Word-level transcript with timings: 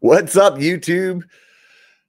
What's 0.00 0.36
up, 0.36 0.54
YouTube? 0.58 1.24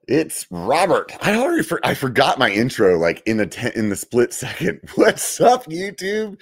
It's 0.07 0.45
Robert. 0.51 1.11
I 1.23 1.35
already 1.35 1.63
for, 1.63 1.83
I 1.83 1.95
forgot 1.95 2.37
my 2.37 2.51
intro 2.51 2.99
like 2.99 3.23
in 3.25 3.37
the 3.37 3.47
te- 3.47 3.71
in 3.73 3.89
the 3.89 3.95
split 3.95 4.31
second. 4.35 4.79
What's 4.93 5.41
up, 5.41 5.65
YouTube? 5.65 6.39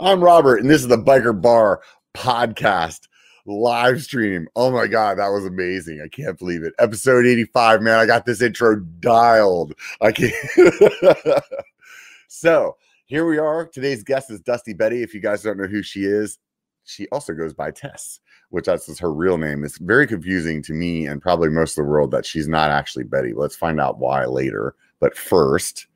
I'm 0.00 0.20
Robert, 0.24 0.56
and 0.56 0.68
this 0.68 0.82
is 0.82 0.88
the 0.88 0.98
Biker 0.98 1.40
Bar 1.40 1.82
podcast 2.14 3.06
live 3.46 4.02
stream. 4.02 4.48
Oh 4.56 4.72
my 4.72 4.88
god, 4.88 5.18
that 5.18 5.28
was 5.28 5.46
amazing! 5.46 6.00
I 6.04 6.08
can't 6.08 6.36
believe 6.36 6.64
it. 6.64 6.74
Episode 6.80 7.26
85, 7.26 7.80
man. 7.80 8.00
I 8.00 8.04
got 8.04 8.26
this 8.26 8.42
intro 8.42 8.80
dialed. 8.80 9.74
I 10.00 10.10
can't. 10.10 10.34
so 12.26 12.76
here 13.06 13.24
we 13.24 13.38
are. 13.38 13.68
Today's 13.68 14.02
guest 14.02 14.32
is 14.32 14.40
Dusty 14.40 14.72
Betty. 14.72 15.04
If 15.04 15.14
you 15.14 15.20
guys 15.20 15.42
don't 15.42 15.58
know 15.58 15.68
who 15.68 15.84
she 15.84 16.06
is, 16.06 16.38
she 16.88 17.08
also 17.08 17.34
goes 17.34 17.54
by 17.54 17.70
Tess 17.70 18.20
which 18.50 18.66
that's 18.66 18.98
her 18.98 19.12
real 19.12 19.38
name, 19.38 19.64
It's 19.64 19.78
very 19.78 20.06
confusing 20.06 20.62
to 20.62 20.72
me 20.72 21.06
and 21.06 21.20
probably 21.20 21.48
most 21.50 21.72
of 21.72 21.84
the 21.84 21.90
world 21.90 22.10
that 22.12 22.24
she's 22.24 22.48
not 22.48 22.70
actually 22.70 23.04
Betty. 23.04 23.32
Let's 23.34 23.56
find 23.56 23.80
out 23.80 23.98
why 23.98 24.24
later. 24.24 24.74
But 25.00 25.16
first, 25.16 25.86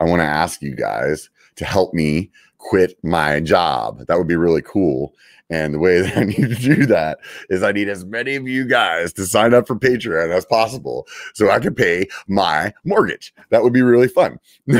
I 0.00 0.04
want 0.04 0.20
to 0.20 0.26
ask 0.26 0.62
you 0.62 0.74
guys 0.76 1.28
to 1.56 1.64
help 1.64 1.92
me 1.92 2.30
quit 2.58 2.96
my 3.02 3.40
job. 3.40 4.06
That 4.06 4.16
would 4.16 4.28
be 4.28 4.36
really 4.36 4.62
cool. 4.62 5.14
And 5.50 5.74
the 5.74 5.78
way 5.78 6.00
that 6.02 6.16
I 6.16 6.24
need 6.24 6.48
to 6.48 6.54
do 6.54 6.86
that 6.86 7.18
is 7.50 7.62
I 7.64 7.72
need 7.72 7.88
as 7.88 8.04
many 8.04 8.36
of 8.36 8.46
you 8.46 8.64
guys 8.64 9.12
to 9.14 9.26
sign 9.26 9.54
up 9.54 9.66
for 9.66 9.74
Patreon 9.74 10.30
as 10.30 10.44
possible 10.46 11.08
so 11.34 11.50
I 11.50 11.58
can 11.58 11.74
pay 11.74 12.06
my 12.28 12.72
mortgage. 12.84 13.34
That 13.50 13.64
would 13.64 13.72
be 13.72 13.82
really 13.82 14.08
fun. 14.08 14.38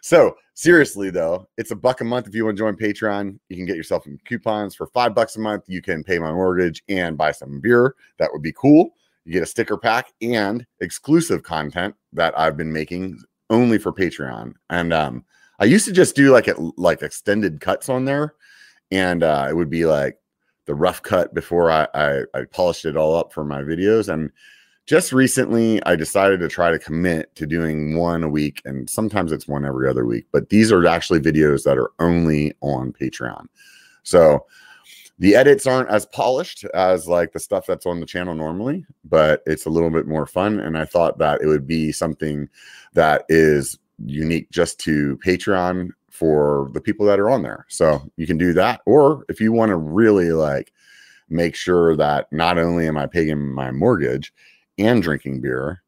so 0.00 0.36
seriously 0.54 1.10
though, 1.10 1.48
it's 1.56 1.70
a 1.70 1.76
buck 1.76 2.00
a 2.00 2.04
month 2.04 2.26
if 2.28 2.34
you 2.34 2.44
want 2.44 2.56
to 2.56 2.62
join 2.62 2.76
Patreon. 2.76 3.38
You 3.48 3.56
can 3.56 3.66
get 3.66 3.76
yourself 3.76 4.04
some 4.04 4.18
coupons 4.24 4.74
for 4.74 4.86
five 4.88 5.14
bucks 5.14 5.36
a 5.36 5.40
month. 5.40 5.64
You 5.66 5.82
can 5.82 6.02
pay 6.04 6.18
my 6.18 6.32
mortgage 6.32 6.82
and 6.88 7.16
buy 7.16 7.32
some 7.32 7.60
beer. 7.60 7.94
That 8.18 8.30
would 8.32 8.42
be 8.42 8.52
cool. 8.52 8.94
You 9.24 9.32
get 9.32 9.42
a 9.42 9.46
sticker 9.46 9.76
pack 9.76 10.12
and 10.22 10.66
exclusive 10.80 11.42
content 11.42 11.94
that 12.12 12.38
I've 12.38 12.56
been 12.56 12.72
making 12.72 13.18
only 13.50 13.78
for 13.78 13.92
Patreon. 13.92 14.54
And 14.70 14.92
um, 14.92 15.24
I 15.58 15.64
used 15.64 15.86
to 15.86 15.92
just 15.92 16.16
do 16.16 16.30
like 16.30 16.48
it 16.48 16.56
like 16.76 17.02
extended 17.02 17.60
cuts 17.60 17.88
on 17.88 18.04
there, 18.04 18.34
and 18.90 19.22
uh, 19.22 19.46
it 19.50 19.54
would 19.54 19.70
be 19.70 19.86
like 19.86 20.18
the 20.66 20.74
rough 20.74 21.02
cut 21.02 21.34
before 21.34 21.70
I, 21.70 21.88
I 21.94 22.22
I 22.34 22.44
polished 22.50 22.84
it 22.84 22.96
all 22.96 23.16
up 23.16 23.32
for 23.32 23.44
my 23.44 23.62
videos 23.62 24.12
and 24.12 24.30
just 24.88 25.12
recently 25.12 25.84
i 25.84 25.94
decided 25.94 26.40
to 26.40 26.48
try 26.48 26.70
to 26.70 26.78
commit 26.78 27.32
to 27.34 27.46
doing 27.46 27.94
one 27.94 28.24
a 28.24 28.28
week 28.28 28.62
and 28.64 28.88
sometimes 28.88 29.30
it's 29.30 29.46
one 29.46 29.66
every 29.66 29.88
other 29.88 30.06
week 30.06 30.24
but 30.32 30.48
these 30.48 30.72
are 30.72 30.84
actually 30.86 31.20
videos 31.20 31.62
that 31.62 31.76
are 31.78 31.90
only 32.00 32.52
on 32.62 32.92
patreon. 32.92 33.46
So 34.02 34.46
the 35.18 35.34
edits 35.34 35.66
aren't 35.66 35.90
as 35.90 36.06
polished 36.06 36.64
as 36.72 37.06
like 37.06 37.32
the 37.32 37.40
stuff 37.40 37.66
that's 37.66 37.84
on 37.84 38.00
the 38.00 38.06
channel 38.06 38.34
normally 38.34 38.86
but 39.04 39.42
it's 39.44 39.66
a 39.66 39.70
little 39.70 39.90
bit 39.90 40.06
more 40.06 40.26
fun 40.26 40.58
and 40.58 40.78
i 40.78 40.86
thought 40.86 41.18
that 41.18 41.42
it 41.42 41.46
would 41.46 41.66
be 41.66 41.92
something 41.92 42.48
that 42.94 43.24
is 43.28 43.78
unique 44.06 44.50
just 44.50 44.80
to 44.80 45.18
patreon 45.18 45.90
for 46.08 46.70
the 46.72 46.80
people 46.80 47.06
that 47.06 47.20
are 47.20 47.30
on 47.30 47.42
there. 47.42 47.64
So 47.68 48.02
you 48.16 48.26
can 48.26 48.38
do 48.38 48.52
that 48.54 48.80
or 48.86 49.24
if 49.28 49.40
you 49.40 49.52
want 49.52 49.68
to 49.68 49.76
really 49.76 50.32
like 50.32 50.72
make 51.28 51.54
sure 51.54 51.94
that 51.94 52.32
not 52.32 52.58
only 52.58 52.88
am 52.88 52.96
i 52.96 53.06
paying 53.06 53.52
my 53.52 53.70
mortgage 53.70 54.32
and 54.78 55.02
drinking 55.02 55.40
beer 55.40 55.82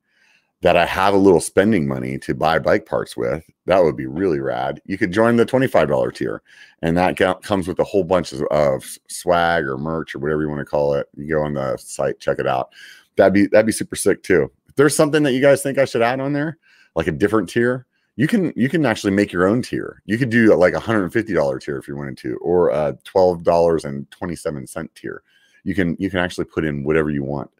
that 0.62 0.76
I 0.76 0.84
have 0.84 1.14
a 1.14 1.18
little 1.18 1.40
spending 1.40 1.88
money 1.88 2.18
to 2.18 2.34
buy 2.34 2.58
bike 2.58 2.84
parts 2.84 3.16
with, 3.16 3.42
that 3.64 3.82
would 3.82 3.96
be 3.96 4.06
really 4.06 4.40
rad. 4.40 4.80
You 4.84 4.98
could 4.98 5.10
join 5.10 5.36
the 5.36 5.46
$25 5.46 6.14
tier, 6.14 6.42
and 6.82 6.96
that 6.98 7.16
comes 7.42 7.66
with 7.66 7.78
a 7.78 7.84
whole 7.84 8.04
bunch 8.04 8.34
of, 8.34 8.98
swag 9.08 9.64
or 9.64 9.78
merch 9.78 10.14
or 10.14 10.18
whatever 10.18 10.42
you 10.42 10.48
want 10.48 10.60
to 10.60 10.66
call 10.66 10.94
it. 10.94 11.08
You 11.16 11.28
go 11.28 11.42
on 11.42 11.54
the 11.54 11.76
site, 11.78 12.20
check 12.20 12.38
it 12.38 12.46
out. 12.46 12.72
That'd 13.16 13.32
be 13.32 13.46
that'd 13.46 13.66
be 13.66 13.72
super 13.72 13.96
sick 13.96 14.22
too. 14.22 14.50
If 14.68 14.76
there's 14.76 14.94
something 14.94 15.22
that 15.22 15.32
you 15.32 15.40
guys 15.40 15.62
think 15.62 15.78
I 15.78 15.84
should 15.84 16.02
add 16.02 16.20
on 16.20 16.32
there, 16.32 16.58
like 16.94 17.06
a 17.06 17.12
different 17.12 17.48
tier, 17.48 17.86
you 18.16 18.26
can 18.26 18.52
you 18.54 18.68
can 18.68 18.84
actually 18.84 19.12
make 19.12 19.32
your 19.32 19.46
own 19.46 19.62
tier. 19.62 20.02
You 20.04 20.18
could 20.18 20.30
do 20.30 20.54
like 20.54 20.74
a 20.74 20.80
$150 20.80 21.62
tier 21.62 21.78
if 21.78 21.88
you 21.88 21.96
wanted 21.96 22.18
to, 22.18 22.36
or 22.36 22.68
a 22.68 22.96
$12.27 23.04 24.94
tier. 24.94 25.22
You 25.64 25.74
can 25.74 25.96
you 25.98 26.10
can 26.10 26.18
actually 26.18 26.44
put 26.46 26.64
in 26.64 26.84
whatever 26.84 27.10
you 27.10 27.24
want. 27.24 27.50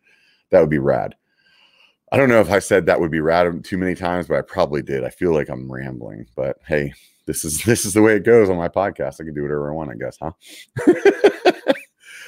That 0.50 0.60
would 0.60 0.70
be 0.70 0.78
rad. 0.78 1.16
I 2.12 2.16
don't 2.16 2.28
know 2.28 2.41
if 2.41 2.50
I 2.50 2.59
said 2.59 2.87
that 2.87 3.00
would 3.00 3.10
be 3.10 3.21
rad 3.21 3.65
too 3.65 3.78
many 3.78 3.94
times, 3.94 4.26
but 4.26 4.37
I 4.37 4.43
probably 4.43 4.82
did. 4.82 5.04
I 5.04 5.10
feel 5.10 5.32
like 5.32 5.48
I'm 5.48 5.71
rambling, 5.71 6.26
but 6.34 6.56
hey, 6.66 6.93
this 7.26 7.44
is 7.44 7.62
this 7.65 7.84
is 7.84 7.94
the 7.94 8.03
way 8.03 8.16
it 8.16 8.25
goes 8.25 8.50
on 8.50 8.56
my 8.56 8.69
podcast. 8.69 9.21
I 9.21 9.25
can 9.25 9.34
do 9.34 9.43
whatever 9.43 9.71
I 9.71 9.75
want, 9.75 9.91
I 9.91 9.94
guess, 9.94 10.19
huh? 10.20 10.32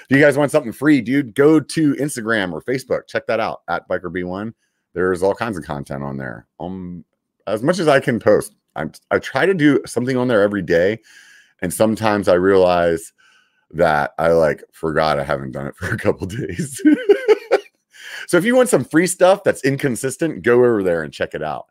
Do 0.09 0.19
you 0.19 0.25
guys 0.25 0.37
want 0.37 0.51
something 0.51 0.73
free, 0.73 1.01
dude? 1.01 1.35
Go 1.35 1.59
to 1.59 1.95
Instagram 1.95 2.53
or 2.53 2.61
Facebook. 2.61 3.07
Check 3.09 3.27
that 3.29 3.41
out 3.41 3.63
at 3.69 3.89
Biker 3.89 4.13
B1. 4.13 4.53
There's 4.95 5.23
all 5.23 5.35
kinds 5.35 5.57
of 5.57 5.65
content 5.65 6.03
on 6.03 6.19
there. 6.19 6.47
Um, 6.61 7.05
as 7.47 7.63
much 7.63 7.79
as 7.79 7.89
I 7.89 7.99
can 7.99 8.21
post, 8.21 8.55
I 8.77 8.87
I 9.11 9.19
try 9.19 9.47
to 9.47 9.55
do 9.55 9.81
something 9.87 10.17
on 10.17 10.29
there 10.29 10.43
every 10.43 10.63
day, 10.63 10.99
and 11.61 11.73
sometimes 11.73 12.29
I 12.29 12.35
realize 12.35 13.13
that 13.71 14.13
I 14.19 14.29
like 14.29 14.63
forgot 14.73 15.19
I 15.19 15.25
haven't 15.25 15.53
done 15.53 15.67
it 15.67 15.77
for 15.77 15.93
a 15.93 15.99
couple 15.99 16.27
days. 16.29 16.81
So 18.27 18.37
if 18.37 18.45
you 18.45 18.57
want 18.57 18.69
some 18.69 18.85
free 18.85 19.07
stuff 19.07 19.45
that's 19.45 19.65
inconsistent, 19.65 20.43
go 20.43 20.55
over 20.55 20.83
there 20.83 21.03
and 21.03 21.13
check 21.13 21.35
it 21.35 21.43
out. 21.43 21.67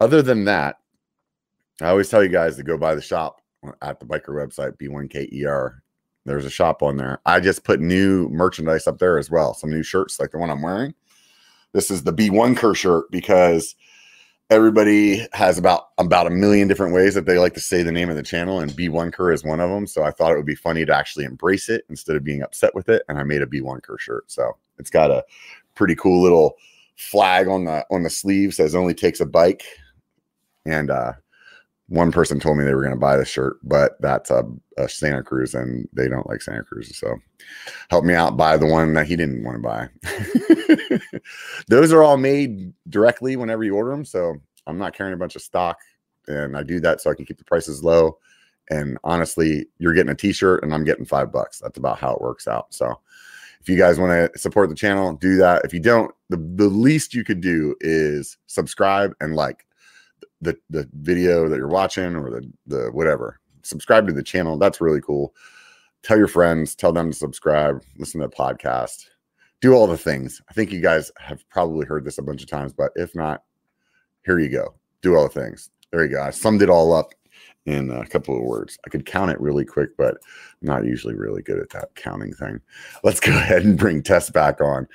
Other 0.00 0.22
than 0.22 0.44
that, 0.44 0.76
I 1.80 1.88
always 1.88 2.08
tell 2.08 2.22
you 2.22 2.28
guys 2.28 2.56
to 2.56 2.62
go 2.62 2.76
by 2.76 2.94
the 2.94 3.02
shop 3.02 3.40
at 3.82 4.00
the 4.00 4.06
biker 4.06 4.30
website, 4.30 4.76
B1KER. 4.78 5.78
There's 6.26 6.44
a 6.44 6.50
shop 6.50 6.82
on 6.82 6.96
there. 6.96 7.20
I 7.26 7.40
just 7.40 7.64
put 7.64 7.80
new 7.80 8.28
merchandise 8.30 8.86
up 8.86 8.98
there 8.98 9.18
as 9.18 9.30
well. 9.30 9.54
Some 9.54 9.70
new 9.70 9.82
shirts 9.82 10.18
like 10.18 10.30
the 10.30 10.38
one 10.38 10.50
I'm 10.50 10.62
wearing. 10.62 10.94
This 11.72 11.90
is 11.90 12.02
the 12.02 12.12
B1 12.12 12.56
Kerr 12.56 12.74
shirt 12.74 13.10
because 13.10 13.74
everybody 14.50 15.26
has 15.32 15.56
about 15.56 15.88
about 15.98 16.26
a 16.26 16.30
million 16.30 16.68
different 16.68 16.92
ways 16.94 17.14
that 17.14 17.24
they 17.24 17.38
like 17.38 17.54
to 17.54 17.60
say 17.60 17.82
the 17.82 17.90
name 17.90 18.10
of 18.10 18.16
the 18.16 18.22
channel 18.22 18.60
and 18.60 18.72
b1 18.72 19.10
kerr 19.10 19.32
is 19.32 19.42
one 19.42 19.58
of 19.58 19.70
them 19.70 19.86
so 19.86 20.02
i 20.02 20.10
thought 20.10 20.32
it 20.32 20.36
would 20.36 20.44
be 20.44 20.54
funny 20.54 20.84
to 20.84 20.94
actually 20.94 21.24
embrace 21.24 21.70
it 21.70 21.84
instead 21.88 22.14
of 22.14 22.22
being 22.22 22.42
upset 22.42 22.74
with 22.74 22.90
it 22.90 23.02
and 23.08 23.18
i 23.18 23.22
made 23.22 23.40
a 23.40 23.46
b1 23.46 23.82
kerr 23.82 23.96
shirt 23.96 24.30
so 24.30 24.54
it's 24.78 24.90
got 24.90 25.10
a 25.10 25.24
pretty 25.74 25.94
cool 25.94 26.22
little 26.22 26.56
flag 26.96 27.48
on 27.48 27.64
the 27.64 27.84
on 27.90 28.02
the 28.02 28.10
sleeve 28.10 28.54
says 28.54 28.74
only 28.74 28.94
takes 28.94 29.20
a 29.20 29.26
bike. 29.26 29.64
And 30.66 30.90
uh 30.90 31.12
one 31.88 32.10
person 32.10 32.40
told 32.40 32.56
me 32.56 32.64
they 32.64 32.74
were 32.74 32.82
going 32.82 32.94
to 32.94 33.00
buy 33.00 33.16
the 33.16 33.24
shirt 33.24 33.58
but 33.62 34.00
that's 34.00 34.30
a, 34.30 34.44
a, 34.78 34.88
santa 34.88 35.22
cruz 35.22 35.54
and 35.54 35.86
they 35.92 36.08
don't 36.08 36.28
like 36.28 36.40
santa 36.40 36.62
cruz 36.62 36.96
so 36.96 37.14
help 37.90 38.04
me 38.04 38.14
out 38.14 38.36
buy 38.36 38.56
the 38.56 38.66
one 38.66 38.94
that 38.94 39.06
he 39.06 39.16
didn't 39.16 39.44
want 39.44 39.56
to 39.56 39.60
buy. 39.60 41.00
Those 41.68 41.92
are 41.92 42.02
all 42.02 42.16
made 42.16 42.72
directly 42.88 43.36
whenever 43.36 43.64
you 43.64 43.76
order 43.76 43.90
them 43.90 44.04
so 44.04 44.34
i'm 44.66 44.78
not 44.78 44.94
carrying 44.94 45.14
a 45.14 45.18
bunch 45.18 45.36
of 45.36 45.42
stock 45.42 45.78
and 46.26 46.56
i 46.56 46.62
do 46.62 46.80
that 46.80 47.00
so 47.00 47.10
i 47.10 47.14
can 47.14 47.26
keep 47.26 47.38
the 47.38 47.44
prices 47.44 47.84
low. 47.84 48.18
And 48.70 48.96
honestly 49.04 49.66
you're 49.78 49.92
getting 49.92 50.12
a 50.12 50.16
t-shirt 50.16 50.62
and 50.62 50.72
i'm 50.72 50.84
getting 50.84 51.04
five 51.04 51.30
bucks. 51.30 51.58
That's 51.58 51.78
about 51.78 51.98
how 51.98 52.14
it 52.14 52.22
works 52.22 52.48
out 52.48 52.72
so 52.72 52.98
if 53.64 53.70
you 53.70 53.78
guys 53.78 53.98
want 53.98 54.12
to 54.12 54.38
support 54.38 54.68
the 54.68 54.74
channel, 54.74 55.14
do 55.14 55.38
that. 55.38 55.62
If 55.64 55.72
you 55.72 55.80
don't, 55.80 56.14
the, 56.28 56.36
the 56.36 56.68
least 56.68 57.14
you 57.14 57.24
could 57.24 57.40
do 57.40 57.74
is 57.80 58.36
subscribe 58.46 59.14
and 59.20 59.34
like 59.34 59.64
the 60.42 60.54
the 60.68 60.86
video 60.92 61.48
that 61.48 61.56
you're 61.56 61.66
watching 61.66 62.14
or 62.14 62.28
the 62.28 62.52
the 62.66 62.90
whatever. 62.92 63.40
Subscribe 63.62 64.06
to 64.06 64.12
the 64.12 64.22
channel. 64.22 64.58
That's 64.58 64.82
really 64.82 65.00
cool. 65.00 65.34
Tell 66.02 66.18
your 66.18 66.28
friends, 66.28 66.74
tell 66.74 66.92
them 66.92 67.10
to 67.10 67.16
subscribe, 67.16 67.82
listen 67.96 68.20
to 68.20 68.26
the 68.26 68.36
podcast, 68.36 69.06
do 69.62 69.72
all 69.72 69.86
the 69.86 69.96
things. 69.96 70.42
I 70.50 70.52
think 70.52 70.70
you 70.70 70.82
guys 70.82 71.10
have 71.16 71.48
probably 71.48 71.86
heard 71.86 72.04
this 72.04 72.18
a 72.18 72.22
bunch 72.22 72.42
of 72.42 72.48
times, 72.50 72.74
but 72.74 72.92
if 72.96 73.14
not, 73.14 73.44
here 74.26 74.38
you 74.38 74.50
go. 74.50 74.74
Do 75.00 75.16
all 75.16 75.22
the 75.22 75.40
things. 75.40 75.70
There 75.90 76.04
you 76.04 76.10
go. 76.10 76.22
I 76.22 76.28
summed 76.28 76.60
it 76.60 76.68
all 76.68 76.92
up 76.92 77.14
in 77.66 77.90
a 77.90 78.06
couple 78.06 78.36
of 78.36 78.42
words. 78.42 78.78
I 78.86 78.90
could 78.90 79.06
count 79.06 79.30
it 79.30 79.40
really 79.40 79.64
quick, 79.64 79.96
but 79.96 80.14
I'm 80.14 80.68
not 80.68 80.84
usually 80.84 81.14
really 81.14 81.42
good 81.42 81.58
at 81.58 81.70
that 81.70 81.94
counting 81.94 82.32
thing. 82.34 82.60
Let's 83.02 83.20
go 83.20 83.32
ahead 83.36 83.64
and 83.64 83.78
bring 83.78 84.02
Tess 84.02 84.30
back 84.30 84.60
on. 84.60 84.86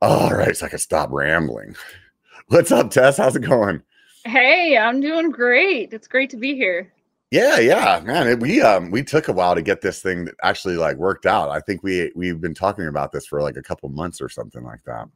All 0.00 0.32
right, 0.32 0.56
so 0.56 0.66
I 0.66 0.68
can 0.68 0.78
stop 0.78 1.10
rambling. 1.10 1.76
What's 2.48 2.72
up, 2.72 2.90
Tess? 2.90 3.18
How's 3.18 3.36
it 3.36 3.42
going? 3.42 3.82
Hey, 4.24 4.76
I'm 4.76 5.00
doing 5.00 5.30
great. 5.30 5.92
It's 5.92 6.08
great 6.08 6.30
to 6.30 6.36
be 6.36 6.54
here. 6.54 6.92
Yeah, 7.30 7.58
yeah, 7.60 8.00
man. 8.04 8.28
It, 8.28 8.40
we 8.40 8.60
um 8.60 8.90
we 8.90 9.02
took 9.02 9.28
a 9.28 9.32
while 9.32 9.54
to 9.54 9.62
get 9.62 9.80
this 9.80 10.02
thing 10.02 10.28
actually 10.42 10.76
like 10.76 10.98
worked 10.98 11.24
out. 11.24 11.48
I 11.48 11.60
think 11.60 11.82
we 11.82 12.12
we've 12.14 12.40
been 12.40 12.52
talking 12.52 12.88
about 12.88 13.10
this 13.10 13.26
for 13.26 13.40
like 13.40 13.56
a 13.56 13.62
couple 13.62 13.88
months 13.88 14.20
or 14.20 14.28
something 14.28 14.62
like 14.62 14.84
that. 14.84 15.08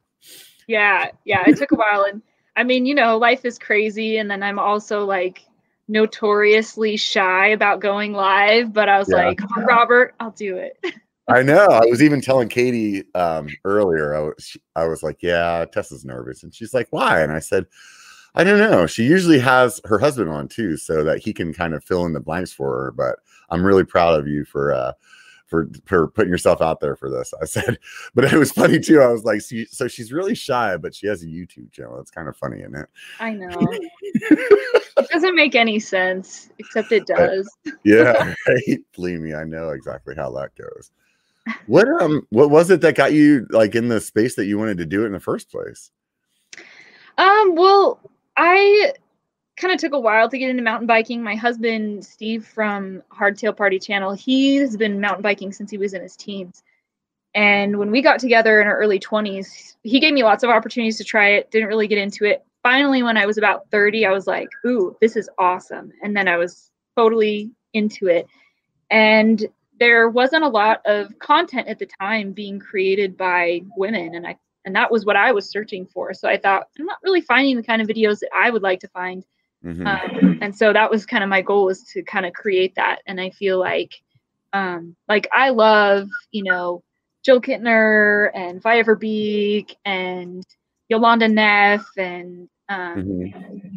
Yeah, 0.67 1.11
yeah. 1.25 1.43
It 1.45 1.57
took 1.57 1.71
a 1.71 1.75
while, 1.75 2.05
and 2.09 2.23
I 2.55 2.63
mean, 2.63 2.87
you 2.87 2.95
know, 2.95 3.17
life 3.17 3.45
is 3.45 3.59
crazy, 3.59 4.17
and 4.17 4.31
then 4.31 4.41
I'm 4.41 4.57
also 4.57 5.05
like 5.05 5.43
notoriously 5.87 6.97
shy 6.97 7.47
about 7.47 7.79
going 7.79 8.13
live, 8.13 8.73
but 8.73 8.89
I 8.89 8.99
was 8.99 9.09
yeah. 9.09 9.27
like, 9.27 9.39
Robert, 9.57 10.15
I'll 10.19 10.31
do 10.31 10.57
it. 10.57 10.77
I 11.29 11.43
know. 11.43 11.65
I 11.65 11.85
was 11.85 12.01
even 12.01 12.21
telling 12.21 12.47
Katie 12.47 13.03
um, 13.13 13.49
earlier. 13.65 14.15
I 14.15 14.19
was, 14.21 14.57
I 14.77 14.85
was 14.85 15.03
like, 15.03 15.17
"Yeah, 15.21 15.65
Tessa's 15.69 16.05
nervous," 16.05 16.43
and 16.43 16.55
she's 16.55 16.73
like, 16.73 16.87
"Why?" 16.91 17.21
And 17.21 17.33
I 17.33 17.39
said, 17.39 17.65
"I 18.33 18.45
don't 18.45 18.59
know. 18.59 18.87
She 18.87 19.03
usually 19.03 19.39
has 19.39 19.81
her 19.83 19.99
husband 19.99 20.29
on 20.29 20.47
too, 20.47 20.77
so 20.77 21.03
that 21.03 21.19
he 21.19 21.33
can 21.33 21.53
kind 21.53 21.73
of 21.73 21.83
fill 21.83 22.05
in 22.05 22.13
the 22.13 22.21
blanks 22.21 22.53
for 22.53 22.85
her." 22.85 22.91
But 22.91 23.19
I'm 23.49 23.65
really 23.65 23.83
proud 23.83 24.17
of 24.17 24.25
you 24.25 24.45
for 24.45 24.71
uh, 24.71 24.93
for 25.47 25.69
for 25.85 26.07
putting 26.09 26.31
yourself 26.31 26.61
out 26.61 26.79
there 26.79 26.95
for 26.95 27.09
this. 27.09 27.33
I 27.41 27.45
said, 27.45 27.79
but 28.15 28.31
it 28.31 28.37
was 28.37 28.51
funny 28.51 28.79
too. 28.79 29.01
I 29.01 29.07
was 29.07 29.23
like, 29.23 29.41
so 29.41 29.87
she's 29.87 30.11
really 30.11 30.35
shy, 30.35 30.77
but 30.77 30.93
she 30.93 31.07
has 31.07 31.23
a 31.23 31.27
YouTube 31.27 31.71
channel. 31.71 31.99
It's 31.99 32.11
kind 32.11 32.27
of 32.27 32.37
funny, 32.37 32.59
isn't 32.59 32.75
it? 32.75 32.89
I 33.19 33.31
know. 33.33 33.49
it 33.51 35.09
doesn't 35.11 35.35
make 35.35 35.55
any 35.55 35.79
sense, 35.79 36.49
except 36.59 36.91
it 36.91 37.07
does. 37.07 37.49
yeah, 37.83 38.33
right. 38.47 38.79
Believe 38.93 39.19
me, 39.19 39.33
I 39.33 39.43
know 39.43 39.69
exactly 39.69 40.15
how 40.15 40.31
that 40.33 40.55
goes. 40.55 40.91
What 41.65 41.87
um 42.01 42.27
what 42.29 42.49
was 42.49 42.69
it 42.69 42.81
that 42.81 42.95
got 42.95 43.13
you 43.13 43.47
like 43.51 43.73
in 43.73 43.87
the 43.87 44.01
space 44.01 44.35
that 44.35 44.45
you 44.45 44.57
wanted 44.57 44.77
to 44.79 44.85
do 44.85 45.03
it 45.03 45.07
in 45.07 45.13
the 45.13 45.19
first 45.19 45.49
place? 45.49 45.91
Um, 47.17 47.55
well, 47.55 47.99
I 48.35 48.93
kind 49.57 49.73
of 49.73 49.79
took 49.79 49.93
a 49.93 49.99
while 49.99 50.29
to 50.29 50.37
get 50.37 50.49
into 50.49 50.63
mountain 50.63 50.87
biking. 50.87 51.21
My 51.21 51.35
husband, 51.35 52.05
Steve 52.05 52.45
from 52.45 53.01
Hardtail 53.11 53.57
Party 53.57 53.79
Channel, 53.79 54.13
he's 54.13 54.77
been 54.77 55.01
mountain 55.01 55.23
biking 55.23 55.51
since 55.51 55.71
he 55.71 55.77
was 55.77 55.93
in 55.93 56.01
his 56.01 56.15
teens. 56.15 56.63
And 57.33 57.77
when 57.77 57.91
we 57.91 58.01
got 58.01 58.19
together 58.19 58.61
in 58.61 58.67
our 58.67 58.77
early 58.77 58.99
20s, 58.99 59.75
he 59.83 59.99
gave 59.99 60.13
me 60.13 60.23
lots 60.23 60.43
of 60.43 60.49
opportunities 60.49 60.97
to 60.97 61.03
try 61.03 61.29
it, 61.29 61.51
didn't 61.51 61.67
really 61.67 61.87
get 61.87 61.97
into 61.97 62.25
it. 62.25 62.45
Finally, 62.63 63.03
when 63.03 63.17
I 63.17 63.25
was 63.25 63.37
about 63.37 63.69
30, 63.71 64.05
I 64.05 64.11
was 64.11 64.27
like, 64.27 64.49
ooh, 64.65 64.95
this 65.01 65.15
is 65.15 65.29
awesome. 65.37 65.91
And 66.01 66.15
then 66.15 66.27
I 66.27 66.37
was 66.37 66.71
totally 66.95 67.51
into 67.73 68.07
it. 68.07 68.27
And 68.89 69.45
there 69.79 70.09
wasn't 70.09 70.43
a 70.43 70.49
lot 70.49 70.81
of 70.85 71.17
content 71.19 71.67
at 71.67 71.79
the 71.79 71.85
time 71.85 72.31
being 72.31 72.59
created 72.59 73.17
by 73.17 73.61
women. 73.75 74.15
And 74.15 74.25
I 74.25 74.37
and 74.65 74.75
that 74.75 74.91
was 74.91 75.05
what 75.05 75.15
I 75.15 75.31
was 75.31 75.49
searching 75.49 75.85
for. 75.85 76.13
So 76.13 76.27
I 76.27 76.37
thought, 76.37 76.67
I'm 76.77 76.85
not 76.85 76.97
really 77.01 77.21
finding 77.21 77.55
the 77.55 77.63
kind 77.63 77.81
of 77.81 77.87
videos 77.87 78.19
that 78.19 78.29
I 78.35 78.49
would 78.49 78.63
like 78.63 78.81
to 78.81 78.89
find. 78.89 79.23
Mm-hmm. 79.65 79.87
Um, 79.87 80.39
and 80.41 80.55
so 80.55 80.71
that 80.73 80.89
was 80.89 81.05
kind 81.05 81.23
of 81.23 81.29
my 81.29 81.41
goal 81.41 81.65
was 81.65 81.83
to 81.93 82.03
kind 82.03 82.25
of 82.25 82.33
create 82.33 82.75
that. 82.75 82.99
And 83.05 83.19
I 83.19 83.29
feel 83.31 83.59
like, 83.59 83.93
um, 84.53 84.95
like 85.07 85.27
I 85.33 85.49
love, 85.49 86.07
you 86.31 86.43
know, 86.43 86.83
Jill 87.23 87.41
Kintner 87.41 88.31
and 88.33 88.61
Via 88.61 88.83
Beek 88.95 89.75
and 89.83 90.45
Jolanda 90.89 91.31
Neff 91.31 91.85
and 91.97 92.47
um, 92.69 92.95
mm-hmm. 93.03 93.75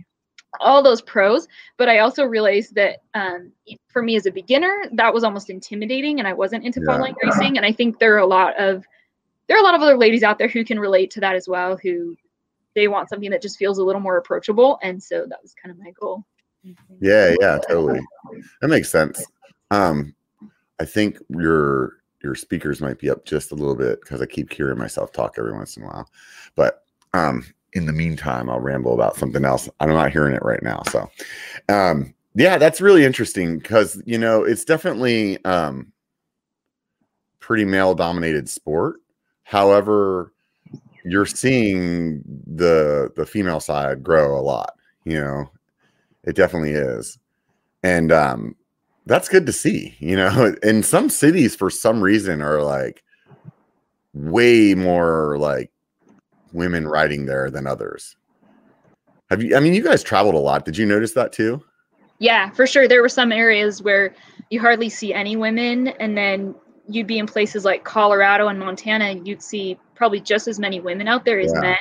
all 0.60 0.82
those 0.82 1.02
pros. 1.02 1.48
But 1.76 1.88
I 1.88 1.98
also 1.98 2.24
realized 2.24 2.74
that 2.76 2.98
um, 3.14 3.52
for 3.88 4.02
me 4.02 4.16
as 4.16 4.26
a 4.26 4.30
beginner, 4.30 4.84
that 4.92 5.12
was 5.12 5.24
almost 5.24 5.50
intimidating, 5.50 6.20
and 6.20 6.28
I 6.28 6.32
wasn't 6.32 6.64
into 6.64 6.80
yeah. 6.86 6.96
line 6.96 7.14
racing. 7.22 7.56
And 7.56 7.66
I 7.66 7.72
think 7.72 7.98
there 7.98 8.14
are 8.14 8.18
a 8.18 8.26
lot 8.26 8.56
of 8.58 8.84
there 9.48 9.56
are 9.56 9.60
a 9.60 9.64
lot 9.64 9.74
of 9.74 9.82
other 9.82 9.96
ladies 9.96 10.22
out 10.22 10.38
there 10.38 10.48
who 10.48 10.64
can 10.64 10.78
relate 10.78 11.10
to 11.12 11.20
that 11.20 11.34
as 11.34 11.48
well, 11.48 11.76
who 11.76 12.16
they 12.80 12.88
want 12.88 13.10
something 13.10 13.30
that 13.30 13.42
just 13.42 13.58
feels 13.58 13.76
a 13.76 13.84
little 13.84 14.00
more 14.00 14.16
approachable. 14.16 14.78
And 14.82 15.02
so 15.02 15.26
that 15.28 15.38
was 15.42 15.52
kind 15.52 15.70
of 15.70 15.78
my 15.78 15.90
goal. 16.00 16.24
Yeah, 16.98 17.34
yeah, 17.38 17.58
totally. 17.68 18.00
That 18.62 18.68
makes 18.68 18.88
sense. 18.88 19.22
Um, 19.70 20.14
I 20.80 20.86
think 20.86 21.18
your 21.28 21.98
your 22.22 22.34
speakers 22.34 22.80
might 22.80 22.98
be 22.98 23.10
up 23.10 23.26
just 23.26 23.52
a 23.52 23.54
little 23.54 23.74
bit 23.74 24.00
because 24.00 24.22
I 24.22 24.26
keep 24.26 24.50
hearing 24.50 24.78
myself 24.78 25.12
talk 25.12 25.34
every 25.38 25.52
once 25.52 25.76
in 25.76 25.82
a 25.82 25.86
while. 25.86 26.10
But 26.54 26.84
um, 27.12 27.46
in 27.74 27.84
the 27.84 27.92
meantime, 27.92 28.48
I'll 28.48 28.60
ramble 28.60 28.94
about 28.94 29.16
something 29.16 29.44
else. 29.44 29.68
I'm 29.78 29.90
not 29.90 30.10
hearing 30.10 30.34
it 30.34 30.42
right 30.42 30.62
now. 30.62 30.82
So 30.90 31.10
um, 31.68 32.14
yeah, 32.34 32.56
that's 32.56 32.80
really 32.80 33.04
interesting 33.04 33.58
because 33.58 34.02
you 34.06 34.16
know 34.16 34.42
it's 34.42 34.64
definitely 34.64 35.42
um 35.44 35.92
pretty 37.40 37.66
male 37.66 37.94
dominated 37.94 38.48
sport. 38.48 39.00
However, 39.42 40.32
you're 41.04 41.26
seeing 41.26 42.22
the 42.46 43.10
the 43.16 43.26
female 43.26 43.60
side 43.60 44.02
grow 44.02 44.38
a 44.38 44.42
lot 44.42 44.74
you 45.04 45.20
know? 45.20 45.50
It 46.24 46.36
definitely 46.36 46.72
is. 46.72 47.18
And 47.82 48.12
um 48.12 48.56
that's 49.06 49.28
good 49.28 49.46
to 49.46 49.52
see 49.52 49.96
you 49.98 50.16
know? 50.16 50.54
And 50.62 50.84
some 50.84 51.08
cities 51.08 51.56
for 51.56 51.70
some 51.70 52.00
reason 52.00 52.42
are 52.42 52.62
like 52.62 53.02
way 54.12 54.74
more 54.74 55.38
like 55.38 55.70
women 56.52 56.86
riding 56.88 57.26
there 57.26 57.50
than 57.50 57.66
others. 57.66 58.16
Have 59.30 59.42
you 59.42 59.56
i 59.56 59.60
mean 59.60 59.74
you 59.74 59.82
guys 59.82 60.02
traveled 60.02 60.34
a 60.34 60.38
lot. 60.38 60.64
Did 60.64 60.76
you 60.76 60.86
notice 60.86 61.12
that 61.12 61.32
too? 61.32 61.62
Yeah 62.18 62.50
for 62.50 62.66
sure. 62.66 62.86
There 62.86 63.02
were 63.02 63.08
some 63.08 63.32
areas 63.32 63.82
where 63.82 64.14
you 64.50 64.60
hardly 64.60 64.88
see 64.88 65.14
any 65.14 65.36
women 65.36 65.88
and 65.88 66.16
then 66.16 66.54
you'd 66.92 67.06
be 67.06 67.18
in 67.18 67.26
places 67.26 67.64
like 67.64 67.84
colorado 67.84 68.48
and 68.48 68.58
montana 68.58 69.12
you'd 69.24 69.42
see 69.42 69.78
probably 70.00 70.18
just 70.18 70.48
as 70.48 70.58
many 70.58 70.80
women 70.80 71.06
out 71.06 71.26
there 71.26 71.38
as 71.38 71.52
yeah. 71.54 71.60
men. 71.60 71.76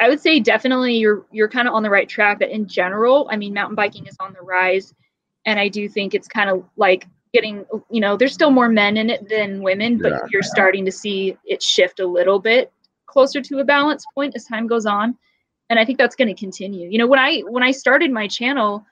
I 0.00 0.08
would 0.08 0.20
say 0.20 0.40
definitely 0.40 0.96
you're 0.96 1.24
you're 1.30 1.48
kind 1.48 1.68
of 1.68 1.74
on 1.74 1.84
the 1.84 1.88
right 1.88 2.08
track. 2.08 2.40
That 2.40 2.50
in 2.50 2.66
general, 2.66 3.28
I 3.30 3.36
mean, 3.36 3.54
mountain 3.54 3.76
biking 3.76 4.04
is 4.06 4.16
on 4.20 4.34
the 4.34 4.42
rise, 4.42 4.92
and 5.46 5.58
I 5.58 5.68
do 5.68 5.88
think 5.88 6.12
it's 6.12 6.28
kind 6.28 6.50
of 6.50 6.64
like 6.76 7.06
getting 7.32 7.64
you 7.88 8.00
know 8.00 8.16
there's 8.16 8.34
still 8.34 8.50
more 8.50 8.68
men 8.68 8.96
in 8.96 9.08
it 9.08 9.28
than 9.28 9.62
women, 9.62 9.96
but 9.98 10.12
yeah. 10.12 10.18
you're 10.30 10.42
starting 10.42 10.84
to 10.84 10.92
see 10.92 11.38
it 11.44 11.62
shift 11.62 12.00
a 12.00 12.06
little 12.06 12.40
bit 12.40 12.72
closer 13.06 13.40
to 13.40 13.60
a 13.60 13.64
balance 13.64 14.04
point 14.14 14.34
as 14.34 14.44
time 14.44 14.66
goes 14.66 14.84
on, 14.84 15.16
and 15.70 15.78
I 15.78 15.84
think 15.84 15.98
that's 15.98 16.16
going 16.16 16.28
to 16.28 16.38
continue. 16.38 16.90
You 16.90 16.98
know, 16.98 17.06
when 17.06 17.20
I 17.20 17.40
when 17.40 17.62
I 17.62 17.70
started 17.70 18.10
my 18.10 18.26
channel, 18.26 18.84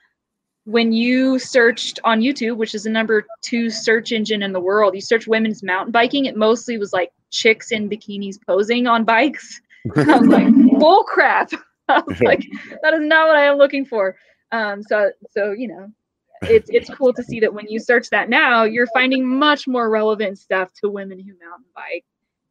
when 0.65 0.93
you 0.93 1.39
searched 1.39 2.01
on 2.05 2.21
YouTube, 2.21 2.57
which 2.57 2.75
is 2.75 2.85
the 2.85 2.91
number 2.91 3.27
two 3.43 3.71
search 3.71 4.13
engine 4.13 4.43
in 4.43 4.53
the 4.53 4.61
world, 4.61 4.95
you 4.95 5.01
search 5.01 5.27
women's 5.27 5.63
mountain 5.63 5.93
biking, 5.93 6.25
it 6.25 6.37
mostly 6.37 6.79
was 6.79 6.93
like 6.93 7.13
chicks 7.31 7.71
in 7.71 7.89
bikinis 7.89 8.37
posing 8.47 8.87
on 8.87 9.05
bikes. 9.05 9.61
I 9.97 10.19
was 10.19 10.29
like, 10.29 10.53
bull 10.79 11.05
crap. 11.05 11.51
I 11.89 12.03
was 12.07 12.21
like, 12.21 12.47
that 12.83 12.95
is 12.95 13.01
not 13.01 13.29
what 13.29 13.37
I 13.37 13.45
am 13.45 13.59
looking 13.59 13.85
for. 13.85 14.17
Um, 14.53 14.83
so 14.83 15.11
so 15.31 15.53
you 15.53 15.69
know, 15.69 15.91
it's 16.43 16.71
it's 16.71 16.89
cool 16.89 17.13
to 17.13 17.23
see 17.23 17.41
that 17.41 17.53
when 17.53 17.67
you 17.69 17.79
search 17.79 18.09
that 18.11 18.31
now, 18.31 18.65
you're 18.65 18.87
finding 18.89 19.27
much 19.27 19.69
more 19.69 19.91
relevant 19.91 20.39
stuff 20.39 20.71
to 20.83 20.89
women 20.89 21.19
who 21.19 21.33
mountain 21.45 21.67
bike. 21.75 22.05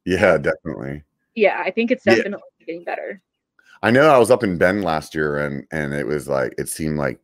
Yeah, 0.06 0.38
definitely. 0.38 1.04
Yeah, 1.34 1.64
I 1.66 1.72
think 1.72 1.90
it's 1.90 2.04
definitely 2.04 2.42
yeah. 2.60 2.66
getting 2.66 2.84
better. 2.84 3.22
I 3.82 3.90
know 3.90 4.08
I 4.10 4.18
was 4.20 4.30
up 4.30 4.44
in 4.44 4.58
Bend 4.58 4.84
last 4.84 5.16
year 5.16 5.40
and 5.40 5.66
and 5.72 5.94
it 5.94 6.06
was 6.06 6.28
like 6.28 6.54
it 6.60 6.70
seemed 6.70 6.98
like 6.98 7.20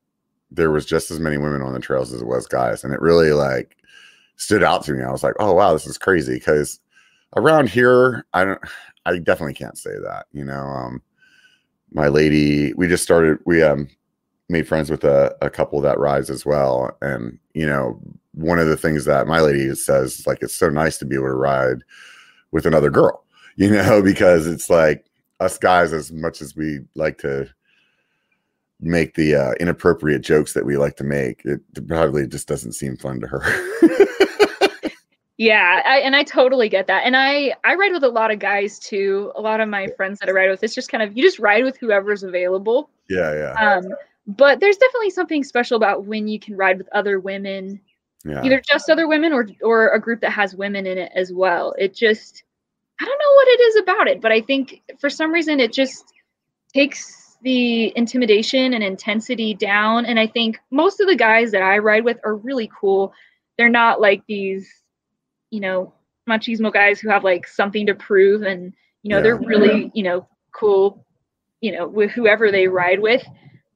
there 0.51 0.71
was 0.71 0.85
just 0.85 1.11
as 1.11 1.19
many 1.19 1.37
women 1.37 1.61
on 1.61 1.73
the 1.73 1.79
trails 1.79 2.11
as 2.13 2.21
it 2.21 2.27
was 2.27 2.47
guys 2.47 2.83
and 2.83 2.93
it 2.93 3.01
really 3.01 3.31
like 3.31 3.77
stood 4.35 4.63
out 4.63 4.83
to 4.85 4.93
me. 4.93 5.03
I 5.03 5.11
was 5.11 5.23
like 5.23 5.35
oh 5.39 5.53
wow 5.53 5.73
this 5.73 5.87
is 5.87 5.97
crazy 5.97 6.35
because 6.35 6.79
around 7.35 7.69
here 7.69 8.25
i 8.33 8.43
don't 8.43 8.59
i 9.05 9.17
definitely 9.17 9.53
can't 9.53 9.77
say 9.77 9.93
that 10.03 10.25
you 10.31 10.43
know 10.43 10.61
um 10.61 11.01
my 11.91 12.07
lady 12.07 12.73
we 12.73 12.87
just 12.87 13.03
started 13.03 13.37
we 13.45 13.61
um 13.61 13.87
made 14.49 14.67
friends 14.67 14.89
with 14.89 15.03
a, 15.03 15.35
a 15.41 15.49
couple 15.49 15.79
that 15.79 15.99
rides 15.99 16.29
as 16.29 16.45
well 16.45 16.95
and 17.01 17.37
you 17.53 17.65
know 17.65 17.99
one 18.33 18.59
of 18.59 18.67
the 18.67 18.77
things 18.77 19.05
that 19.05 19.27
my 19.27 19.39
lady 19.39 19.73
says 19.75 20.25
like 20.25 20.39
it's 20.41 20.55
so 20.55 20.69
nice 20.69 20.97
to 20.97 21.05
be 21.05 21.15
able 21.15 21.27
to 21.27 21.33
ride 21.33 21.83
with 22.51 22.65
another 22.65 22.89
girl 22.89 23.23
you 23.57 23.69
know 23.69 24.01
because 24.01 24.47
it's 24.47 24.69
like 24.69 25.05
us 25.39 25.57
guys 25.57 25.93
as 25.93 26.11
much 26.11 26.41
as 26.41 26.55
we 26.55 26.79
like 26.95 27.17
to 27.17 27.47
make 28.79 29.15
the 29.15 29.35
uh, 29.35 29.51
inappropriate 29.59 30.21
jokes 30.21 30.53
that 30.53 30.65
we 30.65 30.77
like 30.77 30.95
to 30.97 31.03
make. 31.03 31.41
It 31.45 31.61
probably 31.87 32.27
just 32.27 32.47
doesn't 32.47 32.73
seem 32.73 32.97
fun 32.97 33.19
to 33.19 33.27
her. 33.27 34.89
yeah, 35.37 35.81
I, 35.85 35.99
and 35.99 36.15
I 36.15 36.23
totally 36.23 36.69
get 36.69 36.87
that. 36.87 37.05
And 37.05 37.15
I 37.15 37.53
I 37.63 37.75
ride 37.75 37.91
with 37.91 38.03
a 38.03 38.09
lot 38.09 38.31
of 38.31 38.39
guys 38.39 38.79
too. 38.79 39.31
A 39.35 39.41
lot 39.41 39.59
of 39.59 39.69
my 39.69 39.87
friends 39.97 40.19
that 40.19 40.29
I 40.29 40.31
ride 40.31 40.49
with, 40.49 40.63
it's 40.63 40.75
just 40.75 40.89
kind 40.89 41.03
of 41.03 41.15
you 41.15 41.23
just 41.23 41.39
ride 41.39 41.63
with 41.63 41.77
whoever's 41.77 42.23
available. 42.23 42.89
Yeah, 43.09 43.33
yeah. 43.33 43.53
Um, 43.53 43.85
but 44.27 44.59
there's 44.59 44.77
definitely 44.77 45.09
something 45.09 45.43
special 45.43 45.75
about 45.75 46.05
when 46.05 46.27
you 46.27 46.39
can 46.39 46.55
ride 46.55 46.77
with 46.77 46.89
other 46.93 47.19
women. 47.19 47.81
Yeah. 48.25 48.43
Either 48.43 48.61
just 48.69 48.89
other 48.89 49.07
women 49.07 49.33
or 49.33 49.47
or 49.61 49.89
a 49.89 49.99
group 49.99 50.21
that 50.21 50.31
has 50.31 50.55
women 50.55 50.85
in 50.85 50.97
it 50.97 51.11
as 51.15 51.33
well. 51.33 51.73
It 51.77 51.95
just 51.95 52.43
I 53.01 53.05
don't 53.05 53.17
know 53.17 53.33
what 53.35 53.47
it 53.47 53.61
is 53.61 53.75
about 53.77 54.07
it, 54.07 54.21
but 54.21 54.31
I 54.31 54.41
think 54.41 54.81
for 54.99 55.09
some 55.09 55.31
reason 55.31 55.59
it 55.59 55.71
just 55.71 56.13
takes 56.73 57.18
the 57.41 57.93
intimidation 57.95 58.73
and 58.73 58.83
intensity 58.83 59.53
down. 59.53 60.05
And 60.05 60.19
I 60.19 60.27
think 60.27 60.59
most 60.71 60.99
of 60.99 61.07
the 61.07 61.15
guys 61.15 61.51
that 61.51 61.61
I 61.61 61.77
ride 61.77 62.03
with 62.03 62.17
are 62.23 62.35
really 62.35 62.69
cool. 62.79 63.13
They're 63.57 63.69
not 63.69 64.01
like 64.01 64.23
these, 64.27 64.69
you 65.49 65.59
know, 65.59 65.93
machismo 66.29 66.71
guys 66.71 66.99
who 66.99 67.09
have 67.09 67.23
like 67.23 67.47
something 67.47 67.85
to 67.85 67.95
prove 67.95 68.43
and, 68.43 68.73
you 69.03 69.09
know, 69.09 69.17
yeah. 69.17 69.23
they're 69.23 69.37
really, 69.37 69.91
you 69.93 70.03
know, 70.03 70.27
cool, 70.51 71.05
you 71.61 71.71
know, 71.71 71.87
with 71.87 72.11
whoever 72.11 72.51
they 72.51 72.67
ride 72.67 72.99
with. 72.99 73.25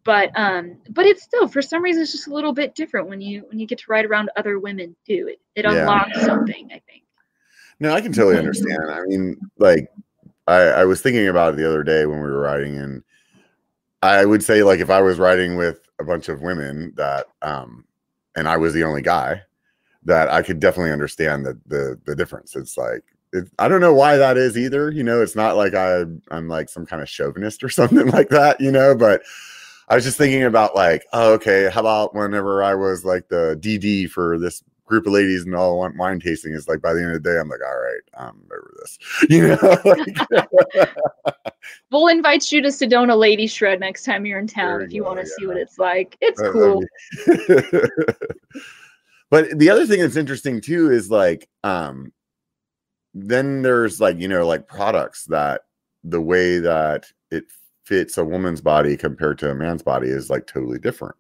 But 0.06 0.38
um, 0.38 0.78
but 0.90 1.06
it's 1.06 1.24
still 1.24 1.48
for 1.48 1.62
some 1.62 1.82
reason 1.82 2.04
it's 2.04 2.12
just 2.12 2.28
a 2.28 2.34
little 2.34 2.52
bit 2.52 2.76
different 2.76 3.08
when 3.08 3.22
you 3.22 3.46
when 3.48 3.58
you 3.58 3.66
get 3.66 3.78
to 3.80 3.86
ride 3.88 4.06
around 4.06 4.30
other 4.36 4.60
women 4.60 4.96
too. 5.08 5.30
It 5.30 5.40
it 5.56 5.64
yeah. 5.64 5.80
unlocks 5.80 6.26
something, 6.26 6.66
I 6.74 6.82
think. 6.90 7.04
No, 7.80 7.94
I 7.94 8.02
can 8.02 8.12
totally 8.12 8.38
understand. 8.38 8.92
I 8.92 9.02
mean, 9.06 9.38
like 9.60 9.88
I, 10.48 10.60
I 10.60 10.86
was 10.86 11.02
thinking 11.02 11.30
about 11.30 11.54
it 11.54 11.58
the 11.58 11.68
other 11.68 11.84
day 11.84 12.06
when 12.06 12.18
we 12.18 12.30
were 12.30 12.42
riding 12.42 12.78
and 12.78 13.02
I 14.04 14.26
would 14.26 14.44
say 14.44 14.64
like 14.64 14.82
if 14.82 14.90
I 14.90 15.02
was 15.02 15.18
riding 15.18 15.56
with 15.56 15.80
a 16.00 16.04
bunch 16.04 16.28
of 16.28 16.42
women 16.42 16.94
that 16.98 17.28
um 17.42 17.86
and 18.36 18.50
I 18.50 18.58
was 18.58 18.74
the 18.74 18.84
only 18.84 19.02
guy 19.02 19.42
that 20.04 20.30
I 20.30 20.42
could 20.42 20.60
definitely 20.60 20.92
understand 20.92 21.46
the 21.46 21.58
the 21.68 22.00
the 22.06 22.16
difference. 22.16 22.56
It's 22.56 22.78
like 22.78 23.04
it, 23.32 23.50
I 23.60 23.70
don't 23.70 23.80
know 23.82 23.94
why 23.94 24.18
that 24.18 24.36
is 24.38 24.58
either. 24.58 24.92
You 24.92 25.04
know, 25.04 25.22
it's 25.22 25.38
not 25.38 25.56
like 25.56 25.74
I 25.74 26.04
I'm 26.32 26.50
like 26.50 26.68
some 26.68 26.86
kind 26.86 27.02
of 27.02 27.08
chauvinist 27.08 27.64
or 27.64 27.70
something 27.80 28.08
like 28.08 28.28
that, 28.30 28.60
you 28.60 28.72
know, 28.72 28.94
but 28.94 29.24
I 29.88 29.96
was 29.96 30.04
just 30.04 30.18
thinking 30.18 30.44
about 30.44 30.76
like, 30.76 31.06
oh, 31.14 31.34
okay, 31.34 31.70
how 31.72 31.80
about 31.80 32.14
whenever 32.14 32.62
I 32.62 32.76
was 32.76 33.06
like 33.06 33.30
the 33.30 33.58
DD 33.62 34.10
for 34.10 34.38
this 34.38 34.64
group 34.86 35.08
of 35.08 35.14
ladies 35.14 35.46
and 35.46 35.56
all 35.56 35.80
want 35.80 35.98
wine 35.98 36.20
tasting 36.20 36.54
is 36.54 36.68
like 36.68 36.82
by 36.82 36.94
the 36.94 37.02
end 37.02 37.16
of 37.16 37.24
the 37.24 37.30
day, 37.30 37.40
I'm 37.40 37.50
like, 37.50 37.62
all 37.66 37.80
right, 37.80 38.02
I'm 38.18 38.44
over 38.52 38.74
this. 38.80 38.98
You 39.30 39.48
know, 39.48 39.82
like, 39.86 40.90
We'll 41.92 42.08
invite 42.08 42.52
you 42.52 42.62
to 42.62 42.68
Sedona 42.70 43.18
Lady 43.18 43.48
Shred 43.48 43.80
next 43.80 44.04
time 44.04 44.26
you're 44.26 44.40
in 44.40 44.48
town 44.48 44.80
There 44.80 44.82
if 44.82 44.92
you 44.92 44.98
you 44.98 45.04
want 45.04 45.20
to 45.20 45.26
yeah. 45.26 45.36
see 45.38 45.48
what 45.48 45.58
it's 45.58 45.80
like. 45.80 46.18
It's 46.22 46.42
Uh, 46.42 46.52
cool. 46.52 46.84
but 49.30 49.58
the 49.58 49.70
other 49.70 49.86
thing 49.86 50.02
that's 50.02 50.18
interesting 50.18 50.60
too 50.60 50.92
is 50.92 51.10
like 51.10 51.48
um 51.64 52.12
then 53.14 53.62
there's 53.62 54.02
like 54.02 54.20
you 54.20 54.28
know 54.28 54.46
like 54.46 54.68
products 54.68 55.26
that 55.26 55.62
the 56.04 56.22
way 56.22 56.60
that 56.60 57.06
it 57.32 57.46
fits 57.86 58.18
a 58.18 58.26
woman's 58.26 58.62
body 58.62 58.98
compared 58.98 59.38
to 59.40 59.50
a 59.50 59.56
man's 59.56 59.84
body 59.84 60.08
is 60.08 60.30
like 60.30 60.48
totally 60.48 60.80
different 60.80 61.16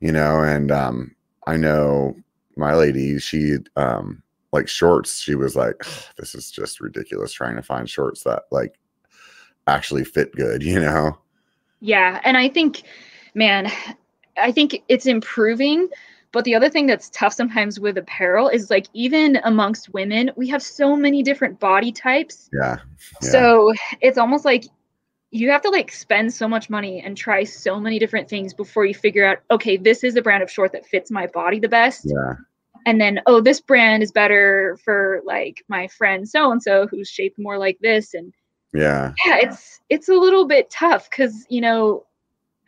you 0.00 0.12
know 0.12 0.42
and 0.42 0.70
um 0.70 1.14
i 1.46 1.56
know 1.56 2.14
my 2.58 2.74
lady 2.74 3.18
she 3.18 3.56
um 3.76 4.22
like 4.52 4.68
shorts 4.68 5.20
she 5.20 5.34
was 5.34 5.54
like 5.56 5.84
this 6.16 6.34
is 6.34 6.50
just 6.50 6.80
ridiculous 6.80 7.32
trying 7.32 7.56
to 7.56 7.62
find 7.62 7.88
shorts 7.88 8.22
that 8.24 8.42
like 8.50 8.78
actually 9.66 10.04
fit 10.04 10.32
good 10.34 10.62
you 10.72 10.80
know 10.80 11.18
Yeah, 11.80 12.20
and 12.24 12.36
I 12.36 12.48
think, 12.48 12.82
man, 13.34 13.70
I 14.36 14.52
think 14.52 14.82
it's 14.88 15.06
improving. 15.06 15.88
But 16.30 16.44
the 16.44 16.54
other 16.54 16.68
thing 16.68 16.86
that's 16.86 17.08
tough 17.10 17.32
sometimes 17.32 17.80
with 17.80 17.96
apparel 17.96 18.48
is 18.48 18.68
like 18.68 18.86
even 18.92 19.40
amongst 19.44 19.94
women, 19.94 20.30
we 20.36 20.46
have 20.48 20.62
so 20.62 20.94
many 20.94 21.22
different 21.22 21.58
body 21.58 21.90
types. 21.90 22.50
yeah 22.52 22.76
yeah. 23.22 23.30
So 23.30 23.72
it's 24.02 24.18
almost 24.18 24.44
like 24.44 24.64
you 25.30 25.50
have 25.50 25.62
to 25.62 25.70
like 25.70 25.92
spend 25.92 26.32
so 26.32 26.48
much 26.48 26.70
money 26.70 27.00
and 27.04 27.16
try 27.16 27.44
so 27.44 27.78
many 27.78 27.98
different 27.98 28.28
things 28.28 28.54
before 28.54 28.86
you 28.86 28.94
figure 28.94 29.26
out, 29.26 29.38
okay, 29.50 29.76
this 29.76 30.02
is 30.02 30.14
the 30.14 30.22
brand 30.22 30.42
of 30.42 30.50
short 30.50 30.72
that 30.72 30.86
fits 30.86 31.10
my 31.10 31.26
body 31.26 31.58
the 31.58 31.68
best. 31.68 32.02
yeah 32.04 32.34
And 32.86 33.00
then, 33.00 33.20
oh, 33.26 33.40
this 33.40 33.60
brand 33.60 34.02
is 34.02 34.12
better 34.12 34.78
for 34.84 35.20
like 35.26 35.62
my 35.68 35.88
friend 35.88 36.26
so 36.28 36.50
and 36.50 36.62
so 36.62 36.86
who's 36.86 37.08
shaped 37.08 37.38
more 37.38 37.58
like 37.58 37.78
this. 37.80 38.14
And 38.14 38.32
yeah 38.74 39.12
yeah 39.24 39.38
it's 39.40 39.80
it's 39.88 40.08
a 40.10 40.14
little 40.14 40.46
bit 40.46 40.68
tough 40.70 41.08
because 41.08 41.46
you 41.48 41.60
know 41.60 42.04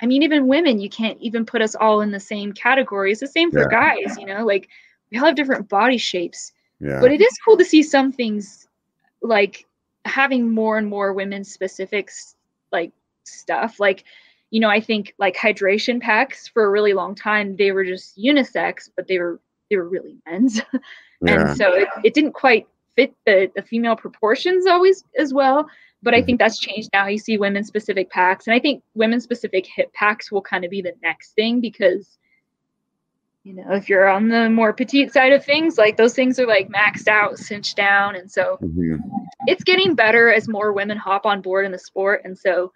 i 0.00 0.06
mean 0.06 0.22
even 0.22 0.46
women 0.48 0.80
you 0.80 0.88
can't 0.88 1.18
even 1.20 1.44
put 1.44 1.60
us 1.60 1.74
all 1.74 2.00
in 2.00 2.10
the 2.10 2.18
same 2.18 2.52
category 2.54 3.12
it's 3.12 3.20
the 3.20 3.26
same 3.26 3.50
for 3.50 3.60
Yeah. 3.60 3.66
guys 3.70 4.16
you 4.18 4.24
know 4.24 4.46
like 4.46 4.68
we 5.10 5.18
all 5.18 5.26
have 5.26 5.34
different 5.34 5.68
body 5.68 5.98
shapes 5.98 6.52
yeah 6.80 7.00
but 7.00 7.12
it 7.12 7.20
is 7.20 7.38
cool 7.44 7.58
to 7.58 7.64
see 7.66 7.82
some 7.82 8.12
things 8.12 8.66
like 9.20 9.66
having 10.06 10.50
more 10.50 10.78
and 10.78 10.88
more 10.88 11.12
women 11.12 11.44
specifics 11.44 12.34
like 12.72 12.92
stuff. 13.24 13.78
Like 13.80 14.04
you 14.52 14.58
know 14.58 14.68
i 14.68 14.80
think 14.80 15.14
like 15.18 15.36
hydration 15.36 16.00
packs 16.00 16.48
for 16.48 16.64
a 16.64 16.70
really 16.70 16.92
long 16.92 17.14
time 17.14 17.54
they 17.54 17.70
were 17.70 17.84
just 17.84 18.18
unisex 18.18 18.90
but 18.96 19.06
they 19.06 19.16
were 19.20 19.38
they 19.70 19.76
were 19.76 19.88
really 19.88 20.16
men's. 20.28 20.60
Yeah. 21.22 21.50
and 21.50 21.56
so 21.56 21.72
it, 21.72 21.86
it 22.02 22.14
didn't 22.14 22.32
quite 22.32 22.66
fit 22.96 23.14
the, 23.26 23.48
the 23.54 23.62
female 23.62 23.94
proportions 23.94 24.66
always 24.66 25.04
as 25.16 25.32
well 25.32 25.68
but 26.02 26.14
i 26.14 26.20
Mhm. 26.20 26.26
think 26.26 26.38
that's 26.40 26.58
changed 26.58 26.88
now. 26.92 27.06
You 27.06 27.18
see 27.18 27.38
women 27.38 27.62
specific 27.62 28.10
packs 28.10 28.48
and 28.48 28.54
i 28.54 28.58
think 28.58 28.82
women 28.94 29.20
specific 29.20 29.66
hip 29.66 29.92
packs 29.92 30.32
will 30.32 30.42
kind 30.42 30.64
of 30.64 30.70
be 30.72 30.82
the 30.82 30.94
next 31.00 31.34
thing 31.34 31.60
because 31.60 32.18
you 33.44 33.54
know 33.54 33.72
if 33.72 33.88
you're 33.88 34.08
on 34.08 34.28
the 34.28 34.50
more 34.50 34.72
petite 34.72 35.12
side 35.12 35.32
of 35.32 35.44
things 35.44 35.78
like 35.78 35.96
those 35.96 36.14
things 36.14 36.38
are 36.38 36.46
like 36.46 36.68
maxed 36.68 37.08
out 37.08 37.38
cinched 37.38 37.76
down 37.76 38.14
and 38.16 38.30
so 38.30 38.58
Mhm. 38.62 39.00
it's 39.46 39.64
getting 39.64 39.94
better 39.94 40.32
as 40.32 40.48
more 40.48 40.72
women 40.72 40.98
hop 40.98 41.24
on 41.24 41.40
board 41.40 41.64
in 41.64 41.72
the 41.72 41.78
sport 41.78 42.22
and 42.24 42.38
so 42.38 42.72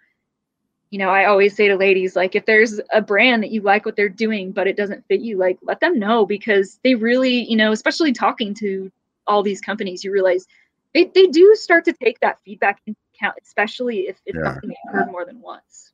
you 0.89 0.97
know 0.97 1.09
i 1.09 1.25
always 1.25 1.55
say 1.55 1.67
to 1.67 1.75
ladies 1.75 2.15
like 2.15 2.35
if 2.35 2.45
there's 2.45 2.79
a 2.93 3.01
brand 3.01 3.43
that 3.43 3.51
you 3.51 3.61
like 3.61 3.85
what 3.85 3.95
they're 3.95 4.09
doing 4.09 4.51
but 4.51 4.67
it 4.67 4.75
doesn't 4.75 5.05
fit 5.07 5.21
you 5.21 5.37
like 5.37 5.59
let 5.61 5.79
them 5.79 5.99
know 5.99 6.25
because 6.25 6.79
they 6.83 6.95
really 6.95 7.43
you 7.49 7.55
know 7.55 7.71
especially 7.71 8.11
talking 8.11 8.53
to 8.53 8.91
all 9.27 9.43
these 9.43 9.61
companies 9.61 10.03
you 10.03 10.11
realize 10.11 10.47
they, 10.93 11.05
they 11.13 11.27
do 11.27 11.53
start 11.55 11.83
to 11.85 11.93
take 11.93 12.19
that 12.21 12.39
feedback 12.45 12.81
into 12.87 12.99
account 13.15 13.35
especially 13.43 14.07
if 14.07 14.17
it's 14.25 14.37
Yeah. 14.37 14.53
something 14.53 14.69
you've 14.69 14.93
heard 14.93 15.11
more 15.11 15.25
than 15.25 15.39
once 15.41 15.91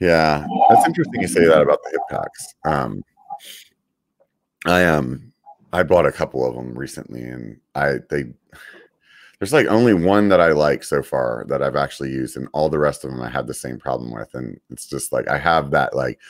Yeah, 0.00 0.46
that's 0.68 0.86
interesting 0.86 1.20
you 1.20 1.28
say 1.28 1.44
that 1.46 1.62
about 1.62 1.80
the 1.84 1.90
hip 1.90 2.00
packs. 2.10 2.54
Um, 2.64 3.02
I 4.64 4.84
um, 4.86 5.32
I 5.72 5.82
bought 5.82 6.06
a 6.06 6.12
couple 6.12 6.46
of 6.46 6.54
them 6.54 6.76
recently, 6.76 7.22
and 7.22 7.60
I 7.74 7.98
they 8.10 8.24
there's 9.38 9.52
like 9.52 9.66
only 9.66 9.94
one 9.94 10.28
that 10.28 10.40
I 10.40 10.52
like 10.52 10.84
so 10.84 11.02
far 11.02 11.44
that 11.48 11.62
I've 11.62 11.76
actually 11.76 12.10
used, 12.10 12.36
and 12.36 12.48
all 12.52 12.68
the 12.68 12.78
rest 12.78 13.04
of 13.04 13.10
them 13.10 13.20
I 13.20 13.28
had 13.28 13.46
the 13.46 13.54
same 13.54 13.78
problem 13.78 14.12
with, 14.12 14.34
and 14.34 14.58
it's 14.70 14.86
just 14.86 15.12
like 15.12 15.28
I 15.28 15.38
have 15.38 15.70
that 15.72 15.94
like 15.94 16.20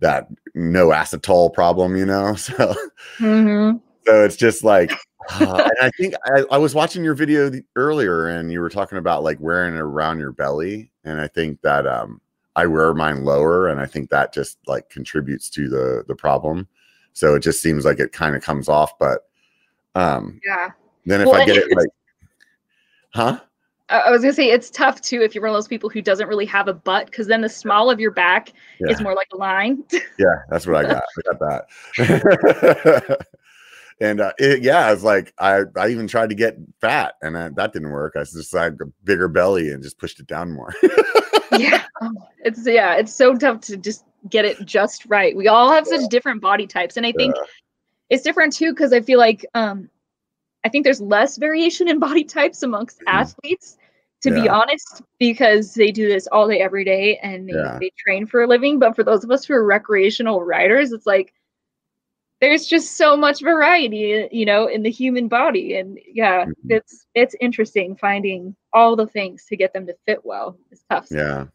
that 0.00 0.28
no 0.54 0.88
acetol 0.88 1.52
problem, 1.52 1.96
you 1.96 2.06
know. 2.06 2.34
So 2.36 2.74
mm-hmm. 3.18 3.78
so 4.06 4.24
it's 4.24 4.36
just 4.36 4.64
like 4.64 4.92
uh, 5.30 5.68
and 5.78 5.86
i 5.86 5.90
think 5.96 6.14
I, 6.24 6.44
I 6.50 6.58
was 6.58 6.74
watching 6.74 7.04
your 7.04 7.14
video 7.14 7.48
the, 7.50 7.62
earlier 7.76 8.28
and 8.28 8.50
you 8.50 8.60
were 8.60 8.70
talking 8.70 8.98
about 8.98 9.22
like 9.22 9.38
wearing 9.40 9.74
it 9.74 9.80
around 9.80 10.18
your 10.18 10.32
belly 10.32 10.90
and 11.04 11.20
i 11.20 11.28
think 11.28 11.60
that 11.62 11.86
um 11.86 12.20
i 12.56 12.66
wear 12.66 12.94
mine 12.94 13.24
lower 13.24 13.68
and 13.68 13.80
i 13.80 13.86
think 13.86 14.10
that 14.10 14.32
just 14.32 14.58
like 14.66 14.88
contributes 14.88 15.50
to 15.50 15.68
the 15.68 16.04
the 16.08 16.14
problem 16.14 16.66
so 17.12 17.34
it 17.34 17.40
just 17.40 17.62
seems 17.62 17.84
like 17.84 17.98
it 17.98 18.12
kind 18.12 18.36
of 18.36 18.42
comes 18.42 18.68
off 18.68 18.98
but 18.98 19.28
um 19.94 20.40
yeah. 20.44 20.70
then 21.06 21.20
if 21.20 21.26
Well, 21.26 21.40
i 21.40 21.44
get 21.44 21.56
it 21.56 21.76
like 21.76 21.88
huh? 23.14 23.40
I 23.88 24.12
was 24.12 24.22
gonna 24.22 24.32
say 24.32 24.50
it's 24.50 24.70
tough 24.70 25.00
too 25.00 25.20
if 25.20 25.34
you're 25.34 25.42
one 25.42 25.50
of 25.50 25.56
those 25.56 25.66
people 25.66 25.90
who 25.90 26.00
doesn't 26.00 26.28
really 26.28 26.46
have 26.46 26.68
a 26.68 26.72
butt 26.72 27.06
because 27.06 27.26
then 27.26 27.40
the 27.40 27.48
small 27.48 27.90
of 27.90 27.98
your 27.98 28.12
back 28.12 28.52
yeah. 28.78 28.92
is 28.92 29.00
more 29.00 29.14
like 29.14 29.26
a 29.32 29.36
line. 29.36 29.82
yeah 30.18 30.42
that's 30.48 30.64
what 30.66 30.76
i 30.76 30.82
got. 30.88 31.02
I 31.18 31.32
got 31.32 31.66
that. 31.96 33.26
And 34.02 34.22
uh, 34.22 34.32
it, 34.38 34.62
yeah 34.62 34.90
it's 34.92 35.02
like 35.02 35.34
i 35.38 35.60
i 35.76 35.88
even 35.88 36.06
tried 36.06 36.30
to 36.30 36.34
get 36.34 36.56
fat 36.80 37.16
and 37.20 37.36
I, 37.36 37.50
that 37.50 37.74
didn't 37.74 37.90
work. 37.90 38.14
I 38.16 38.20
just 38.20 38.50
had 38.52 38.78
a 38.80 38.86
bigger 39.04 39.28
belly 39.28 39.70
and 39.70 39.82
just 39.82 39.98
pushed 39.98 40.20
it 40.20 40.26
down 40.26 40.52
more. 40.52 40.74
Yeah. 41.58 41.82
Oh, 42.00 42.12
it's 42.38 42.64
yeah 42.64 42.94
it's 42.94 43.12
so 43.12 43.34
tough 43.34 43.60
to 43.62 43.76
just 43.76 44.04
get 44.28 44.44
it 44.44 44.64
just 44.66 45.06
right 45.06 45.34
we 45.36 45.48
all 45.48 45.70
have 45.72 45.86
such 45.86 46.08
different 46.10 46.40
body 46.42 46.66
types 46.66 46.96
and 46.96 47.06
i 47.06 47.12
think 47.12 47.34
it's 48.10 48.22
different 48.22 48.52
too 48.52 48.72
because 48.72 48.92
i 48.92 49.00
feel 49.00 49.18
like 49.18 49.46
um 49.54 49.88
i 50.64 50.68
think 50.68 50.84
there's 50.84 51.00
less 51.00 51.38
variation 51.38 51.88
in 51.88 51.98
body 52.08 52.24
types 52.24 52.62
amongst 52.62 53.00
Mhm. 53.00 53.04
athletes 53.06 53.78
to 54.22 54.30
be 54.30 54.48
honest 54.50 55.00
because 55.18 55.72
they 55.72 55.90
do 55.90 56.06
this 56.06 56.26
all 56.26 56.46
day 56.46 56.60
every 56.60 56.84
day 56.84 57.16
and 57.22 57.48
they, 57.48 57.54
Yeah. 57.54 57.78
they 57.80 57.90
train 57.96 58.26
for 58.26 58.42
a 58.42 58.46
living 58.46 58.78
but 58.78 58.94
for 58.94 59.02
those 59.02 59.24
of 59.24 59.30
us 59.30 59.44
who 59.46 59.54
are 59.54 59.64
recreational 59.64 60.42
riders 60.42 60.92
it's 60.92 61.06
like 61.06 61.32
there's 62.40 62.66
just 62.66 62.96
so 62.96 63.16
much 63.16 63.40
variety 63.40 64.28
you 64.32 64.44
know 64.44 64.66
in 64.66 64.82
the 64.82 64.90
human 64.90 65.28
body 65.28 65.76
and 65.76 65.98
yeah 66.06 66.44
Mhm. 66.44 66.54
it's 66.68 67.06
it's 67.14 67.34
interesting 67.40 67.96
finding 67.96 68.54
all 68.72 68.96
the 68.96 69.06
things 69.06 69.44
to 69.46 69.56
get 69.56 69.72
them 69.72 69.86
to 69.86 69.94
fit 70.06 70.24
well 70.24 70.58
it's 70.70 70.84
tough 70.90 71.06
Yeah. 71.10 71.46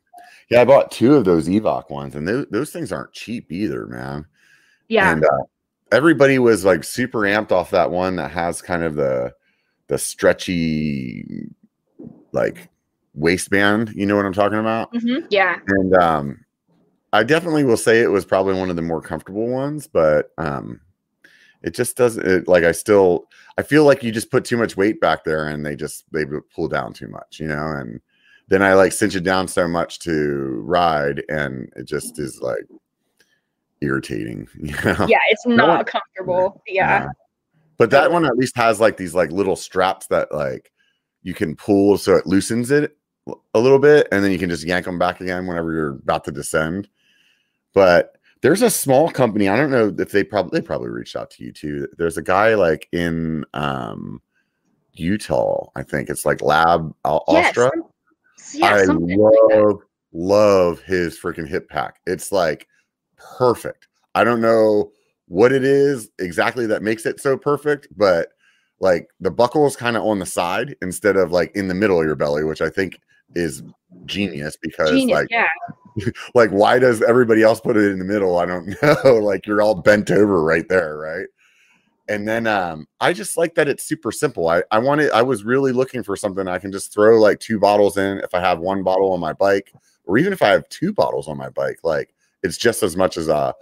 Yeah, 0.49 0.61
I 0.61 0.65
bought 0.65 0.91
two 0.91 1.15
of 1.15 1.25
those 1.25 1.47
Evoc 1.47 1.89
ones, 1.89 2.15
and 2.15 2.27
those, 2.27 2.45
those 2.51 2.71
things 2.71 2.91
aren't 2.91 3.13
cheap 3.13 3.51
either, 3.51 3.87
man. 3.87 4.25
yeah 4.87 5.11
And 5.11 5.25
uh, 5.25 5.43
everybody 5.91 6.39
was 6.39 6.65
like 6.65 6.83
super 6.83 7.19
amped 7.21 7.51
off 7.51 7.71
that 7.71 7.91
one 7.91 8.15
that 8.17 8.31
has 8.31 8.61
kind 8.61 8.83
of 8.83 8.95
the 8.95 9.33
the 9.87 9.97
stretchy 9.97 11.25
like 12.31 12.69
waistband. 13.13 13.93
You 13.95 14.05
know 14.05 14.15
what 14.15 14.25
I'm 14.25 14.33
talking 14.33 14.59
about? 14.59 14.93
Mhm, 14.93 15.25
yeah 15.29 15.59
And 15.67 15.95
um 15.95 16.39
I 17.13 17.23
definitely 17.23 17.63
will 17.63 17.77
say 17.77 18.01
it 18.01 18.11
was 18.11 18.25
probably 18.25 18.55
one 18.55 18.69
of 18.69 18.75
the 18.75 18.81
more 18.81 19.01
comfortable 19.01 19.47
ones, 19.47 19.87
but 19.87 20.31
um 20.37 20.81
it 21.63 21.73
just 21.73 21.97
doesn't 21.97 22.25
it, 22.25 22.47
like 22.47 22.63
I 22.63 22.71
still 22.71 23.25
I 23.57 23.63
feel 23.63 23.85
like 23.85 24.03
you 24.03 24.11
just 24.11 24.31
put 24.31 24.45
too 24.45 24.57
much 24.57 24.75
weight 24.77 24.99
back 24.99 25.23
there 25.23 25.47
and 25.47 25.65
they 25.65 25.75
just 25.75 26.03
they 26.11 26.25
pull 26.53 26.67
down 26.67 26.93
too 26.93 27.07
much, 27.07 27.39
you 27.39 27.47
know, 27.47 27.67
and 27.67 28.01
then 28.47 28.61
I 28.61 28.73
like 28.73 28.91
cinch 28.91 29.15
it 29.15 29.23
down 29.23 29.47
so 29.47 29.67
much 29.67 29.99
to 29.99 30.61
ride 30.63 31.23
and 31.29 31.71
it 31.75 31.85
just 31.87 32.19
is 32.19 32.39
like 32.41 32.65
irritating, 33.81 34.47
you 34.61 34.73
know. 34.83 35.05
yeah 35.07 35.19
it's 35.29 35.45
No 35.45 35.55
not 35.55 35.67
one- 35.77 35.85
comfortable 35.85 36.61
yeah 36.67 37.03
Yeah. 37.03 37.07
But 37.77 37.89
that 37.89 38.09
one 38.11 38.23
at 38.25 38.37
least 38.37 38.55
has 38.55 38.79
like 38.79 38.95
these 38.95 39.13
like 39.13 39.31
little 39.31 39.57
straps 39.57 40.07
that 40.07 40.33
like 40.33 40.71
you 41.23 41.33
can 41.33 41.55
pull 41.57 41.97
so 41.97 42.15
it 42.15 42.25
loosens 42.25 42.71
it 42.71 42.95
a 43.53 43.59
little 43.59 43.79
bit 43.79 44.07
and 44.13 44.23
then 44.23 44.31
you 44.31 44.37
can 44.39 44.49
just 44.49 44.63
yank 44.65 44.85
them 44.85 44.97
back 44.97 45.19
again 45.19 45.45
whenever 45.45 45.73
you're 45.73 45.89
about 45.95 46.23
to 46.25 46.31
descend. 46.31 46.87
But 47.73 48.15
there's 48.41 48.61
a 48.61 48.69
small 48.69 49.09
company, 49.09 49.49
I 49.49 49.57
don't 49.57 49.71
know 49.71 49.93
if 49.97 50.11
they 50.11 50.23
probably 50.23 50.57
they 50.59 50.65
probably 50.65 50.87
reached 50.89 51.15
out 51.17 51.31
to 51.31 51.43
you 51.43 51.51
too. 51.51 51.87
There's 51.97 52.15
a 52.17 52.21
guy 52.21 52.53
like 52.55 52.87
in 52.93 53.43
um 53.53 54.21
Utah, 54.93 55.67
I 55.75 55.83
think 55.83 56.09
it's 56.09 56.25
like 56.25 56.41
Lab 56.41 56.93
Al- 57.03 57.25
Yes. 57.27 57.47
Astra. 57.49 57.71
Yeah 58.55 58.75
I 58.75 58.85
something 58.85 59.17
like 59.17 59.33
love 59.51 59.79
love 60.13 60.81
his 60.81 61.19
freaking 61.19 61.47
hip 61.47 61.69
pack. 61.69 61.99
It's 62.05 62.31
like 62.31 62.67
perfect. 63.37 63.87
I 64.13 64.23
don't 64.23 64.41
know 64.41 64.91
what 65.27 65.51
it 65.51 65.63
is 65.63 66.09
exactly 66.19 66.67
that 66.67 66.83
makes 66.83 67.05
it 67.05 67.19
so 67.19 67.37
perfect, 67.37 67.87
but 67.95 68.29
like 68.79 69.09
the 69.19 69.31
buckle 69.31 69.65
is 69.65 69.75
kind 69.75 69.97
of 69.97 70.03
on 70.03 70.19
the 70.19 70.25
side 70.25 70.75
instead 70.81 71.15
of 71.17 71.31
like 71.31 71.55
in 71.55 71.67
the 71.67 71.73
middle 71.73 71.99
of 71.99 72.05
your 72.05 72.15
belly, 72.15 72.43
which 72.43 72.61
I 72.61 72.69
think 72.69 72.99
is 73.35 73.63
genius 74.05 74.57
because 74.61 74.91
Genius, 74.91 75.15
like 75.15 75.27
yeah 75.31 75.47
like 76.35 76.49
why 76.51 76.77
does 76.77 77.01
everybody 77.01 77.41
else 77.41 77.59
put 77.59 77.77
it 77.77 77.91
in 77.91 77.99
the 77.99 78.05
middle? 78.05 78.37
I 78.37 78.45
don't 78.45 78.75
know. 79.05 79.15
like 79.15 79.45
you're 79.45 79.61
all 79.61 79.75
bent 79.75 80.11
over 80.11 80.43
right 80.43 80.67
there, 80.69 80.97
right? 80.97 81.27
And 82.07 82.27
then 82.27 82.47
um, 82.47 82.87
I 82.99 83.13
just 83.13 83.37
like 83.37 83.55
that 83.55 83.67
it's 83.67 83.83
super 83.83 84.11
simple. 84.11 84.49
I 84.49 84.63
I 84.71 84.79
wanted 84.79 85.11
I 85.11 85.21
was 85.21 85.43
really 85.43 85.71
looking 85.71 86.03
for 86.03 86.15
something 86.15 86.47
I 86.47 86.59
can 86.59 86.71
just 86.71 86.93
throw 86.93 87.19
like 87.19 87.39
two 87.39 87.59
bottles 87.59 87.97
in 87.97 88.19
if 88.19 88.33
I 88.33 88.39
have 88.39 88.59
one 88.59 88.83
bottle 88.83 89.13
on 89.13 89.19
my 89.19 89.33
bike, 89.33 89.73
or 90.05 90.17
even 90.17 90.33
if 90.33 90.41
I 90.41 90.49
have 90.49 90.67
two 90.69 90.93
bottles 90.93 91.27
on 91.27 91.37
my 91.37 91.49
bike. 91.49 91.79
Like 91.83 92.13
it's 92.43 92.57
just 92.57 92.83
as 92.83 92.95
much 92.95 93.17
as 93.17 93.27
a 93.27 93.53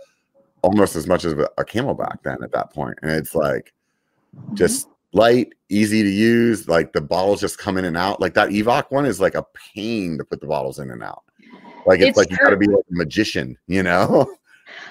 almost 0.61 0.95
as 0.95 1.07
much 1.07 1.25
as 1.25 1.33
a, 1.33 1.49
a 1.57 1.63
CamelBak 1.63 2.23
then 2.23 2.43
at 2.43 2.51
that 2.51 2.73
point, 2.73 2.97
and 3.01 3.11
it's 3.11 3.35
like 3.35 3.73
just 4.53 4.87
light, 5.13 5.53
easy 5.69 6.03
to 6.03 6.09
use. 6.09 6.67
Like 6.67 6.93
the 6.93 7.01
bottles 7.01 7.39
just 7.39 7.57
come 7.57 7.77
in 7.77 7.85
and 7.85 7.97
out. 7.97 8.19
Like 8.19 8.33
that 8.33 8.49
Evoc 8.49 8.85
one 8.89 9.05
is 9.05 9.21
like 9.21 9.35
a 9.35 9.45
pain 9.75 10.17
to 10.17 10.25
put 10.25 10.41
the 10.41 10.47
bottles 10.47 10.79
in 10.79 10.91
and 10.91 11.03
out. 11.03 11.23
Like 11.85 11.99
it's, 11.99 12.09
It's 12.09 12.17
like 12.17 12.31
you 12.31 12.37
got 12.37 12.49
to 12.49 12.57
be 12.57 12.67
like 12.67 12.83
a 12.91 12.95
magician, 12.95 13.57
you 13.67 13.83
know. 13.83 14.27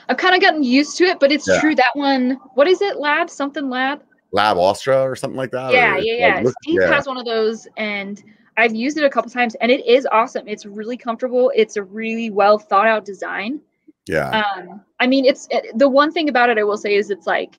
I've 0.09 0.17
kind 0.17 0.35
of 0.35 0.41
gotten 0.41 0.63
used 0.63 0.97
to 0.99 1.05
it, 1.05 1.21
but 1.21 1.31
it's 1.33 1.47
Yeah. 1.49 1.61
true 1.61 1.75
that 1.77 1.95
one. 1.95 2.39
What 2.55 2.69
is 2.69 2.81
it? 2.83 2.99
Lab 2.99 3.31
something 3.31 3.69
lab. 3.71 4.03
Lab 4.33 4.57
Ostra 4.57 5.01
or 5.03 5.15
something 5.15 5.37
like 5.37 5.51
that. 5.51 5.73
Yeah, 5.73 5.97
yeah, 5.99 6.27
like, 6.27 6.37
yeah. 6.37 6.41
look- 6.45 6.55
Steve 6.63 6.81
yeah. 6.81 6.93
has 6.93 7.07
one 7.07 7.19
of 7.19 7.25
those, 7.27 7.69
and 7.77 8.23
I've 8.57 8.75
used 8.75 8.97
it 8.99 9.05
a 9.05 9.11
couple 9.11 9.31
times, 9.31 9.55
and 9.57 9.71
it 9.71 9.87
is 9.87 10.07
awesome. 10.11 10.47
It's 10.49 10.65
really 10.67 10.97
comfortable. 10.97 11.53
It's 11.55 11.77
a 11.77 11.83
really 11.83 12.31
well 12.31 12.59
thought 12.59 12.87
out 12.87 13.05
design. 13.05 13.61
yeah. 14.07 14.43
Um, 14.57 14.81
I 15.01 15.07
mean, 15.07 15.25
it's 15.25 15.47
it, 15.51 15.79
the 15.79 15.89
one 15.89 16.11
thing 16.13 16.29
about 16.29 16.51
it 16.51 16.59
I 16.59 16.65
will 16.65 16.77
say 16.77 16.95
is 16.97 17.11
it's 17.11 17.27
like 17.27 17.59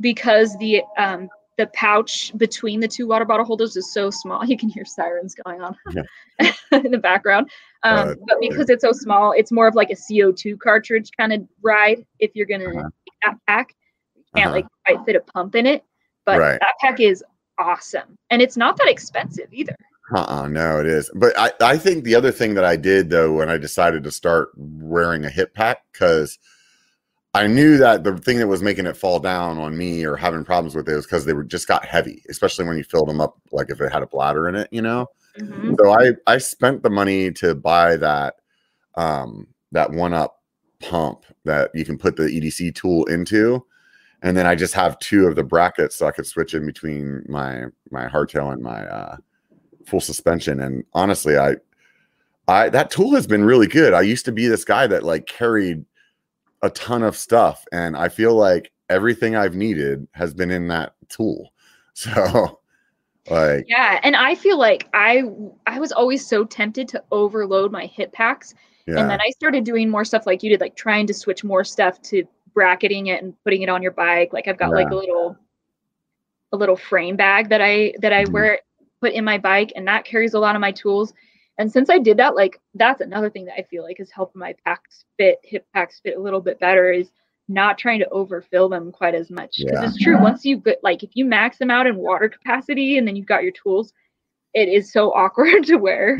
because 0.00 0.56
the 0.58 0.82
um 0.96 1.28
the 1.56 1.66
pouch 1.68 2.36
between 2.36 2.80
the 2.80 2.88
two 2.88 3.06
water 3.06 3.24
bottle 3.24 3.46
holders 3.46 3.76
is 3.76 3.92
so 3.92 4.10
small. 4.10 4.44
You 4.44 4.56
can 4.56 4.68
hear 4.68 4.84
sirens 4.84 5.34
going 5.34 5.60
on 5.62 5.76
in 6.72 6.90
the 6.90 6.98
background. 6.98 7.50
Um, 7.82 8.08
Uh, 8.08 8.14
but 8.26 8.36
because 8.40 8.68
it's 8.68 8.82
so 8.82 8.92
small, 8.92 9.32
it's 9.32 9.50
more 9.52 9.66
of 9.66 9.74
like 9.74 9.90
a 9.90 9.94
CO2 9.94 10.58
cartridge 10.58 11.10
kind 11.18 11.32
of 11.32 11.42
ride. 11.62 12.04
If 12.18 12.32
you're 12.34 12.46
gonna 12.46 12.68
Uh-huh. 12.68 12.90
that 13.24 13.36
pack, 13.46 13.74
you 14.14 14.22
can't 14.34 14.48
Uh-huh. 14.48 14.56
like 14.56 14.66
quite 14.86 15.04
fit 15.06 15.16
a 15.16 15.20
pump 15.20 15.54
in 15.54 15.66
it. 15.66 15.82
But 16.24 16.38
Right. 16.40 16.60
that 16.60 16.74
pack 16.80 17.00
is 17.00 17.24
awesome, 17.58 18.18
and 18.30 18.42
it's 18.42 18.56
not 18.56 18.76
that 18.78 18.88
expensive 18.88 19.48
either. 19.52 19.74
Uh-uh, 20.14 20.46
no, 20.48 20.78
it 20.78 20.86
is. 20.86 21.10
But 21.14 21.36
I, 21.38 21.52
I 21.60 21.78
think 21.78 22.04
the 22.04 22.14
other 22.14 22.30
thing 22.30 22.54
that 22.54 22.64
I 22.64 22.76
did 22.76 23.10
though 23.10 23.32
when 23.32 23.48
I 23.48 23.56
decided 23.56 24.04
to 24.04 24.10
start 24.12 24.50
wearing 24.56 25.24
a 25.24 25.30
hip 25.30 25.54
pack, 25.54 25.78
because 25.92 26.38
I 27.36 27.46
knew 27.46 27.76
that 27.76 28.02
the 28.02 28.16
thing 28.16 28.38
that 28.38 28.46
was 28.46 28.62
making 28.62 28.86
it 28.86 28.96
fall 28.96 29.18
down 29.20 29.58
on 29.58 29.76
me 29.76 30.04
or 30.04 30.16
having 30.16 30.42
problems 30.42 30.74
with 30.74 30.88
it 30.88 30.94
was 30.94 31.04
because 31.04 31.26
they 31.26 31.34
were 31.34 31.44
just 31.44 31.68
got 31.68 31.84
heavy, 31.84 32.22
especially 32.30 32.64
when 32.64 32.78
you 32.78 32.84
filled 32.84 33.08
them 33.08 33.20
up, 33.20 33.38
like 33.52 33.68
if 33.68 33.80
it 33.80 33.92
had 33.92 34.02
a 34.02 34.06
bladder 34.06 34.48
in 34.48 34.54
it, 34.54 34.68
you 34.70 34.80
know. 34.80 35.06
Mhm. 35.38 35.76
So 35.78 35.92
I 35.92 36.12
I 36.26 36.38
spent 36.38 36.82
the 36.82 36.88
money 36.90 37.30
to 37.32 37.54
buy 37.54 37.96
that 37.96 38.36
um 38.94 39.46
that 39.72 39.90
OneUp 39.90 40.30
pump 40.80 41.24
that 41.44 41.70
you 41.74 41.84
can 41.84 41.98
put 41.98 42.16
the 42.16 42.24
EDC 42.24 42.74
tool 42.74 43.04
into. 43.04 43.64
And 44.22 44.34
then 44.34 44.46
I 44.46 44.54
just 44.54 44.72
have 44.72 44.98
two 44.98 45.26
of 45.26 45.36
the 45.36 45.44
brackets 45.44 45.96
so 45.96 46.06
I 46.06 46.12
could 46.12 46.26
switch 46.26 46.54
in 46.54 46.64
between 46.64 47.22
my 47.28 47.64
my 47.90 48.06
hardtail 48.06 48.52
and 48.52 48.62
my 48.62 48.86
uh 48.86 49.16
full 49.84 50.00
suspension. 50.00 50.60
And 50.60 50.84
honestly, 50.94 51.36
I 51.36 51.56
I 52.48 52.70
that 52.70 52.90
tool 52.90 53.14
has 53.14 53.26
been 53.26 53.44
really 53.44 53.66
good. 53.66 53.92
I 53.92 54.00
used 54.00 54.24
to 54.24 54.32
be 54.32 54.48
this 54.48 54.64
guy 54.64 54.86
that 54.86 55.02
like 55.02 55.26
carried 55.26 55.84
a 56.66 56.70
ton 56.70 57.02
of 57.02 57.16
stuff 57.16 57.64
and 57.72 57.96
I 57.96 58.08
feel 58.08 58.34
like 58.34 58.72
everything 58.90 59.36
I've 59.36 59.54
needed 59.56 60.06
has 60.12 60.34
been 60.34 60.50
in 60.50 60.68
that 60.68 60.94
tool. 61.08 61.52
So 61.94 62.60
like 63.30 63.64
Yeah, 63.68 64.00
and 64.02 64.14
I 64.16 64.34
feel 64.34 64.58
like 64.58 64.88
I 64.94 65.22
I 65.66 65.78
was 65.80 65.92
always 65.92 66.26
so 66.26 66.44
tempted 66.44 66.88
to 66.88 67.02
overload 67.10 67.72
my 67.72 67.86
hip 67.86 68.12
packs, 68.12 68.54
yeah. 68.86 69.00
and 69.00 69.10
then 69.10 69.18
I 69.20 69.30
started 69.30 69.64
doing 69.64 69.88
more 69.90 70.04
stuff 70.04 70.26
like 70.26 70.42
you 70.42 70.50
did, 70.50 70.60
like 70.60 70.76
trying 70.76 71.06
to 71.08 71.14
switch 71.14 71.42
more 71.44 71.64
stuff 71.64 72.00
to 72.02 72.24
bracketing 72.54 73.08
it 73.08 73.22
and 73.22 73.34
putting 73.44 73.62
it 73.62 73.68
on 73.68 73.82
your 73.82 73.92
bike. 73.92 74.32
Like 74.32 74.46
I've 74.48 74.58
got 74.58 74.74
like 74.74 74.90
a 74.90 74.94
little 74.94 75.36
a 76.52 76.56
little 76.56 76.76
frame 76.76 77.16
bag 77.16 77.48
that 77.48 77.60
I 77.60 77.94
that 78.00 78.12
I 78.12 78.24
Mhm. 78.24 78.32
wear 78.32 78.60
put 79.00 79.12
in 79.12 79.24
my 79.24 79.38
bike, 79.38 79.72
and 79.76 79.86
that 79.88 80.04
carries 80.04 80.34
a 80.34 80.38
lot 80.38 80.54
of 80.54 80.60
my 80.60 80.72
tools. 80.72 81.12
And 81.58 81.70
since 81.72 81.88
I 81.88 81.98
did 81.98 82.18
that, 82.18 82.34
like 82.34 82.60
that's 82.74 83.00
another 83.00 83.30
thing 83.30 83.46
that 83.46 83.58
I 83.58 83.62
feel 83.62 83.82
like 83.82 83.98
has 83.98 84.10
helped 84.10 84.36
my 84.36 84.54
packs 84.64 85.04
fit, 85.16 85.38
hip 85.42 85.66
packs 85.72 86.00
fit 86.00 86.16
a 86.16 86.20
little 86.20 86.40
bit 86.40 86.60
better 86.60 86.92
is 86.92 87.10
not 87.48 87.78
trying 87.78 88.00
to 88.00 88.08
overfill 88.10 88.68
them 88.68 88.92
quite 88.92 89.14
as 89.14 89.30
much. 89.30 89.56
Because 89.58 89.80
Yeah. 89.80 89.88
it's 89.88 89.98
true, 90.02 90.20
once 90.20 90.44
you 90.44 90.58
get 90.58 90.82
like 90.82 91.02
if 91.02 91.10
you 91.14 91.24
max 91.24 91.58
them 91.58 91.70
out 91.70 91.86
in 91.86 91.96
water 91.96 92.28
capacity 92.28 92.98
and 92.98 93.06
then 93.06 93.16
you've 93.16 93.26
got 93.26 93.42
your 93.42 93.52
tools, 93.52 93.92
it 94.54 94.68
is 94.68 94.92
so 94.92 95.12
awkward 95.14 95.64
to 95.66 95.76
wear. 95.76 96.18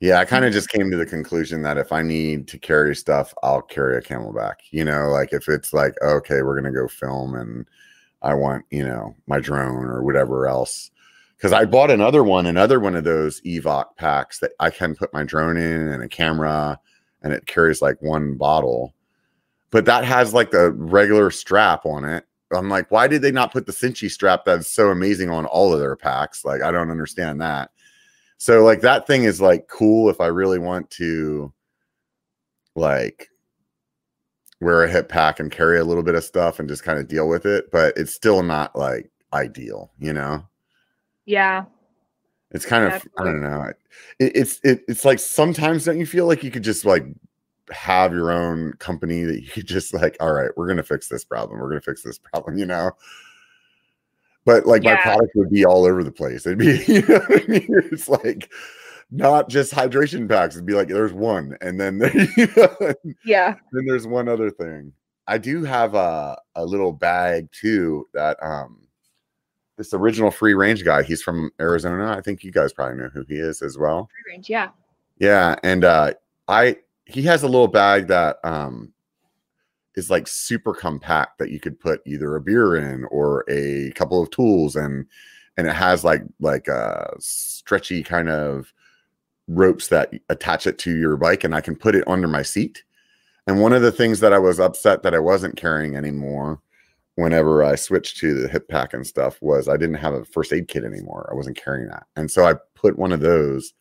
Yeah, 0.00 0.18
I 0.18 0.26
kind 0.26 0.44
of 0.44 0.52
just 0.52 0.68
came 0.68 0.90
to 0.90 0.96
the 0.96 1.06
conclusion 1.06 1.62
that 1.62 1.78
if 1.78 1.90
I 1.90 2.02
need 2.02 2.48
to 2.48 2.58
carry 2.58 2.94
stuff, 2.94 3.32
I'll 3.42 3.62
carry 3.62 3.96
a 3.96 4.02
CamelBak. 4.02 4.54
You 4.70 4.84
know, 4.84 5.08
like 5.08 5.32
if 5.32 5.48
it's 5.48 5.72
like, 5.72 5.94
okay, 6.02 6.42
we're 6.42 6.54
gonna 6.54 6.72
go 6.72 6.86
film 6.86 7.34
and 7.34 7.66
I 8.22 8.34
want, 8.34 8.64
you 8.70 8.84
know, 8.86 9.14
my 9.26 9.40
drone 9.40 9.84
or 9.86 10.02
whatever 10.02 10.48
else. 10.48 10.90
Because 11.36 11.52
I 11.52 11.66
bought 11.66 11.90
another 11.90 12.24
one, 12.24 12.46
another 12.46 12.80
one 12.80 12.96
of 12.96 13.04
those 13.04 13.40
Evoc 13.42 13.96
packs 13.96 14.38
that 14.38 14.52
I 14.58 14.70
can 14.70 14.94
put 14.94 15.12
my 15.12 15.22
drone 15.22 15.56
in 15.56 15.88
and 15.88 16.02
a 16.02 16.08
camera, 16.08 16.80
and 17.22 17.32
it 17.32 17.46
carries 17.46 17.82
like 17.82 18.00
one 18.00 18.36
bottle. 18.36 18.94
But 19.70 19.84
that 19.84 20.04
has 20.04 20.32
like 20.32 20.50
the 20.50 20.72
regular 20.72 21.30
strap 21.30 21.84
on 21.84 22.04
it. 22.04 22.24
I'm 22.52 22.68
like, 22.68 22.90
why 22.90 23.08
did 23.08 23.22
they 23.22 23.32
not 23.32 23.52
put 23.52 23.66
the 23.66 23.72
Cinchi 23.72 24.10
strap 24.10 24.44
that's 24.44 24.72
so 24.72 24.90
amazing 24.90 25.30
on 25.30 25.46
all 25.46 25.74
of 25.74 25.80
their 25.80 25.96
packs? 25.96 26.44
Like, 26.44 26.62
I 26.62 26.70
don't 26.70 26.90
understand 26.90 27.40
that. 27.40 27.70
So 28.38 28.64
like 28.64 28.80
that 28.82 29.06
thing 29.06 29.24
is 29.24 29.40
like 29.40 29.68
cool 29.68 30.08
if 30.10 30.20
I 30.20 30.26
really 30.26 30.58
want 30.58 30.90
to 30.92 31.52
like 32.74 33.28
wear 34.60 34.84
a 34.84 34.90
hip 34.90 35.08
pack 35.08 35.40
and 35.40 35.50
carry 35.50 35.78
a 35.78 35.84
little 35.84 36.02
bit 36.02 36.14
of 36.14 36.24
stuff 36.24 36.58
and 36.58 36.68
just 36.68 36.82
kind 36.82 36.98
of 36.98 37.08
deal 37.08 37.28
with 37.28 37.46
it, 37.46 37.70
but 37.70 37.96
it's 37.96 38.14
still 38.14 38.42
not 38.42 38.76
like 38.76 39.10
ideal, 39.32 39.90
you 39.98 40.12
know? 40.12 40.46
Yeah. 41.26 41.64
It's 42.52 42.64
kind 42.64 42.84
of 42.84 43.06
I 43.18 43.24
don't 43.24 43.40
know. 43.40 43.72
It, 44.18 44.32
it's 44.36 44.60
it, 44.64 44.82
it's 44.88 45.04
like 45.04 45.18
sometimes 45.18 45.84
don't 45.84 45.98
you 45.98 46.06
feel 46.06 46.26
like 46.26 46.42
you 46.42 46.50
could 46.50 46.62
just 46.62 46.84
like 46.84 47.04
have 47.70 48.12
your 48.12 48.30
own 48.30 48.72
company 48.74 49.24
that 49.24 49.42
you 49.42 49.48
could 49.48 49.66
just 49.66 49.92
like, 49.92 50.16
all 50.20 50.32
right, 50.32 50.50
we're 50.56 50.68
gonna 50.68 50.82
fix 50.82 51.08
this 51.08 51.24
problem. 51.24 51.60
We're 51.60 51.68
gonna 51.68 51.80
fix 51.80 52.02
this 52.02 52.18
problem, 52.18 52.56
you 52.56 52.66
know. 52.66 52.92
But 54.44 54.64
like 54.64 54.84
my 54.84 54.94
product 54.94 55.32
would 55.34 55.50
be 55.50 55.66
all 55.66 55.84
over 55.84 56.04
the 56.04 56.12
place. 56.12 56.46
It'd 56.46 56.58
be, 56.58 56.84
you 56.86 57.02
know 57.02 57.18
what 57.18 57.42
I 57.42 57.46
mean? 57.48 57.66
It's 57.90 58.08
like 58.08 58.52
not 59.10 59.48
just 59.48 59.72
hydration 59.72 60.28
packs. 60.28 60.54
It'd 60.54 60.66
be 60.66 60.74
like 60.74 60.88
there's 60.88 61.12
one, 61.12 61.56
and 61.60 61.80
then 61.80 62.00
you 62.36 62.46
know, 62.56 62.94
Yeah. 63.24 63.56
then 63.72 63.86
there's 63.86 64.06
one 64.06 64.28
other 64.28 64.50
thing. 64.50 64.92
I 65.26 65.38
do 65.38 65.64
have 65.64 65.94
a 65.94 66.38
a 66.54 66.64
little 66.64 66.92
bag 66.92 67.48
too 67.50 68.06
that 68.14 68.40
um 68.40 68.85
this 69.76 69.92
original 69.92 70.30
free 70.30 70.54
range 70.54 70.84
guy, 70.84 71.02
he's 71.02 71.22
from 71.22 71.50
Arizona. 71.60 72.16
I 72.16 72.20
think 72.20 72.42
you 72.42 72.50
guys 72.50 72.72
probably 72.72 72.98
know 72.98 73.10
who 73.12 73.24
he 73.28 73.36
is 73.36 73.62
as 73.62 73.76
well. 73.76 74.08
Free 74.24 74.32
range. 74.32 74.48
Yeah. 74.48 74.70
Yeah, 75.18 75.56
and 75.62 75.84
uh 75.84 76.14
I 76.48 76.76
he 77.04 77.22
has 77.22 77.42
a 77.42 77.48
little 77.48 77.68
bag 77.68 78.08
that 78.08 78.38
um 78.44 78.92
is 79.94 80.10
like 80.10 80.28
super 80.28 80.74
compact 80.74 81.38
that 81.38 81.50
you 81.50 81.58
could 81.58 81.80
put 81.80 82.02
either 82.06 82.36
a 82.36 82.40
beer 82.40 82.76
in 82.76 83.04
or 83.06 83.44
a 83.48 83.90
couple 83.92 84.22
of 84.22 84.30
tools 84.30 84.76
and 84.76 85.06
and 85.56 85.66
it 85.66 85.74
has 85.74 86.04
like 86.04 86.22
like 86.40 86.68
a 86.68 87.14
stretchy 87.18 88.02
kind 88.02 88.28
of 88.28 88.72
ropes 89.48 89.88
that 89.88 90.12
attach 90.28 90.66
it 90.66 90.78
to 90.78 90.96
your 90.96 91.16
bike 91.16 91.44
and 91.44 91.54
I 91.54 91.60
can 91.60 91.76
put 91.76 91.94
it 91.94 92.06
under 92.06 92.28
my 92.28 92.42
seat. 92.42 92.82
And 93.46 93.60
one 93.60 93.72
of 93.72 93.80
the 93.80 93.92
things 93.92 94.20
that 94.20 94.32
I 94.32 94.38
was 94.38 94.58
upset 94.58 95.02
that 95.04 95.14
I 95.14 95.20
wasn't 95.20 95.56
carrying 95.56 95.94
anymore 95.96 96.60
whenever 97.16 97.64
I 97.64 97.74
switched 97.74 98.18
to 98.18 98.34
the 98.40 98.48
hip 98.48 98.68
pack 98.68 98.94
and 98.94 99.06
stuff 99.06 99.40
was 99.42 99.68
I 99.68 99.76
didn't 99.76 99.96
have 99.96 100.14
a 100.14 100.24
first 100.24 100.52
aid 100.52 100.68
kit 100.68 100.84
anymore. 100.84 101.28
I 101.30 101.34
wasn't 101.34 101.56
carrying 101.56 101.88
that. 101.88 102.06
And 102.14 102.30
so 102.30 102.46
I 102.46 102.54
put 102.74 102.98
one 102.98 103.12
of 103.12 103.20
those 103.20 103.74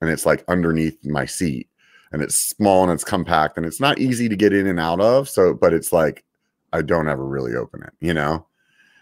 and 0.00 0.10
it's 0.10 0.26
like 0.26 0.44
underneath 0.48 1.04
my 1.04 1.26
seat 1.26 1.68
and 2.12 2.22
it's 2.22 2.34
small 2.34 2.82
and 2.82 2.90
it's 2.92 3.04
compact 3.04 3.56
and 3.56 3.66
it's 3.66 3.80
not 3.80 3.98
easy 3.98 4.28
to 4.28 4.36
get 4.36 4.52
in 4.52 4.66
and 4.66 4.80
out 4.80 5.00
of. 5.00 5.28
So, 5.28 5.54
but 5.54 5.72
it's 5.72 5.92
like 5.92 6.24
I 6.72 6.82
don't 6.82 7.08
ever 7.08 7.24
really 7.24 7.54
open 7.54 7.82
it, 7.82 7.92
you 8.00 8.14
know? 8.14 8.46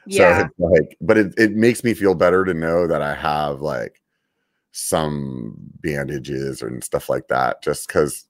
Yeah. 0.04 0.40
So 0.40 0.44
it's 0.44 0.58
like, 0.58 0.96
but 1.00 1.16
it, 1.16 1.34
it 1.38 1.52
makes 1.52 1.84
me 1.84 1.94
feel 1.94 2.14
better 2.14 2.44
to 2.44 2.54
know 2.54 2.88
that 2.88 3.02
I 3.02 3.14
have 3.14 3.60
like 3.60 4.02
some 4.72 5.54
bandages 5.80 6.62
and 6.62 6.82
stuff 6.82 7.08
like 7.08 7.28
that, 7.28 7.62
just 7.62 7.86
because 7.86 8.26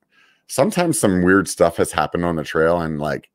sometimes 0.48 1.00
some 1.00 1.22
weird 1.22 1.48
stuff 1.48 1.78
has 1.78 1.92
happened 1.92 2.26
on 2.26 2.36
the 2.36 2.44
trail 2.44 2.80
and 2.82 3.00
like 3.00 3.30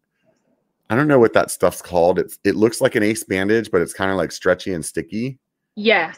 I 0.90 0.96
don't 0.96 1.08
know 1.08 1.20
what 1.20 1.34
that 1.34 1.50
stuff's 1.52 1.82
called. 1.82 2.20
It's 2.20 2.38
it 2.44 2.56
looks 2.56 2.80
like 2.82 2.96
an 2.96 3.04
ace 3.04 3.24
bandage, 3.24 3.72
but 3.72 3.82
it's 3.82 3.94
kind 3.94 4.12
of 4.12 4.18
like 4.18 4.32
stretchy 4.32 4.74
and 4.74 4.86
sticky. 4.86 5.40
yeah. 5.76 6.14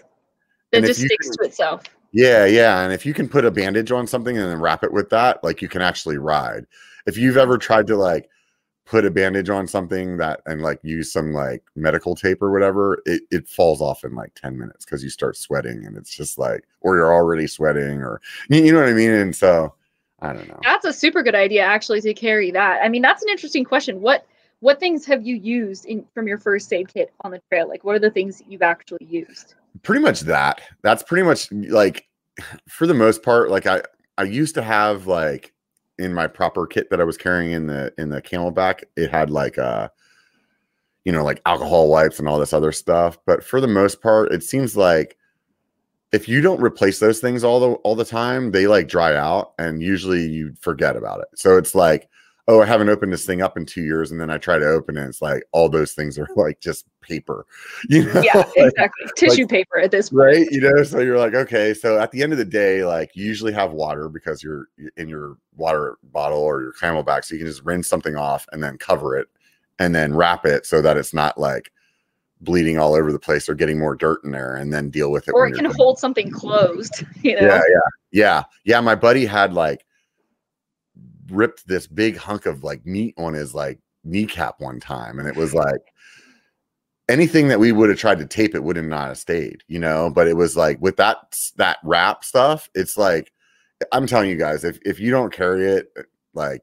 It 0.74 0.80
And 0.80 0.86
just 0.86 1.00
sticks 1.00 1.30
can- 1.30 1.38
to 1.38 1.46
itself. 1.46 1.84
Yeah, 2.12 2.46
yeah. 2.46 2.82
And 2.82 2.92
if 2.92 3.06
you 3.06 3.14
can 3.14 3.30
put 3.30 3.46
a 3.46 3.52
bandage 3.52 3.92
on 3.92 4.06
something 4.08 4.38
and 4.38 4.50
then 4.50 4.60
wrap 4.60 4.84
it 4.84 4.92
with 4.92 5.10
that, 5.12 5.42
like 5.44 5.62
you 5.62 5.70
can 5.70 5.82
actually 5.82 6.18
ride. 6.18 6.66
If 7.06 7.18
you've 7.18 7.38
ever 7.38 7.58
tried 7.58 7.88
to 7.88 7.96
like 7.96 8.30
put 8.86 9.06
a 9.06 9.12
bandage 9.12 9.50
on 9.50 9.68
something 9.68 10.18
that 10.18 10.42
and 10.46 10.62
like 10.62 10.80
use 10.84 11.12
some 11.12 11.32
like 11.34 11.64
medical 11.76 12.16
tape 12.16 12.42
or 12.42 12.52
whatever, 12.52 13.02
it, 13.06 13.24
it 13.32 13.48
falls 13.48 13.82
off 13.82 14.04
in 14.04 14.16
like 14.16 14.34
10 14.36 14.58
minutes 14.58 14.84
because 14.86 15.04
you 15.04 15.10
start 15.10 15.38
sweating 15.38 15.86
and 15.86 15.96
it's 15.98 16.16
just 16.16 16.38
like, 16.38 16.64
or 16.82 16.96
you're 16.98 17.14
already 17.14 17.48
sweating 17.48 18.02
or 18.02 18.20
you 18.50 18.62
you 18.64 18.72
know 18.74 18.80
what 18.80 18.90
I 18.90 18.94
mean? 18.94 19.12
And 19.12 19.34
so 19.36 19.74
I 20.20 20.34
don't 20.34 20.48
know. 20.50 20.60
That's 20.64 20.86
a 20.86 20.94
super 20.94 21.24
good 21.24 21.36
idea, 21.36 21.62
actually, 21.64 22.02
to 22.02 22.14
carry 22.14 22.52
that. 22.52 22.82
I 22.84 22.90
mean, 22.90 23.02
that's 23.02 23.22
an 23.24 23.30
interesting 23.30 23.64
question. 23.64 24.02
What 24.02 24.26
what 24.60 24.80
things 24.80 25.06
have 25.06 25.26
you 25.26 25.36
used 25.36 25.86
in 25.86 26.06
from 26.14 26.28
your 26.28 26.38
first 26.38 26.72
aid 26.74 26.92
kit 26.94 27.14
on 27.22 27.32
the 27.32 27.42
trail? 27.50 27.68
Like, 27.68 27.84
what 27.84 27.96
are 27.96 28.00
the 28.00 28.12
things 28.12 28.40
that 28.40 28.52
you've 28.52 28.62
actually 28.62 29.06
used? 29.06 29.56
Pretty 29.84 30.02
much 30.02 30.22
that. 30.22 30.62
That's 30.82 31.04
pretty 31.04 31.24
much 31.24 31.52
like, 31.52 32.08
for 32.70 32.88
the 32.88 32.94
most 32.94 33.24
part, 33.24 33.50
like 33.52 33.68
I 33.68 33.82
I 34.18 34.24
used 34.24 34.56
to 34.56 34.64
have 34.64 35.08
like 35.08 35.54
in 36.00 36.14
my 36.14 36.28
proper 36.28 36.66
kit 36.68 36.90
that 36.90 37.02
I 37.02 37.04
was 37.04 37.18
carrying 37.18 37.52
in 37.52 37.68
the 37.68 37.94
in 37.98 38.10
the 38.10 38.22
CamelBak, 38.22 38.84
it 38.96 39.12
had 39.12 39.30
like 39.30 39.58
uh 39.58 39.90
you 41.06 41.12
know 41.12 41.24
like 41.24 41.42
alcohol 41.46 41.90
wipes 41.90 42.20
and 42.20 42.28
all 42.28 42.40
this 42.40 42.54
other 42.54 42.72
stuff. 42.72 43.18
But 43.26 43.44
for 43.44 43.62
the 43.62 43.68
most 43.68 44.02
part, 44.02 44.32
it 44.32 44.44
seems 44.44 44.76
like 44.76 45.18
if 46.12 46.28
you 46.28 46.42
don't 46.42 46.62
replace 46.62 47.00
those 47.00 47.20
things 47.20 47.44
all 47.44 47.60
the 47.60 47.72
all 47.78 47.96
the 47.96 48.06
time, 48.06 48.52
they 48.52 48.66
like 48.66 48.88
dry 48.88 49.16
out 49.16 49.54
and 49.60 49.84
usually 49.84 50.26
you 50.26 50.54
forget 50.60 50.96
about 50.96 51.20
it. 51.20 51.28
So 51.36 51.58
it's 51.58 51.76
like 51.76 52.10
oh, 52.50 52.62
I 52.62 52.66
haven't 52.66 52.90
opened 52.90 53.12
this 53.12 53.26
thing 53.26 53.42
up 53.42 53.58
in 53.58 53.66
two 53.66 53.82
years, 53.82 54.12
and 54.12 54.22
then 54.22 54.30
I 54.30 54.38
try 54.38 54.58
to 54.58 54.66
open 54.66 54.98
it. 54.98 55.06
It's 55.06 55.22
like 55.22 55.44
all 55.52 55.68
those 55.68 55.94
things 55.94 56.18
are 56.18 56.28
like 56.36 56.60
just 56.60 56.86
paper, 57.02 57.46
you 57.90 58.06
know? 58.06 58.22
Yeah, 58.22 58.44
exactly. 58.56 59.08
Tissue 59.16 59.44
like, 59.44 59.50
paper 59.50 59.80
at 59.80 59.92
this 59.92 60.10
point, 60.10 60.26
right? 60.26 60.48
You 60.52 60.62
know, 60.62 60.84
so 60.84 61.00
you're 61.00 61.18
like, 61.18 61.34
okay. 61.34 61.74
So 61.74 62.00
at 62.00 62.12
the 62.12 62.24
end 62.24 62.32
of 62.32 62.38
the 62.38 62.46
day, 62.46 62.84
like 62.86 63.16
you 63.16 63.26
usually 63.26 63.54
have 63.54 63.72
water 63.72 64.10
because 64.10 64.42
you're 64.42 64.68
in 64.96 65.10
your 65.10 65.38
water 65.56 65.98
bottle 66.04 66.40
or 66.40 66.62
your 66.62 66.74
CamelBak, 66.74 67.26
so 67.26 67.36
you 67.36 67.40
can 67.40 67.48
just 67.48 67.66
rinse 67.66 67.88
something 67.88 68.16
off 68.16 68.48
and 68.52 68.64
then 68.64 68.78
cover 68.78 69.18
it, 69.18 69.28
and 69.80 69.94
then 69.94 70.16
wrap 70.16 70.46
it 70.46 70.66
so 70.66 70.82
that 70.82 70.98
it's 70.98 71.14
not 71.14 71.38
like 71.38 71.72
bleeding 72.42 72.78
all 72.78 72.94
over 72.94 73.12
the 73.12 73.18
place 73.18 73.50
or 73.50 73.56
getting 73.56 73.80
more 73.80 73.96
dirt 73.96 74.24
in 74.24 74.32
there, 74.32 74.56
and 74.56 74.72
then 74.72 74.90
deal 74.90 75.12
with 75.12 75.28
it. 75.28 75.32
Or 75.32 75.48
it 75.48 75.56
can 75.56 75.66
hold 75.66 76.00
something 76.00 76.32
closed. 76.32 77.04
You 77.24 77.36
know? 77.36 77.48
Yeah, 77.48 77.62
yeah, 77.70 77.80
yeah, 78.12 78.44
yeah. 78.64 78.82
My 78.82 78.96
buddy 78.96 79.26
had 79.26 79.54
like 79.54 79.84
ripped 81.30 81.68
this 81.68 81.88
big 81.88 82.18
hunk 82.18 82.46
of 82.46 82.64
like 82.64 82.86
meat 82.86 83.14
on 83.18 83.34
his 83.34 83.54
like 83.54 83.80
kneecap 84.04 84.60
one 84.60 84.80
time, 84.80 85.20
and 85.20 85.28
it 85.28 85.36
was 85.36 85.54
like 85.54 85.82
anything 87.10 87.48
that 87.48 87.60
we 87.60 87.72
would 87.72 87.90
have 87.90 88.00
tried 88.00 88.20
to 88.20 88.26
tape 88.26 88.56
it 88.56 88.64
would 88.64 88.76
have 88.76 88.86
not 88.86 89.08
have 89.08 89.18
stayed, 89.18 89.64
you 89.68 89.80
know. 89.80 90.10
But 90.10 90.28
it 90.28 90.36
was 90.36 90.56
like 90.56 90.82
with 90.82 90.98
that 90.98 91.38
that 91.58 91.78
wrap 91.84 92.24
stuff, 92.24 92.70
it's 92.76 92.98
like 92.98 93.32
I'm 93.92 94.08
telling 94.08 94.30
you 94.30 94.38
guys, 94.38 94.64
if 94.64 94.80
if 94.86 95.00
you 95.00 95.12
don't 95.12 95.34
carry 95.34 95.66
it, 95.66 95.92
uh, 95.98 96.04
like 96.34 96.62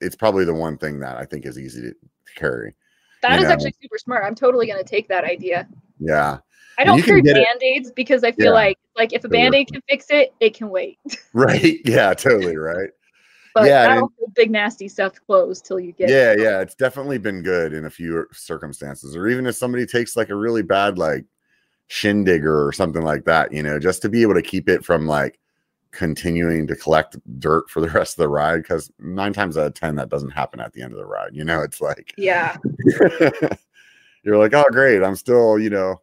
it's 0.00 0.16
probably 0.16 0.44
the 0.44 0.54
one 0.54 0.78
thing 0.78 1.00
that 1.00 1.16
I 1.16 1.24
think 1.24 1.46
is 1.46 1.58
easy 1.58 1.82
to 1.82 1.94
carry. 2.36 2.74
That 3.22 3.38
is 3.38 3.44
know? 3.44 3.50
actually 3.50 3.74
super 3.82 3.98
smart. 3.98 4.24
I'm 4.24 4.34
totally 4.34 4.66
gonna 4.66 4.84
take 4.84 5.08
that 5.08 5.24
idea. 5.24 5.68
Yeah. 5.98 6.38
I 6.78 6.84
don't 6.84 7.02
carry 7.02 7.20
band-aids 7.20 7.92
because 7.92 8.24
I 8.24 8.32
feel 8.32 8.46
yeah. 8.46 8.52
like 8.52 8.78
like 8.96 9.12
if 9.12 9.24
a 9.24 9.28
band-aid 9.28 9.70
can 9.70 9.82
fix 9.88 10.06
it, 10.08 10.32
it 10.40 10.54
can 10.54 10.70
wait. 10.70 10.98
Right. 11.32 11.78
Yeah, 11.84 12.12
totally 12.14 12.56
right. 12.56 12.90
But 13.54 13.66
yeah, 13.66 13.98
and, 13.98 14.08
big 14.34 14.50
nasty 14.50 14.88
stuff 14.88 15.14
closed 15.26 15.66
till 15.66 15.80
you 15.80 15.92
get. 15.92 16.08
Yeah, 16.08 16.32
it. 16.32 16.40
yeah, 16.40 16.60
it's 16.60 16.74
definitely 16.74 17.18
been 17.18 17.42
good 17.42 17.72
in 17.72 17.86
a 17.86 17.90
few 17.90 18.16
er, 18.16 18.28
circumstances, 18.32 19.16
or 19.16 19.28
even 19.28 19.46
if 19.46 19.56
somebody 19.56 19.86
takes 19.86 20.16
like 20.16 20.30
a 20.30 20.36
really 20.36 20.62
bad 20.62 20.98
like 20.98 21.24
shindigger 21.88 22.66
or 22.66 22.72
something 22.72 23.02
like 23.02 23.24
that, 23.24 23.52
you 23.52 23.62
know, 23.62 23.78
just 23.78 24.02
to 24.02 24.08
be 24.08 24.22
able 24.22 24.34
to 24.34 24.42
keep 24.42 24.68
it 24.68 24.84
from 24.84 25.06
like 25.06 25.40
continuing 25.92 26.66
to 26.66 26.76
collect 26.76 27.16
dirt 27.40 27.68
for 27.68 27.80
the 27.80 27.88
rest 27.90 28.14
of 28.14 28.22
the 28.22 28.28
ride 28.28 28.62
because 28.62 28.90
nine 28.98 29.32
times 29.32 29.56
out 29.58 29.66
of 29.66 29.74
ten 29.74 29.96
that 29.96 30.08
doesn't 30.08 30.30
happen 30.30 30.60
at 30.60 30.72
the 30.72 30.82
end 30.82 30.92
of 30.92 30.98
the 30.98 31.04
ride 31.04 31.30
you 31.32 31.44
know 31.44 31.62
it's 31.62 31.80
like 31.80 32.14
yeah 32.16 32.56
you're 34.22 34.38
like 34.38 34.54
oh 34.54 34.64
great 34.70 35.02
i'm 35.02 35.16
still 35.16 35.58
you 35.58 35.70
know 35.70 36.00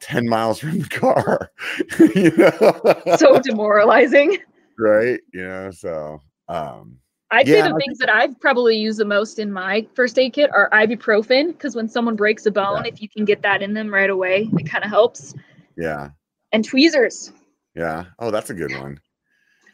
10 0.00 0.28
miles 0.28 0.58
from 0.58 0.80
the 0.80 0.88
car 0.88 1.50
you 2.14 2.32
know 2.36 3.16
so 3.16 3.40
demoralizing 3.40 4.36
right 4.78 5.20
you 5.32 5.46
know 5.46 5.70
so 5.70 6.20
um, 6.48 6.98
I'd 7.30 7.48
yeah, 7.48 7.64
say 7.64 7.72
the 7.72 7.80
things 7.84 7.98
that 7.98 8.08
I've 8.08 8.38
probably 8.38 8.76
used 8.76 8.98
the 8.98 9.04
most 9.04 9.38
in 9.38 9.50
my 9.50 9.86
first 9.94 10.18
aid 10.18 10.34
kit 10.34 10.50
are 10.52 10.70
ibuprofen 10.70 11.48
because 11.48 11.74
when 11.74 11.88
someone 11.88 12.14
breaks 12.14 12.46
a 12.46 12.50
bone, 12.50 12.84
yeah. 12.84 12.92
if 12.92 13.02
you 13.02 13.08
can 13.08 13.24
get 13.24 13.42
that 13.42 13.62
in 13.62 13.74
them 13.74 13.92
right 13.92 14.10
away, 14.10 14.48
it 14.52 14.70
kind 14.70 14.84
of 14.84 14.90
helps. 14.90 15.34
Yeah. 15.76 16.10
And 16.52 16.64
tweezers. 16.64 17.32
Yeah. 17.74 18.04
Oh, 18.20 18.30
that's 18.30 18.50
a 18.50 18.54
good 18.54 18.72
one. 18.78 19.00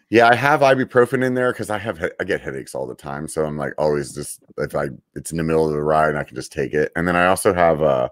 Yeah, 0.08 0.28
I 0.28 0.34
have 0.34 0.60
ibuprofen 0.60 1.24
in 1.24 1.34
there 1.34 1.52
because 1.52 1.70
I 1.70 1.78
have 1.78 2.02
I 2.18 2.24
get 2.24 2.40
headaches 2.40 2.74
all 2.74 2.86
the 2.86 2.96
time, 2.96 3.28
so 3.28 3.44
I'm 3.44 3.56
like 3.56 3.74
always 3.78 4.12
just 4.12 4.42
if 4.58 4.74
I 4.74 4.88
it's 5.14 5.30
in 5.30 5.36
the 5.36 5.44
middle 5.44 5.66
of 5.66 5.72
the 5.72 5.82
ride, 5.82 6.08
and 6.08 6.18
I 6.18 6.24
can 6.24 6.34
just 6.34 6.50
take 6.50 6.74
it. 6.74 6.90
And 6.96 7.06
then 7.06 7.14
I 7.14 7.26
also 7.26 7.54
have 7.54 7.80
uh 7.80 8.08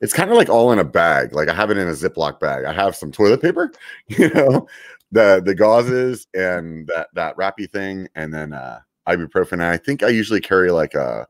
it's 0.00 0.14
kind 0.14 0.30
of 0.30 0.36
like 0.38 0.48
all 0.48 0.72
in 0.72 0.78
a 0.78 0.84
bag. 0.84 1.34
Like 1.34 1.50
I 1.50 1.54
have 1.54 1.70
it 1.70 1.76
in 1.76 1.88
a 1.88 1.92
Ziploc 1.92 2.40
bag. 2.40 2.64
I 2.64 2.72
have 2.72 2.96
some 2.96 3.12
toilet 3.12 3.42
paper, 3.42 3.70
you 4.08 4.30
know, 4.30 4.66
the 5.12 5.42
the 5.44 5.54
gauzes 5.54 6.26
and 6.34 6.86
that 6.88 7.08
that 7.14 7.36
wrappy 7.36 7.66
thing, 7.66 8.08
and 8.14 8.32
then 8.32 8.52
uh, 8.52 8.80
ibuprofen. 9.08 9.54
And 9.54 9.64
I 9.64 9.76
think 9.76 10.02
I 10.02 10.08
usually 10.08 10.40
carry 10.40 10.70
like 10.70 10.94
a 10.94 11.26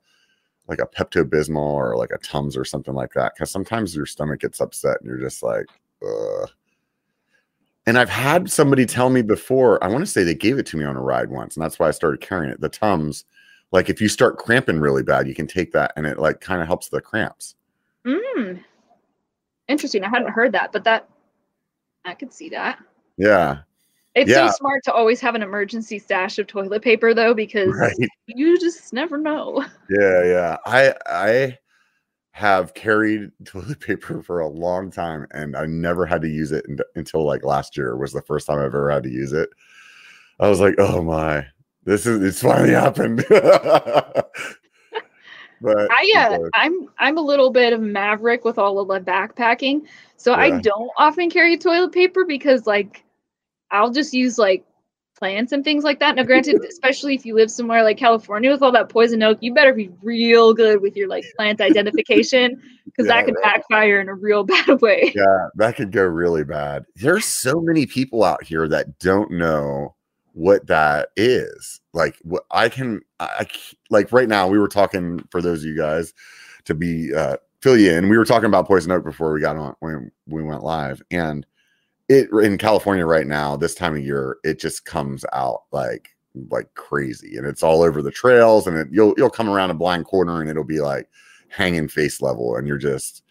like 0.69 0.81
a 0.81 0.87
Pepto 0.87 1.25
Bismol 1.25 1.57
or 1.57 1.97
like 1.97 2.13
a 2.13 2.19
Tums 2.19 2.57
or 2.57 2.65
something 2.65 2.95
like 2.95 3.13
that 3.15 3.35
because 3.35 3.51
sometimes 3.51 3.95
your 3.95 4.07
stomach 4.07 4.41
gets 4.41 4.61
upset 4.61 5.01
and 5.01 5.09
you're 5.09 5.19
just 5.19 5.43
like, 5.43 5.67
Ugh. 6.03 6.49
And 7.87 7.99
I've 7.99 8.11
had 8.11 8.51
somebody 8.51 8.87
tell 8.87 9.11
me 9.11 9.23
before. 9.23 9.83
I 9.83 9.89
want 9.89 10.03
to 10.03 10.11
say 10.11 10.23
they 10.23 10.35
gave 10.35 10.59
it 10.59 10.67
to 10.67 10.77
me 10.77 10.85
on 10.85 10.97
a 10.97 11.03
ride 11.03 11.31
once, 11.31 11.57
and 11.57 11.65
that's 11.65 11.79
why 11.79 11.89
I 11.89 11.93
started 11.93 12.21
carrying 12.21 12.53
it. 12.53 12.61
The 12.61 12.69
Tums, 12.69 13.25
like 13.73 13.89
if 13.89 14.01
you 14.01 14.09
start 14.09 14.39
cramping 14.39 14.81
really 14.81 15.03
bad, 15.03 15.27
you 15.27 15.35
can 15.35 15.47
take 15.47 15.73
that, 15.73 15.93
and 15.97 16.07
it 16.07 16.19
like 16.19 16.41
kind 16.41 16.61
of 16.61 16.67
helps 16.69 16.89
the 16.89 17.01
cramps. 17.01 17.57
Mm. 18.07 18.63
Interesting. 19.69 20.05
I 20.05 20.09
hadn't 20.09 20.31
heard 20.31 20.53
that, 20.53 20.73
but 20.73 20.85
that 20.85 21.09
I 22.05 22.15
could 22.15 22.33
see 22.33 22.49
that. 22.51 22.79
Yeah. 23.17 23.61
It's 24.15 24.31
yeah. 24.31 24.49
so 24.49 24.57
smart 24.57 24.83
to 24.85 24.93
always 24.93 25.21
have 25.21 25.35
an 25.35 25.43
emergency 25.43 25.99
stash 25.99 26.39
of 26.39 26.47
toilet 26.49 26.83
paper 26.83 27.15
though, 27.15 27.33
because 27.33 27.73
right. 27.75 27.95
you 28.27 28.59
just 28.59 28.93
never 28.93 29.17
know. 29.17 29.65
Yeah, 29.89 30.25
yeah. 30.25 30.57
I 30.67 30.95
I 31.07 31.59
have 32.33 32.75
carried 32.75 33.31
toilet 33.45 33.81
paper 33.81 34.23
for 34.23 34.41
a 34.41 34.49
long 34.49 34.91
time 34.91 35.27
and 35.33 35.57
I 35.57 35.67
never 35.67 36.07
had 36.07 36.23
to 36.23 36.29
use 36.29 36.53
it 36.53 36.65
until 36.95 37.25
like 37.25 37.45
last 37.45 37.77
year 37.77 37.97
was 37.97 38.13
the 38.13 38.23
first 38.23 38.47
time 38.47 38.59
I've 38.59 38.67
ever 38.67 38.91
had 38.91 39.03
to 39.05 39.11
use 39.11 39.33
it. 39.33 39.49
I 40.39 40.49
was 40.49 40.61
like, 40.61 40.77
oh 40.79 41.03
my, 41.03 41.47
this 41.85 42.07
is 42.07 42.23
it's 42.23 42.41
finally 42.41 42.71
happened. 42.71 43.25
but 43.29 44.25
I 45.65 46.13
uh, 46.17 46.39
I'm 46.55 46.89
I'm 46.99 47.19
a 47.19 47.23
little 47.23 47.51
bit 47.51 47.73
of 47.73 47.81
maverick 47.81 48.45
with 48.45 48.59
all 48.59 48.79
of 48.79 48.89
the 48.89 49.01
backpacking. 49.01 49.87
So 50.17 50.33
yeah. 50.33 50.39
I 50.39 50.61
don't 50.61 50.91
often 50.97 51.31
carry 51.31 51.57
toilet 51.57 51.93
paper 51.93 52.25
because 52.25 52.67
like 52.67 53.05
I'll 53.71 53.91
just 53.91 54.13
use 54.13 54.39
like 54.39 54.65
plants 55.21 55.53
and 55.53 55.63
things 55.63 55.85
like 55.85 56.01
that. 56.01 56.17
Now, 56.17 56.25
granted, 56.25 56.65
especially 56.69 57.15
if 57.15 57.25
you 57.25 57.35
live 57.35 57.51
somewhere 57.51 57.85
like 57.85 57.99
California 57.99 58.51
with 58.51 58.63
all 58.63 58.73
that 58.73 58.89
poison 58.89 59.23
oak, 59.23 59.39
you 59.41 59.55
better 59.55 59.75
be 59.75 59.91
real 60.03 60.55
good 60.55 60.81
with 60.81 60.97
your 60.97 61.09
like 61.09 61.25
plant 61.37 61.61
identification 61.61 62.61
because 62.85 63.07
yeah, 63.07 63.17
that 63.17 63.27
could 63.27 63.37
backfire 63.43 64.01
in 64.01 64.09
a 64.09 64.15
real 64.15 64.43
bad 64.67 64.81
way. 64.81 65.13
Yeah, 65.15 65.49
that 65.57 65.77
could 65.77 65.93
go 65.93 66.05
really 66.05 66.43
bad. 66.43 66.85
There's 66.97 67.27
so 67.27 67.61
many 67.61 67.87
people 67.87 68.25
out 68.25 68.43
here 68.43 68.67
that 68.69 68.99
don't 68.99 69.31
know 69.31 69.95
what 70.33 70.67
that 70.67 71.11
is. 71.17 71.81
Like, 71.93 72.17
what 72.23 72.45
I 72.51 72.69
can, 72.69 73.01
I 73.19 73.47
like 73.91 74.13
right 74.13 74.29
now. 74.29 74.49
We 74.49 74.59
were 74.59 74.69
talking 74.69 75.25
for 75.31 75.43
those 75.43 75.61
of 75.61 75.67
you 75.67 75.77
guys 75.77 76.15
to 76.65 76.75
be 76.75 77.15
uh, 77.15 77.37
fill 77.61 77.77
you 77.77 77.93
in. 77.93 78.09
We 78.09 78.17
were 78.17 78.25
talking 78.25 78.47
about 78.47 78.67
poison 78.67 78.93
oak 78.93 79.05
before 79.05 79.33
we 79.33 79.41
got 79.41 79.57
on 79.57 79.75
when 79.81 80.11
we 80.27 80.43
went 80.43 80.63
live, 80.63 81.03
and 81.11 81.47
it 82.11 82.29
in 82.45 82.59
California 82.59 83.07
right 83.07 83.27
now, 83.27 83.57
this 83.57 83.77
time 83.77 83.95
of 83.95 84.05
year, 84.05 84.39
it 84.43 84.59
just 84.59 84.85
comes 84.85 85.25
out 85.33 85.63
like 85.71 86.09
like 86.51 86.73
crazy, 86.75 87.37
and 87.37 87.47
it's 87.47 87.63
all 87.63 87.83
over 87.83 88.03
the 88.03 88.11
trails, 88.11 88.67
and 88.67 88.77
it, 88.77 88.89
you'll 88.91 89.15
you'll 89.17 89.31
come 89.31 89.49
around 89.49 89.71
a 89.71 89.75
blind 89.75 90.07
corner, 90.07 90.41
and 90.41 90.51
it'll 90.51 90.65
be 90.65 90.81
like 90.81 91.09
hanging 91.49 91.87
face 91.87 92.21
level, 92.21 92.57
and 92.57 92.67
you're 92.67 92.79
just 92.79 93.23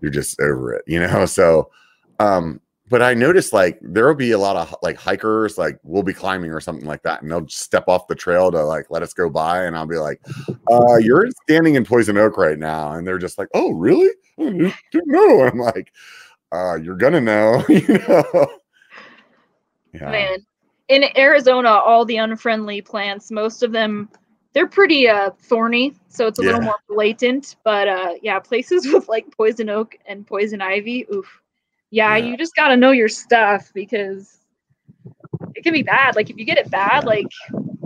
you're 0.00 0.10
just 0.10 0.40
over 0.40 0.72
it, 0.72 0.82
you 0.86 0.98
know. 1.06 1.26
So, 1.26 1.70
um, 2.18 2.58
but 2.88 3.02
I 3.02 3.12
noticed 3.12 3.52
like 3.52 3.78
there 3.82 4.06
will 4.06 4.14
be 4.14 4.30
a 4.30 4.38
lot 4.38 4.56
of 4.56 4.74
like 4.82 4.96
hikers, 4.96 5.58
like 5.58 5.78
we'll 5.82 6.02
be 6.02 6.14
climbing 6.14 6.52
or 6.52 6.60
something 6.62 6.86
like 6.86 7.02
that, 7.02 7.20
and 7.20 7.30
they'll 7.30 7.46
step 7.48 7.84
off 7.86 8.06
the 8.06 8.14
trail 8.14 8.50
to 8.50 8.64
like 8.64 8.86
let 8.88 9.02
us 9.02 9.12
go 9.12 9.28
by, 9.28 9.64
and 9.64 9.76
I'll 9.76 9.86
be 9.86 9.98
like, 9.98 10.22
uh, 10.72 10.96
"You're 10.96 11.28
standing 11.42 11.74
in 11.74 11.84
poison 11.84 12.16
oak 12.16 12.38
right 12.38 12.58
now," 12.58 12.92
and 12.92 13.06
they're 13.06 13.18
just 13.18 13.36
like, 13.36 13.48
"Oh, 13.52 13.72
really? 13.72 14.10
No,". 14.38 15.42
I'm 15.46 15.58
like, 15.58 15.92
uh, 16.52 16.76
you're 16.76 16.96
gonna 16.96 17.20
know, 17.20 17.64
you 17.68 17.86
know. 17.88 18.48
Yeah. 19.92 20.10
Man, 20.10 20.38
in 20.88 21.04
Arizona, 21.16 21.68
all 21.68 22.04
the 22.04 22.16
unfriendly 22.18 22.80
plants, 22.82 23.30
most 23.30 23.62
of 23.62 23.72
them, 23.72 24.08
they're 24.52 24.66
pretty 24.66 25.08
uh, 25.08 25.30
thorny, 25.38 25.94
so 26.08 26.26
it's 26.26 26.38
a 26.38 26.42
yeah. 26.42 26.46
little 26.46 26.62
more 26.62 26.78
blatant. 26.88 27.56
But 27.64 27.88
uh, 27.88 28.14
yeah, 28.22 28.38
places 28.38 28.86
with 28.92 29.08
like 29.08 29.26
poison 29.36 29.68
oak 29.68 29.96
and 30.06 30.26
poison 30.26 30.60
ivy, 30.60 31.06
oof. 31.12 31.42
Yeah, 31.90 32.16
yeah, 32.16 32.26
you 32.26 32.36
just 32.36 32.54
gotta 32.56 32.76
know 32.76 32.90
your 32.90 33.08
stuff 33.08 33.70
because 33.74 34.38
it 35.54 35.62
can 35.62 35.72
be 35.72 35.82
bad. 35.82 36.16
Like 36.16 36.30
if 36.30 36.36
you 36.36 36.44
get 36.44 36.58
it 36.58 36.70
bad, 36.70 37.04
like 37.04 37.26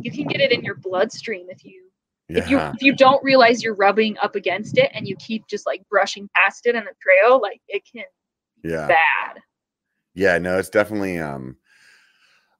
you 0.00 0.10
can 0.10 0.26
get 0.26 0.40
it 0.40 0.52
in 0.52 0.62
your 0.62 0.76
bloodstream 0.76 1.46
if 1.50 1.64
you 1.64 1.90
if 2.28 2.48
you 2.48 2.58
if 2.58 2.80
you 2.80 2.94
don't 2.94 3.22
realize 3.24 3.62
you're 3.62 3.74
rubbing 3.74 4.16
up 4.22 4.36
against 4.36 4.78
it 4.78 4.90
and 4.94 5.06
you 5.06 5.16
keep 5.16 5.46
just 5.48 5.66
like 5.66 5.82
brushing 5.88 6.30
past 6.34 6.66
it 6.66 6.74
in 6.74 6.84
the 6.84 6.92
trail, 7.00 7.40
like 7.40 7.60
it 7.68 7.82
can 7.90 8.04
yeah. 8.62 8.86
bad. 8.86 9.42
Yeah 10.14 10.38
no 10.38 10.58
it's 10.58 10.68
definitely 10.68 11.18
um 11.18 11.56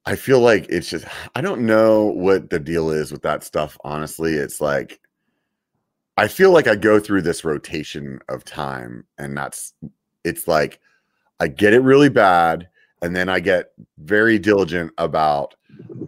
i 0.07 0.17
feel 0.17 0.41
like 0.41 0.67
it's 0.69 0.89
just 0.89 1.05
i 1.35 1.41
don't 1.41 1.67
know 1.67 2.07
what 2.07 2.51
the 2.51 2.59
deal 2.61 2.91
is 2.91 3.13
with 3.13 3.23
that 3.23 3.43
stuff 3.45 3.77
honestly 3.85 4.35
it's 4.35 4.61
like 4.61 5.01
I 6.21 6.29
feel 6.29 6.53
like 6.53 6.67
I 6.67 6.77
go 6.77 7.01
through 7.01 7.23
this 7.23 7.47
rotation 7.47 8.21
of 8.29 8.45
time, 8.45 9.07
and 9.17 9.35
that's 9.35 9.73
it's 10.23 10.47
like 10.47 10.79
I 11.41 11.49
get 11.49 11.73
it 11.73 11.81
really 11.81 12.11
bad, 12.11 12.69
and 13.01 13.17
then 13.17 13.31
I 13.31 13.41
get 13.41 13.71
very 13.97 14.39
diligent 14.39 14.93
about 14.99 15.55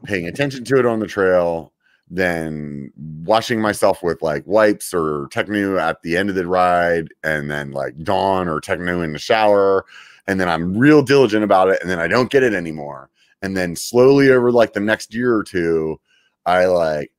paying 0.05 0.27
attention 0.27 0.65
to 0.65 0.79
it 0.79 0.85
on 0.85 1.01
the 1.01 1.07
trail, 1.07 1.72
then 2.15 2.93
washing 3.25 3.59
myself 3.59 4.03
with 4.03 4.21
like 4.21 4.47
wipes 4.47 4.93
or 4.93 5.29
Tecnu 5.29 5.81
at 5.81 6.03
the 6.03 6.19
end 6.19 6.29
of 6.29 6.35
the 6.35 6.47
ride, 6.47 7.09
and 7.25 7.51
then 7.51 7.73
like 7.73 7.97
Dawn 8.05 8.49
or 8.49 8.61
Tecnu 8.61 9.03
in 9.03 9.15
the 9.15 9.19
shower, 9.19 9.87
and 10.27 10.39
then 10.39 10.49
I'm 10.49 10.77
real 10.77 11.03
diligent 11.03 11.43
about 11.43 11.71
it, 11.71 11.81
and 11.81 11.91
then 11.91 11.99
I 11.99 12.09
don't 12.09 12.31
get 12.31 12.43
it 12.43 12.53
anymore, 12.53 13.09
and 13.41 13.57
then 13.57 13.75
slowly 13.75 14.31
over 14.31 14.53
like 14.53 14.75
the 14.75 14.81
next 14.81 15.15
year 15.15 15.35
or 15.35 15.43
two, 15.43 15.99
I 16.45 16.67
like 16.67 17.11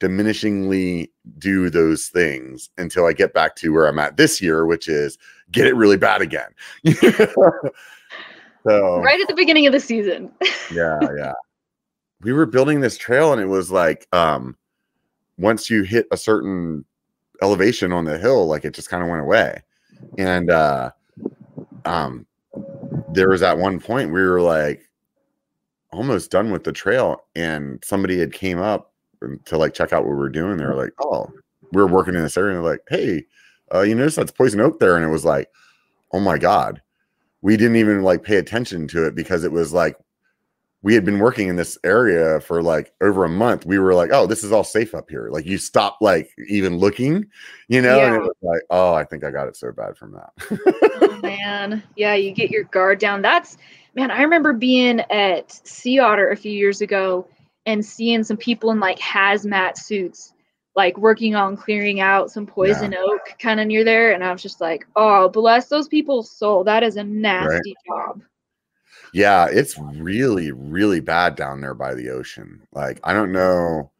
diminishingly 0.00 1.08
do 1.38 1.70
those 1.70 2.08
things 2.08 2.68
until 2.76 3.06
I 3.06 3.14
get 3.14 3.32
back 3.32 3.56
to 3.56 3.72
where 3.72 3.86
I'm 3.86 4.00
at 4.00 4.18
this 4.18 4.42
year, 4.42 4.66
which 4.66 4.86
is 4.86 5.16
get 5.50 5.66
it 5.66 5.76
really 5.76 5.96
bad 5.96 6.20
again. 6.20 6.50
so 6.84 9.00
right 9.00 9.20
at 9.20 9.28
the 9.28 9.34
beginning 9.34 9.66
of 9.66 9.72
the 9.72 9.80
season. 9.80 10.30
yeah, 10.70 10.98
yeah. 11.16 11.32
We 12.22 12.32
were 12.32 12.46
building 12.46 12.80
this 12.80 12.96
trail 12.96 13.32
and 13.32 13.40
it 13.40 13.46
was 13.46 13.70
like 13.70 14.06
um 14.12 14.56
once 15.38 15.70
you 15.70 15.82
hit 15.82 16.06
a 16.12 16.16
certain 16.16 16.84
elevation 17.42 17.92
on 17.92 18.04
the 18.04 18.18
hill, 18.18 18.46
like 18.46 18.64
it 18.64 18.74
just 18.74 18.90
kind 18.90 19.02
of 19.02 19.08
went 19.08 19.22
away. 19.22 19.62
And 20.18 20.50
uh 20.50 20.90
um 21.84 22.26
there 23.12 23.30
was 23.30 23.42
at 23.42 23.58
one 23.58 23.80
point 23.80 24.12
we 24.12 24.22
were 24.22 24.40
like 24.42 24.82
almost 25.92 26.30
done 26.30 26.50
with 26.50 26.64
the 26.64 26.72
trail 26.72 27.24
and 27.36 27.82
somebody 27.84 28.18
had 28.18 28.32
came 28.32 28.58
up 28.60 28.92
to 29.44 29.58
like 29.58 29.74
check 29.74 29.92
out 29.92 30.04
what 30.04 30.10
we 30.12 30.16
were 30.16 30.28
doing. 30.28 30.56
They 30.56 30.64
were 30.64 30.74
like, 30.74 30.92
"Oh, 31.00 31.28
we 31.72 31.80
are 31.82 31.86
working 31.86 32.14
in 32.14 32.22
this 32.22 32.36
area." 32.36 32.56
And 32.56 32.64
they're 32.64 32.72
like, 32.72 32.82
"Hey, 32.88 33.24
uh, 33.74 33.82
you 33.82 33.94
notice 33.94 34.16
that's 34.16 34.32
poison 34.32 34.60
oak 34.60 34.80
there?" 34.80 34.96
And 34.96 35.04
it 35.04 35.08
was 35.08 35.24
like, 35.24 35.48
"Oh 36.12 36.20
my 36.20 36.38
god." 36.38 36.82
We 37.42 37.56
didn't 37.56 37.76
even 37.76 38.02
like 38.02 38.22
pay 38.24 38.38
attention 38.38 38.88
to 38.88 39.06
it 39.06 39.14
because 39.16 39.44
it 39.44 39.52
was 39.52 39.72
like 39.72 39.96
we 40.82 40.94
had 40.94 41.04
been 41.04 41.20
working 41.20 41.48
in 41.48 41.56
this 41.56 41.78
area 41.84 42.40
for 42.40 42.62
like 42.62 42.92
over 43.00 43.24
a 43.24 43.28
month. 43.28 43.64
We 43.64 43.78
were 43.78 43.94
like, 43.94 44.10
"Oh, 44.12 44.26
this 44.26 44.42
is 44.42 44.52
all 44.52 44.64
safe 44.64 44.94
up 44.94 45.08
here." 45.08 45.28
Like 45.30 45.46
you 45.46 45.58
stop 45.58 45.98
like 46.00 46.30
even 46.48 46.78
looking, 46.78 47.24
you 47.68 47.80
know, 47.80 47.96
yeah. 47.96 48.06
and 48.06 48.16
it 48.16 48.22
was 48.22 48.36
like, 48.42 48.62
"Oh, 48.70 48.92
I 48.92 49.04
think 49.04 49.24
I 49.24 49.30
got 49.30 49.48
it 49.48 49.56
so 49.56 49.70
bad 49.72 49.96
from 49.96 50.12
that." 50.12 50.32
oh, 51.00 51.20
man, 51.22 51.82
yeah, 51.96 52.14
you 52.14 52.32
get 52.32 52.50
your 52.50 52.64
guard 52.64 52.98
down. 52.98 53.22
That's 53.22 53.56
man. 53.94 54.10
I 54.10 54.22
remember 54.22 54.52
being 54.52 55.00
at 55.10 55.52
Sea 55.66 56.00
Otter 56.00 56.30
a 56.30 56.36
few 56.36 56.52
years 56.52 56.80
ago 56.80 57.28
and 57.64 57.84
seeing 57.84 58.24
some 58.24 58.36
people 58.36 58.72
in 58.72 58.80
like 58.80 58.98
hazmat 58.98 59.76
suits 59.76 60.34
like 60.74 60.96
working 60.96 61.34
on 61.34 61.56
clearing 61.56 62.00
out 62.00 62.30
some 62.30 62.46
poison 62.46 62.92
yeah. 62.92 62.98
oak 62.98 63.34
kind 63.38 63.60
of 63.60 63.66
near 63.66 63.84
there 63.84 64.12
and 64.12 64.24
i 64.24 64.32
was 64.32 64.42
just 64.42 64.60
like 64.60 64.86
oh 64.96 65.28
bless 65.28 65.68
those 65.68 65.86
people's 65.86 66.30
soul 66.30 66.64
that 66.64 66.82
is 66.82 66.96
a 66.96 67.04
nasty 67.04 67.52
right. 67.54 67.74
job 67.86 68.22
yeah 69.12 69.46
it's 69.50 69.78
really 69.78 70.52
really 70.52 71.00
bad 71.00 71.36
down 71.36 71.60
there 71.60 71.74
by 71.74 71.94
the 71.94 72.08
ocean 72.08 72.60
like 72.72 72.98
i 73.04 73.12
don't 73.12 73.32
know 73.32 73.90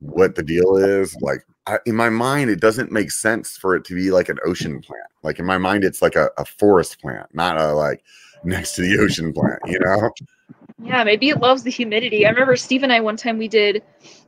what 0.00 0.34
the 0.34 0.42
deal 0.42 0.76
is 0.76 1.16
like 1.20 1.44
I, 1.66 1.78
in 1.86 1.96
my 1.96 2.08
mind 2.08 2.50
it 2.50 2.60
doesn't 2.60 2.92
make 2.92 3.10
sense 3.10 3.56
for 3.56 3.74
it 3.74 3.84
to 3.86 3.94
be 3.94 4.10
like 4.10 4.28
an 4.28 4.38
ocean 4.44 4.80
plant 4.80 5.10
like 5.22 5.38
in 5.38 5.44
my 5.44 5.58
mind 5.58 5.84
it's 5.84 6.02
like 6.02 6.16
a, 6.16 6.30
a 6.38 6.44
forest 6.44 7.00
plant 7.00 7.26
not 7.32 7.60
a 7.60 7.72
like 7.72 8.02
next 8.44 8.74
to 8.76 8.82
the 8.82 8.98
ocean 8.98 9.32
plant 9.32 9.58
you 9.66 9.78
know 9.80 10.10
yeah, 10.82 11.02
maybe 11.02 11.28
it 11.28 11.40
loves 11.40 11.62
the 11.62 11.70
humidity. 11.70 12.24
I 12.24 12.30
remember 12.30 12.56
Steve 12.56 12.82
and 12.82 12.92
I 12.92 13.00
one 13.00 13.16
time 13.16 13.36
we 13.36 13.48
did 13.48 13.82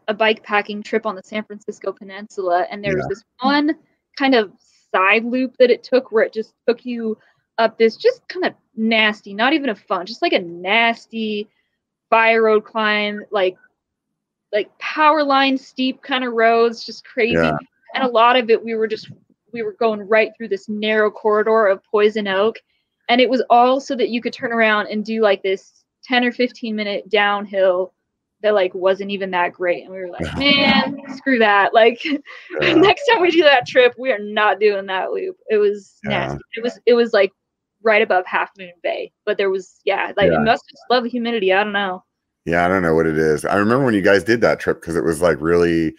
a 0.09 0.15
bike 0.15 0.43
packing 0.43 0.83
trip 0.83 1.07
on 1.07 1.15
the 1.15 1.23
San 1.23 1.45
Francisco 1.45 1.93
Peninsula, 1.93 2.67
and 2.71 2.83
there 2.83 2.93
yeah. 2.93 2.99
was 2.99 3.07
this 3.09 3.25
one 3.41 3.77
kind 4.19 4.35
of 4.35 4.53
side 4.93 5.25
loop 5.25 5.57
that 5.59 5.71
it 5.71 5.85
took 5.85 6.11
where 6.11 6.25
it 6.25 6.33
just 6.33 6.53
took 6.67 6.85
you 6.85 7.17
up 7.61 7.79
this 7.79 7.97
just 7.97 8.27
kind 8.29 8.47
of 8.47 8.55
nasty, 8.75 9.35
not 9.35 9.53
even 9.53 9.69
a 9.69 9.75
fun, 9.75 10.07
just 10.07 10.23
like 10.23 10.33
a 10.33 10.41
nasty 10.41 11.49
fire 12.09 12.43
road 12.43 12.65
climb, 12.65 13.23
like 13.31 13.57
like 14.53 14.77
power 14.79 15.23
line 15.23 15.57
steep 15.57 16.03
kind 16.03 16.25
of 16.25 16.33
roads, 16.33 16.85
just 16.85 17.05
crazy. 17.05 17.35
Yeah. 17.35 17.57
And 17.95 18.03
a 18.03 18.09
lot 18.09 18.37
of 18.37 18.51
it 18.51 18.65
we 18.65 18.75
were 18.75 18.89
just 18.89 19.11
we 19.53 19.63
were 19.63 19.75
going 19.75 20.01
right 20.01 20.33
through 20.37 20.49
this 20.49 20.69
narrow 20.69 21.11
corridor 21.11 21.67
of 21.67 21.85
poison 21.85 22.27
oak. 22.27 22.57
And 23.09 23.21
it 23.21 23.29
was 23.29 23.43
all 23.51 23.81
so 23.81 23.95
that 23.97 24.09
you 24.09 24.23
could 24.23 24.33
turn 24.33 24.53
around 24.53 24.87
and 24.87 25.05
do 25.05 25.21
like 25.21 25.43
this 25.43 25.85
10 26.05 26.25
or 26.25 26.33
15 26.33 26.75
minute 26.75 27.09
downhill 27.11 27.93
that 28.43 28.55
like 28.55 28.75
wasn't 28.75 29.11
even 29.11 29.31
that 29.31 29.53
great 29.53 29.83
and 29.85 29.93
we 29.93 29.99
were 29.99 30.09
like 30.09 30.39
man 30.39 30.97
screw 31.15 31.39
that 31.39 31.75
like 31.75 32.03
yeah. 32.05 32.73
next 32.73 33.07
time 33.07 33.21
we 33.21 33.31
do 33.31 33.43
that 33.43 33.67
trip 33.67 33.95
we 33.99 34.11
are 34.11 34.19
not 34.19 34.59
doing 34.59 34.87
that 34.87 35.13
loop 35.13 35.37
it 35.51 35.59
was 35.59 35.99
yeah. 36.05 36.11
nasty 36.11 36.41
it 36.57 36.63
was 36.63 36.81
it 36.87 36.95
was 36.95 37.13
like 37.13 37.33
right 37.83 38.03
above 38.03 38.25
half 38.27 38.51
moon 38.59 38.73
bay 38.83 39.11
but 39.25 39.37
there 39.39 39.51
was 39.51 39.81
yeah 39.85 40.13
like 40.17 40.31
yeah. 40.31 40.41
it 40.41 40.45
must 40.45 40.65
just 40.69 40.83
love 40.91 41.05
the 41.05 41.11
humidity 41.11 41.53
i 41.53 41.63
don't 41.63 41.73
know 41.73 42.03
yeah 42.45 42.65
i 42.65 42.69
don't 42.69 42.83
know 42.83 42.95
what 42.95 43.07
it 43.07 43.19
is 43.19 43.45
i 43.45 43.55
remember 43.55 43.85
when 43.85 43.95
you 43.95 44.03
guys 44.03 44.25
did 44.25 44.41
that 44.41 44.61
trip 44.61 44.81
because 44.81 44.97
it 44.97 45.05
was 45.05 45.21
like 45.21 45.39
really 45.41 45.95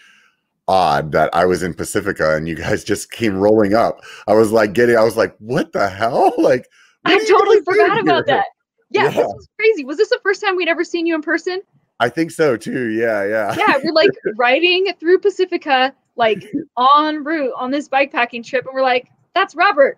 odd 0.67 1.11
that 1.11 1.33
i 1.33 1.45
was 1.45 1.63
in 1.63 1.73
pacifica 1.73 2.35
and 2.35 2.47
you 2.47 2.55
guys 2.55 2.83
just 2.91 3.11
came 3.11 3.35
rolling 3.35 3.73
up 3.73 3.99
i 4.27 4.33
was 4.33 4.51
like 4.51 4.73
getting 4.73 4.95
i 4.95 5.03
was 5.03 5.17
like 5.17 5.35
what 5.39 5.71
the 5.71 5.89
hell 5.89 6.33
like 6.37 6.67
i 7.05 7.17
totally 7.25 7.61
forgot 7.61 7.99
about 7.99 8.25
that 8.27 8.45
yeah, 8.91 9.03
yeah, 9.05 9.09
this 9.09 9.17
was 9.17 9.47
crazy. 9.57 9.85
Was 9.85 9.97
this 9.97 10.09
the 10.09 10.19
first 10.21 10.41
time 10.41 10.55
we'd 10.55 10.67
ever 10.67 10.83
seen 10.83 11.05
you 11.05 11.15
in 11.15 11.21
person? 11.21 11.61
I 11.99 12.09
think 12.09 12.31
so 12.31 12.57
too. 12.57 12.89
Yeah, 12.89 13.25
yeah. 13.25 13.55
Yeah, 13.57 13.77
we're 13.83 13.93
like 13.93 14.09
riding 14.35 14.91
through 14.99 15.19
Pacifica, 15.19 15.93
like 16.15 16.43
en 16.77 17.23
route 17.23 17.53
on 17.55 17.71
this 17.71 17.87
bike 17.87 18.11
packing 18.11 18.43
trip, 18.43 18.65
and 18.65 18.73
we're 18.73 18.81
like, 18.81 19.09
"That's 19.33 19.55
Robert." 19.55 19.97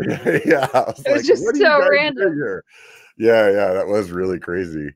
yeah, 0.44 0.68
was 0.72 1.02
it 1.04 1.12
was 1.12 1.16
like, 1.16 1.24
just 1.24 1.56
so 1.56 1.88
random. 1.88 2.62
Yeah, 3.18 3.50
yeah, 3.50 3.72
that 3.72 3.86
was 3.86 4.10
really 4.10 4.38
crazy. 4.38 4.92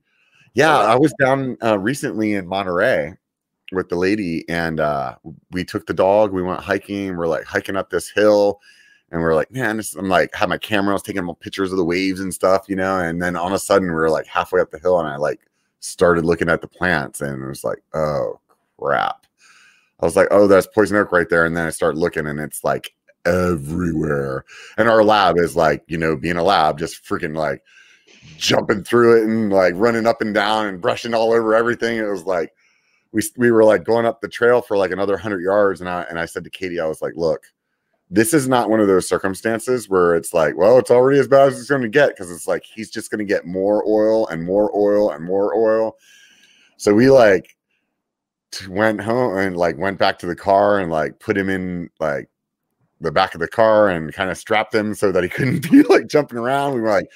Yeah, 0.55 0.79
I 0.79 0.97
was 0.97 1.13
down 1.21 1.57
uh, 1.63 1.79
recently 1.79 2.33
in 2.33 2.47
Monterey 2.47 3.15
with 3.73 3.89
the 3.89 3.97
lady, 3.97 4.49
and 4.49 4.81
uh, 4.81 5.17
we 5.51 5.65
took 5.65 5.87
the 5.87 5.95
dog. 5.95 6.33
We 6.33 6.43
went 6.43 6.61
hiking. 6.61 7.17
We're 7.17 7.27
like 7.27 7.45
hiking 7.45 7.77
up 7.77 7.91
this 7.91 8.09
hill, 8.09 8.61
and 9.11 9.21
we 9.21 9.27
are 9.27 9.35
like, 9.35 9.51
man, 9.51 9.77
this, 9.77 9.95
I'm 9.95 10.09
like, 10.09 10.35
had 10.35 10.49
my 10.49 10.59
camera, 10.59 10.93
I 10.93 10.95
was 10.95 11.03
taking 11.03 11.35
pictures 11.37 11.73
of 11.73 11.79
the 11.79 11.85
waves 11.85 12.21
and 12.21 12.33
stuff, 12.33 12.65
you 12.69 12.77
know. 12.77 12.99
And 12.99 13.23
then 13.23 13.37
all 13.37 13.49
of 13.49 13.53
a 13.53 13.59
sudden, 13.59 13.89
we 13.89 13.95
were 13.95 14.11
like 14.11 14.27
halfway 14.27 14.61
up 14.61 14.71
the 14.71 14.79
hill, 14.79 14.99
and 14.99 15.09
I 15.09 15.17
like 15.17 15.41
started 15.81 16.25
looking 16.25 16.49
at 16.49 16.61
the 16.61 16.69
plants, 16.69 17.21
and 17.21 17.43
it 17.43 17.47
was 17.47 17.65
like, 17.65 17.83
oh 17.95 18.41
crap. 18.79 19.27
I 20.01 20.05
was 20.05 20.17
like, 20.17 20.29
oh, 20.31 20.47
that's 20.47 20.67
poison 20.67 20.97
oak 20.97 21.13
right 21.13 21.29
there. 21.29 21.47
And 21.47 21.57
then 21.57 21.67
I 21.67 21.71
start 21.71 21.97
looking, 21.97 22.27
and 22.27 22.41
it's 22.41 22.65
like 22.65 22.95
everywhere. 23.27 24.45
And 24.79 24.89
our 24.89 25.05
lab 25.05 25.39
is 25.39 25.57
like, 25.57 25.85
you 25.89 25.99
know, 25.99 26.17
being 26.17 26.37
a 26.37 26.45
lab, 26.45 26.79
just 26.79 27.05
freaking 27.05 27.37
like 27.37 27.62
jumping 28.39 28.85
through 28.85 29.21
it 29.21 29.25
and 29.25 29.53
like 29.53 29.75
running 29.77 30.07
up 30.07 30.21
and 30.21 30.35
down 30.35 30.67
and 30.67 30.81
brushing 30.81 31.15
all 31.15 31.33
over 31.33 31.55
everything. 31.55 31.99
It 31.99 32.09
was 32.09 32.25
like 32.25 32.53
we 33.12 33.23
we 33.37 33.51
were 33.51 33.65
like 33.65 33.85
going 33.85 34.07
up 34.07 34.21
the 34.21 34.29
trail 34.29 34.62
for 34.62 34.77
like 34.77 34.91
another 34.91 35.17
hundred 35.17 35.43
yards, 35.43 35.81
and 35.81 35.91
I 35.91 36.03
and 36.09 36.19
I 36.19 36.27
said 36.27 36.45
to 36.45 36.51
Katie, 36.51 36.81
I 36.81 36.87
was 36.87 37.03
like, 37.03 37.15
look 37.17 37.43
this 38.11 38.33
is 38.33 38.49
not 38.49 38.71
one 38.71 38.81
of 38.81 38.87
those 38.87 39.09
circumstances 39.09 39.89
where 39.89 40.15
it's 40.15 40.33
like, 40.33 40.57
well, 40.57 40.79
it's 40.79 40.91
already 40.91 41.19
as 41.19 41.27
bad 41.27 41.49
as 41.49 41.59
it's 41.59 41.69
going 41.69 41.83
to 41.83 41.89
get 41.89 42.11
because 42.11 42.31
it's 42.31 42.47
like 42.47 42.65
he's 42.65 42.91
just 42.91 43.11
going 43.11 43.19
to 43.19 43.25
get 43.25 43.47
more 43.47 43.83
oil 43.87 44.29
and 44.29 44.45
more 44.45 44.71
oil 44.77 45.11
and 45.11 45.25
more 45.25 45.55
oil. 45.57 45.97
So 46.77 46.95
we 46.95 47.11
like 47.11 47.57
went 48.69 49.01
home 49.01 49.37
and 49.37 49.57
like 49.57 49.77
went 49.77 49.99
back 49.99 50.19
to 50.21 50.27
the 50.27 50.37
car 50.37 50.79
and 50.79 50.91
like 50.91 51.19
put 51.19 51.37
him 51.37 51.49
in 51.49 51.91
like 51.99 52.29
the 53.01 53.13
back 53.13 53.35
of 53.35 53.41
the 53.41 53.49
car 53.49 53.89
and 53.89 54.13
kind 54.13 54.31
of 54.31 54.39
strapped 54.39 54.75
him 54.75 54.95
so 54.95 55.13
that 55.13 55.23
he 55.23 55.29
couldn't 55.37 55.71
be 55.71 55.83
like 55.83 56.07
jumping 56.07 56.39
around. 56.39 56.75
We 56.75 56.81
were 56.81 56.91
like, 56.91 57.09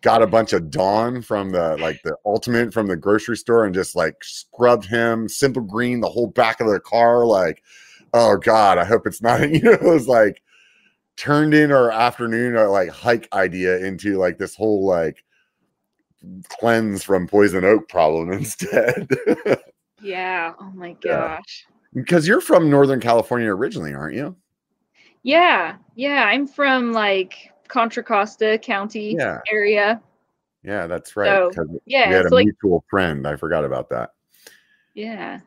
got 0.00 0.22
a 0.22 0.26
bunch 0.26 0.52
of 0.52 0.70
Dawn 0.70 1.22
from 1.22 1.50
the 1.50 1.76
like 1.76 2.00
the 2.02 2.16
ultimate 2.24 2.72
from 2.72 2.86
the 2.86 2.96
grocery 2.96 3.36
store 3.36 3.64
and 3.64 3.74
just 3.74 3.94
like 3.94 4.22
scrubbed 4.24 4.86
him 4.86 5.28
simple 5.28 5.62
green 5.62 6.00
the 6.00 6.08
whole 6.08 6.28
back 6.28 6.60
of 6.60 6.68
the 6.68 6.80
car 6.80 7.26
like 7.26 7.62
oh 8.14 8.36
god 8.36 8.78
i 8.78 8.84
hope 8.84 9.06
it's 9.06 9.20
not 9.20 9.48
you 9.50 9.60
know 9.60 9.72
it 9.72 9.82
was 9.82 10.08
like 10.08 10.42
turned 11.16 11.52
in 11.52 11.70
our 11.70 11.90
afternoon 11.90 12.56
or 12.56 12.68
like 12.68 12.88
hike 12.88 13.28
idea 13.34 13.84
into 13.84 14.16
like 14.16 14.38
this 14.38 14.54
whole 14.54 14.86
like 14.86 15.22
cleanse 16.48 17.02
from 17.02 17.26
poison 17.26 17.64
oak 17.64 17.88
problem 17.88 18.32
instead. 18.32 19.08
Yeah. 20.02 20.52
Oh 20.58 20.70
my 20.74 20.92
gosh. 20.92 21.66
Yeah. 21.68 22.02
because 22.02 22.26
you're 22.26 22.40
from 22.40 22.70
northern 22.70 23.00
california 23.00 23.50
originally 23.50 23.92
aren't 23.92 24.14
you 24.14 24.34
yeah 25.22 25.76
yeah 25.94 26.24
i'm 26.24 26.46
from 26.46 26.92
like 26.92 27.52
contra 27.68 28.02
costa 28.02 28.58
county 28.62 29.14
yeah. 29.18 29.38
area 29.52 30.00
yeah 30.64 30.86
that's 30.86 31.16
right 31.16 31.54
so, 31.54 31.80
yeah 31.86 32.08
we 32.08 32.14
had 32.14 32.26
a 32.26 32.34
like, 32.34 32.44
mutual 32.44 32.84
friend 32.88 33.26
i 33.26 33.36
forgot 33.36 33.64
about 33.64 33.88
that 33.88 34.10
yeah 34.94 35.40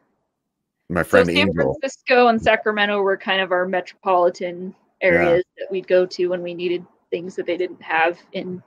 my 0.90 1.04
friend 1.04 1.28
so 1.28 1.34
San 1.34 1.48
Angel. 1.50 1.78
Francisco 1.80 2.28
and 2.28 2.42
Sacramento 2.42 3.02
were 3.02 3.18
kind 3.18 3.42
of 3.42 3.52
our 3.52 3.66
metropolitan 3.66 4.76
areas 5.02 5.44
yeah. 5.58 5.64
that 5.64 5.72
we'd 5.72 5.88
go 5.88 6.06
to 6.06 6.28
when 6.28 6.44
we 6.44 6.54
needed 6.54 6.86
things 7.10 7.36
that 7.36 7.46
they 7.46 7.58
didn't 7.58 7.82
have 7.82 8.20
in 8.34 8.62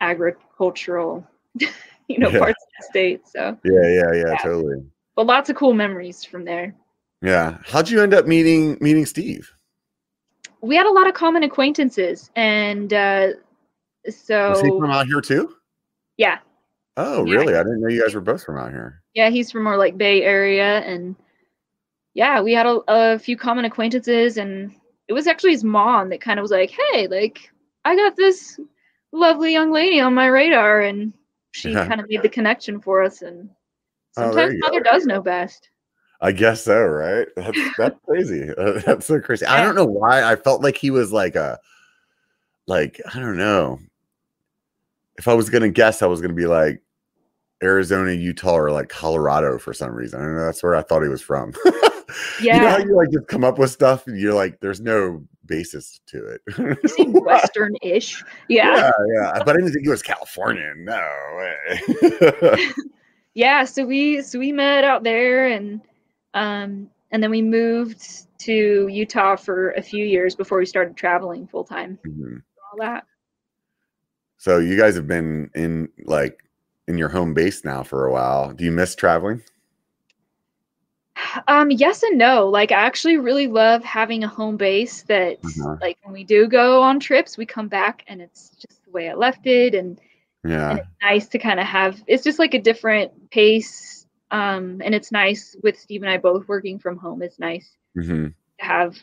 agricultural, 0.00 1.26
you 2.08 2.18
know, 2.18 2.28
yeah. 2.28 2.38
parts 2.38 2.62
of 2.62 2.68
the 2.78 2.86
state. 2.90 3.28
So 3.28 3.56
yeah, 3.64 3.72
yeah, 3.72 4.12
yeah, 4.12 4.24
yeah, 4.26 4.36
totally. 4.38 4.84
But 5.14 5.26
lots 5.26 5.50
of 5.50 5.56
cool 5.56 5.74
memories 5.74 6.24
from 6.24 6.44
there. 6.44 6.74
Yeah. 7.20 7.58
How'd 7.66 7.88
you 7.88 8.02
end 8.02 8.14
up 8.14 8.26
meeting 8.26 8.78
meeting 8.80 9.06
Steve? 9.06 9.52
We 10.62 10.76
had 10.76 10.86
a 10.86 10.92
lot 10.92 11.08
of 11.08 11.14
common 11.14 11.42
acquaintances, 11.42 12.30
and 12.36 12.92
uh, 12.92 13.28
so 14.08 14.48
Was 14.50 14.60
he 14.60 14.70
from 14.78 14.90
out 14.90 15.06
here 15.06 15.20
too? 15.20 15.56
yeah, 16.16 16.38
Oh, 16.96 17.24
Yeah. 17.24 17.34
really? 17.34 17.54
I 17.54 17.62
didn't 17.62 17.80
know 17.80 17.88
you 17.88 18.00
guys 18.02 18.14
were 18.14 18.20
both 18.20 18.44
from 18.44 18.58
out 18.58 18.70
here. 18.70 19.02
yeah, 19.14 19.28
he's 19.28 19.50
from 19.50 19.64
more 19.64 19.76
like 19.76 19.98
Bay 19.98 20.22
Area, 20.22 20.78
and 20.80 21.16
yeah, 22.14 22.40
we 22.40 22.52
had 22.52 22.66
a, 22.66 22.80
a 22.88 23.18
few 23.18 23.36
common 23.36 23.64
acquaintances, 23.64 24.36
and 24.36 24.72
it 25.08 25.12
was 25.14 25.26
actually 25.26 25.50
his 25.52 25.64
mom 25.64 26.10
that 26.10 26.20
kind 26.20 26.38
of 26.38 26.42
was 26.42 26.50
like, 26.52 26.70
"Hey, 26.70 27.08
like, 27.08 27.50
I 27.84 27.96
got 27.96 28.14
this 28.16 28.60
lovely 29.12 29.52
young 29.52 29.72
lady 29.72 29.98
on 30.00 30.14
my 30.14 30.26
radar," 30.26 30.82
and 30.82 31.12
she 31.52 31.72
Yeah. 31.72 31.88
kind 31.88 32.00
of 32.00 32.08
made 32.08 32.22
the 32.22 32.28
connection 32.28 32.80
for 32.80 33.02
us, 33.02 33.22
and 33.22 33.50
Oh, 34.16 34.22
sometimes 34.30 34.52
you 34.52 34.60
mother 34.60 34.80
go. 34.80 34.90
does 34.92 35.06
know 35.06 35.20
best. 35.22 35.70
I 36.22 36.30
guess 36.30 36.62
so, 36.64 36.80
right? 36.80 37.26
That's 37.36 37.58
that's 37.76 37.98
crazy. 38.06 38.48
Uh, 38.58 38.80
that's 38.86 39.06
so 39.06 39.20
crazy. 39.20 39.44
I 39.44 39.62
don't 39.62 39.74
know 39.74 39.84
why 39.84 40.22
I 40.22 40.36
felt 40.36 40.62
like 40.62 40.76
he 40.76 40.90
was 40.90 41.12
like 41.12 41.34
a 41.34 41.58
like 42.68 43.00
I 43.12 43.18
don't 43.18 43.36
know. 43.36 43.80
If 45.18 45.26
I 45.26 45.34
was 45.34 45.50
gonna 45.50 45.68
guess, 45.68 46.00
I 46.00 46.06
was 46.06 46.20
gonna 46.20 46.32
be 46.32 46.46
like 46.46 46.80
Arizona, 47.62 48.12
Utah, 48.12 48.56
or 48.56 48.70
like 48.70 48.88
Colorado 48.88 49.58
for 49.58 49.74
some 49.74 49.92
reason. 49.92 50.20
I 50.20 50.24
don't 50.24 50.36
know. 50.36 50.44
That's 50.44 50.62
where 50.62 50.76
I 50.76 50.82
thought 50.82 51.02
he 51.02 51.08
was 51.08 51.22
from. 51.22 51.52
yeah. 51.64 51.72
You 52.40 52.52
know 52.52 52.68
how 52.68 52.78
you 52.78 52.94
like 52.96 53.10
just 53.10 53.26
come 53.26 53.42
up 53.42 53.58
with 53.58 53.70
stuff 53.70 54.06
and 54.06 54.20
you're 54.20 54.34
like, 54.34 54.60
there's 54.60 54.82
no 54.82 55.24
basis 55.46 55.98
to 56.08 56.26
it. 56.26 56.78
He 56.82 56.88
seemed 56.88 57.14
Western-ish. 57.24 58.22
Yeah. 58.48 58.76
yeah, 58.76 58.90
yeah. 59.14 59.32
But 59.38 59.48
I 59.48 59.52
didn't 59.54 59.72
think 59.72 59.84
he 59.84 59.88
was 59.88 60.02
Californian. 60.02 60.84
No 60.84 61.08
way. 61.38 62.68
yeah 63.34 63.64
so 63.64 63.86
we 63.86 64.20
so 64.20 64.38
we 64.38 64.52
met 64.52 64.84
out 64.84 65.04
there 65.04 65.46
and 65.46 65.80
um 66.34 66.88
and 67.10 67.22
then 67.22 67.30
we 67.30 67.42
moved 67.42 68.26
to 68.38 68.88
utah 68.88 69.36
for 69.36 69.70
a 69.72 69.82
few 69.82 70.04
years 70.04 70.34
before 70.34 70.58
we 70.58 70.66
started 70.66 70.96
traveling 70.96 71.46
full 71.46 71.64
time 71.64 71.98
Mhm. 72.06 72.42
all 72.72 72.78
that 72.78 73.04
So 74.38 74.58
you 74.58 74.76
guys 74.76 74.96
have 74.96 75.06
been 75.06 75.50
in 75.54 75.88
like 76.04 76.42
in 76.88 76.98
your 76.98 77.08
home 77.10 77.32
base 77.32 77.64
now 77.64 77.84
for 77.84 78.06
a 78.06 78.12
while. 78.12 78.52
Do 78.52 78.64
you 78.64 78.72
miss 78.72 78.96
traveling? 78.96 79.40
um 81.48 81.70
yes 81.70 82.02
and 82.02 82.18
no 82.18 82.48
like 82.48 82.72
i 82.72 82.76
actually 82.76 83.18
really 83.18 83.46
love 83.46 83.84
having 83.84 84.24
a 84.24 84.28
home 84.28 84.56
base 84.56 85.02
that 85.02 85.38
Uh-huh. 85.44 85.76
like 85.80 85.98
when 86.02 86.12
we 86.12 86.24
do 86.24 86.48
go 86.48 86.82
on 86.82 86.98
trips 86.98 87.36
we 87.36 87.46
come 87.46 87.68
back 87.68 88.02
and 88.08 88.20
it's 88.20 88.50
just 88.50 88.84
the 88.84 88.90
way 88.90 89.08
i 89.10 89.14
left 89.14 89.46
it 89.46 89.74
and, 89.74 90.00
and 90.44 90.50
Yeah. 90.50 90.76
it's 90.78 90.88
nice 91.02 91.28
to 91.28 91.38
kind 91.38 91.60
of 91.60 91.66
have 91.66 92.02
it's 92.06 92.24
just 92.24 92.38
like 92.38 92.54
a 92.54 92.60
different 92.60 93.30
pace 93.30 94.01
um 94.32 94.80
and 94.84 94.94
it's 94.94 95.12
nice 95.12 95.54
with 95.62 95.78
steve 95.78 96.02
and 96.02 96.10
i 96.10 96.16
both 96.16 96.48
working 96.48 96.78
from 96.78 96.96
home 96.96 97.22
it's 97.22 97.38
nice 97.38 97.76
hmm 97.94 98.28
to 98.58 98.64
have 98.64 98.96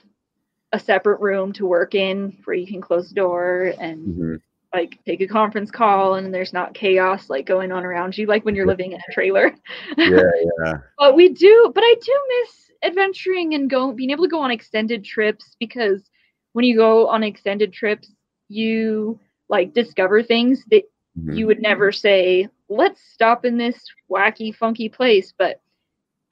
a 0.74 0.80
separate 0.80 1.20
room 1.20 1.52
to 1.54 1.65
work 1.65 1.96
in 1.96 2.38
where 2.46 2.56
you 2.56 2.68
can 2.68 2.82
close 2.82 3.10
the 3.10 3.15
door 3.15 3.74
and 3.80 4.15
hmm 4.15 4.36
like 4.74 5.00
take 5.04 5.22
a 5.22 5.28
conference 5.28 5.72
call 5.72 6.15
and 6.15 6.34
there's 6.34 6.54
not 6.54 6.74
chaos 6.76 7.30
like 7.30 7.46
going 7.46 7.72
on 7.72 7.84
around 7.84 8.15
you 8.18 8.28
like 8.28 8.46
when 8.46 8.56
you're 8.56 8.68
living 8.68 8.92
in 8.92 9.00
a 9.00 9.13
trailer. 9.13 9.52
Yeah, 9.98 10.22
yeah. 10.63 10.78
but 10.98 11.15
we 11.15 11.30
do 11.30 11.72
but 11.74 11.84
i 11.84 11.96
do 12.00 12.22
miss 12.30 12.72
adventuring 12.84 13.56
and 13.56 13.70
go 13.70 13.92
being 13.92 14.12
able 14.12 14.26
to 14.26 14.30
go 14.30 14.42
on 14.42 14.52
extended 14.52 15.04
trips 15.04 15.56
because 15.60 16.10
when 16.54 16.65
you 16.65 16.76
go 16.78 17.08
on 17.08 17.24
extended 17.24 17.74
trips 17.74 18.13
you 18.48 19.20
like 19.50 19.74
discover 19.74 20.22
things 20.22 20.63
that 20.70 20.84
Mhm. 21.17 21.38
you 21.38 21.48
would 21.48 21.62
never 21.62 21.91
say 21.91 22.48
let's 22.69 23.02
stop 23.02 23.45
in 23.45 23.58
this 23.58 23.84
wacky 24.10 24.54
funky 24.54 24.88
place 24.89 25.34
but 25.38 25.62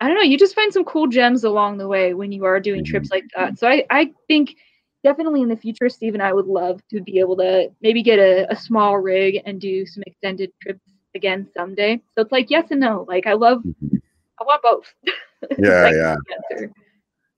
i 0.01 0.07
don't 0.07 0.15
know 0.15 0.21
you 0.21 0.37
just 0.37 0.55
find 0.55 0.71
some 0.71 0.85
cool 0.85 1.07
gems 1.07 1.43
along 1.43 1.77
the 1.77 1.87
way 1.87 2.13
when 2.13 2.31
you 2.31 2.45
are 2.45 2.59
doing 2.59 2.81
Mhm. 2.81 2.85
trips 2.85 3.11
like 3.11 3.25
that 3.35 3.57
so 3.57 3.67
i 3.67 3.83
i 3.89 4.11
think 4.27 4.55
definitely 5.03 5.41
in 5.41 5.49
the 5.49 5.55
future 5.57 5.89
steve 5.89 6.13
and 6.13 6.23
i 6.23 6.33
would 6.33 6.47
love 6.47 6.81
to 6.89 7.01
be 7.01 7.19
able 7.19 7.35
to 7.37 7.69
maybe 7.81 8.03
get 8.03 8.19
a, 8.19 8.45
a 8.51 8.55
small 8.55 8.97
rig 8.99 9.41
and 9.45 9.59
do 9.61 9.85
some 9.85 10.03
extended 10.05 10.51
trips 10.61 10.81
again 11.15 11.47
someday 11.55 11.95
so 12.15 12.21
it's 12.21 12.31
like 12.31 12.49
yes 12.49 12.69
and 12.71 12.79
no 12.79 13.05
like 13.07 13.25
i 13.25 13.33
love 13.33 13.63
Mhm. 13.63 14.01
i 14.39 14.43
want 14.43 14.61
both 14.61 14.93
Yeah, 15.57 15.83
Like, 15.83 15.93
yeah. 15.95 16.15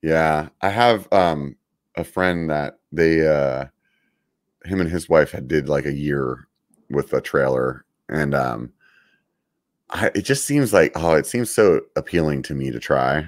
Yeah, 0.01 0.49
I 0.61 0.69
have 0.69 1.11
um 1.13 1.55
a 1.95 2.03
friend 2.03 2.49
that 2.49 2.79
they 2.91 3.25
uh 3.27 3.65
him 4.65 4.81
and 4.81 4.89
his 4.89 5.07
wife 5.09 5.31
had 5.31 5.47
did 5.47 5.69
like 5.69 5.85
a 5.85 5.93
year 5.93 6.47
with 6.89 7.13
a 7.13 7.21
trailer 7.21 7.85
and 8.09 8.33
um 8.33 8.71
I, 9.91 10.11
it 10.15 10.21
just 10.21 10.45
seems 10.45 10.73
like 10.73 10.91
oh 10.95 11.15
it 11.15 11.25
seems 11.25 11.51
so 11.51 11.81
appealing 11.95 12.43
to 12.43 12.53
me 12.53 12.71
to 12.71 12.79
try 12.79 13.25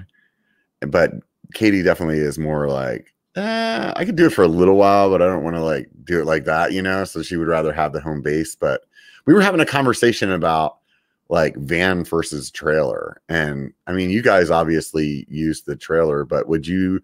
but 0.80 1.12
Katie 1.54 1.82
definitely 1.82 2.18
is 2.18 2.38
more 2.38 2.68
like 2.68 3.12
uh, 3.34 3.94
I 3.96 4.04
could 4.04 4.16
do 4.16 4.26
it 4.26 4.32
for 4.32 4.42
a 4.42 4.48
little 4.48 4.76
while 4.76 5.10
but 5.10 5.22
I 5.22 5.26
don't 5.26 5.44
want 5.44 5.56
to 5.56 5.62
like 5.62 5.88
do 6.04 6.20
it 6.20 6.26
like 6.26 6.44
that 6.44 6.72
you 6.72 6.82
know? 6.82 7.04
So 7.04 7.22
she 7.22 7.36
would 7.36 7.48
rather 7.48 7.72
have 7.72 7.92
the 7.92 8.00
home 8.00 8.22
base 8.22 8.54
but 8.54 8.82
we 9.26 9.34
were 9.34 9.42
having 9.42 9.60
a 9.60 9.66
conversation 9.66 10.30
about 10.32 10.78
like 11.28 11.56
van 11.56 12.04
versus 12.04 12.50
trailer 12.50 13.20
and 13.30 13.72
i 13.86 13.92
mean 13.92 14.10
you 14.10 14.20
guys 14.20 14.50
obviously 14.50 15.26
use 15.30 15.62
the 15.62 15.74
trailer 15.74 16.24
but 16.26 16.46
would 16.46 16.66
you 16.66 17.00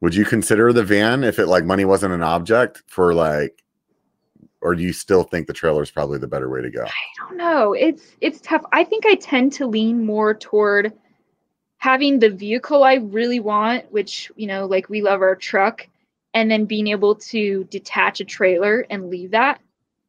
would 0.00 0.14
you 0.14 0.24
consider 0.24 0.72
the 0.72 0.82
van 0.82 1.22
if 1.22 1.38
it 1.38 1.46
like 1.46 1.64
money 1.64 1.84
wasn't 1.84 2.12
an 2.12 2.22
object 2.22 2.82
for 2.88 3.14
like 3.14 3.63
or 4.64 4.74
do 4.74 4.82
you 4.82 4.92
still 4.92 5.22
think 5.22 5.46
the 5.46 5.52
trailer 5.52 5.82
is 5.82 5.90
probably 5.90 6.18
the 6.18 6.26
better 6.26 6.48
way 6.48 6.62
to 6.62 6.70
go 6.70 6.84
I 6.84 7.28
don't 7.28 7.36
know. 7.36 7.74
It's 7.74 8.16
it's 8.20 8.40
tough. 8.40 8.64
I 8.72 8.82
think 8.82 9.06
I 9.06 9.14
tend 9.14 9.52
to 9.54 9.66
lean 9.66 10.04
more 10.04 10.34
toward 10.34 10.92
having 11.78 12.18
the 12.18 12.30
vehicle 12.30 12.82
I 12.82 12.94
really 12.94 13.40
want, 13.40 13.92
which, 13.92 14.32
you 14.36 14.46
know, 14.46 14.66
like 14.66 14.88
we 14.88 15.02
love 15.02 15.20
our 15.20 15.36
truck, 15.36 15.86
and 16.32 16.50
then 16.50 16.64
being 16.64 16.88
able 16.88 17.14
to 17.16 17.64
detach 17.64 18.20
a 18.20 18.24
trailer 18.24 18.86
and 18.90 19.10
leave 19.10 19.30
that 19.32 19.60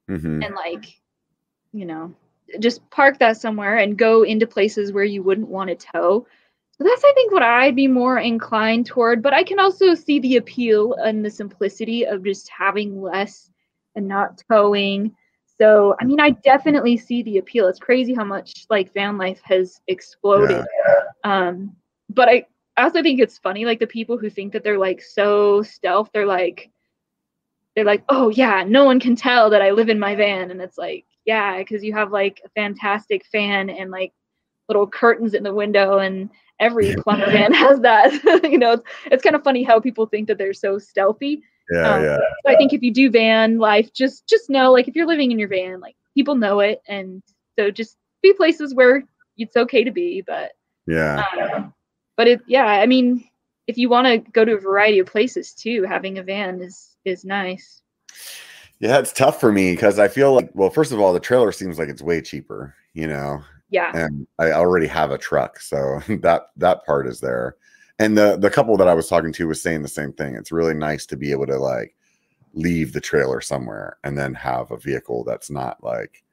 hmm 0.08 0.42
and 0.42 0.56
like, 0.56 1.00
you 1.74 1.86
know, 1.86 2.14
just 2.60 2.88
park 2.90 3.20
that 3.20 3.38
somewhere 3.38 3.78
and 3.78 3.98
go 3.98 4.24
into 4.24 4.48
places 4.48 4.92
where 4.92 5.04
you 5.04 5.22
wouldn't 5.22 5.50
want 5.50 5.70
to 5.70 5.76
tow. 5.76 6.26
So 6.78 6.84
that's 6.84 7.04
I 7.04 7.14
think 7.14 7.32
what 7.32 7.44
I'd 7.44 7.76
be 7.76 7.88
more 7.88 8.20
inclined 8.20 8.86
toward, 8.86 9.22
but 9.22 9.34
I 9.34 9.44
can 9.44 9.60
also 9.60 9.96
see 9.96 10.20
the 10.20 10.38
appeal 10.38 10.94
and 10.94 11.24
the 11.24 11.30
simplicity 11.30 12.06
of 12.06 12.24
just 12.24 12.50
having 12.50 13.02
less 13.02 13.50
and 13.96 14.08
not 14.08 14.42
towing. 14.50 15.16
So, 15.58 15.96
I 16.02 16.06
mean, 16.06 16.20
I 16.20 16.32
definitely 16.32 16.98
see 16.98 17.24
the 17.24 17.38
appeal. 17.38 17.68
It's 17.68 17.80
crazy 17.80 18.14
how 18.14 18.26
much 18.26 18.66
like 18.70 18.94
van 18.94 19.18
life 19.18 19.42
has 19.44 19.80
exploded. 19.88 20.66
Um, 21.24 21.76
but 22.10 22.28
I, 22.28 22.46
I 22.78 22.84
also 22.84 23.02
think 23.02 23.20
it's 23.20 23.38
funny, 23.38 23.66
like 23.66 23.80
the 23.80 23.88
people 23.88 24.18
who 24.18 24.30
think 24.30 24.52
that 24.54 24.64
they're 24.64 24.78
like 24.78 25.02
so 25.02 25.62
stealth, 25.62 26.10
they're 26.14 26.26
like, 26.26 26.70
they're 27.76 27.86
like, 27.86 28.04
oh 28.10 28.30
yeah, 28.30 28.64
no 28.68 28.86
one 28.86 29.00
can 29.00 29.16
tell 29.16 29.50
that 29.50 29.62
I 29.62 29.72
live 29.72 29.90
in 29.90 30.00
my 30.00 30.16
van, 30.16 30.52
and 30.52 30.62
it's 30.62 30.78
like, 30.78 31.06
yeah, 31.26 31.58
because 31.58 31.84
you 31.84 31.94
have 31.94 32.12
like 32.12 32.42
a 32.46 32.50
fantastic 32.50 33.26
fan 33.26 33.70
and 33.70 33.92
like 33.92 34.14
little 34.68 34.88
curtains 34.88 35.34
in 35.34 35.44
the 35.44 35.54
window, 35.54 36.00
and 36.00 36.30
every 36.60 36.96
plumber 36.96 37.30
van 37.32 37.54
has 37.54 37.80
that. 37.82 38.14
you 38.44 38.58
know, 38.58 38.74
it's, 38.74 38.84
it's 39.12 39.24
kind 39.24 39.36
of 39.36 39.44
funny 39.44 39.64
how 39.64 39.80
people 39.80 40.06
think 40.06 40.28
that 40.28 40.38
they're 40.38 40.54
so 40.54 40.78
stealthy. 40.78 41.42
Yeah 41.72 41.96
Um, 41.96 42.04
yeah 42.04 42.18
So 42.46 42.54
I 42.54 42.56
think 42.56 42.74
if 42.74 42.82
you 42.82 42.94
do 42.94 43.10
van 43.10 43.58
life, 43.58 43.94
just 43.94 44.28
just 44.28 44.50
know 44.50 44.72
like 44.72 44.88
if 44.88 44.96
you're 44.96 45.08
living 45.08 45.32
in 45.32 45.40
your 45.40 45.48
van, 45.50 45.80
like 45.80 45.96
people 46.14 46.36
know 46.36 46.60
it, 46.60 46.82
and 46.88 47.22
so 47.58 47.72
just 47.72 47.98
be 48.22 48.34
places 48.34 48.74
where 48.74 49.04
it's 49.38 49.56
okay 49.56 49.84
to 49.84 49.92
be. 49.92 50.22
But 50.26 50.52
yeah 50.88 51.24
um, 51.56 51.74
but 52.18 52.28
it 52.28 52.42
yeah, 52.48 52.66
I 52.66 52.86
mean, 52.86 53.28
if 53.68 53.78
you 53.78 53.90
want 53.90 54.08
to 54.08 54.32
go 54.32 54.46
to 54.46 54.54
a 54.56 54.60
variety 54.60 55.00
of 55.00 55.08
places 55.08 55.54
too, 55.54 55.84
having 55.84 56.18
a 56.18 56.24
van 56.24 56.62
is 56.62 56.96
is 57.06 57.24
nice. 57.26 57.82
yeah 58.80 58.98
it's 59.00 59.14
tough 59.14 59.40
for 59.40 59.52
me 59.52 59.72
because 59.72 60.00
i 60.00 60.08
feel 60.08 60.34
like 60.34 60.50
well 60.54 60.70
first 60.70 60.92
of 60.92 61.00
all 61.00 61.14
the 61.14 61.20
trailer 61.20 61.52
seems 61.52 61.80
like 61.80 61.88
it's 61.88 62.02
way 62.02 62.20
cheaper 62.22 62.76
you 62.94 63.08
know 63.08 63.42
Yeah, 63.70 63.92
and 63.94 64.28
I 64.40 64.52
already 64.52 64.88
have 64.88 65.12
a 65.12 65.18
truck, 65.18 65.60
so 65.60 66.00
that 66.22 66.50
that 66.58 66.86
part 66.86 67.08
is 67.08 67.20
there. 67.20 67.58
And 68.00 68.18
the 68.18 68.38
the 68.38 68.50
couple 68.50 68.76
that 68.78 68.88
I 68.88 68.94
was 68.94 69.08
talking 69.08 69.32
to 69.34 69.48
was 69.48 69.62
saying 69.62 69.82
the 69.82 69.88
same 69.88 70.14
thing. 70.14 70.36
It's 70.36 70.52
really 70.52 70.74
nice 70.74 71.06
to 71.08 71.18
be 71.18 71.32
able 71.32 71.48
to 71.48 71.58
like 71.58 71.96
leave 72.54 72.94
the 72.94 73.02
trailer 73.02 73.42
somewhere 73.42 73.98
and 74.04 74.18
then 74.18 74.34
have 74.34 74.72
a 74.72 74.78
vehicle 74.78 75.24
that's 75.24 75.50
not 75.50 75.84
like 75.84 76.24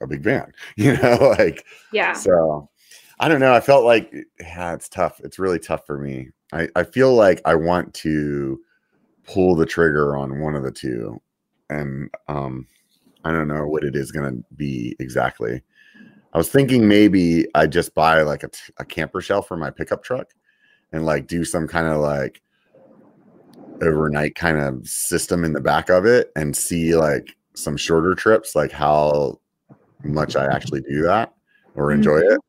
a 0.00 0.06
big 0.06 0.22
van, 0.22 0.52
you 0.76 0.96
know, 0.96 1.34
like 1.38 1.64
yeah, 1.92 2.12
so. 2.12 2.68
I 3.22 3.28
don't 3.28 3.40
know. 3.40 3.52
I 3.52 3.60
felt 3.60 3.84
like 3.84 4.10
yeah, 4.40 4.72
it's 4.72 4.88
tough. 4.88 5.20
It's 5.22 5.38
really 5.38 5.58
tough 5.58 5.84
for 5.86 5.98
me. 5.98 6.30
I 6.54 6.68
I 6.74 6.84
feel 6.84 7.14
like 7.14 7.42
I 7.44 7.54
want 7.54 7.92
to 7.94 8.58
pull 9.24 9.54
the 9.54 9.66
trigger 9.66 10.16
on 10.16 10.40
one 10.40 10.54
of 10.54 10.62
the 10.62 10.70
two, 10.70 11.20
and 11.68 12.10
um, 12.28 12.66
I 13.24 13.32
don't 13.32 13.48
know 13.48 13.66
what 13.66 13.84
it 13.84 13.94
is 13.94 14.10
going 14.10 14.34
to 14.34 14.44
be 14.56 14.96
exactly. 14.98 15.62
I 16.32 16.38
was 16.38 16.48
thinking 16.48 16.88
maybe 16.88 17.46
I 17.54 17.66
just 17.66 17.94
buy 17.94 18.22
like 18.22 18.42
a, 18.42 18.48
t- 18.48 18.72
a 18.78 18.84
camper 18.84 19.20
shell 19.20 19.42
for 19.42 19.56
my 19.56 19.70
pickup 19.70 20.02
truck 20.02 20.32
and 20.92 21.06
like 21.06 21.26
do 21.26 21.44
some 21.44 21.66
kind 21.68 21.86
of 21.86 21.98
like 22.00 22.42
overnight 23.82 24.34
kind 24.34 24.58
of 24.58 24.86
system 24.86 25.44
in 25.44 25.52
the 25.52 25.60
back 25.60 25.88
of 25.88 26.04
it 26.04 26.30
and 26.36 26.56
see 26.56 26.94
like 26.94 27.36
some 27.54 27.76
shorter 27.76 28.14
trips, 28.14 28.54
like 28.54 28.72
how 28.72 29.38
much 30.04 30.36
I 30.36 30.46
actually 30.46 30.82
do 30.82 31.02
that 31.02 31.32
or 31.74 31.92
enjoy 31.92 32.18
it, 32.18 32.40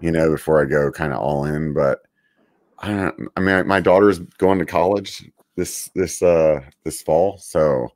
you 0.00 0.10
know, 0.10 0.30
before 0.30 0.62
I 0.62 0.66
go 0.66 0.90
kind 0.90 1.12
of 1.12 1.20
all 1.20 1.44
in. 1.44 1.72
But 1.74 2.00
I 2.78 2.88
don't. 2.88 3.28
I 3.36 3.40
mean, 3.40 3.66
my 3.66 3.80
daughter's 3.80 4.18
going 4.38 4.58
to 4.58 4.66
college 4.66 5.24
this 5.56 5.90
this 5.94 6.22
uh 6.22 6.60
this 6.84 7.02
fall, 7.02 7.38
so 7.38 7.88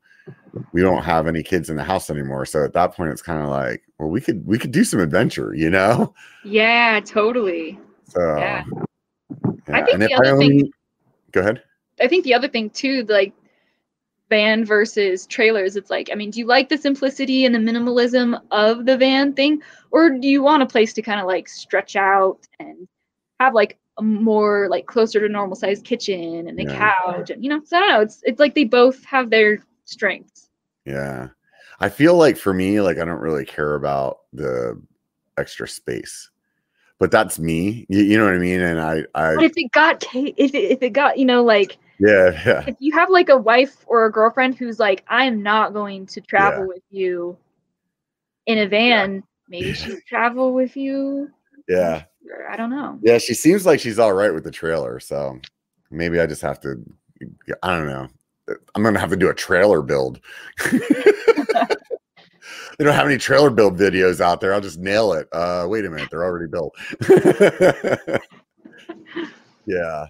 we 0.73 0.83
don't 0.83 1.03
have 1.03 1.27
any 1.27 1.43
kids 1.43 1.71
in 1.71 1.77
the 1.77 1.85
house 1.85 2.11
anymore. 2.11 2.47
So 2.47 2.65
at 2.65 2.73
that 2.75 2.95
point, 2.95 3.11
it's 3.11 3.23
kind 3.23 3.43
of 3.43 3.49
like, 3.49 3.83
well, 3.99 4.09
we 4.09 4.21
could 4.21 4.47
we 4.47 4.59
could 4.59 4.73
do 4.73 4.85
some 4.85 5.01
adventure, 5.01 5.55
you 5.55 5.71
know? 5.71 6.15
Yeah, 6.45 7.01
totally. 7.05 7.79
So 8.05 8.37
Yeah. 8.39 8.65
Yeah. 9.69 9.77
I 9.77 9.83
think 9.85 9.95
And 9.95 10.03
the 10.03 10.15
other 10.15 10.37
thing- 10.39 10.73
go 11.33 11.41
ahead. 11.41 11.63
I 12.01 12.09
think 12.09 12.25
the 12.25 12.35
other 12.35 12.49
thing 12.49 12.71
too, 12.71 13.05
like 13.09 13.33
van 14.31 14.65
versus 14.65 15.27
trailers, 15.27 15.75
it's 15.77 15.91
like, 15.91 16.11
I 16.13 16.15
mean, 16.15 16.31
do 16.31 16.39
you 16.39 16.47
like 16.47 16.69
the 16.69 16.79
simplicity 16.79 17.45
and 17.45 17.55
the 17.55 17.59
minimalism 17.59 18.41
of 18.51 18.85
the 18.87 18.97
van 18.97 19.33
thing, 19.33 19.63
or 19.91 20.11
do 20.11 20.29
you 20.29 20.43
want 20.43 20.63
a 20.63 20.67
place 20.67 20.93
to 20.95 21.03
kind 21.03 21.21
of 21.21 21.27
like 21.27 21.49
stretch 21.49 21.97
out 21.97 22.39
and 22.61 22.87
have 23.41 23.55
like 23.55 23.79
a 23.99 24.03
more 24.03 24.69
like 24.71 24.87
closer 24.87 25.19
to 25.21 25.29
normal 25.29 25.57
size 25.57 25.81
kitchen 25.83 26.47
and 26.47 26.61
a 26.61 26.65
Yeah. 26.65 26.95
couch 27.03 27.31
and 27.31 27.43
you 27.43 27.51
know, 27.51 27.61
so 27.65 27.77
I 27.77 27.81
don't 27.81 27.89
know. 27.91 28.01
It's 28.01 28.21
it's 28.25 28.39
like 28.39 28.55
they 28.55 28.65
both 28.65 29.05
have 29.05 29.31
their 29.31 29.59
strengths. 29.87 30.51
Yeah. 30.85 31.29
I 31.81 31.89
feel 31.89 32.15
like 32.17 32.37
for 32.37 32.53
me, 32.55 32.81
like 32.81 32.99
I 32.99 33.05
don't 33.05 33.21
really 33.21 33.45
care 33.45 33.75
about 33.75 34.21
the 34.33 34.81
extra 35.37 35.67
space. 35.69 36.31
But 36.99 37.11
that's 37.11 37.39
me. 37.39 37.87
You, 37.89 38.03
you 38.03 38.19
know 38.19 38.25
what 38.25 38.35
I 38.35 38.39
mean? 38.39 38.61
And 38.61 38.81
I 38.81 39.05
But 39.15 39.45
if 39.45 39.53
it 39.57 39.71
got 39.73 40.05
if 40.15 40.55
it, 40.55 40.73
if 40.73 40.83
it 40.83 40.91
got 40.91 41.19
you 41.19 41.25
know 41.25 41.45
like 41.45 41.79
yeah, 42.01 42.41
yeah. 42.47 42.65
if 42.67 42.77
you 42.79 42.93
have 42.93 43.11
like 43.11 43.29
a 43.29 43.37
wife 43.37 43.85
or 43.87 44.07
a 44.07 44.13
girlfriend 44.13 44.57
who's 44.57 44.79
like 44.79 45.05
I'm 45.09 45.43
not 45.43 45.73
going 45.73 46.07
to 46.07 46.21
travel 46.21 46.67
with 46.67 46.83
you 46.91 47.37
in 48.47 48.59
a 48.59 48.69
van, 48.69 49.23
maybe 49.49 49.73
she'll 49.75 49.99
travel 50.09 50.53
with 50.55 50.77
you. 50.77 51.31
Yeah. 51.69 52.05
I 52.51 52.57
don't 52.57 52.71
know. 52.71 52.99
Yeah, 53.03 53.19
she 53.19 53.35
seems 53.35 53.65
like 53.65 53.81
she's 53.81 53.99
all 53.99 54.13
right 54.13 54.33
with 54.33 54.45
the 54.45 54.51
trailer, 54.51 55.01
so 55.01 55.41
maybe 55.91 56.21
I 56.21 56.27
just 56.27 56.43
have 56.43 56.61
to 56.61 56.85
I 57.63 57.77
don't 57.77 57.87
know. 57.87 58.09
I'm 58.75 58.83
going 58.83 58.95
to 58.95 59.01
have 59.01 59.11
to 59.11 59.17
do 59.17 59.29
a 59.29 59.35
trailer 59.35 59.83
build. 59.83 60.21
they 62.79 62.85
don't 62.85 62.95
have 62.95 63.07
any 63.07 63.19
trailer 63.19 63.51
build 63.51 63.77
videos 63.77 64.21
out 64.21 64.41
there. 64.41 64.55
I'll 64.55 64.61
just 64.61 64.79
nail 64.79 65.13
it. 65.13 65.29
Uh 65.33 65.67
wait 65.69 65.85
a 65.85 65.91
minute, 65.91 66.09
they're 66.11 66.25
already 66.25 66.49
built. 66.49 66.75
yeah. 69.67 70.07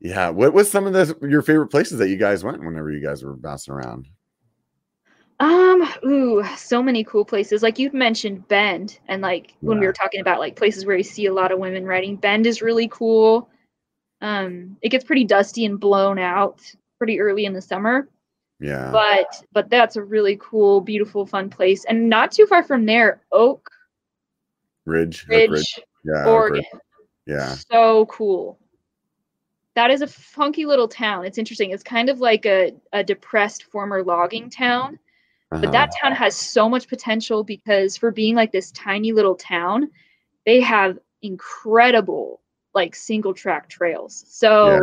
Yeah. 0.00 0.28
What 0.30 0.52
was 0.52 0.70
some 0.70 0.86
of 0.86 0.92
the 0.92 1.16
your 1.26 1.42
favorite 1.42 1.68
places 1.68 1.98
that 1.98 2.08
you 2.08 2.16
guys 2.16 2.44
went 2.44 2.62
whenever 2.62 2.90
you 2.90 3.02
guys 3.02 3.22
were 3.22 3.36
bouncing 3.36 3.74
around? 3.74 4.08
Um, 5.40 5.82
ooh, 6.06 6.44
so 6.56 6.82
many 6.82 7.02
cool 7.04 7.24
places. 7.24 7.62
Like 7.62 7.78
you'd 7.78 7.94
mentioned 7.94 8.46
Bend, 8.48 8.98
and 9.08 9.20
like 9.20 9.54
when 9.60 9.80
we 9.80 9.86
were 9.86 9.92
talking 9.92 10.20
about 10.20 10.38
like 10.38 10.56
places 10.56 10.86
where 10.86 10.96
you 10.96 11.02
see 11.02 11.26
a 11.26 11.34
lot 11.34 11.50
of 11.50 11.58
women 11.58 11.84
riding, 11.84 12.16
Bend 12.16 12.46
is 12.46 12.62
really 12.62 12.88
cool. 12.88 13.48
Um, 14.20 14.76
it 14.80 14.90
gets 14.90 15.04
pretty 15.04 15.24
dusty 15.24 15.64
and 15.64 15.80
blown 15.80 16.18
out 16.18 16.60
pretty 16.98 17.20
early 17.20 17.46
in 17.46 17.52
the 17.52 17.60
summer, 17.60 18.08
Yeah. 18.60 18.90
but 18.92 19.44
but 19.52 19.68
that's 19.68 19.96
a 19.96 20.02
really 20.02 20.38
cool, 20.40 20.80
beautiful, 20.80 21.26
fun 21.26 21.50
place. 21.50 21.84
And 21.84 22.08
not 22.08 22.32
too 22.32 22.46
far 22.46 22.62
from 22.62 22.86
there, 22.86 23.22
Oak 23.32 23.68
Ridge. 24.86 25.26
Ridge, 25.28 25.50
Ridge. 25.50 25.80
Yeah. 26.04 26.24
Oregon. 26.26 26.56
Ridge. 26.56 26.82
Yeah. 27.26 27.54
So 27.70 28.06
cool. 28.06 28.58
That 29.74 29.90
is 29.90 30.02
a 30.02 30.06
funky 30.06 30.66
little 30.66 30.86
town. 30.86 31.24
It's 31.24 31.38
interesting. 31.38 31.72
It's 31.72 31.82
kind 31.82 32.08
of 32.08 32.20
like 32.20 32.46
a, 32.46 32.72
a 32.92 33.02
depressed 33.02 33.64
former 33.64 34.02
logging 34.04 34.48
town. 34.50 34.98
But 35.50 35.64
Uh-huh. 35.64 35.72
that 35.72 35.90
town 36.00 36.12
has 36.12 36.34
so 36.36 36.68
much 36.68 36.88
potential 36.88 37.42
because 37.44 37.96
for 37.96 38.10
being 38.10 38.34
like 38.34 38.52
this 38.52 38.70
tiny 38.72 39.12
little 39.12 39.34
town, 39.34 39.90
they 40.46 40.60
have 40.60 40.98
incredible 41.22 42.40
like 42.74 42.94
single 42.94 43.34
track 43.34 43.68
trails. 43.68 44.24
So 44.28 44.68
yeah, 44.68 44.80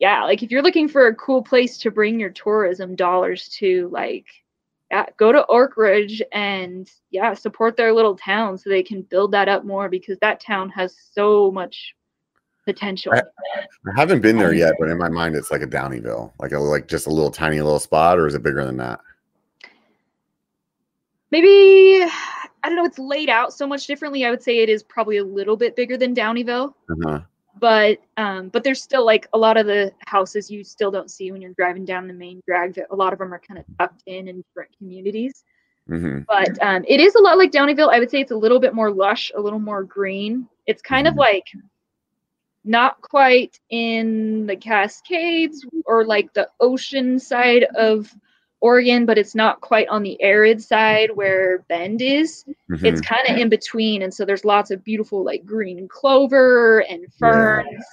like 0.00 0.42
if 0.42 0.50
you're 0.50 0.62
looking 0.62 0.88
for 0.88 1.08
a 1.08 1.14
cool 1.14 1.42
place 1.42 1.78
to 1.78 1.90
bring 1.90 2.20
your 2.20 2.30
tourism 2.30 2.94
dollars 2.94 3.48
to, 3.58 3.88
like 3.92 4.26
yeah, 4.90 5.06
go 5.18 5.32
to 5.32 5.44
Oakridge 5.50 6.22
and 6.32 6.90
yeah, 7.10 7.34
support 7.34 7.76
their 7.76 7.92
little 7.92 8.16
town 8.16 8.56
so 8.56 8.70
they 8.70 8.82
can 8.82 9.02
build 9.02 9.32
that 9.32 9.48
up 9.48 9.64
more 9.64 9.88
because 9.88 10.18
that 10.20 10.40
town 10.40 10.70
has 10.70 10.96
so 11.12 11.50
much 11.50 11.94
potential. 12.64 13.12
I- 13.14 13.22
I 13.86 14.00
haven't 14.00 14.20
been 14.20 14.36
there 14.36 14.52
yet, 14.52 14.74
but 14.78 14.88
in 14.88 14.98
my 14.98 15.08
mind, 15.08 15.34
it's 15.34 15.50
like 15.50 15.62
a 15.62 15.66
Downieville, 15.66 16.32
like 16.38 16.52
a 16.52 16.58
like 16.58 16.86
just 16.86 17.06
a 17.06 17.10
little 17.10 17.30
tiny 17.30 17.60
little 17.60 17.78
spot, 17.78 18.18
or 18.18 18.26
is 18.26 18.34
it 18.34 18.42
bigger 18.42 18.64
than 18.64 18.76
that? 18.76 19.00
Maybe 21.30 22.04
I 22.62 22.68
don't 22.68 22.76
know, 22.76 22.84
it's 22.84 22.98
laid 22.98 23.28
out 23.28 23.52
so 23.52 23.66
much 23.66 23.86
differently. 23.86 24.24
I 24.24 24.30
would 24.30 24.42
say 24.42 24.58
it 24.58 24.68
is 24.68 24.82
probably 24.82 25.18
a 25.18 25.24
little 25.24 25.56
bit 25.56 25.76
bigger 25.76 25.96
than 25.96 26.14
Downieville. 26.14 26.74
Uh-huh. 26.90 27.20
But 27.60 27.98
um 28.16 28.48
but 28.48 28.62
there's 28.64 28.82
still 28.82 29.04
like 29.04 29.26
a 29.32 29.38
lot 29.38 29.56
of 29.56 29.66
the 29.66 29.92
houses 30.06 30.50
you 30.50 30.64
still 30.64 30.90
don't 30.90 31.10
see 31.10 31.32
when 31.32 31.40
you're 31.40 31.54
driving 31.54 31.84
down 31.84 32.06
the 32.08 32.14
main 32.14 32.40
drag 32.46 32.74
that 32.74 32.86
a 32.90 32.96
lot 32.96 33.12
of 33.12 33.18
them 33.18 33.32
are 33.32 33.40
kind 33.40 33.58
of 33.58 33.64
tucked 33.78 34.02
in 34.06 34.28
in 34.28 34.42
different 34.42 34.70
communities. 34.78 35.44
Hmm 35.88 36.20
but 36.28 36.62
um 36.62 36.84
it 36.86 37.00
is 37.00 37.14
a 37.14 37.20
lot 37.20 37.38
like 37.38 37.50
downieville. 37.52 37.92
I 37.92 37.98
would 37.98 38.10
say 38.10 38.20
it's 38.20 38.32
a 38.32 38.36
little 38.36 38.60
bit 38.60 38.74
more 38.74 38.90
lush 38.90 39.32
a 39.34 39.40
little 39.40 39.58
more 39.58 39.82
green. 39.82 40.48
It's 40.66 40.82
kind 40.82 41.06
of 41.06 41.14
Mhm. 41.14 41.18
like 41.18 41.46
not 42.64 43.00
quite 43.00 43.58
in 43.70 44.46
the 44.46 44.56
cascades 44.56 45.64
or 45.86 46.04
like 46.04 46.32
the 46.34 46.48
ocean 46.60 47.18
side 47.18 47.64
of 47.76 48.14
oregon 48.60 49.06
but 49.06 49.18
it's 49.18 49.34
not 49.34 49.60
quite 49.60 49.88
on 49.88 50.02
the 50.02 50.20
arid 50.22 50.62
side 50.62 51.10
where 51.14 51.60
bend 51.68 52.02
is. 52.02 52.44
Mm-hmm. 52.70 52.84
it's 52.84 53.00
kind 53.00 53.28
of 53.28 53.36
in 53.36 53.48
between 53.48 54.02
and 54.02 54.12
so 54.12 54.24
there's 54.24 54.44
lots 54.44 54.70
of 54.70 54.84
beautiful 54.84 55.24
like 55.24 55.44
green 55.44 55.88
clover 55.88 56.80
and 56.80 57.06
ferns. 57.18 57.84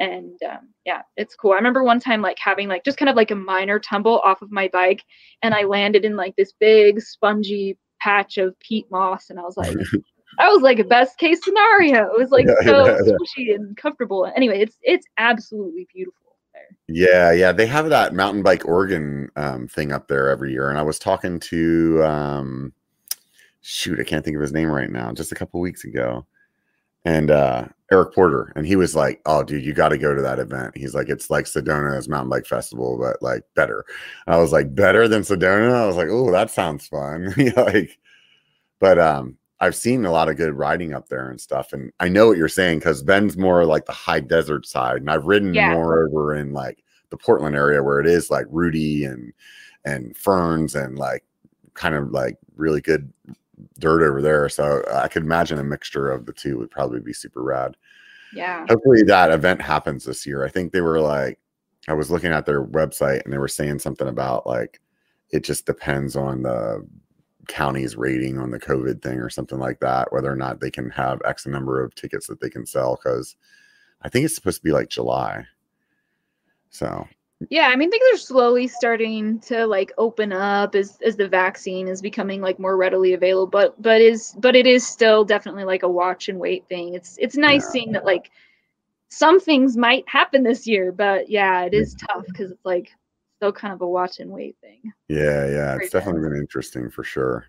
And 0.00 0.38
um, 0.50 0.70
yeah 0.84 1.02
it's 1.16 1.36
cool. 1.36 1.52
I 1.52 1.56
remember 1.56 1.84
one 1.84 2.00
time 2.00 2.20
like 2.20 2.38
having 2.38 2.68
like 2.68 2.84
just 2.84 2.98
kind 2.98 3.08
of 3.08 3.16
like 3.16 3.30
a 3.30 3.36
minor 3.36 3.78
tumble 3.78 4.20
off 4.24 4.42
of 4.42 4.50
my 4.50 4.68
bike 4.68 5.02
and 5.42 5.54
i 5.54 5.62
landed 5.62 6.04
in 6.04 6.16
like 6.16 6.34
this 6.36 6.52
big 6.58 7.00
spongy 7.00 7.78
patch 8.00 8.36
of 8.38 8.58
peat 8.60 8.86
moss 8.90 9.30
and 9.30 9.38
i 9.38 9.42
was 9.42 9.56
like 9.56 9.72
that 10.38 10.48
was 10.48 10.62
like 10.62 10.78
a 10.78 10.84
best 10.84 11.18
case 11.18 11.42
scenario. 11.42 12.06
It 12.06 12.18
was 12.18 12.30
like 12.30 12.46
Yeah, 12.46 12.54
so 12.64 12.86
yeah, 12.86 12.98
yeah. 13.04 13.12
squishy 13.12 13.54
and 13.54 13.76
comfortable. 13.76 14.30
Anyway 14.36 14.60
it's 14.60 14.76
it's 14.82 15.06
absolutely 15.18 15.86
beautiful 15.92 16.23
Yeah, 16.88 17.32
yeah, 17.32 17.52
they 17.52 17.66
have 17.66 17.88
that 17.90 18.14
mountain 18.14 18.42
bike 18.42 18.66
Oregon 18.66 19.30
um, 19.36 19.68
thing 19.68 19.92
up 19.92 20.08
there 20.08 20.28
every 20.28 20.52
year, 20.52 20.68
and 20.68 20.78
I 20.78 20.82
was 20.82 20.98
talking 20.98 21.40
to 21.40 22.04
um, 22.04 22.72
shoot, 23.62 24.00
I 24.00 24.04
can't 24.04 24.24
think 24.24 24.36
of 24.36 24.42
his 24.42 24.52
name 24.52 24.70
right 24.70 24.90
now. 24.90 25.12
Just 25.12 25.32
a 25.32 25.34
couple 25.34 25.60
weeks 25.60 25.84
ago, 25.84 26.26
and 27.04 27.30
uh, 27.30 27.66
Eric 27.92 28.14
Porter, 28.14 28.52
and 28.56 28.66
he 28.66 28.76
was 28.76 28.94
like, 28.96 29.20
"Oh, 29.26 29.42
dude, 29.44 29.64
you 29.64 29.74
got 29.74 29.90
to 29.90 29.98
go 29.98 30.14
to 30.14 30.22
that 30.22 30.38
event." 30.40 30.76
He's 30.76 30.94
like, 30.94 31.08
"It's 31.10 31.30
like 31.30 31.46
Sedona's 31.46 32.08
mountain 32.08 32.30
bike 32.30 32.46
festival, 32.46 32.98
but 32.98 33.22
like 33.22 33.42
better." 33.56 33.84
I 34.26 34.38
was 34.38 34.52
like, 34.52 34.74
"Better 34.74 35.08
than 35.08 35.22
Sedona?" 35.22 35.72
I 35.74 35.86
was 35.86 35.96
like, 35.96 36.08
"Oh, 36.10 36.30
that 36.32 36.50
sounds 36.50 36.86
fun." 36.88 37.34
like, 37.56 37.98
but 38.80 38.98
um, 38.98 39.38
I've 39.64 39.74
seen 39.74 40.04
a 40.04 40.12
lot 40.12 40.28
of 40.28 40.36
good 40.36 40.54
riding 40.54 40.92
up 40.92 41.08
there 41.08 41.30
and 41.30 41.40
stuff, 41.40 41.72
and 41.72 41.90
I 42.00 42.08
know 42.08 42.26
what 42.28 42.36
you're 42.36 42.48
saying 42.48 42.78
because 42.80 43.02
Bend's 43.02 43.36
more 43.36 43.64
like 43.64 43.86
the 43.86 43.92
high 43.92 44.20
desert 44.20 44.66
side, 44.66 44.98
and 44.98 45.10
I've 45.10 45.24
ridden 45.26 45.54
Yeah. 45.54 45.72
more 45.72 46.04
over 46.06 46.34
in 46.34 46.52
like 46.52 46.84
the 47.10 47.16
Portland 47.16 47.56
area 47.56 47.82
where 47.82 48.00
it 48.00 48.06
is 48.06 48.30
like 48.30 48.46
Rudy 48.50 49.04
and 49.04 49.32
and 49.84 50.16
ferns 50.16 50.74
and 50.74 50.98
like 50.98 51.24
kind 51.74 51.94
of 51.94 52.10
like 52.10 52.36
really 52.56 52.80
good 52.80 53.12
dirt 53.78 54.02
over 54.02 54.20
there. 54.22 54.48
So 54.48 54.82
I 54.92 55.08
could 55.08 55.22
imagine 55.22 55.58
a 55.58 55.64
mixture 55.64 56.10
of 56.10 56.26
the 56.26 56.32
two 56.32 56.58
would 56.58 56.70
probably 56.70 57.00
be 57.00 57.12
super 57.12 57.42
rad. 57.42 57.76
yeah 58.32 58.66
Hopefully 58.68 59.02
that 59.04 59.30
event 59.30 59.60
happens 59.62 60.04
this 60.04 60.26
year. 60.26 60.44
I 60.44 60.48
think 60.48 60.72
they 60.72 60.80
were 60.80 61.00
like, 61.00 61.38
I 61.86 61.92
was 61.94 62.10
looking 62.10 62.32
at 62.32 62.46
their 62.46 62.64
website 62.64 63.22
and 63.24 63.32
they 63.32 63.38
were 63.38 63.48
saying 63.48 63.78
something 63.78 64.08
about 64.08 64.46
like 64.46 64.80
it 65.30 65.44
just 65.44 65.66
depends 65.66 66.16
on 66.16 66.42
the 66.42 66.86
county's 67.48 67.96
rating 67.96 68.38
on 68.38 68.50
the 68.50 68.60
COVID 68.60 69.02
thing 69.02 69.18
or 69.18 69.30
something 69.30 69.58
like 69.58 69.80
that, 69.80 70.12
whether 70.12 70.30
or 70.30 70.36
not 70.36 70.60
they 70.60 70.70
can 70.70 70.90
have 70.90 71.20
X 71.24 71.46
number 71.46 71.82
of 71.82 71.94
tickets 71.94 72.26
that 72.26 72.40
they 72.40 72.50
can 72.50 72.66
sell. 72.66 72.96
Cause 72.96 73.36
I 74.02 74.08
think 74.08 74.24
it's 74.24 74.34
supposed 74.34 74.58
to 74.58 74.64
be 74.64 74.72
like 74.72 74.88
July. 74.88 75.46
So 76.70 77.06
Yeah, 77.50 77.68
I 77.68 77.76
mean 77.76 77.90
things 77.90 78.04
are 78.12 78.18
slowly 78.18 78.68
starting 78.68 79.40
to 79.40 79.66
like 79.66 79.92
open 79.98 80.32
up 80.32 80.74
as 80.74 80.98
as 81.04 81.16
the 81.16 81.28
vaccine 81.28 81.88
is 81.88 82.02
becoming 82.02 82.40
like 82.40 82.58
more 82.58 82.76
readily 82.76 83.12
available, 83.14 83.46
but 83.46 83.80
but 83.82 84.00
is 84.00 84.34
but 84.38 84.56
it 84.56 84.66
is 84.66 84.86
still 84.86 85.24
definitely 85.24 85.64
like 85.64 85.82
a 85.82 85.88
watch 85.88 86.28
and 86.28 86.38
wait 86.38 86.66
thing. 86.68 86.94
It's 86.94 87.16
it's 87.18 87.36
nice 87.36 87.64
Yeah. 87.64 87.70
seeing 87.70 87.92
that 87.92 88.04
like 88.04 88.30
some 89.08 89.38
things 89.40 89.76
might 89.76 90.08
happen 90.08 90.42
this 90.42 90.66
year, 90.66 90.90
but 90.90 91.30
yeah, 91.30 91.62
it 91.64 91.74
is 91.74 91.94
tough 91.94 92.24
because 92.26 92.50
it's 92.50 92.64
like 92.64 92.90
still 93.44 93.52
kind 93.52 93.74
of 93.74 93.82
a 93.82 93.86
watch 93.86 94.20
and 94.20 94.30
wait 94.30 94.56
thing. 94.62 94.80
Yeah, 95.08 95.46
yeah, 95.46 95.76
it's 95.76 95.90
definitely 95.90 96.22
been 96.22 96.38
interesting 96.38 96.90
for 96.90 97.04
sure. 97.04 97.44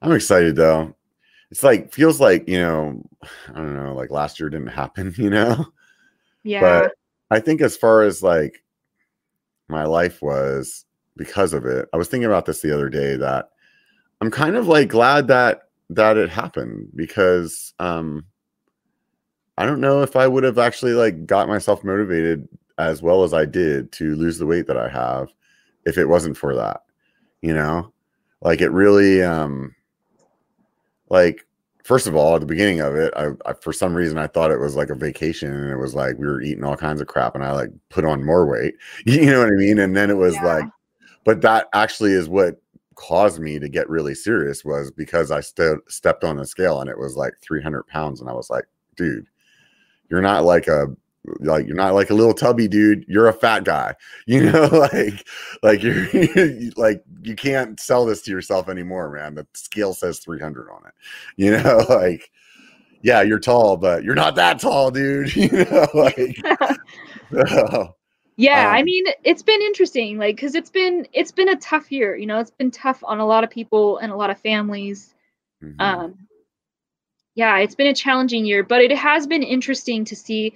I'm 0.00 0.12
excited 0.12 0.54
though. 0.54 0.94
It's 1.50 1.64
like 1.64 1.92
feels 1.92 2.20
like, 2.20 2.48
you 2.48 2.60
know, 2.60 3.02
I 3.48 3.56
don't 3.56 3.74
know, 3.74 3.94
like 3.94 4.10
last 4.10 4.38
year 4.38 4.48
didn't 4.48 4.68
happen, 4.82 5.12
you 5.16 5.30
know? 5.30 5.66
Yeah. 6.44 6.60
But 6.60 6.92
I 7.30 7.40
think 7.40 7.62
as 7.62 7.76
far 7.76 8.02
as 8.02 8.22
like 8.22 8.62
my 9.68 9.84
life 9.84 10.22
was 10.22 10.84
because 11.16 11.52
of 11.52 11.66
it, 11.66 11.88
I 11.92 11.96
was 11.96 12.06
thinking 12.06 12.26
about 12.26 12.46
this 12.46 12.60
the 12.60 12.72
other 12.72 12.88
day 12.88 13.16
that 13.16 13.48
I'm 14.20 14.30
kind 14.30 14.54
of 14.54 14.68
like 14.68 14.88
glad 14.88 15.26
that 15.28 15.62
that 15.90 16.16
it 16.16 16.30
happened 16.30 16.90
because 16.94 17.74
um 17.80 18.24
I 19.58 19.66
don't 19.66 19.80
know 19.80 20.02
if 20.02 20.14
I 20.14 20.28
would 20.28 20.44
have 20.44 20.58
actually 20.58 20.92
like 20.92 21.26
got 21.26 21.48
myself 21.48 21.82
motivated 21.82 22.48
as 22.78 23.02
well 23.02 23.22
as 23.22 23.32
I 23.32 23.44
did 23.44 23.92
to 23.92 24.14
lose 24.16 24.38
the 24.38 24.46
weight 24.46 24.66
that 24.66 24.76
I 24.76 24.88
have 24.88 25.32
if 25.84 25.98
it 25.98 26.08
wasn't 26.08 26.36
for 26.36 26.54
that. 26.54 26.82
You 27.42 27.54
know? 27.54 27.92
Like 28.40 28.60
it 28.60 28.70
really 28.70 29.22
um 29.22 29.74
like 31.08 31.46
first 31.84 32.06
of 32.06 32.16
all, 32.16 32.34
at 32.34 32.40
the 32.40 32.46
beginning 32.46 32.80
of 32.80 32.94
it, 32.96 33.12
I, 33.14 33.28
I, 33.44 33.52
for 33.60 33.72
some 33.72 33.94
reason 33.94 34.16
I 34.16 34.26
thought 34.26 34.50
it 34.50 34.58
was 34.58 34.74
like 34.74 34.88
a 34.88 34.94
vacation 34.94 35.52
and 35.52 35.70
it 35.70 35.76
was 35.76 35.94
like 35.94 36.16
we 36.18 36.26
were 36.26 36.40
eating 36.40 36.64
all 36.64 36.76
kinds 36.76 37.00
of 37.00 37.06
crap 37.06 37.34
and 37.34 37.44
I 37.44 37.52
like 37.52 37.70
put 37.90 38.04
on 38.04 38.24
more 38.24 38.46
weight. 38.46 38.74
You 39.06 39.26
know 39.26 39.40
what 39.40 39.48
I 39.48 39.56
mean? 39.56 39.78
And 39.78 39.96
then 39.96 40.10
it 40.10 40.16
was 40.16 40.34
yeah. 40.36 40.44
like 40.44 40.64
but 41.24 41.40
that 41.40 41.68
actually 41.72 42.12
is 42.12 42.28
what 42.28 42.60
caused 42.96 43.40
me 43.40 43.58
to 43.58 43.68
get 43.68 43.88
really 43.88 44.14
serious 44.14 44.64
was 44.64 44.90
because 44.90 45.30
I 45.30 45.40
st- 45.40 45.80
stepped 45.88 46.22
on 46.22 46.36
the 46.36 46.46
scale 46.46 46.80
and 46.80 46.88
it 46.88 46.98
was 46.98 47.16
like 47.16 47.34
300 47.40 47.86
pounds 47.86 48.20
and 48.20 48.30
I 48.30 48.32
was 48.32 48.50
like, 48.50 48.64
dude, 48.96 49.26
you're 50.10 50.22
not 50.22 50.44
like 50.44 50.68
a 50.68 50.86
like 51.40 51.66
you're 51.66 51.76
not 51.76 51.94
like 51.94 52.10
a 52.10 52.14
little 52.14 52.34
tubby 52.34 52.68
dude 52.68 53.04
you're 53.08 53.28
a 53.28 53.32
fat 53.32 53.64
guy 53.64 53.94
you 54.26 54.50
know 54.50 54.66
like 54.66 55.26
like 55.62 55.82
you're 55.82 56.06
like 56.76 57.02
you 57.22 57.34
can't 57.34 57.80
sell 57.80 58.04
this 58.04 58.22
to 58.22 58.30
yourself 58.30 58.68
anymore 58.68 59.10
man 59.10 59.34
the 59.34 59.46
scale 59.54 59.94
says 59.94 60.18
300 60.18 60.70
on 60.70 60.82
it 60.86 60.94
you 61.36 61.50
know 61.50 61.84
like 61.88 62.30
yeah 63.02 63.22
you're 63.22 63.38
tall 63.38 63.76
but 63.76 64.04
you're 64.04 64.14
not 64.14 64.34
that 64.34 64.58
tall 64.58 64.90
dude 64.90 65.34
you 65.34 65.48
know 65.50 65.86
like 65.94 66.36
so, 67.32 67.94
yeah 68.36 68.68
um, 68.68 68.74
i 68.74 68.82
mean 68.82 69.04
it's 69.22 69.42
been 69.42 69.60
interesting 69.62 70.18
like 70.18 70.36
because 70.36 70.54
it's 70.54 70.70
been 70.70 71.06
it's 71.12 71.32
been 71.32 71.48
a 71.50 71.56
tough 71.56 71.90
year 71.90 72.16
you 72.16 72.26
know 72.26 72.38
it's 72.38 72.50
been 72.50 72.70
tough 72.70 73.02
on 73.04 73.18
a 73.18 73.26
lot 73.26 73.44
of 73.44 73.50
people 73.50 73.98
and 73.98 74.12
a 74.12 74.16
lot 74.16 74.30
of 74.30 74.38
families 74.38 75.14
mm-hmm. 75.62 75.80
um 75.80 76.14
yeah 77.34 77.58
it's 77.58 77.74
been 77.74 77.88
a 77.88 77.94
challenging 77.94 78.44
year 78.44 78.62
but 78.62 78.80
it 78.80 78.92
has 78.92 79.26
been 79.26 79.42
interesting 79.42 80.04
to 80.04 80.16
see 80.16 80.54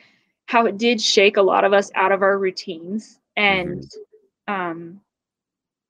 how 0.48 0.64
it 0.64 0.78
did 0.78 0.98
shake 0.98 1.36
a 1.36 1.42
lot 1.42 1.62
of 1.62 1.74
us 1.74 1.90
out 1.94 2.10
of 2.10 2.22
our 2.22 2.38
routines. 2.38 3.20
And 3.36 3.82
mm-hmm. 4.48 4.52
um 4.52 5.00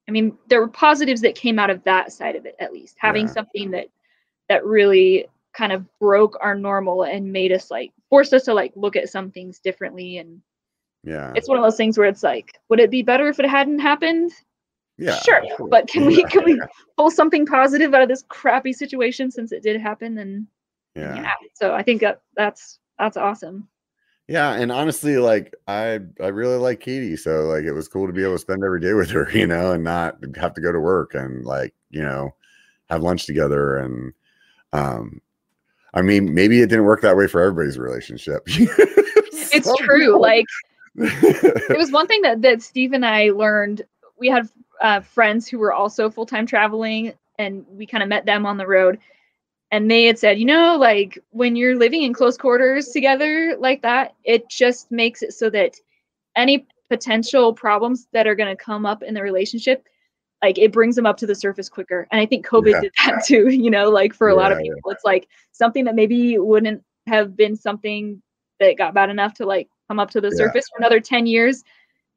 i 0.08 0.10
mean 0.10 0.36
there 0.48 0.60
were 0.60 0.68
positives 0.68 1.20
that 1.20 1.34
came 1.34 1.58
out 1.58 1.70
of 1.70 1.82
that 1.84 2.12
side 2.12 2.36
of 2.36 2.44
it 2.44 2.56
at 2.58 2.72
least. 2.72 2.96
Having 2.98 3.28
yeah. 3.28 3.32
something 3.32 3.70
that 3.70 3.86
that 4.48 4.64
really 4.66 5.26
kind 5.54 5.72
of 5.72 5.86
broke 5.98 6.36
our 6.40 6.54
normal 6.54 7.04
and 7.04 7.32
made 7.32 7.52
us 7.52 7.70
like 7.70 7.92
forced 8.10 8.34
us 8.34 8.44
to 8.44 8.54
like 8.54 8.72
look 8.74 8.96
at 8.96 9.08
some 9.08 9.30
things 9.30 9.60
differently. 9.60 10.18
And 10.18 10.42
yeah. 11.04 11.32
it's 11.34 11.48
one 11.48 11.58
of 11.58 11.64
those 11.64 11.76
things 11.76 11.96
where 11.96 12.08
it's 12.08 12.24
like 12.24 12.58
would 12.68 12.80
it 12.80 12.90
be 12.90 13.02
better 13.02 13.28
if 13.28 13.38
it 13.38 13.48
hadn't 13.48 13.78
happened? 13.78 14.32
Yeah 14.98 15.20
sure 15.20 15.40
but 15.70 15.86
can 15.86 16.04
we 16.06 16.24
can 16.24 16.44
we 16.44 16.60
pull 16.96 17.12
something 17.12 17.46
positive 17.46 17.94
out 17.94 18.02
of 18.02 18.08
this 18.08 18.24
crappy 18.28 18.72
situation 18.72 19.30
since 19.30 19.52
it 19.52 19.62
did 19.62 19.80
happen? 19.80 20.18
And 20.18 20.48
yeah, 20.96 21.14
yeah. 21.14 21.32
so 21.54 21.72
i 21.72 21.82
think 21.82 22.00
that 22.00 22.22
that's 22.34 22.80
that's 22.98 23.16
awesome 23.16 23.68
yeah, 24.28 24.52
and 24.52 24.70
honestly, 24.70 25.16
like 25.16 25.54
I 25.66 26.00
I 26.20 26.26
really 26.28 26.58
like 26.58 26.80
Katie, 26.80 27.16
so 27.16 27.44
like 27.44 27.64
it 27.64 27.72
was 27.72 27.88
cool 27.88 28.06
to 28.06 28.12
be 28.12 28.22
able 28.22 28.34
to 28.34 28.38
spend 28.38 28.62
every 28.62 28.80
day 28.80 28.92
with 28.92 29.10
her, 29.12 29.30
you 29.32 29.46
know, 29.46 29.72
and 29.72 29.82
not 29.82 30.16
have 30.36 30.54
to 30.54 30.60
go 30.60 30.70
to 30.70 30.78
work 30.78 31.14
and 31.14 31.44
like 31.44 31.74
you 31.90 32.02
know 32.02 32.34
have 32.90 33.02
lunch 33.02 33.26
together 33.26 33.76
and 33.78 34.12
um 34.72 35.20
I 35.94 36.02
mean 36.02 36.34
maybe 36.34 36.60
it 36.60 36.68
didn't 36.68 36.84
work 36.84 37.00
that 37.02 37.16
way 37.16 37.26
for 37.26 37.40
everybody's 37.40 37.78
relationship. 37.78 38.42
it's 38.46 39.74
true. 39.78 40.20
Like 40.20 40.46
it 40.96 41.78
was 41.78 41.90
one 41.90 42.06
thing 42.06 42.20
that 42.22 42.42
that 42.42 42.60
Steve 42.60 42.92
and 42.92 43.06
I 43.06 43.30
learned. 43.30 43.82
We 44.18 44.28
had 44.28 44.48
uh, 44.80 45.00
friends 45.00 45.46
who 45.46 45.58
were 45.58 45.72
also 45.72 46.10
full 46.10 46.26
time 46.26 46.44
traveling, 46.44 47.14
and 47.38 47.64
we 47.70 47.86
kind 47.86 48.02
of 48.02 48.08
met 48.08 48.26
them 48.26 48.44
on 48.44 48.58
the 48.58 48.66
road 48.66 48.98
and 49.70 49.90
they 49.90 50.04
had 50.04 50.18
said, 50.18 50.38
you 50.38 50.46
know, 50.46 50.76
like 50.76 51.18
when 51.30 51.56
you're 51.56 51.76
living 51.76 52.02
in 52.02 52.14
close 52.14 52.36
quarters 52.36 52.88
together 52.88 53.56
like 53.58 53.82
that, 53.82 54.14
it 54.24 54.48
just 54.48 54.90
makes 54.90 55.22
it 55.22 55.32
so 55.34 55.50
that 55.50 55.76
any 56.36 56.66
potential 56.88 57.52
problems 57.52 58.08
that 58.12 58.26
are 58.26 58.34
going 58.34 58.54
to 58.54 58.62
come 58.62 58.86
up 58.86 59.02
in 59.02 59.12
the 59.12 59.22
relationship, 59.22 59.86
like 60.42 60.56
it 60.58 60.72
brings 60.72 60.96
them 60.96 61.04
up 61.04 61.18
to 61.18 61.26
the 61.26 61.34
surface 61.34 61.68
quicker. 61.68 62.08
And 62.10 62.20
I 62.20 62.24
think 62.24 62.46
COVID 62.46 62.72
yeah. 62.72 62.80
did 62.80 62.92
that 63.04 63.24
too, 63.26 63.48
you 63.50 63.70
know, 63.70 63.90
like 63.90 64.14
for 64.14 64.28
a 64.28 64.32
yeah, 64.34 64.40
lot 64.40 64.52
of 64.52 64.58
people, 64.58 64.80
yeah. 64.86 64.92
it's 64.92 65.04
like 65.04 65.28
something 65.52 65.84
that 65.84 65.94
maybe 65.94 66.38
wouldn't 66.38 66.82
have 67.06 67.36
been 67.36 67.56
something 67.56 68.22
that 68.60 68.78
got 68.78 68.94
bad 68.94 69.10
enough 69.10 69.34
to 69.34 69.46
like 69.46 69.68
come 69.88 69.98
up 69.98 70.10
to 70.10 70.20
the 70.20 70.30
surface 70.30 70.66
for 70.68 70.78
another 70.78 71.00
10 71.00 71.26
years. 71.26 71.62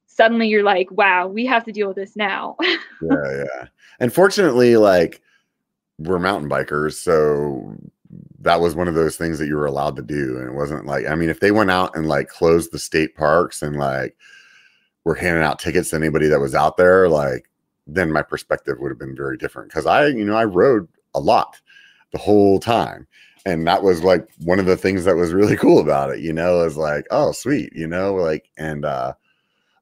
Suddenly 0.07 0.47
you're 0.47 0.63
like, 0.63 0.89
wow, 0.91 1.27
we 1.27 1.45
have 1.45 1.63
to 1.65 1.71
deal 1.71 1.87
with 1.87 1.97
this 1.97 2.15
now. 2.15 2.55
yeah, 2.61 2.77
yeah. 3.01 3.67
And 3.99 4.11
fortunately, 4.11 4.75
like, 4.75 5.21
we're 6.05 6.19
mountain 6.19 6.49
bikers, 6.49 6.93
so 6.93 7.75
that 8.39 8.59
was 8.59 8.75
one 8.75 8.87
of 8.87 8.95
those 8.95 9.15
things 9.17 9.39
that 9.39 9.47
you 9.47 9.55
were 9.55 9.65
allowed 9.65 9.95
to 9.95 10.01
do. 10.01 10.37
And 10.37 10.47
it 10.47 10.53
wasn't 10.53 10.85
like, 10.85 11.05
I 11.07 11.15
mean, 11.15 11.29
if 11.29 11.39
they 11.39 11.51
went 11.51 11.71
out 11.71 11.95
and 11.95 12.07
like 12.07 12.27
closed 12.27 12.71
the 12.71 12.79
state 12.79 13.15
parks 13.15 13.61
and 13.61 13.77
like 13.77 14.15
were 15.05 15.15
handing 15.15 15.43
out 15.43 15.59
tickets 15.59 15.91
to 15.91 15.95
anybody 15.95 16.27
that 16.27 16.39
was 16.39 16.55
out 16.55 16.77
there, 16.77 17.07
like 17.07 17.49
then 17.87 18.11
my 18.11 18.21
perspective 18.21 18.77
would 18.79 18.89
have 18.89 18.99
been 18.99 19.15
very 19.15 19.37
different. 19.37 19.71
Cause 19.71 19.85
I, 19.85 20.07
you 20.07 20.25
know, 20.25 20.35
I 20.35 20.45
rode 20.45 20.87
a 21.13 21.19
lot 21.19 21.59
the 22.11 22.17
whole 22.17 22.59
time. 22.59 23.07
And 23.45 23.65
that 23.67 23.83
was 23.83 24.03
like 24.03 24.27
one 24.39 24.59
of 24.59 24.65
the 24.65 24.77
things 24.77 25.05
that 25.05 25.15
was 25.15 25.33
really 25.33 25.55
cool 25.57 25.79
about 25.79 26.11
it, 26.11 26.19
you 26.19 26.33
know, 26.33 26.61
is 26.61 26.77
like, 26.77 27.05
oh, 27.11 27.31
sweet, 27.31 27.71
you 27.75 27.87
know, 27.87 28.13
like, 28.13 28.49
and 28.57 28.85
uh 28.85 29.13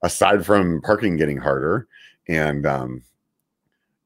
aside 0.02 0.46
from 0.46 0.82
parking 0.82 1.18
getting 1.18 1.38
harder 1.38 1.88
and 2.28 2.66
um, 2.66 3.04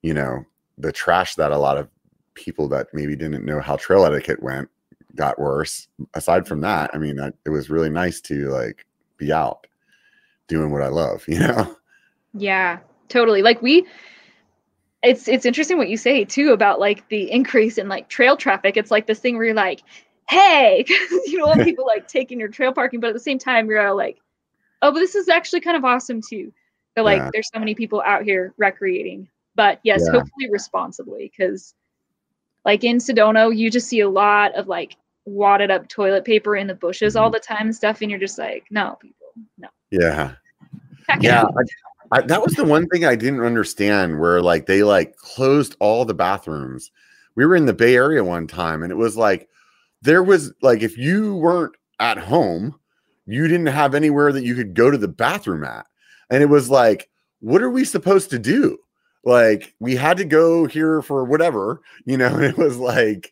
you 0.02 0.14
know, 0.14 0.44
the 0.78 0.92
trash 0.92 1.36
that 1.36 1.52
a 1.52 1.58
lot 1.58 1.78
of 1.78 1.88
people 2.36 2.68
that 2.70 2.88
maybe 2.94 3.16
didn't 3.16 3.46
know 3.46 3.60
how 3.60 3.76
trail 3.76 4.06
etiquette 4.06 4.42
went 4.42 4.70
got 5.16 5.40
worse. 5.40 5.88
Aside 6.14 6.48
from 6.48 6.62
that, 6.62 6.92
I 6.94 6.98
mean, 6.98 7.20
I, 7.20 7.32
it 7.46 7.50
was 7.50 7.70
really 7.70 7.90
nice 7.90 8.22
to 8.22 8.50
like 8.50 8.86
be 9.18 9.32
out 9.32 9.68
doing 10.48 10.72
what 10.72 10.82
I 10.82 10.88
love, 10.88 11.24
you 11.28 11.40
know? 11.40 11.76
Yeah, 12.34 12.80
totally. 13.10 13.42
Like 13.42 13.62
we, 13.62 13.86
it's 15.02 15.28
it's 15.28 15.46
interesting 15.46 15.78
what 15.78 15.90
you 15.90 15.98
say 15.98 16.24
too 16.24 16.54
about 16.54 16.80
like 16.80 17.08
the 17.10 17.30
increase 17.30 17.78
in 17.78 17.90
like 17.90 18.08
trail 18.08 18.38
traffic. 18.38 18.78
It's 18.78 18.92
like 18.92 19.06
this 19.06 19.20
thing 19.20 19.36
where 19.36 19.46
you're 19.46 19.54
like, 19.54 19.84
hey, 20.30 20.86
you 20.88 21.38
don't 21.38 21.50
want 21.50 21.64
people 21.64 21.86
like 21.86 22.08
taking 22.08 22.40
your 22.40 22.48
trail 22.48 22.74
parking, 22.74 23.00
but 23.00 23.08
at 23.08 23.14
the 23.14 23.20
same 23.20 23.38
time 23.38 23.70
you're 23.70 23.86
all 23.86 23.98
like, 23.98 24.20
oh, 24.82 24.92
but 24.92 25.00
this 25.00 25.16
is 25.16 25.30
actually 25.30 25.62
kind 25.62 25.78
of 25.78 25.84
awesome 25.84 26.22
too. 26.22 26.52
But 26.96 27.06
like, 27.06 27.18
yeah. 27.18 27.30
there's 27.34 27.50
so 27.52 27.60
many 27.60 27.76
people 27.76 28.02
out 28.06 28.24
here 28.24 28.54
recreating. 28.58 29.28
But 29.56 29.80
yes, 29.84 30.02
yeah. 30.06 30.14
hopefully 30.14 30.50
responsibly 30.52 31.32
because 31.32 31.76
like 32.66 32.84
in 32.84 32.98
Sedona, 32.98 33.56
you 33.56 33.70
just 33.70 33.88
see 33.88 34.00
a 34.00 34.10
lot 34.10 34.54
of 34.56 34.68
like 34.68 34.96
wadded 35.26 35.72
up 35.72 35.88
toilet 35.88 36.26
paper 36.26 36.56
in 36.56 36.68
the 36.68 36.76
bushes 36.76 37.16
all 37.16 37.28
mm-hmm. 37.28 37.34
the 37.34 37.40
time 37.40 37.68
and 37.68 37.76
stuff, 37.76 38.02
and 38.02 38.10
you're 38.10 38.20
just 38.20 38.38
like, 38.38 38.66
no, 38.70 38.98
people, 39.02 39.28
no. 39.58 39.68
Yeah. 39.92 40.34
yeah. 41.20 41.44
I, 41.44 42.18
I, 42.18 42.22
that 42.22 42.44
was 42.44 42.54
the 42.54 42.64
one 42.64 42.88
thing 42.88 43.06
I 43.06 43.16
didn't 43.16 43.44
understand 43.44 44.20
where 44.20 44.42
like 44.42 44.66
they 44.66 44.84
like 44.84 45.16
closed 45.18 45.76
all 45.80 46.06
the 46.06 46.14
bathrooms. 46.14 46.92
We 47.36 47.46
were 47.46 47.56
in 47.56 47.66
the 47.66 47.74
Bay 47.74 47.96
Area 47.96 48.24
one 48.24 48.48
time 48.48 48.84
and 48.84 48.92
it 48.92 48.96
was 48.96 49.18
like 49.18 49.50
there 50.02 50.24
was 50.24 50.54
like 50.62 50.82
if 50.82 50.98
you 50.98 51.36
weren't 51.36 51.76
at 52.00 52.18
home, 52.18 52.76
you 53.26 53.48
didn't 53.48 53.68
have 53.68 53.96
anywhere 53.96 54.32
that 54.32 54.44
you 54.44 54.54
could 54.56 54.74
go 54.74 54.92
to 54.92 54.98
the 54.98 55.08
bathroom 55.08 55.64
at. 55.64 55.86
And 56.30 56.44
it 56.44 56.48
was 56.48 56.70
like, 56.70 57.10
what 57.40 57.62
are 57.62 57.70
we 57.70 57.86
supposed 57.86 58.30
to 58.32 58.40
do? 58.40 58.78
Like 59.24 59.74
we 59.80 59.96
had 59.96 60.18
to 60.18 60.26
go 60.26 60.66
here 60.66 61.02
for 61.02 61.24
whatever, 61.24 61.82
you 62.06 62.18
know, 62.18 62.28
and 62.28 62.44
it 62.44 62.58
was 62.58 62.78
like 62.78 63.32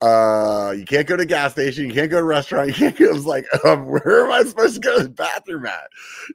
uh 0.00 0.74
you 0.76 0.84
can't 0.84 1.06
go 1.06 1.16
to 1.16 1.26
gas 1.26 1.52
station, 1.52 1.86
you 1.86 1.94
can't 1.94 2.10
go 2.10 2.18
to 2.18 2.24
restaurant, 2.24 2.68
you 2.68 2.74
can't 2.74 2.96
go. 2.96 3.04
It 3.06 3.14
was 3.14 3.26
like, 3.26 3.46
um, 3.64 3.86
where 3.86 4.24
am 4.24 4.32
I 4.32 4.42
supposed 4.42 4.74
to 4.74 4.80
go 4.80 4.98
to 4.98 5.04
the 5.04 5.10
bathroom 5.10 5.66
at? 5.66 5.88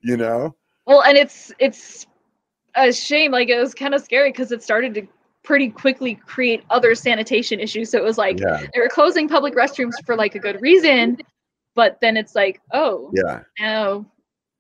You 0.04 0.18
know? 0.18 0.56
Well, 0.86 1.04
and 1.04 1.18
it's 1.18 1.52
it's 1.60 2.06
a 2.76 2.94
shame, 2.94 3.32
like 3.32 3.50
it 3.50 3.60
was 3.60 3.74
kind 3.74 3.94
of 3.94 4.02
scary 4.02 4.32
because 4.32 4.52
it 4.52 4.64
started 4.64 4.94
to 4.96 5.08
pretty 5.44 5.70
quickly 5.70 6.16
create 6.16 6.64
other 6.70 6.94
sanitation 6.94 7.60
issues. 7.60 7.90
So 7.90 7.98
it 7.98 8.04
was 8.04 8.18
like 8.18 8.40
yeah. 8.40 8.66
they 8.74 8.80
were 8.80 8.90
closing 8.90 9.28
public 9.28 9.56
restrooms 9.56 9.94
for 10.06 10.16
like 10.16 10.36
a 10.36 10.40
good 10.40 10.62
reason, 10.62 11.18
but 11.74 11.98
then 12.02 12.18
it's 12.18 12.36
like, 12.36 12.62
oh 12.74 13.12
yeah, 13.14 13.42
now 13.60 14.06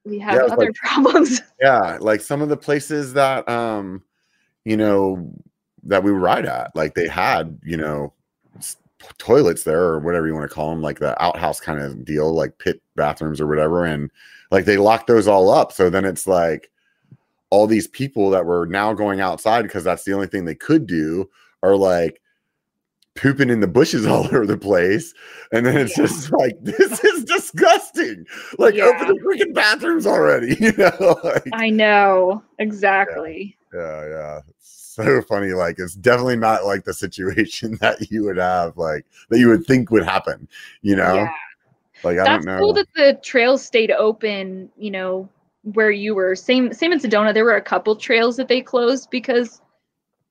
we 0.07 0.19
have 0.19 0.35
yeah, 0.35 0.41
other 0.41 0.65
like, 0.65 0.73
problems. 0.75 1.41
Yeah, 1.61 1.97
like 1.99 2.21
some 2.21 2.41
of 2.41 2.49
the 2.49 2.57
places 2.57 3.13
that 3.13 3.47
um 3.47 4.03
you 4.67 4.75
know, 4.75 5.31
that 5.83 6.03
we 6.03 6.11
ride 6.11 6.45
at. 6.45 6.75
Like 6.75 6.93
they 6.93 7.07
had, 7.07 7.57
you 7.63 7.77
know, 7.77 8.11
toilets 9.17 9.63
there 9.63 9.81
or 9.81 9.99
whatever 9.99 10.27
you 10.27 10.33
want 10.33 10.49
to 10.49 10.53
call 10.53 10.69
them, 10.69 10.81
like 10.81 10.99
the 10.99 11.19
outhouse 11.23 11.61
kind 11.61 11.79
of 11.79 12.03
deal, 12.03 12.33
like 12.33 12.57
pit 12.57 12.81
bathrooms 12.97 13.39
or 13.39 13.47
whatever. 13.47 13.85
And 13.85 14.11
like 14.51 14.65
they 14.65 14.75
locked 14.75 15.07
those 15.07 15.25
all 15.25 15.49
up. 15.49 15.71
So 15.71 15.89
then 15.89 16.03
it's 16.03 16.27
like 16.27 16.69
all 17.49 17.65
these 17.65 17.87
people 17.87 18.29
that 18.31 18.45
were 18.45 18.65
now 18.65 18.91
going 18.91 19.21
outside 19.21 19.61
because 19.61 19.85
that's 19.85 20.03
the 20.03 20.11
only 20.11 20.27
thing 20.27 20.43
they 20.43 20.53
could 20.53 20.85
do 20.85 21.29
are 21.63 21.77
like 21.77 22.21
pooping 23.17 23.49
in 23.49 23.59
the 23.59 23.67
bushes 23.67 24.05
all 24.07 24.25
over 24.25 24.45
the 24.45 24.57
place. 24.57 25.13
And 25.51 25.65
then 25.65 25.77
it's 25.77 25.97
yeah. 25.97 26.05
just 26.05 26.31
like, 26.31 26.55
this 26.61 27.03
is 27.03 27.25
disgusting. 27.25 28.25
Like, 28.57 28.75
yeah. 28.75 28.85
open 28.85 29.07
the 29.07 29.19
freaking 29.21 29.53
bathrooms 29.53 30.07
already. 30.07 30.55
You 30.59 30.73
know, 30.77 31.19
like, 31.23 31.47
I 31.53 31.69
know 31.69 32.43
exactly. 32.59 33.57
Yeah, 33.73 34.01
yeah. 34.01 34.09
yeah 34.09 34.39
so 34.97 35.21
funny. 35.21 35.53
Like 35.53 35.79
it's 35.79 35.95
definitely 35.95 36.37
not 36.37 36.65
like 36.65 36.83
the 36.83 36.93
situation 36.93 37.77
that 37.81 38.11
you 38.11 38.23
would 38.25 38.37
have, 38.37 38.77
like 38.77 39.05
that 39.29 39.39
you 39.39 39.47
would 39.49 39.65
think 39.65 39.91
would 39.91 40.03
happen, 40.03 40.47
you 40.81 40.95
know? 40.95 41.15
Yeah. 41.15 41.31
Like 42.03 42.19
I 42.19 42.23
That's 42.23 42.45
don't 42.45 42.53
know. 42.53 42.59
cool 42.59 42.73
that 42.73 42.87
the 42.95 43.19
trails 43.23 43.63
stayed 43.63 43.91
open. 43.91 44.69
You 44.77 44.91
know 44.91 45.29
where 45.73 45.89
you 45.89 46.13
were. 46.13 46.35
Same 46.35 46.71
same 46.71 46.91
in 46.91 46.99
Sedona. 46.99 47.33
There 47.33 47.43
were 47.43 47.55
a 47.55 47.61
couple 47.61 47.95
trails 47.95 48.37
that 48.37 48.47
they 48.47 48.61
closed 48.61 49.09
because 49.09 49.61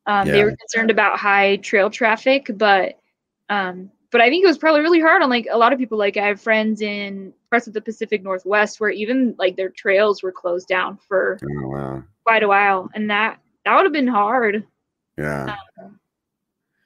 um, 0.06 0.28
they 0.28 0.44
were 0.44 0.56
concerned 0.56 0.90
about 0.90 1.18
high 1.18 1.56
trail 1.56 1.90
traffic. 1.90 2.50
But 2.54 2.98
um, 3.48 3.90
but 4.10 4.20
I 4.20 4.28
think 4.28 4.44
it 4.44 4.48
was 4.48 4.58
probably 4.58 4.80
really 4.80 5.00
hard 5.00 5.22
on 5.22 5.30
like 5.30 5.46
a 5.50 5.58
lot 5.58 5.72
of 5.72 5.78
people. 5.78 5.98
Like 5.98 6.16
I 6.16 6.26
have 6.26 6.40
friends 6.40 6.80
in 6.80 7.32
parts 7.50 7.66
of 7.66 7.74
the 7.74 7.80
Pacific 7.80 8.22
Northwest 8.22 8.80
where 8.80 8.90
even 8.90 9.34
like 9.38 9.56
their 9.56 9.68
trails 9.70 10.22
were 10.22 10.32
closed 10.32 10.68
down 10.68 10.96
for 10.96 11.38
Oh, 11.42 11.68
wow. 11.68 12.04
quite 12.24 12.42
a 12.42 12.48
while, 12.48 12.88
and 12.94 13.10
that 13.10 13.38
that 13.64 13.74
would 13.74 13.84
have 13.84 13.92
been 13.92 14.06
hard 14.06 14.64
Yeah. 15.18 15.56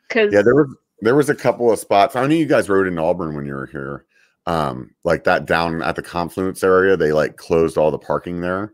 because 0.09 0.33
Yeah, 0.33 0.43
there 0.43 0.55
was 0.55 0.75
there 1.03 1.15
was 1.15 1.31
a 1.31 1.35
couple 1.35 1.71
of 1.71 1.79
spots. 1.79 2.17
I 2.17 2.27
know 2.27 2.35
you 2.35 2.47
guys 2.47 2.69
rode 2.69 2.87
in 2.87 2.99
Auburn 2.99 3.35
when 3.35 3.47
you 3.47 3.55
were 3.55 3.67
here. 3.67 4.05
Um, 4.47 4.95
like 5.05 5.25
that 5.25 5.47
down 5.47 5.83
at 5.83 5.97
the 5.97 6.03
confluence 6.03 6.65
area, 6.65 6.97
they 6.97 7.13
like 7.13 7.37
closed 7.37 7.79
all 7.79 7.91
the 7.91 7.99
parking 7.99 8.41
there. 8.41 8.73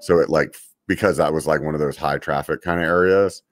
So 0.00 0.18
it 0.18 0.28
like 0.30 0.56
because 0.88 1.18
that 1.18 1.32
was 1.32 1.46
like 1.46 1.60
one 1.60 1.74
of 1.74 1.80
those 1.80 1.96
high 1.96 2.18
traffic 2.18 2.62
kind 2.62 2.80
of 2.80 2.86
areas. 2.86 3.42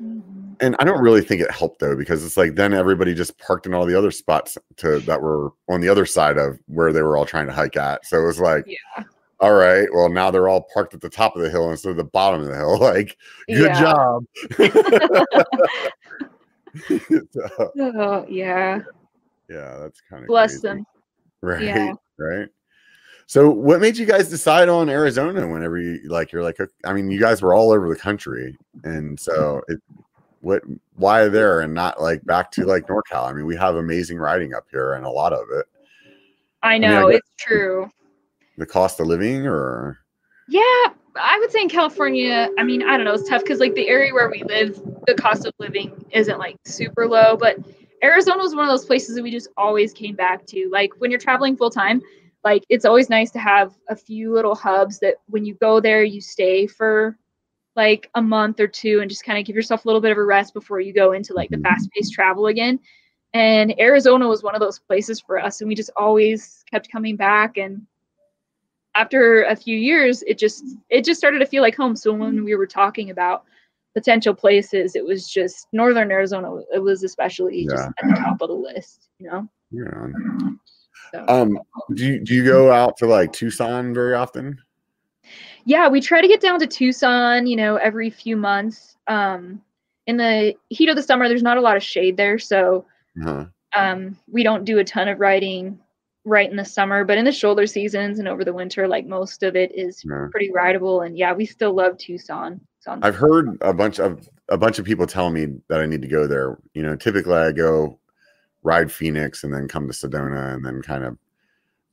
Mhm. 0.00 0.56
And 0.60 0.76
I 0.78 0.84
don't 0.84 1.00
really 1.02 1.22
think 1.22 1.40
it 1.40 1.50
helped 1.50 1.80
though, 1.80 1.96
because 1.96 2.24
it's 2.24 2.36
like 2.36 2.54
then 2.54 2.72
everybody 2.74 3.14
just 3.14 3.38
parked 3.38 3.66
in 3.66 3.74
all 3.74 3.86
the 3.86 3.96
other 3.96 4.10
spots 4.10 4.56
to 4.76 5.00
that 5.00 5.20
were 5.22 5.50
on 5.68 5.80
the 5.80 5.88
other 5.88 6.04
side 6.06 6.36
of 6.38 6.58
where 6.66 6.92
they 6.92 7.02
were 7.02 7.16
all 7.16 7.24
trying 7.26 7.46
to 7.46 7.52
hike 7.52 7.76
at. 7.76 8.04
So 8.06 8.22
it 8.22 8.26
was 8.26 8.40
like, 8.40 8.64
Yeah. 8.66 9.04
all 9.40 9.54
right, 9.54 9.88
well 9.94 10.08
now 10.10 10.30
they're 10.30 10.48
all 10.48 10.66
parked 10.74 10.92
at 10.94 11.00
the 11.00 11.08
top 11.08 11.34
of 11.36 11.42
the 11.42 11.50
hill 11.50 11.70
instead 11.70 11.90
of 11.90 11.96
the 11.96 12.04
bottom 12.04 12.40
of 12.42 12.46
the 12.48 12.54
hill. 12.56 12.78
Like, 12.80 13.16
good 13.48 13.70
Yeah. 13.74 13.80
job. 13.80 14.24
So, 17.32 17.72
Oh, 17.80 18.26
yeah. 18.28 18.80
yeah, 19.48 19.78
that's 19.78 20.00
kind 20.08 20.22
of 20.22 20.28
Bless 20.28 20.60
them. 20.60 20.84
Right. 21.42 21.62
Yeah. 21.64 21.92
Right. 22.18 22.48
So 23.30 23.48
what 23.48 23.80
made 23.80 23.96
you 23.96 24.06
guys 24.06 24.28
decide 24.28 24.68
on 24.68 24.88
Arizona 24.88 25.46
whenever 25.46 25.78
you 25.78 26.00
like 26.08 26.32
you're 26.32 26.42
like 26.42 26.58
I 26.84 26.92
mean 26.92 27.12
you 27.12 27.20
guys 27.20 27.40
were 27.40 27.54
all 27.54 27.70
over 27.70 27.88
the 27.88 27.94
country 27.94 28.56
and 28.82 29.20
so 29.20 29.62
it 29.68 29.78
what 30.40 30.64
why 30.96 31.28
there 31.28 31.60
and 31.60 31.72
not 31.72 32.02
like 32.02 32.24
back 32.24 32.50
to 32.50 32.64
like 32.64 32.88
NorCal? 32.88 33.28
I 33.28 33.32
mean 33.32 33.46
we 33.46 33.54
have 33.54 33.76
amazing 33.76 34.18
riding 34.18 34.52
up 34.52 34.66
here 34.68 34.94
and 34.94 35.06
a 35.06 35.08
lot 35.08 35.32
of 35.32 35.46
it. 35.52 35.66
I 36.64 36.80
mean, 36.80 36.90
I 36.90 37.02
know 37.02 37.08
guess- 37.08 37.18
it's 37.18 37.34
true. 37.38 37.88
The 38.58 38.66
cost 38.66 38.98
of 38.98 39.06
living 39.06 39.46
or 39.46 40.00
Yeah, 40.48 40.88
I 41.14 41.38
would 41.38 41.52
say 41.52 41.62
in 41.62 41.68
California, 41.68 42.48
I 42.58 42.64
mean, 42.64 42.82
I 42.82 42.96
don't 42.96 43.04
know, 43.04 43.14
it's 43.14 43.28
tough 43.28 43.42
because 43.42 43.60
like 43.60 43.76
the 43.76 43.86
area 43.86 44.12
where 44.12 44.28
we 44.28 44.42
live, 44.42 44.74
the 45.06 45.14
cost 45.14 45.46
of 45.46 45.54
living 45.60 46.04
isn't 46.10 46.40
like 46.40 46.56
super 46.64 47.06
low, 47.06 47.36
but 47.36 47.58
Arizona 48.02 48.42
was 48.42 48.56
one 48.56 48.64
of 48.64 48.70
those 48.70 48.86
places 48.86 49.14
that 49.14 49.22
we 49.22 49.30
just 49.30 49.50
always 49.56 49.92
came 49.92 50.16
back 50.16 50.46
to. 50.46 50.68
Like 50.72 50.90
when 50.98 51.12
you're 51.12 51.20
traveling 51.20 51.56
full 51.56 51.70
time, 51.70 52.02
like 52.44 52.64
it's 52.68 52.84
always 52.84 53.10
nice 53.10 53.30
to 53.32 53.38
have 53.38 53.74
a 53.88 53.96
few 53.96 54.32
little 54.32 54.54
hubs 54.54 54.98
that 55.00 55.16
when 55.26 55.44
you 55.44 55.54
go 55.54 55.80
there, 55.80 56.02
you 56.02 56.20
stay 56.20 56.66
for 56.66 57.16
like 57.76 58.10
a 58.14 58.22
month 58.22 58.60
or 58.60 58.66
two 58.66 59.00
and 59.00 59.08
just 59.10 59.24
kind 59.24 59.38
of 59.38 59.44
give 59.44 59.56
yourself 59.56 59.84
a 59.84 59.88
little 59.88 60.00
bit 60.00 60.10
of 60.12 60.18
a 60.18 60.24
rest 60.24 60.54
before 60.54 60.80
you 60.80 60.92
go 60.92 61.12
into 61.12 61.34
like 61.34 61.50
the 61.50 61.56
Mhm. 61.56 61.62
fast 61.62 61.90
paced 61.92 62.12
travel 62.12 62.46
again. 62.46 62.80
And 63.32 63.78
Arizona 63.78 64.26
was 64.26 64.42
one 64.42 64.54
of 64.54 64.60
those 64.60 64.78
places 64.80 65.20
for 65.20 65.38
us, 65.38 65.60
and 65.60 65.68
we 65.68 65.74
just 65.74 65.90
always 65.96 66.64
kept 66.70 66.90
coming 66.90 67.16
back 67.16 67.56
and 67.58 67.86
after 68.96 69.44
a 69.44 69.54
few 69.54 69.76
years 69.76 70.22
it 70.26 70.36
just 70.38 70.64
it 70.88 71.04
just 71.04 71.18
started 71.18 71.38
to 71.38 71.46
feel 71.46 71.62
like 71.62 71.76
home 71.76 71.94
so 71.94 72.12
when 72.12 72.44
we 72.44 72.54
were 72.56 72.66
talking 72.66 73.10
about 73.10 73.44
potential 73.94 74.34
places 74.34 74.96
it 74.96 75.04
was 75.04 75.28
just 75.28 75.68
northern 75.72 76.10
arizona 76.10 76.56
it 76.74 76.80
was 76.80 77.04
especially 77.04 77.64
just 77.64 77.88
at 78.02 78.08
the 78.08 78.14
top 78.14 78.40
of 78.42 78.48
the 78.48 78.54
list 78.54 79.08
you 79.18 79.28
know 79.30 79.48
yeah. 79.70 80.06
So. 81.12 81.24
Um 81.28 81.58
do 81.94 82.04
you 82.06 82.20
do 82.20 82.34
you 82.34 82.44
go 82.44 82.72
out 82.72 82.96
to 82.98 83.06
like 83.06 83.32
Tucson 83.32 83.92
very 83.94 84.14
often? 84.14 84.58
yeah 85.66 85.88
we 85.88 86.00
try 86.00 86.20
to 86.22 86.26
get 86.28 86.40
down 86.40 86.58
to 86.58 86.66
tucson 86.66 87.46
you 87.46 87.54
know 87.54 87.76
every 87.76 88.08
few 88.08 88.36
months 88.36 88.96
um 89.08 89.60
in 90.06 90.16
the 90.16 90.54
heat 90.70 90.88
of 90.88 90.96
the 90.96 91.02
summer 91.02 91.28
there's 91.28 91.42
not 91.42 91.58
a 91.58 91.60
lot 91.60 91.76
of 91.76 91.82
shade 91.82 92.16
there 92.16 92.38
so 92.38 92.86
Uh-huh. 93.20 93.44
um 93.76 94.16
we 94.30 94.42
don't 94.42 94.64
do 94.64 94.78
a 94.78 94.84
ton 94.84 95.06
of 95.08 95.20
riding 95.20 95.78
right 96.24 96.50
in 96.50 96.56
the 96.56 96.64
summer 96.64 97.04
but 97.04 97.18
in 97.18 97.24
the 97.26 97.32
shoulder 97.32 97.66
seasons 97.66 98.18
and 98.18 98.26
over 98.26 98.44
the 98.44 98.52
winter 98.52 98.88
like 98.88 99.06
most 99.06 99.42
of 99.42 99.54
it 99.56 99.70
is 99.74 100.02
Yeah. 100.04 100.28
pretty 100.30 100.50
rideable 100.50 101.02
and 101.02 101.18
yeah 101.18 101.32
we 101.34 101.44
still 101.44 101.74
love 101.74 101.98
tucson 101.98 102.60
I've 103.02 103.14
heard 103.16 103.58
a 103.60 103.74
bunch 103.74 104.00
of 104.00 104.26
a 104.48 104.56
bunch 104.56 104.78
of 104.78 104.86
people 104.86 105.06
tell 105.06 105.28
me 105.28 105.48
that 105.68 105.80
I 105.82 105.86
need 105.86 106.00
to 106.00 106.08
go 106.08 106.26
there. 106.26 106.56
You 106.72 106.82
know, 106.82 106.96
typically 106.96 107.34
I 107.34 107.52
go 107.52 107.99
ride 108.62 108.90
Phoenix 108.92 109.44
and 109.44 109.52
then 109.52 109.68
come 109.68 109.86
to 109.86 109.92
Sedona 109.94 110.54
and 110.54 110.64
then 110.64 110.82
kind 110.82 111.04
of 111.04 111.16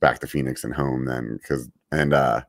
back 0.00 0.18
to 0.20 0.26
Phoenix 0.26 0.64
and 0.64 0.74
home 0.74 1.04
then 1.04 1.38
because 1.42 1.68
and 1.92 2.12
uh 2.14 2.42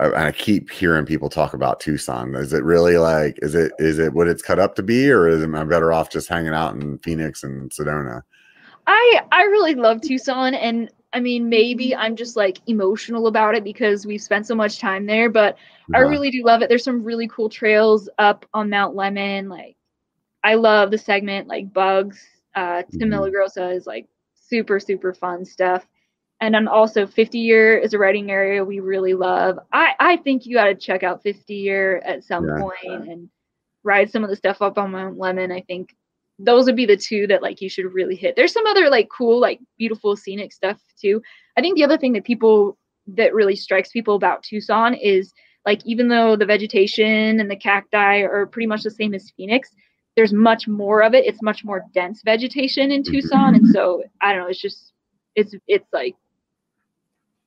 I, 0.00 0.06
and 0.06 0.16
I 0.16 0.32
keep 0.32 0.70
hearing 0.70 1.06
people 1.06 1.28
talk 1.28 1.54
about 1.54 1.80
Tucson. 1.80 2.34
Is 2.34 2.52
it 2.52 2.64
really 2.64 2.98
like 2.98 3.38
is 3.42 3.54
it 3.54 3.72
is 3.78 3.98
it 3.98 4.12
what 4.12 4.28
it's 4.28 4.42
cut 4.42 4.58
up 4.58 4.74
to 4.76 4.82
be 4.82 5.10
or 5.10 5.28
is 5.28 5.40
it, 5.42 5.44
am 5.44 5.54
I 5.54 5.64
better 5.64 5.92
off 5.92 6.10
just 6.10 6.28
hanging 6.28 6.54
out 6.54 6.74
in 6.74 6.98
Phoenix 6.98 7.42
and 7.44 7.70
Sedona? 7.70 8.22
I 8.86 9.20
I 9.30 9.42
really 9.44 9.74
love 9.74 10.00
Tucson 10.00 10.54
and 10.54 10.90
I 11.12 11.20
mean 11.20 11.48
maybe 11.48 11.94
I'm 11.94 12.16
just 12.16 12.36
like 12.36 12.58
emotional 12.66 13.26
about 13.26 13.54
it 13.54 13.64
because 13.64 14.06
we've 14.06 14.22
spent 14.22 14.46
so 14.46 14.54
much 14.54 14.78
time 14.78 15.06
there, 15.06 15.30
but 15.30 15.56
I 15.94 15.98
Uh-huh. 15.98 16.04
really 16.04 16.30
do 16.30 16.44
love 16.44 16.62
it. 16.62 16.68
There's 16.68 16.84
some 16.84 17.04
really 17.04 17.28
cool 17.28 17.48
trails 17.48 18.08
up 18.18 18.46
on 18.54 18.70
Mount 18.70 18.96
Lemmon. 18.96 19.48
Like 19.48 19.76
I 20.44 20.54
love 20.54 20.90
the 20.90 20.98
segment 20.98 21.48
like 21.48 21.72
bugs. 21.72 22.24
Uh 22.54 22.82
to 22.82 22.98
Mhm. 22.98 23.10
Milagrosa 23.10 23.74
is 23.74 23.86
like 23.86 24.06
super, 24.34 24.78
super 24.80 25.12
fun 25.14 25.44
stuff. 25.44 25.86
And 26.40 26.54
then 26.54 26.66
also 26.68 27.06
50 27.06 27.38
year 27.38 27.78
is 27.78 27.94
a 27.94 27.98
riding 27.98 28.30
area 28.30 28.64
we 28.64 28.80
really 28.80 29.14
love. 29.14 29.58
I, 29.72 29.94
I 30.00 30.16
think 30.18 30.44
you 30.44 30.56
gotta 30.56 30.74
check 30.74 31.02
out 31.02 31.22
50 31.22 31.54
year 31.54 31.98
at 32.04 32.24
some 32.24 32.46
Yeah. 32.46 32.58
point 32.60 33.08
and 33.08 33.30
ride 33.84 34.10
some 34.10 34.24
of 34.24 34.30
the 34.30 34.36
stuff 34.36 34.60
up 34.62 34.78
on 34.78 34.90
Mount 34.92 35.18
Lemmon. 35.18 35.52
I 35.52 35.60
think 35.62 35.94
those 36.38 36.66
would 36.66 36.76
be 36.76 36.86
the 36.86 36.96
two 36.96 37.26
that 37.28 37.42
like 37.42 37.60
you 37.60 37.68
should 37.68 37.92
really 37.94 38.16
hit. 38.16 38.34
There's 38.36 38.52
some 38.52 38.66
other 38.66 38.90
like 38.90 39.08
cool, 39.08 39.38
like 39.40 39.60
beautiful 39.78 40.16
scenic 40.16 40.52
stuff 40.52 40.80
too. 41.00 41.22
I 41.56 41.60
think 41.60 41.76
the 41.76 41.84
other 41.84 41.98
thing 41.98 42.12
that 42.14 42.24
people 42.24 42.76
that 43.08 43.34
really 43.34 43.56
strikes 43.56 43.90
people 43.90 44.14
about 44.16 44.42
Tucson 44.42 44.94
is 44.94 45.32
like 45.64 45.80
even 45.86 46.08
though 46.08 46.34
the 46.36 46.46
vegetation 46.46 47.38
and 47.40 47.50
the 47.50 47.56
cacti 47.56 48.20
are 48.22 48.46
pretty 48.46 48.66
much 48.66 48.82
the 48.82 48.90
same 48.90 49.14
as 49.14 49.30
Phoenix, 49.36 49.70
there's 50.16 50.32
much 50.32 50.68
more 50.68 51.02
of 51.02 51.14
it. 51.14 51.24
It's 51.26 51.42
much 51.42 51.64
more 51.64 51.84
dense 51.94 52.22
vegetation 52.24 52.90
in 52.92 53.02
Mhm. 53.02 53.10
Tucson, 53.12 53.54
and 53.54 53.66
so 53.68 54.02
I 54.20 54.32
don't 54.32 54.42
know. 54.42 54.48
It's 54.48 54.60
just 54.60 54.92
it's 55.34 55.54
it's 55.66 55.86
like 55.92 56.14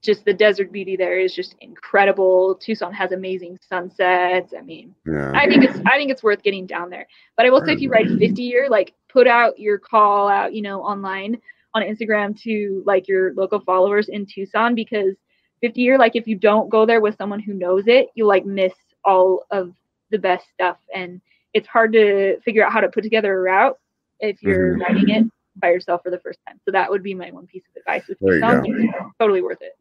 just 0.02 0.24
the 0.26 0.34
desert 0.34 0.72
beauty 0.72 0.96
there 0.96 1.20
is 1.20 1.34
just 1.34 1.56
incredible. 1.62 2.56
Tucson 2.56 2.94
has 2.94 3.12
amazing 3.12 3.58
sunsets. 3.68 4.54
I 4.58 4.62
mean, 4.62 4.94
Yeah. 5.06 5.32
I 5.34 5.48
think 5.48 5.64
it's 5.64 5.80
I 5.86 5.98
think 5.98 6.12
it's 6.12 6.24
worth 6.24 6.44
getting 6.44 6.68
down 6.68 6.90
there. 6.90 7.08
But 7.38 7.46
I 7.46 7.50
will 7.50 7.62
say 7.66 7.74
if 7.74 7.82
you 7.82 7.90
ride 7.90 8.08
50 8.20 8.44
year, 8.44 8.68
like 8.70 8.94
put 9.10 9.28
out 9.28 9.58
your 9.58 9.80
call 9.80 10.28
out, 10.28 10.54
you 10.54 10.62
know, 10.62 10.82
online 10.84 11.42
on 11.74 11.82
Instagram 11.82 12.40
to 12.42 12.84
like 12.86 13.08
your 13.08 13.34
local 13.34 13.60
followers 13.60 14.10
in 14.10 14.26
Tucson 14.26 14.76
because 14.76 15.16
50 15.62 15.82
year, 15.82 15.98
like 15.98 16.16
if 16.16 16.28
you 16.28 16.36
don't 16.36 16.70
go 16.70 16.86
there 16.86 17.02
with 17.02 17.18
someone 17.18 17.40
who 17.40 17.54
knows 17.54 17.86
it, 17.88 18.10
you'll 18.14 18.28
like 18.28 18.46
miss 18.46 18.74
all 19.04 19.46
of 19.52 19.74
the 20.12 20.20
best 20.20 20.46
stuff. 20.54 20.78
And 20.94 21.20
it's 21.56 21.68
hard 21.68 21.94
to 21.94 22.40
figure 22.42 22.64
out 22.64 22.72
how 22.74 22.82
to 22.82 22.90
put 22.90 23.02
together 23.02 23.36
a 23.38 23.42
route 23.42 23.80
if 24.20 24.44
you're 24.44 24.76
Mhm. 24.76 24.82
riding 24.82 25.10
it 25.10 25.26
by 25.56 25.72
yourself 25.72 26.04
for 26.04 26.12
the 26.12 26.20
first 26.20 26.38
time. 26.46 26.60
So 26.66 26.72
that 26.72 26.92
would 26.92 27.02
be 27.02 27.14
my 27.16 27.32
one 27.32 27.48
piece 27.48 27.64
of 27.70 27.78
advice 27.78 28.04
There 28.20 28.36
you 28.36 28.42
Tucson. 28.42 29.14
Totally 29.20 29.42
worth 29.42 29.62
it. 29.62 29.72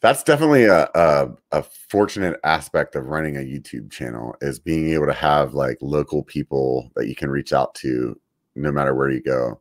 That's 0.00 0.22
definitely 0.22 0.64
a, 0.64 0.88
a 0.94 1.30
a 1.52 1.62
fortunate 1.62 2.40
aspect 2.42 2.96
of 2.96 3.06
running 3.06 3.36
a 3.36 3.40
YouTube 3.40 3.90
channel 3.90 4.34
is 4.40 4.58
being 4.58 4.88
able 4.90 5.06
to 5.06 5.12
have 5.12 5.52
like 5.52 5.76
local 5.82 6.22
people 6.22 6.90
that 6.96 7.06
you 7.06 7.14
can 7.14 7.28
reach 7.28 7.52
out 7.52 7.74
to 7.76 8.18
no 8.54 8.72
matter 8.72 8.94
where 8.94 9.10
you 9.10 9.20
go. 9.20 9.60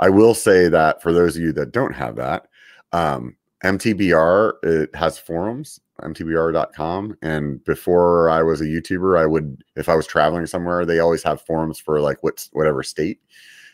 I 0.00 0.08
will 0.10 0.34
say 0.34 0.68
that 0.68 1.02
for 1.02 1.12
those 1.12 1.36
of 1.36 1.42
you 1.42 1.52
that 1.52 1.70
don't 1.70 1.94
have 1.94 2.16
that, 2.16 2.48
um, 2.92 3.36
MTBR 3.62 4.54
it 4.64 4.94
has 4.96 5.18
forums, 5.18 5.78
mtbr.com. 6.02 7.16
And 7.22 7.64
before 7.64 8.28
I 8.30 8.42
was 8.42 8.60
a 8.60 8.64
YouTuber, 8.64 9.18
I 9.18 9.26
would 9.26 9.62
if 9.76 9.88
I 9.88 9.94
was 9.94 10.06
traveling 10.06 10.46
somewhere, 10.46 10.84
they 10.84 10.98
always 10.98 11.22
have 11.22 11.42
forums 11.42 11.78
for 11.78 12.00
like 12.00 12.22
what's 12.22 12.50
whatever 12.52 12.82
state. 12.82 13.20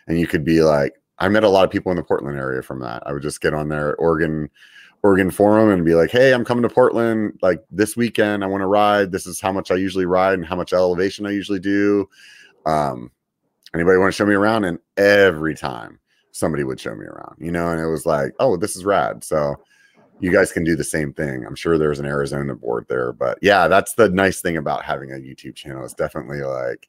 And 0.06 0.18
you 0.18 0.26
could 0.26 0.44
be 0.44 0.62
like, 0.62 0.94
I 1.18 1.28
met 1.28 1.44
a 1.44 1.48
lot 1.48 1.64
of 1.64 1.70
people 1.70 1.92
in 1.92 1.96
the 1.96 2.02
Portland 2.02 2.38
area 2.38 2.62
from 2.62 2.80
that. 2.80 3.02
I 3.06 3.12
would 3.12 3.22
just 3.22 3.40
get 3.40 3.54
on 3.54 3.68
there, 3.68 3.94
Oregon 3.96 4.50
Oregon 5.02 5.30
forum 5.30 5.70
and 5.70 5.84
be 5.84 5.94
like, 5.94 6.10
hey, 6.10 6.34
I'm 6.34 6.44
coming 6.44 6.62
to 6.62 6.68
Portland 6.68 7.38
like 7.40 7.64
this 7.70 7.96
weekend. 7.96 8.44
I 8.44 8.48
want 8.48 8.60
to 8.60 8.66
ride. 8.66 9.12
This 9.12 9.26
is 9.26 9.40
how 9.40 9.50
much 9.50 9.70
I 9.70 9.76
usually 9.76 10.04
ride 10.04 10.34
and 10.34 10.44
how 10.44 10.56
much 10.56 10.72
elevation 10.72 11.26
I 11.26 11.30
usually 11.30 11.58
do. 11.58 12.08
Um, 12.66 13.10
anybody 13.74 13.96
want 13.96 14.12
to 14.12 14.16
show 14.16 14.26
me 14.26 14.34
around? 14.34 14.64
And 14.64 14.78
every 14.98 15.54
time 15.54 15.98
somebody 16.32 16.64
would 16.64 16.78
show 16.78 16.94
me 16.94 17.06
around, 17.06 17.36
you 17.38 17.50
know, 17.50 17.70
and 17.70 17.80
it 17.80 17.86
was 17.86 18.04
like, 18.04 18.32
oh, 18.40 18.56
this 18.58 18.76
is 18.76 18.84
rad. 18.84 19.24
So 19.24 19.56
you 20.20 20.32
guys 20.32 20.52
can 20.52 20.64
do 20.64 20.76
the 20.76 20.84
same 20.84 21.12
thing. 21.12 21.44
I'm 21.46 21.56
sure 21.56 21.78
there's 21.78 21.98
an 21.98 22.06
Arizona 22.06 22.54
board 22.54 22.86
there, 22.88 23.12
but 23.12 23.38
yeah, 23.42 23.68
that's 23.68 23.94
the 23.94 24.08
nice 24.10 24.40
thing 24.40 24.56
about 24.56 24.84
having 24.84 25.12
a 25.12 25.16
YouTube 25.16 25.54
channel. 25.54 25.84
It's 25.84 25.94
definitely 25.94 26.42
like 26.42 26.88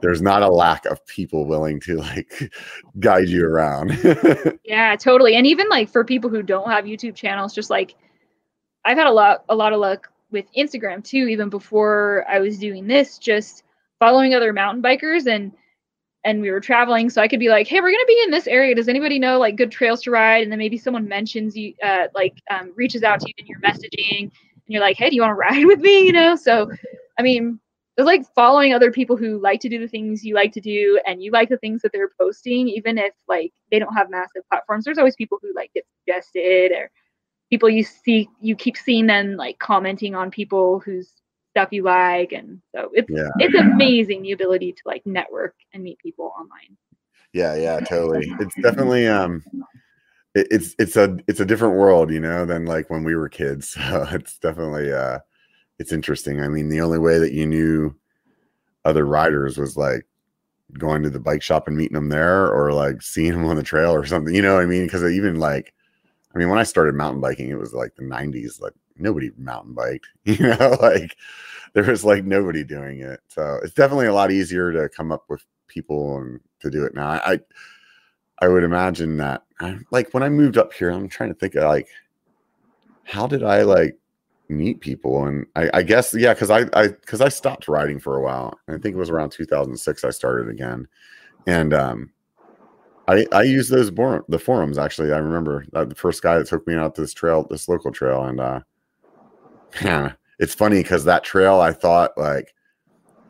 there's 0.00 0.22
not 0.22 0.42
a 0.42 0.48
lack 0.48 0.86
of 0.86 1.04
people 1.06 1.46
willing 1.46 1.80
to 1.80 1.96
like 1.96 2.52
guide 3.00 3.28
you 3.28 3.44
around. 3.44 3.98
yeah, 4.64 4.94
totally. 4.96 5.34
And 5.34 5.46
even 5.46 5.68
like 5.68 5.88
for 5.88 6.04
people 6.04 6.30
who 6.30 6.42
don't 6.42 6.70
have 6.70 6.84
YouTube 6.84 7.14
channels, 7.14 7.54
just 7.54 7.70
like 7.70 7.94
I've 8.84 8.96
had 8.96 9.06
a 9.06 9.12
lot 9.12 9.44
a 9.48 9.54
lot 9.54 9.72
of 9.72 9.80
luck 9.80 10.10
with 10.30 10.46
Instagram 10.56 11.02
too, 11.02 11.26
even 11.28 11.48
before 11.48 12.24
I 12.28 12.38
was 12.38 12.58
doing 12.58 12.86
this, 12.86 13.18
just 13.18 13.64
following 13.98 14.34
other 14.34 14.52
mountain 14.52 14.82
bikers 14.82 15.26
and 15.26 15.52
and 16.26 16.42
we 16.42 16.50
were 16.50 16.60
traveling 16.60 17.08
so 17.08 17.22
i 17.22 17.28
could 17.28 17.40
be 17.40 17.48
like 17.48 17.66
hey 17.66 17.80
we're 17.80 17.90
going 17.90 18.04
to 18.04 18.06
be 18.06 18.20
in 18.24 18.30
this 18.30 18.46
area. 18.46 18.74
Does 18.74 18.88
anybody 18.88 19.18
know 19.18 19.38
like 19.38 19.56
good 19.56 19.70
trails 19.70 20.02
to 20.02 20.10
ride? 20.10 20.42
And 20.42 20.50
then 20.52 20.58
maybe 20.58 20.76
someone 20.76 21.08
mentions 21.08 21.56
you 21.56 21.72
uh, 21.82 22.08
like 22.14 22.34
um, 22.50 22.72
reaches 22.76 23.02
out 23.02 23.20
to 23.20 23.28
you 23.28 23.34
in 23.38 23.46
your 23.46 23.60
messaging 23.60 24.22
and 24.22 24.32
you're 24.66 24.82
like 24.82 24.96
hey 24.96 25.08
do 25.08 25.16
you 25.16 25.22
want 25.22 25.30
to 25.30 25.34
ride 25.48 25.64
with 25.64 25.80
me? 25.80 26.04
You 26.04 26.12
know? 26.12 26.36
So 26.36 26.70
i 27.18 27.22
mean 27.22 27.58
it's 27.96 28.04
like 28.04 28.26
following 28.34 28.74
other 28.74 28.92
people 28.92 29.16
who 29.16 29.40
like 29.40 29.60
to 29.60 29.70
do 29.70 29.78
the 29.78 29.88
things 29.88 30.22
you 30.22 30.34
like 30.34 30.52
to 30.52 30.60
do 30.60 31.00
and 31.06 31.22
you 31.22 31.30
like 31.30 31.48
the 31.48 31.56
things 31.58 31.80
that 31.80 31.92
they're 31.92 32.10
posting 32.20 32.68
even 32.68 32.98
if 32.98 33.14
like 33.26 33.52
they 33.70 33.78
don't 33.78 33.94
have 33.94 34.10
massive 34.10 34.42
platforms. 34.50 34.84
There's 34.84 34.98
always 34.98 35.16
people 35.16 35.38
who 35.40 35.54
like 35.54 35.72
get 35.72 35.86
suggested 36.00 36.72
or 36.72 36.90
people 37.48 37.70
you 37.70 37.84
see 37.84 38.28
you 38.40 38.54
keep 38.54 38.76
seeing 38.76 39.06
them 39.06 39.36
like 39.36 39.58
commenting 39.60 40.14
on 40.14 40.30
people 40.30 40.80
whose 40.80 41.12
stuff 41.56 41.68
you 41.72 41.82
like 41.82 42.32
and 42.32 42.60
so 42.74 42.90
it's 42.92 43.08
yeah. 43.10 43.30
it's 43.38 43.54
amazing 43.54 44.20
the 44.22 44.32
ability 44.32 44.72
to 44.72 44.82
like 44.84 45.00
network 45.06 45.54
and 45.72 45.82
meet 45.82 45.98
people 45.98 46.32
online. 46.38 46.76
Yeah 47.32 47.54
yeah 47.56 47.80
totally. 47.80 48.30
It's 48.40 48.54
definitely 48.60 49.06
um 49.06 49.42
it, 50.34 50.48
it's 50.50 50.74
it's 50.78 50.96
a 50.96 51.16
it's 51.26 51.40
a 51.40 51.46
different 51.46 51.76
world 51.76 52.10
you 52.10 52.20
know 52.20 52.44
than 52.44 52.66
like 52.66 52.90
when 52.90 53.04
we 53.04 53.16
were 53.16 53.30
kids. 53.30 53.74
So 53.80 54.06
it's 54.10 54.38
definitely 54.38 54.92
uh 54.92 55.20
it's 55.78 55.92
interesting. 55.92 56.42
I 56.42 56.48
mean 56.48 56.68
the 56.68 56.82
only 56.82 56.98
way 56.98 57.18
that 57.18 57.32
you 57.32 57.46
knew 57.46 57.96
other 58.84 59.06
riders 59.06 59.56
was 59.56 59.78
like 59.78 60.06
going 60.78 61.02
to 61.04 61.10
the 61.10 61.20
bike 61.20 61.42
shop 61.42 61.68
and 61.68 61.76
meeting 61.76 61.94
them 61.94 62.10
there 62.10 62.52
or 62.52 62.74
like 62.74 63.00
seeing 63.00 63.32
them 63.32 63.46
on 63.46 63.56
the 63.56 63.62
trail 63.62 63.92
or 63.92 64.04
something 64.04 64.34
you 64.34 64.42
know 64.42 64.54
what 64.54 64.64
i 64.64 64.66
mean? 64.66 64.84
Because 64.84 65.04
even 65.04 65.38
like 65.38 65.72
i 66.34 66.38
mean 66.38 66.48
when 66.48 66.58
i 66.58 66.64
started 66.64 66.96
mountain 66.96 67.20
biking 67.20 67.50
it 67.50 67.58
was 67.58 67.72
like 67.72 67.94
the 67.94 68.02
90s 68.02 68.60
like 68.60 68.72
nobody 68.98 69.30
mountain 69.36 69.74
biked, 69.74 70.06
you 70.24 70.38
know, 70.38 70.76
like 70.80 71.16
there 71.72 71.84
was 71.84 72.04
like 72.04 72.24
nobody 72.24 72.64
doing 72.64 73.00
it. 73.00 73.20
So 73.28 73.60
it's 73.62 73.74
definitely 73.74 74.06
a 74.06 74.14
lot 74.14 74.30
easier 74.30 74.72
to 74.72 74.88
come 74.88 75.12
up 75.12 75.24
with 75.28 75.44
people 75.68 76.18
and 76.18 76.40
to 76.60 76.70
do 76.70 76.84
it 76.84 76.94
now. 76.94 77.08
I, 77.08 77.40
I 78.40 78.48
would 78.48 78.64
imagine 78.64 79.16
that 79.18 79.44
I, 79.60 79.78
like 79.90 80.12
when 80.12 80.22
I 80.22 80.28
moved 80.28 80.58
up 80.58 80.72
here, 80.72 80.90
I'm 80.90 81.08
trying 81.08 81.30
to 81.30 81.38
think 81.38 81.54
of 81.54 81.64
like, 81.64 81.88
how 83.04 83.26
did 83.26 83.42
I 83.42 83.62
like 83.62 83.98
meet 84.48 84.80
people? 84.80 85.26
And 85.26 85.46
I, 85.54 85.70
I 85.74 85.82
guess, 85.82 86.14
yeah, 86.14 86.34
cause 86.34 86.50
I, 86.50 86.66
I, 86.72 86.88
cause 87.06 87.20
I 87.20 87.28
stopped 87.28 87.68
riding 87.68 87.98
for 87.98 88.16
a 88.16 88.22
while. 88.22 88.58
I 88.68 88.72
think 88.72 88.94
it 88.94 88.98
was 88.98 89.10
around 89.10 89.30
2006. 89.30 90.04
I 90.04 90.10
started 90.10 90.48
again. 90.48 90.88
And, 91.46 91.72
um, 91.72 92.10
I, 93.08 93.26
I 93.32 93.42
use 93.42 93.68
those 93.68 93.90
the 93.90 94.38
forums 94.38 94.78
actually. 94.78 95.12
I 95.12 95.18
remember 95.18 95.64
uh, 95.74 95.84
the 95.84 95.94
first 95.94 96.22
guy 96.22 96.38
that 96.38 96.48
took 96.48 96.66
me 96.66 96.74
out 96.74 96.94
this 96.94 97.14
trail, 97.14 97.46
this 97.48 97.68
local 97.68 97.92
trail, 97.92 98.24
and 98.24 98.40
uh, 98.40 98.60
it's 100.38 100.54
funny 100.54 100.82
because 100.82 101.04
that 101.04 101.24
trail 101.24 101.60
I 101.60 101.72
thought 101.72 102.16
like, 102.16 102.54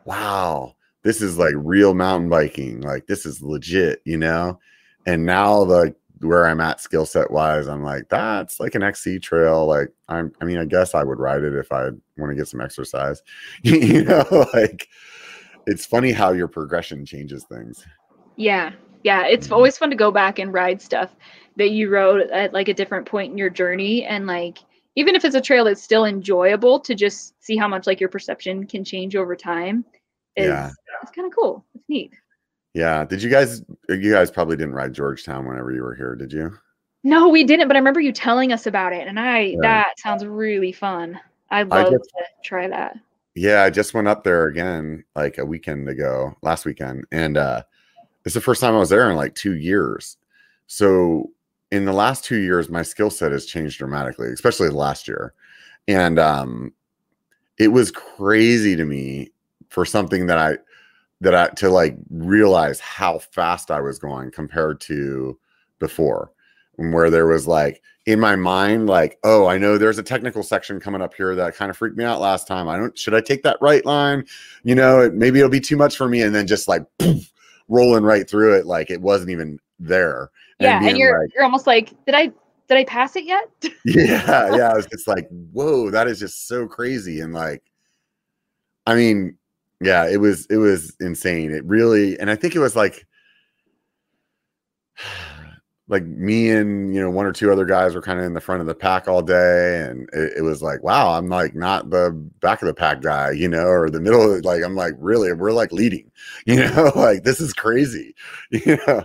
wow, 0.05 0.75
this 1.03 1.21
is 1.21 1.37
like 1.37 1.53
real 1.55 1.93
mountain 1.93 2.29
biking. 2.29 2.81
Like 2.81 3.07
this 3.07 3.25
is 3.25 3.41
legit, 3.41 4.01
you 4.05 4.17
know? 4.17 4.59
And 5.05 5.25
now 5.25 5.63
the 5.65 5.95
where 6.19 6.47
I'm 6.47 6.59
at 6.59 6.81
skill 6.81 7.05
set 7.05 7.29
wise, 7.29 7.67
I'm 7.67 7.83
like, 7.83 8.09
that's 8.09 8.59
like 8.59 8.75
an 8.75 8.83
XC 8.83 9.19
trail. 9.19 9.65
Like 9.65 9.89
I'm 10.09 10.31
I 10.41 10.45
mean, 10.45 10.57
I 10.57 10.65
guess 10.65 10.95
I 10.95 11.03
would 11.03 11.19
ride 11.19 11.43
it 11.43 11.53
if 11.53 11.71
I 11.71 11.89
want 12.17 12.31
to 12.31 12.35
get 12.35 12.47
some 12.47 12.61
exercise. 12.61 13.21
you 13.61 14.03
know, 14.03 14.47
like 14.53 14.87
it's 15.65 15.85
funny 15.85 16.11
how 16.11 16.31
your 16.31 16.47
progression 16.47 17.05
changes 17.05 17.43
things. 17.43 17.85
Yeah. 18.35 18.71
Yeah. 19.03 19.27
It's 19.27 19.51
always 19.51 19.77
fun 19.77 19.89
to 19.89 19.95
go 19.95 20.11
back 20.11 20.39
and 20.39 20.53
ride 20.53 20.81
stuff 20.81 21.15
that 21.57 21.69
you 21.69 21.89
rode 21.89 22.29
at 22.31 22.53
like 22.53 22.67
a 22.67 22.73
different 22.73 23.05
point 23.05 23.31
in 23.31 23.37
your 23.37 23.49
journey 23.49 24.03
and 24.05 24.27
like 24.27 24.59
even 24.97 25.13
if 25.15 25.23
it's 25.23 25.35
a 25.35 25.41
trail 25.41 25.63
that's 25.63 25.81
still 25.81 26.05
enjoyable 26.05 26.79
to 26.79 26.95
just 26.95 27.35
see 27.41 27.55
how 27.55 27.67
much 27.67 27.85
like 27.85 27.99
your 27.99 28.09
perception 28.09 28.65
can 28.65 28.83
change 28.83 29.15
over 29.15 29.35
time 29.35 29.85
is 30.35 30.47
yeah. 30.47 30.71
it's 31.03 31.11
kind 31.11 31.27
of 31.27 31.33
cool. 31.35 31.63
It's 31.75 31.87
neat. 31.87 32.11
Yeah. 32.73 33.05
Did 33.05 33.21
you 33.21 33.29
guys 33.29 33.63
you 33.87 34.11
guys 34.11 34.31
probably 34.31 34.57
didn't 34.57 34.73
ride 34.73 34.93
Georgetown 34.93 35.47
whenever 35.47 35.71
you 35.71 35.83
were 35.83 35.93
here, 35.93 36.15
did 36.15 36.33
you? 36.33 36.51
No, 37.03 37.29
we 37.29 37.43
didn't, 37.43 37.67
but 37.67 37.77
I 37.77 37.79
remember 37.79 37.99
you 37.99 38.11
telling 38.11 38.51
us 38.51 38.65
about 38.65 38.91
it 38.91 39.07
and 39.07 39.19
I 39.19 39.39
yeah. 39.39 39.57
that 39.61 39.99
sounds 39.99 40.25
really 40.25 40.71
fun. 40.71 41.19
I'd 41.51 41.69
love 41.69 41.91
just, 41.91 42.09
to 42.09 42.23
try 42.43 42.67
that. 42.67 42.97
Yeah, 43.35 43.61
I 43.61 43.69
just 43.69 43.93
went 43.93 44.07
up 44.07 44.23
there 44.23 44.47
again 44.47 45.03
like 45.15 45.37
a 45.37 45.45
weekend 45.45 45.87
ago, 45.89 46.35
last 46.41 46.65
weekend, 46.65 47.05
and 47.11 47.37
uh 47.37 47.61
it's 48.25 48.33
the 48.33 48.41
first 48.41 48.61
time 48.61 48.73
I 48.73 48.79
was 48.79 48.89
there 48.89 49.11
in 49.11 49.15
like 49.15 49.35
two 49.35 49.55
years. 49.57 50.17
So 50.65 51.29
in 51.71 51.85
the 51.85 51.93
last 51.93 52.23
two 52.23 52.37
years, 52.37 52.69
my 52.69 52.81
skill 52.81 53.09
set 53.09 53.31
has 53.31 53.45
changed 53.45 53.77
dramatically, 53.77 54.29
especially 54.29 54.69
last 54.69 55.07
year. 55.07 55.33
And 55.87 56.19
um, 56.19 56.73
it 57.57 57.69
was 57.69 57.91
crazy 57.91 58.75
to 58.75 58.85
me 58.85 59.31
for 59.69 59.85
something 59.85 60.27
that 60.27 60.37
I 60.37 60.57
that 61.19 61.33
I 61.33 61.47
to 61.55 61.69
like 61.69 61.97
realize 62.09 62.79
how 62.79 63.19
fast 63.19 63.71
I 63.71 63.81
was 63.81 63.97
going 63.97 64.31
compared 64.31 64.79
to 64.81 65.37
before, 65.79 66.31
where 66.75 67.09
there 67.09 67.27
was 67.27 67.47
like 67.47 67.81
in 68.05 68.19
my 68.19 68.35
mind, 68.37 68.87
like, 68.87 69.19
oh, 69.23 69.47
I 69.47 69.57
know 69.57 69.77
there's 69.77 69.97
a 69.97 70.03
technical 70.03 70.43
section 70.43 70.79
coming 70.79 71.01
up 71.01 71.13
here 71.13 71.35
that 71.35 71.55
kind 71.55 71.69
of 71.69 71.75
freaked 71.75 71.97
me 71.97 72.05
out 72.05 72.21
last 72.21 72.47
time. 72.47 72.69
I 72.69 72.77
don't 72.77 72.97
should 72.97 73.15
I 73.15 73.21
take 73.21 73.43
that 73.43 73.57
right 73.61 73.85
line? 73.85 74.25
You 74.63 74.75
know, 74.75 75.01
it, 75.01 75.13
maybe 75.13 75.39
it'll 75.39 75.49
be 75.49 75.59
too 75.59 75.77
much 75.77 75.97
for 75.97 76.07
me, 76.07 76.21
and 76.21 76.33
then 76.33 76.47
just 76.47 76.67
like 76.67 76.85
poof, 76.99 77.31
rolling 77.67 78.03
right 78.03 78.29
through 78.29 78.57
it, 78.57 78.65
like 78.65 78.89
it 78.89 79.01
wasn't 79.01 79.31
even 79.31 79.59
there 79.79 80.31
yeah, 80.59 80.77
and, 80.77 80.87
and 80.89 80.97
you're 80.97 81.21
like, 81.21 81.33
you're 81.33 81.43
almost 81.43 81.67
like, 81.67 81.93
did 82.05 82.15
I 82.15 82.31
did 82.67 82.77
I 82.77 82.83
pass 82.83 83.15
it 83.15 83.25
yet? 83.25 83.49
yeah, 83.85 84.55
yeah. 84.55 84.77
It's 84.77 84.87
just 84.87 85.07
like, 85.07 85.27
whoa, 85.51 85.89
that 85.91 86.07
is 86.07 86.19
just 86.19 86.47
so 86.47 86.67
crazy. 86.67 87.21
And 87.21 87.33
like, 87.33 87.63
I 88.85 88.95
mean, 88.95 89.37
yeah, 89.81 90.07
it 90.07 90.17
was 90.17 90.45
it 90.47 90.57
was 90.57 90.95
insane. 90.99 91.51
It 91.51 91.63
really, 91.65 92.19
and 92.19 92.29
I 92.29 92.35
think 92.35 92.55
it 92.55 92.59
was 92.59 92.75
like 92.75 93.05
like 95.89 96.03
me 96.03 96.49
and 96.49 96.93
you 96.93 96.99
know 96.99 97.09
one 97.09 97.25
or 97.25 97.31
two 97.31 97.51
other 97.51 97.65
guys 97.65 97.95
were 97.95 98.01
kind 98.01 98.19
of 98.19 98.25
in 98.25 98.33
the 98.33 98.41
front 98.41 98.61
of 98.61 98.67
the 98.67 98.75
pack 98.75 99.07
all 99.07 99.21
day 99.21 99.87
and 99.87 100.09
it, 100.11 100.33
it, 100.37 100.41
was 100.41 100.61
like 100.61 100.83
wow 100.83 101.11
i'm 101.11 101.29
like 101.29 101.55
not 101.55 101.89
the 101.89 102.11
back 102.41 102.61
of 102.61 102.67
the 102.67 102.73
pack 102.73 103.01
guy 103.01 103.31
you 103.31 103.47
know 103.47 103.65
or 103.67 103.89
the 103.89 103.99
middle 103.99 104.33
of 104.33 104.43
like 104.43 104.61
i'm 104.63 104.75
like 104.75 104.93
really 104.97 105.31
we're 105.31 105.53
like 105.53 105.71
leading 105.71 106.11
you 106.45 106.57
know 106.57 106.91
like 106.95 107.23
this 107.23 107.39
is 107.39 107.53
crazy 107.53 108.13
you 108.51 108.77
know 108.85 109.01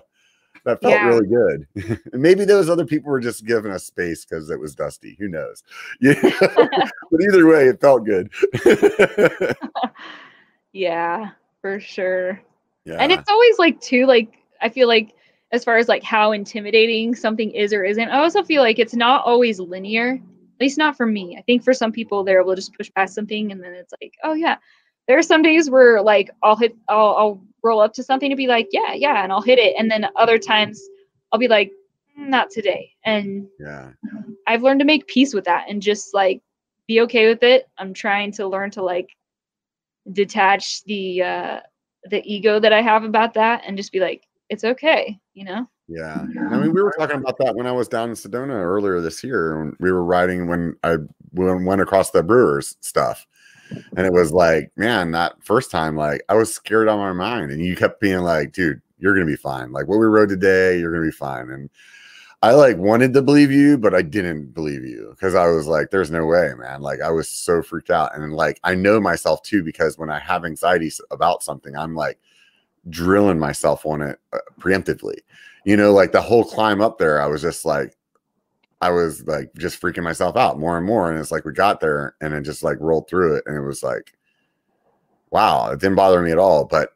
that 0.65 0.81
felt 0.81 0.95
yeah. 0.95 1.07
really 1.07 1.27
good. 1.27 2.01
Maybe 2.13 2.45
those 2.45 2.71
other 2.71 2.87
people 2.87 3.11
were 3.11 3.21
just 3.21 3.45
giving 3.45 3.73
us 3.73 3.85
space 3.85 4.25
because 4.25 4.49
it 4.51 4.61
was 4.61 4.75
dusty. 4.75 5.17
Who 5.19 5.29
knows? 5.29 5.63
Yeah. 6.01 6.15
but 6.41 7.23
either 7.23 7.47
way, 7.47 7.67
it 7.67 7.81
felt 7.81 8.05
good. 8.05 8.31
yeah, 10.73 11.31
for 11.61 11.81
sure. 11.81 12.41
Yeah. 12.85 12.97
And 12.99 13.13
it's 13.13 13.29
always 13.29 13.59
like 13.59 13.81
too 13.81 14.07
like 14.07 14.33
I 14.61 14.69
feel 14.69 14.89
like 14.89 15.15
as 15.53 15.65
far 15.65 15.77
as 15.77 15.89
like 15.89 16.03
how 16.03 16.33
intimidating 16.33 17.15
something 17.15 17.51
is 17.51 17.73
or 17.73 17.85
isn't, 17.85 18.09
I 18.09 18.19
also 18.19 18.43
feel 18.43 18.63
like 18.63 18.79
it's 18.79 18.95
not 18.95 19.25
always 19.25 19.61
linear. 19.61 20.15
At 20.15 20.61
least 20.61 20.79
not 20.79 20.97
for 20.97 21.07
me. 21.07 21.37
I 21.37 21.43
think 21.43 21.63
for 21.63 21.75
some 21.75 21.93
people 21.93 22.25
they're 22.25 22.41
able 22.41 22.53
to 22.53 22.57
just 22.57 22.75
push 22.75 22.91
past 22.95 23.15
something 23.15 23.53
and 23.53 23.63
then 23.63 23.75
it's 23.75 23.93
like, 24.01 24.15
oh 24.23 24.35
yeah. 24.35 24.57
There 25.09 25.19
are 25.19 25.23
some 25.23 25.43
days 25.43 25.69
where 25.69 26.01
like 26.01 26.31
I'll 26.43 26.57
hit 26.57 26.77
I'll, 26.89 27.17
I'll 27.17 27.41
roll 27.63 27.81
up 27.81 27.93
to 27.95 28.03
something 28.03 28.31
to 28.31 28.37
be 28.37 28.47
like, 28.47 28.69
yeah, 28.73 28.93
yeah, 28.93 29.23
and 29.23 29.33
I'll 29.33 29.43
hit 29.43 29.59
it. 29.59 29.75
And 29.79 29.91
then 29.91 30.07
other 30.17 30.39
times 30.39 30.81
I'll 31.31 31.39
be 31.39 31.49
like, 31.49 31.71
mm, 32.19 32.29
not 32.29 32.51
today. 32.51 32.93
And 33.05 33.47
yeah, 33.59 33.91
I've 34.47 34.63
learned 34.63 34.81
to 34.81 34.87
make 34.87 35.07
peace 35.07 35.35
with 35.35 35.45
that 35.45 35.67
and 35.69 35.81
just 35.81 36.15
like 36.15 36.43
be 36.87 37.01
okay 37.03 37.29
with 37.29 37.43
it. 37.43 37.69
I'm 37.79 37.95
trying 37.95 38.33
to 38.33 38.49
learn 38.49 38.71
to 38.73 38.83
like 38.83 39.09
detach 40.13 40.83
the 40.85 41.23
uh 41.23 41.61
the 42.11 42.23
ego 42.25 42.59
that 42.59 42.73
I 42.73 42.83
have 42.83 43.05
about 43.05 43.35
that 43.35 43.63
and 43.67 43.77
just 43.77 43.93
be 43.93 44.01
like, 44.01 44.27
it's 44.49 44.65
okay, 44.65 45.19
you 45.35 45.45
know? 45.45 45.69
Yeah. 45.89 46.27
I 46.51 46.59
mean, 46.59 46.73
we 46.73 46.83
were 46.83 46.95
talking 46.99 47.17
about 47.17 47.39
that 47.39 47.55
when 47.55 47.67
I 47.67 47.73
was 47.73 47.87
down 47.87 48.11
in 48.11 48.15
Sedona 48.15 48.55
earlier 48.55 49.01
this 49.01 49.23
year. 49.23 49.73
We 49.79 49.93
were 49.93 50.05
riding 50.05 50.49
when 50.49 50.75
I 50.83 50.97
went 51.33 51.81
across 51.81 52.11
the 52.11 52.23
Brewers 52.23 52.77
stuff 52.81 53.27
and 53.97 54.07
it 54.07 54.13
was 54.13 54.33
like, 54.33 54.71
man, 54.77 55.11
that 55.13 55.35
first 55.43 55.71
time, 55.71 55.97
like 55.97 56.23
I 56.29 56.35
was 56.35 56.53
scared 56.53 56.89
on 56.89 56.99
my 56.99 57.13
mind, 57.13 57.51
and 57.51 57.65
you 57.65 57.77
kept 57.77 58.01
being 58.01 58.21
like, 58.21 58.53
dude, 58.53 58.81
you're 58.99 59.15
gonna 59.15 59.27
be 59.27 59.37
fine. 59.37 59.73
Like 59.73 59.89
what 59.89 59.99
we 59.99 60.07
rode 60.07 60.29
today, 60.29 60.79
you're 60.79 60.93
gonna 60.93 61.05
be 61.05 61.11
fine. 61.11 61.51
And 61.51 61.71
I 62.43 62.53
like 62.53 62.77
wanted 62.77 63.13
to 63.15 63.23
believe 63.23 63.53
you, 63.53 63.79
but 63.79 63.95
I 63.95 64.03
didn't 64.03 64.53
believe 64.53 64.85
you 64.85 65.11
because 65.11 65.35
I 65.35 65.47
was 65.47 65.67
like, 65.67 65.91
there's 65.91 66.11
no 66.11 66.27
way, 66.27 66.53
man. 66.59 66.83
Like 66.83 67.01
I 67.01 67.11
was 67.11 67.29
so 67.29 67.63
freaked 67.63 67.91
out, 67.91 68.17
and 68.17 68.33
like 68.35 68.59
I 68.65 68.75
know 68.75 69.01
myself 69.01 69.43
too 69.43 69.63
because 69.63 69.99
when 69.99 70.11
I 70.11 70.19
have 70.19 70.45
anxiety 70.45 70.91
about 71.11 71.43
something, 71.43 71.77
I'm 71.77 71.95
like 71.95 72.19
drilling 72.91 73.39
myself 73.39 73.87
on 73.87 74.03
it 74.03 74.19
uh, 74.33 74.39
preemptively. 74.61 75.19
You 75.65 75.77
know, 75.77 75.93
like 75.93 76.13
the 76.13 76.23
whole 76.23 76.45
climb 76.45 76.81
up 76.81 76.99
there, 76.99 77.21
I 77.23 77.27
was 77.27 77.43
just 77.43 77.65
like, 77.65 77.95
I 78.83 78.91
was 78.91 79.27
like 79.29 79.51
just 79.57 79.81
freaking 79.81 80.03
myself 80.05 80.37
out 80.37 80.59
more 80.61 80.77
and 80.77 80.87
more. 80.87 81.11
And 81.11 81.19
it's 81.21 81.31
like 81.33 81.47
we 81.47 81.55
got 81.55 81.81
there 81.81 82.17
and 82.21 82.35
it 82.35 82.43
just 82.43 82.65
like 82.65 82.79
rolled 82.81 83.09
through 83.09 83.37
it. 83.37 83.45
And 83.47 83.57
it 83.57 83.67
was 83.67 83.83
like, 83.83 84.13
wow, 85.31 85.71
it 85.71 85.81
didn't 85.81 85.97
bother 85.97 86.21
me 86.23 86.33
at 86.33 86.39
all. 86.39 86.65
But 86.65 86.91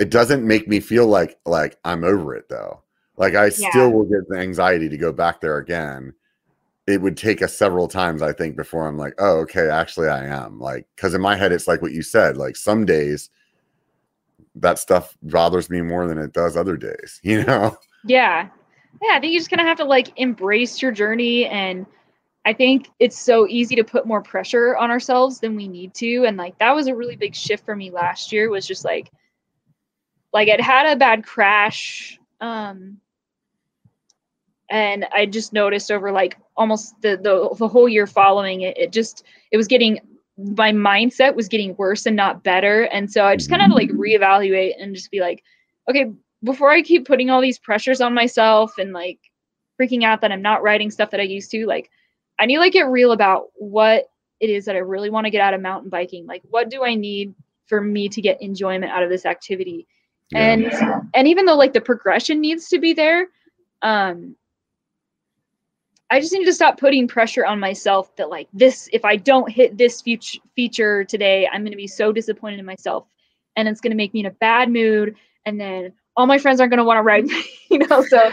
it 0.00 0.10
doesn't 0.10 0.46
make 0.46 0.68
me 0.68 0.80
feel 0.80 1.06
like 1.08 1.38
like 1.46 1.78
I'm 1.84 2.04
over 2.04 2.34
it 2.36 2.48
though. 2.48 2.82
Like 3.16 3.34
I 3.34 3.50
Yeah. 3.56 3.68
still 3.68 3.90
will 3.92 4.04
get 4.04 4.28
the 4.28 4.38
anxiety 4.38 4.88
to 4.90 4.98
go 4.98 5.12
back 5.12 5.40
there 5.40 5.58
again. 5.58 6.14
It 6.86 7.02
would 7.02 7.16
take 7.16 7.42
us 7.42 7.56
several 7.56 7.88
times, 7.88 8.22
I 8.22 8.32
think, 8.32 8.56
before 8.56 8.86
I'm 8.88 8.98
like, 8.98 9.14
oh, 9.18 9.38
okay, 9.40 9.68
actually 9.70 10.08
I 10.08 10.26
am. 10.26 10.60
Like, 10.60 10.86
because 10.96 11.14
in 11.14 11.22
my 11.22 11.36
head, 11.36 11.52
it's 11.52 11.68
like 11.68 11.82
what 11.82 11.92
you 11.92 12.02
said. 12.02 12.36
Like 12.38 12.56
some 12.56 12.84
days 12.86 13.30
that 14.56 14.78
stuff 14.78 15.16
bothers 15.22 15.70
me 15.70 15.80
more 15.82 16.06
than 16.06 16.18
it 16.18 16.32
does 16.32 16.56
other 16.56 16.76
days, 16.76 17.20
you 17.24 17.44
know? 17.44 17.76
Yeah. 18.04 18.50
Yeah, 19.02 19.14
I 19.14 19.20
think 19.20 19.32
you 19.32 19.38
just 19.38 19.50
kind 19.50 19.60
of 19.60 19.66
have 19.66 19.78
to 19.78 19.84
like 19.84 20.12
embrace 20.16 20.80
your 20.80 20.92
journey 20.92 21.46
and 21.46 21.86
I 22.44 22.52
think 22.52 22.88
it's 23.00 23.18
so 23.18 23.46
easy 23.48 23.74
to 23.76 23.84
put 23.84 24.06
more 24.06 24.22
pressure 24.22 24.76
on 24.76 24.90
ourselves 24.90 25.40
than 25.40 25.56
we 25.56 25.68
need 25.68 25.94
to 25.94 26.24
and 26.26 26.36
like 26.36 26.58
that 26.58 26.74
was 26.74 26.86
a 26.86 26.94
really 26.94 27.16
big 27.16 27.34
shift 27.34 27.64
for 27.64 27.74
me 27.74 27.90
last 27.90 28.32
year 28.32 28.48
was 28.50 28.66
just 28.66 28.84
like 28.84 29.10
like 30.32 30.48
I'd 30.48 30.60
had 30.60 30.86
a 30.86 30.96
bad 30.96 31.24
crash 31.24 32.18
um 32.40 32.98
and 34.70 35.06
I 35.12 35.26
just 35.26 35.52
noticed 35.52 35.90
over 35.90 36.10
like 36.12 36.38
almost 36.56 37.00
the 37.02 37.16
the, 37.16 37.54
the 37.58 37.68
whole 37.68 37.88
year 37.88 38.06
following 38.06 38.62
it 38.62 38.76
it 38.78 38.92
just 38.92 39.24
it 39.50 39.56
was 39.56 39.66
getting 39.66 39.98
my 40.36 40.70
mindset 40.70 41.34
was 41.34 41.48
getting 41.48 41.74
worse 41.76 42.06
and 42.06 42.16
not 42.16 42.44
better 42.44 42.82
and 42.84 43.10
so 43.10 43.24
I 43.24 43.36
just 43.36 43.50
kind 43.50 43.62
of 43.62 43.70
like 43.76 43.90
reevaluate 43.90 44.74
and 44.80 44.94
just 44.94 45.10
be 45.10 45.20
like 45.20 45.42
okay 45.90 46.12
before 46.44 46.70
I 46.70 46.82
keep 46.82 47.06
putting 47.06 47.30
all 47.30 47.40
these 47.40 47.58
pressures 47.58 48.00
on 48.00 48.14
myself 48.14 48.78
and 48.78 48.92
like 48.92 49.18
freaking 49.80 50.04
out 50.04 50.20
that 50.20 50.32
I'm 50.32 50.42
not 50.42 50.62
writing 50.62 50.90
stuff 50.90 51.10
that 51.10 51.20
I 51.20 51.24
used 51.24 51.50
to, 51.52 51.66
like 51.66 51.90
I 52.38 52.46
need 52.46 52.54
to 52.54 52.60
like 52.60 52.72
get 52.72 52.88
real 52.88 53.12
about 53.12 53.48
what 53.54 54.10
it 54.40 54.50
is 54.50 54.64
that 54.66 54.76
I 54.76 54.80
really 54.80 55.10
want 55.10 55.24
to 55.24 55.30
get 55.30 55.40
out 55.40 55.54
of 55.54 55.60
mountain 55.60 55.90
biking. 55.90 56.26
Like 56.26 56.42
what 56.50 56.68
do 56.68 56.84
I 56.84 56.94
need 56.94 57.34
for 57.66 57.80
me 57.80 58.08
to 58.08 58.20
get 58.20 58.40
enjoyment 58.42 58.92
out 58.92 59.02
of 59.02 59.10
this 59.10 59.26
activity? 59.26 59.86
And 60.34 60.72
and 61.14 61.28
even 61.28 61.46
though 61.46 61.56
like 61.56 61.72
the 61.72 61.80
progression 61.80 62.40
needs 62.40 62.68
to 62.68 62.78
be 62.78 62.92
there, 62.92 63.28
um 63.82 64.36
I 66.08 66.20
just 66.20 66.32
need 66.32 66.44
to 66.44 66.52
stop 66.52 66.78
putting 66.78 67.08
pressure 67.08 67.44
on 67.44 67.58
myself 67.58 68.14
that 68.16 68.30
like 68.30 68.48
this 68.52 68.88
if 68.92 69.04
I 69.04 69.16
don't 69.16 69.50
hit 69.50 69.76
this 69.76 70.00
feature 70.00 70.38
feature 70.54 71.04
today, 71.04 71.48
I'm 71.48 71.62
going 71.62 71.72
to 71.72 71.76
be 71.76 71.88
so 71.88 72.12
disappointed 72.12 72.60
in 72.60 72.64
myself 72.66 73.06
and 73.56 73.66
it's 73.66 73.80
going 73.80 73.90
to 73.90 73.96
make 73.96 74.14
me 74.14 74.20
in 74.20 74.26
a 74.26 74.30
bad 74.30 74.70
mood 74.70 75.16
and 75.46 75.60
then 75.60 75.92
all 76.16 76.26
my 76.26 76.38
friends 76.38 76.60
aren't 76.60 76.70
going 76.70 76.78
to 76.78 76.84
want 76.84 76.98
to 76.98 77.02
ride 77.02 77.24
me, 77.26 77.44
you 77.70 77.78
know. 77.78 78.04
So, 78.04 78.30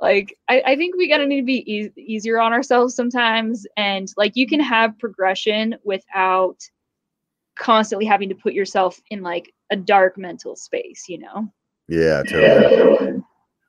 like, 0.00 0.36
I, 0.48 0.62
I 0.66 0.76
think 0.76 0.96
we 0.96 1.08
gotta 1.08 1.26
need 1.26 1.40
to 1.40 1.46
be 1.46 1.72
e- 1.72 1.92
easier 1.96 2.40
on 2.40 2.52
ourselves 2.52 2.94
sometimes, 2.94 3.66
and 3.76 4.12
like, 4.16 4.36
you 4.36 4.46
can 4.46 4.60
have 4.60 4.98
progression 4.98 5.76
without 5.84 6.58
constantly 7.56 8.04
having 8.04 8.28
to 8.28 8.34
put 8.34 8.52
yourself 8.52 9.00
in 9.10 9.22
like 9.22 9.52
a 9.70 9.76
dark 9.76 10.18
mental 10.18 10.56
space, 10.56 11.08
you 11.08 11.18
know. 11.18 11.48
yeah, 11.88 12.22
totally. 12.22 13.22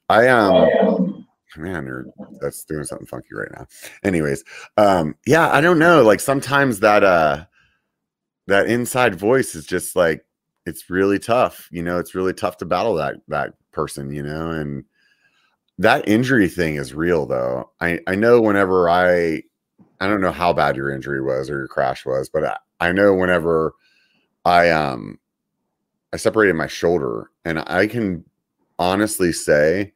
I 0.09 0.27
um 0.27 1.25
man, 1.57 1.85
you're 1.85 2.05
that's 2.41 2.63
doing 2.65 2.83
something 2.83 3.07
funky 3.07 3.29
right 3.33 3.49
now. 3.55 3.65
Anyways, 4.03 4.43
um, 4.77 5.15
yeah, 5.25 5.51
I 5.51 5.61
don't 5.61 5.79
know. 5.79 6.03
Like 6.03 6.19
sometimes 6.19 6.79
that 6.81 7.03
uh 7.03 7.45
that 8.47 8.67
inside 8.67 9.15
voice 9.15 9.55
is 9.55 9.65
just 9.65 9.95
like 9.95 10.25
it's 10.65 10.89
really 10.89 11.19
tough. 11.19 11.69
You 11.71 11.83
know, 11.83 11.99
it's 11.99 12.15
really 12.15 12.33
tough 12.33 12.57
to 12.57 12.65
battle 12.65 12.95
that 12.95 13.15
that 13.27 13.53
person, 13.71 14.11
you 14.11 14.23
know, 14.23 14.51
and 14.51 14.83
that 15.77 16.07
injury 16.07 16.47
thing 16.47 16.75
is 16.75 16.93
real 16.93 17.25
though. 17.25 17.71
I 17.81 17.99
I 18.07 18.15
know 18.15 18.41
whenever 18.41 18.89
I 18.89 19.43
I 19.99 20.07
don't 20.07 20.21
know 20.21 20.31
how 20.31 20.53
bad 20.53 20.75
your 20.75 20.91
injury 20.91 21.21
was 21.21 21.49
or 21.49 21.57
your 21.57 21.67
crash 21.67 22.05
was, 22.05 22.29
but 22.29 22.45
I, 22.45 22.57
I 22.79 22.91
know 22.91 23.13
whenever 23.13 23.73
I 24.45 24.69
um 24.69 25.19
I 26.13 26.17
separated 26.17 26.53
my 26.53 26.67
shoulder 26.67 27.29
and 27.43 27.59
I 27.67 27.87
can 27.87 28.23
honestly 28.79 29.31
say 29.31 29.93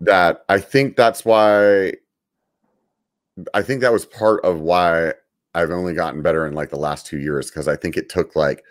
that 0.00 0.44
I 0.48 0.58
think 0.60 0.96
that's 0.96 1.24
why 1.24 1.94
I 3.54 3.62
think 3.62 3.80
that 3.80 3.92
was 3.92 4.04
part 4.06 4.44
of 4.44 4.60
why 4.60 5.14
I've 5.54 5.70
only 5.70 5.94
gotten 5.94 6.22
better 6.22 6.46
in 6.46 6.54
like 6.54 6.70
the 6.70 6.76
last 6.76 7.06
2 7.06 7.18
years 7.18 7.50
because 7.50 7.68
I 7.68 7.76
think 7.76 7.96
it 7.96 8.08
took 8.08 8.36
like 8.36 8.64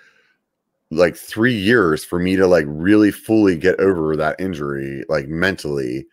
like 0.92 1.16
3 1.16 1.54
years 1.54 2.04
for 2.06 2.20
me 2.20 2.36
to 2.36 2.48
like 2.48 2.66
really 2.68 3.12
fully 3.12 3.58
get 3.58 3.80
over 3.80 4.16
that 4.18 4.40
injury 4.40 5.04
like 5.10 5.28
mentally 5.28 6.06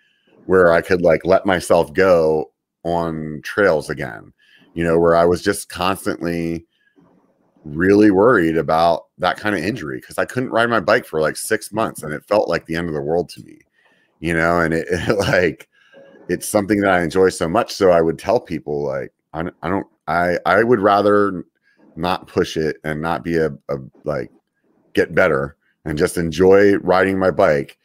where 0.47 0.73
I 0.73 0.81
could 0.83 1.03
like 1.03 1.25
let 1.25 1.47
myself 1.47 1.93
go 1.95 2.53
on 2.85 3.41
trails 3.45 3.91
again. 3.91 4.33
You 4.75 4.85
know, 4.85 4.99
where 4.99 5.17
I 5.17 5.25
was 5.25 5.43
just 5.43 5.69
constantly 5.69 6.67
really 7.65 8.11
worried 8.11 8.57
about 8.57 9.05
that 9.19 9.37
kind 9.37 9.55
of 9.55 9.63
injury 9.63 9.99
because 10.01 10.19
I 10.19 10.25
couldn't 10.25 10.51
ride 10.51 10.71
my 10.71 10.81
bike 10.81 11.05
for 11.05 11.21
like 11.21 11.37
6 11.37 11.73
months 11.73 12.03
and 12.03 12.13
it 12.15 12.25
felt 12.27 12.49
like 12.49 12.67
the 12.67 12.77
end 12.77 12.89
of 12.89 12.95
the 12.95 13.03
world 13.03 13.29
to 13.31 13.43
me 13.43 13.59
you 14.21 14.35
know 14.35 14.61
and 14.61 14.75
it, 14.75 14.87
it, 14.91 15.19
like 15.19 15.69
it's 16.29 16.49
something 16.49 16.81
that 16.81 16.91
i 16.91 17.03
enjoy 17.03 17.29
so 17.31 17.49
much 17.49 17.73
so 17.75 17.91
i 17.91 18.01
would 18.03 18.19
tell 18.19 18.41
people 18.41 18.85
like 18.85 19.13
i, 19.35 19.43
don't- 19.43 19.57
I 19.63 19.69
don't 19.71 19.87
i 20.09 20.39
i 20.47 20.63
would 20.65 20.81
rather 20.81 21.45
not 21.97 22.29
push 22.29 22.57
it 22.57 22.77
and 22.85 23.03
not 23.03 23.25
be 23.25 23.37
a, 23.39 23.49
a 23.71 23.77
like 24.05 24.33
get 24.99 25.15
better 25.15 25.57
and 25.85 25.97
just 25.97 26.19
enjoy 26.19 26.75
riding 26.79 27.19
my 27.19 27.31
bike 27.31 27.79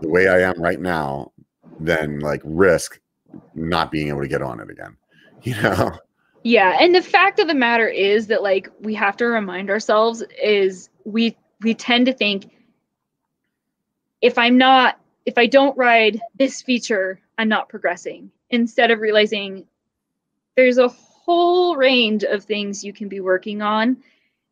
the 0.00 0.08
way 0.08 0.28
i 0.28 0.40
am 0.40 0.60
right 0.60 0.80
now 0.80 1.32
than 1.78 2.20
like 2.20 2.42
risk 2.44 3.00
not 3.54 3.90
being 3.90 4.08
able 4.08 4.20
to 4.20 4.28
get 4.28 4.42
on 4.42 4.60
it 4.60 4.70
again 4.70 4.96
you 5.42 5.54
know 5.62 5.90
Yeah, 6.42 6.76
and 6.80 6.94
the 6.94 7.02
fact 7.02 7.38
of 7.38 7.48
the 7.48 7.54
matter 7.54 7.86
is 7.86 8.26
that 8.28 8.42
like 8.42 8.70
we 8.80 8.94
have 8.94 9.16
to 9.18 9.26
remind 9.26 9.68
ourselves 9.70 10.22
is 10.42 10.88
we 11.04 11.36
we 11.60 11.74
tend 11.74 12.06
to 12.06 12.14
think 12.14 12.50
if 14.20 14.38
I'm 14.38 14.56
not 14.56 14.98
if 15.26 15.36
I 15.36 15.46
don't 15.46 15.76
ride 15.76 16.18
this 16.38 16.62
feature, 16.62 17.20
I'm 17.36 17.48
not 17.48 17.68
progressing. 17.68 18.30
Instead 18.48 18.90
of 18.90 19.00
realizing 19.00 19.66
there's 20.56 20.78
a 20.78 20.88
whole 20.88 21.76
range 21.76 22.24
of 22.24 22.44
things 22.44 22.82
you 22.82 22.92
can 22.92 23.08
be 23.08 23.20
working 23.20 23.60
on 23.62 23.98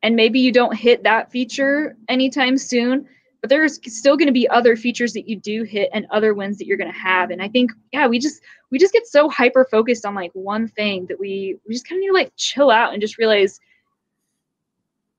and 0.02 0.16
maybe 0.16 0.40
you 0.40 0.52
don't 0.52 0.76
hit 0.76 1.02
that 1.02 1.30
feature 1.30 1.96
anytime 2.08 2.56
soon, 2.56 3.06
but 3.40 3.50
there's 3.50 3.80
still 3.92 4.16
going 4.16 4.26
to 4.26 4.32
be 4.32 4.48
other 4.48 4.76
features 4.76 5.12
that 5.12 5.28
you 5.28 5.36
do 5.36 5.62
hit 5.62 5.90
and 5.92 6.06
other 6.10 6.34
wins 6.34 6.58
that 6.58 6.66
you're 6.66 6.76
going 6.76 6.92
to 6.92 6.98
have. 6.98 7.30
And 7.30 7.42
I 7.42 7.48
think 7.48 7.72
yeah, 7.92 8.06
we 8.06 8.18
just 8.18 8.42
we 8.70 8.78
just 8.78 8.92
get 8.92 9.06
so 9.06 9.28
hyper 9.28 9.66
focused 9.70 10.04
on 10.04 10.14
like 10.14 10.30
one 10.34 10.68
thing 10.68 11.06
that 11.06 11.18
we 11.18 11.56
we 11.66 11.74
just 11.74 11.88
kind 11.88 11.98
of 11.98 12.00
need 12.02 12.08
to 12.08 12.14
like 12.14 12.32
chill 12.36 12.70
out 12.70 12.92
and 12.92 13.00
just 13.00 13.18
realize 13.18 13.60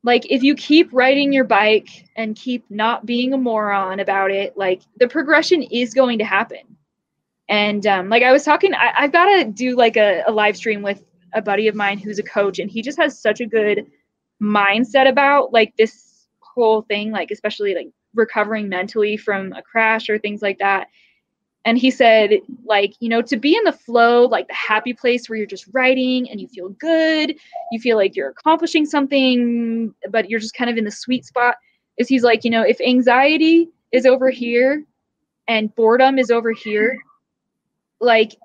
like 0.04 0.26
if 0.30 0.44
you 0.44 0.56
keep 0.56 0.90
riding 0.92 1.34
your 1.34 1.44
bike 1.44 2.06
and 2.16 2.36
keep 2.36 2.64
not 2.70 3.06
being 3.06 3.34
a 3.34 3.38
moron 3.38 4.00
about 4.00 4.32
it 4.32 4.58
like 4.58 4.82
the 4.98 5.08
progression 5.08 5.62
is 5.64 5.94
going 5.94 6.18
to 6.20 6.26
happen 6.26 6.78
and 7.50 7.86
um, 7.86 8.10
like 8.10 8.24
i 8.24 8.32
was 8.32 8.44
talking 8.44 8.74
I, 8.74 8.94
i've 8.98 9.12
got 9.12 9.26
to 9.26 9.46
do 9.46 9.76
like 9.76 9.98
a, 9.98 10.24
a 10.28 10.32
live 10.32 10.56
stream 10.56 10.82
with 10.82 11.04
a 11.34 11.42
buddy 11.42 11.68
of 11.68 11.76
mine 11.76 12.00
who's 12.00 12.20
a 12.20 12.24
coach 12.24 12.60
and 12.60 12.72
he 12.72 12.82
just 12.82 12.98
has 12.98 13.20
such 13.20 13.42
a 13.42 13.46
good 13.46 13.86
mindset 14.42 15.08
about 15.08 15.54
like 15.54 15.74
this 15.78 16.28
whole 16.40 16.82
thing 16.84 17.12
like 17.12 17.32
especially 17.32 17.76
like 17.76 17.90
recovering 18.16 18.70
mentally 18.70 19.18
from 19.18 19.54
a 19.54 19.62
crash 19.62 20.10
or 20.10 20.18
things 20.18 20.42
like 20.42 20.58
that. 20.60 20.88
And 21.66 21.78
he 21.78 21.92
said 21.92 22.40
like 22.66 22.94
you 23.00 23.10
know 23.10 23.22
to 23.22 23.38
be 23.38 23.56
in 23.56 23.64
the 23.64 23.74
flow 23.74 24.26
like 24.26 24.48
the 24.48 24.54
happy 24.54 24.94
place 24.94 25.30
where 25.30 25.38
you're 25.38 25.46
just 25.46 25.68
writing 25.74 26.30
and 26.30 26.40
you 26.40 26.48
feel 26.48 26.70
good 26.70 27.36
you 27.72 27.80
feel 27.80 27.98
like 27.98 28.16
you're 28.16 28.30
accomplishing 28.30 28.86
something 28.86 29.94
but 30.10 30.30
you're 30.30 30.40
just 30.40 30.56
kind 30.56 30.70
of 30.70 30.78
in 30.78 30.86
the 30.86 30.92
sweet 30.92 31.26
spot 31.26 31.56
is 31.98 32.08
he's 32.08 32.24
like 32.24 32.44
you 32.44 32.50
know 32.50 32.64
if 32.64 32.80
anxiety 32.82 33.70
is 33.92 34.06
over 34.06 34.30
here 34.30 34.86
and 35.48 35.76
boredom 35.76 36.18
is 36.18 36.32
over 36.32 36.54
here 36.54 36.98
like 38.00 38.36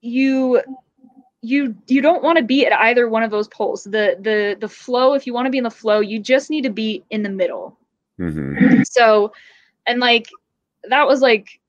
you 0.00 0.60
you 1.42 1.74
you 1.88 2.00
don't 2.00 2.22
want 2.22 2.38
to 2.38 2.44
be 2.44 2.64
at 2.64 2.72
either 2.72 3.08
one 3.08 3.24
of 3.24 3.30
those 3.30 3.48
poles. 3.48 3.82
The 3.82 4.16
the 4.20 4.56
the 4.58 4.68
flow 4.68 5.14
if 5.14 5.26
you 5.26 5.34
want 5.34 5.46
to 5.46 5.50
be 5.50 5.58
in 5.58 5.64
the 5.64 5.70
flow 5.70 6.00
you 6.00 6.20
just 6.20 6.48
need 6.50 6.62
to 6.62 6.70
be 6.70 7.04
in 7.10 7.22
the 7.22 7.28
middle. 7.28 7.76
Hmm 8.16 8.82
so 8.84 9.32
and 9.86 9.98
like 9.98 10.28
that 10.88 11.06
was 11.06 11.20
like 11.20 11.60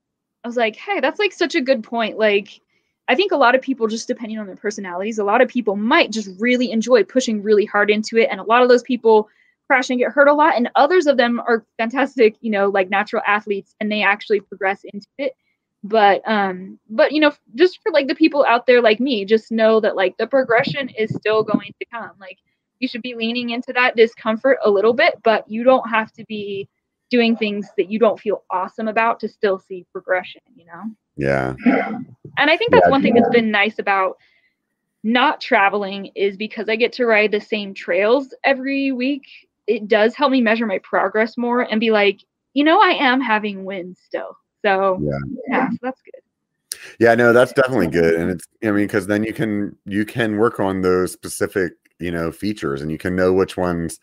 i 0.44 0.48
was 0.48 0.56
like 0.56 0.76
hey 0.76 1.00
that's 1.00 1.18
like 1.18 1.32
such 1.32 1.54
a 1.54 1.60
good 1.60 1.82
point. 1.82 2.16
Like 2.18 2.60
i 3.08 3.14
think 3.14 3.32
a 3.32 3.36
lot 3.36 3.54
of 3.54 3.62
people 3.62 3.88
just 3.88 4.06
depending 4.06 4.38
on 4.38 4.46
their 4.46 4.56
personalities 4.56 5.18
a 5.18 5.24
lot 5.24 5.40
of 5.42 5.48
people 5.48 5.74
might 5.74 6.12
just 6.12 6.28
really 6.38 6.70
enjoy 6.70 7.02
pushing 7.02 7.42
really 7.42 7.64
hard 7.64 7.90
into 7.90 8.16
it. 8.16 8.28
And 8.30 8.40
a 8.40 8.44
lot 8.44 8.62
of 8.62 8.68
those 8.68 8.82
people 8.82 9.28
crash 9.66 9.90
and 9.90 9.98
get 9.98 10.12
hurt 10.12 10.28
a 10.28 10.34
lot. 10.34 10.54
And 10.56 10.68
others 10.76 11.06
of 11.06 11.16
them 11.16 11.40
are 11.40 11.64
fantastic 11.78 12.36
you 12.40 12.50
know 12.50 12.68
like 12.68 12.90
natural 12.90 13.22
athletes 13.26 13.74
and 13.80 13.90
they 13.90 14.02
actually 14.02 14.38
progress 14.40 14.82
into 14.84 15.08
it 15.18 15.32
but 15.84 16.22
um 16.26 16.78
but 16.90 17.12
you 17.12 17.20
know 17.20 17.32
just 17.54 17.80
for 17.82 17.92
like 17.92 18.08
the 18.08 18.14
people 18.14 18.44
out 18.46 18.66
there 18.66 18.82
like 18.82 19.00
me 19.00 19.24
just 19.24 19.52
know 19.52 19.80
that 19.80 19.96
like 19.96 20.16
the 20.18 20.26
progression 20.26 20.88
is 20.90 21.14
still 21.14 21.44
going 21.44 21.72
to 21.78 21.86
come 21.92 22.10
like 22.20 22.38
you 22.80 22.88
should 22.88 23.02
be 23.02 23.14
leaning 23.14 23.50
into 23.50 23.72
that 23.72 23.96
discomfort 23.96 24.58
a 24.64 24.70
little 24.70 24.94
bit 24.94 25.14
but 25.22 25.48
you 25.48 25.62
don't 25.62 25.88
have 25.88 26.12
to 26.12 26.24
be 26.26 26.68
doing 27.10 27.36
things 27.36 27.68
that 27.76 27.90
you 27.90 27.98
don't 27.98 28.18
feel 28.18 28.42
awesome 28.50 28.88
about 28.88 29.20
to 29.20 29.28
still 29.28 29.58
see 29.58 29.86
progression 29.92 30.40
you 30.56 30.64
know 30.66 30.82
yeah 31.16 31.54
and 32.38 32.50
i 32.50 32.56
think 32.56 32.72
that's 32.72 32.86
Yeah. 32.86 32.90
one 32.90 33.02
thing 33.02 33.14
that's 33.14 33.28
been 33.30 33.50
nice 33.50 33.78
about 33.78 34.16
not 35.02 35.40
traveling 35.40 36.06
is 36.14 36.36
because 36.36 36.68
i 36.68 36.76
get 36.76 36.92
to 36.92 37.06
ride 37.06 37.30
the 37.30 37.40
same 37.40 37.74
trails 37.74 38.34
every 38.44 38.90
week 38.92 39.24
it 39.66 39.86
does 39.88 40.14
help 40.14 40.32
me 40.32 40.40
measure 40.40 40.66
my 40.66 40.78
progress 40.78 41.36
more 41.36 41.62
and 41.62 41.80
be 41.80 41.90
like 41.90 42.20
you 42.54 42.64
know, 42.64 42.80
I 42.80 42.90
am 42.90 43.20
having 43.20 43.64
wins 43.64 44.00
still. 44.00 44.38
So 44.64 44.98
Yeah. 45.02 45.18
yeah, 45.48 45.70
so 45.70 45.76
that's 45.82 46.00
good. 46.00 46.20
Yeah, 46.98 47.14
no, 47.14 47.32
that's 47.32 47.52
definitely 47.52 47.88
good, 47.88 48.14
and 48.14 48.30
it's 48.30 48.46
I 48.62 48.66
mean 48.70 48.86
because 48.86 49.06
then 49.06 49.24
you 49.24 49.32
can 49.32 49.76
you 49.84 50.04
can 50.04 50.38
work 50.38 50.58
on 50.60 50.80
those 50.80 51.12
specific 51.12 51.72
you 51.98 52.10
know 52.10 52.32
features, 52.32 52.80
and 52.82 52.90
you 52.90 52.98
can 52.98 53.14
know 53.14 53.32
which 53.32 53.56
ones 53.56 54.00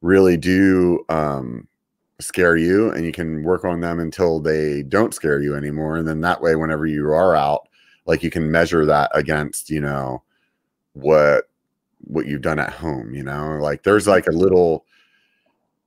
really 0.00 0.36
do 0.36 1.04
um, 1.08 1.68
scare 2.20 2.56
you, 2.56 2.90
and 2.90 3.04
you 3.04 3.12
can 3.12 3.42
work 3.42 3.64
on 3.64 3.80
them 3.80 4.00
until 4.00 4.40
they 4.40 4.82
don't 4.82 5.14
scare 5.14 5.40
you 5.40 5.56
anymore, 5.56 5.96
and 5.96 6.08
then 6.08 6.20
that 6.22 6.40
way, 6.40 6.56
whenever 6.56 6.86
you 6.86 7.06
are 7.12 7.36
out, 7.36 7.68
like 8.06 8.22
you 8.22 8.30
can 8.30 8.50
measure 8.50 8.86
that 8.86 9.10
against 9.14 9.68
you 9.70 9.80
know 9.80 10.22
what 10.94 11.48
what 12.04 12.26
you've 12.26 12.42
done 12.42 12.58
at 12.58 12.72
home. 12.72 13.14
You 13.14 13.24
know, 13.24 13.58
like 13.60 13.82
there's 13.82 14.08
like 14.08 14.26
a 14.26 14.32
little 14.32 14.86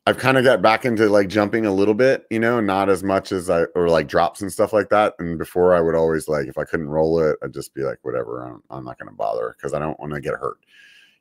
I've 0.07 0.19
kind 0.19 0.37
of 0.37 0.43
got 0.43 0.61
back 0.61 0.85
into 0.85 1.09
like 1.09 1.29
jumping 1.29 1.65
a 1.65 1.73
little 1.73 1.95
bit, 1.95 2.27
you 2.29 2.39
know, 2.39 2.59
not 2.59 2.89
as 2.89 3.03
much 3.03 3.31
as 3.31 3.49
I 3.49 3.63
or 3.75 3.89
like 3.89 4.07
drops 4.07 4.41
and 4.41 4.53
stuff 4.53 4.71
like 4.71 4.89
that. 4.89 5.15
And 5.17 5.39
before 5.39 5.73
I 5.73 5.81
would 5.81 5.95
always 5.95 6.27
like 6.27 6.45
if 6.47 6.59
I 6.59 6.63
couldn't 6.63 6.89
roll 6.89 7.19
it, 7.19 7.37
I'd 7.43 7.53
just 7.53 7.73
be 7.73 7.81
like, 7.81 7.97
whatever, 8.03 8.43
I'm, 8.43 8.61
I'm 8.69 8.85
not 8.85 8.99
going 8.99 9.09
to 9.09 9.15
bother 9.15 9.55
because 9.57 9.73
I 9.73 9.79
don't 9.79 9.99
want 9.99 10.13
to 10.13 10.21
get 10.21 10.35
hurt, 10.35 10.59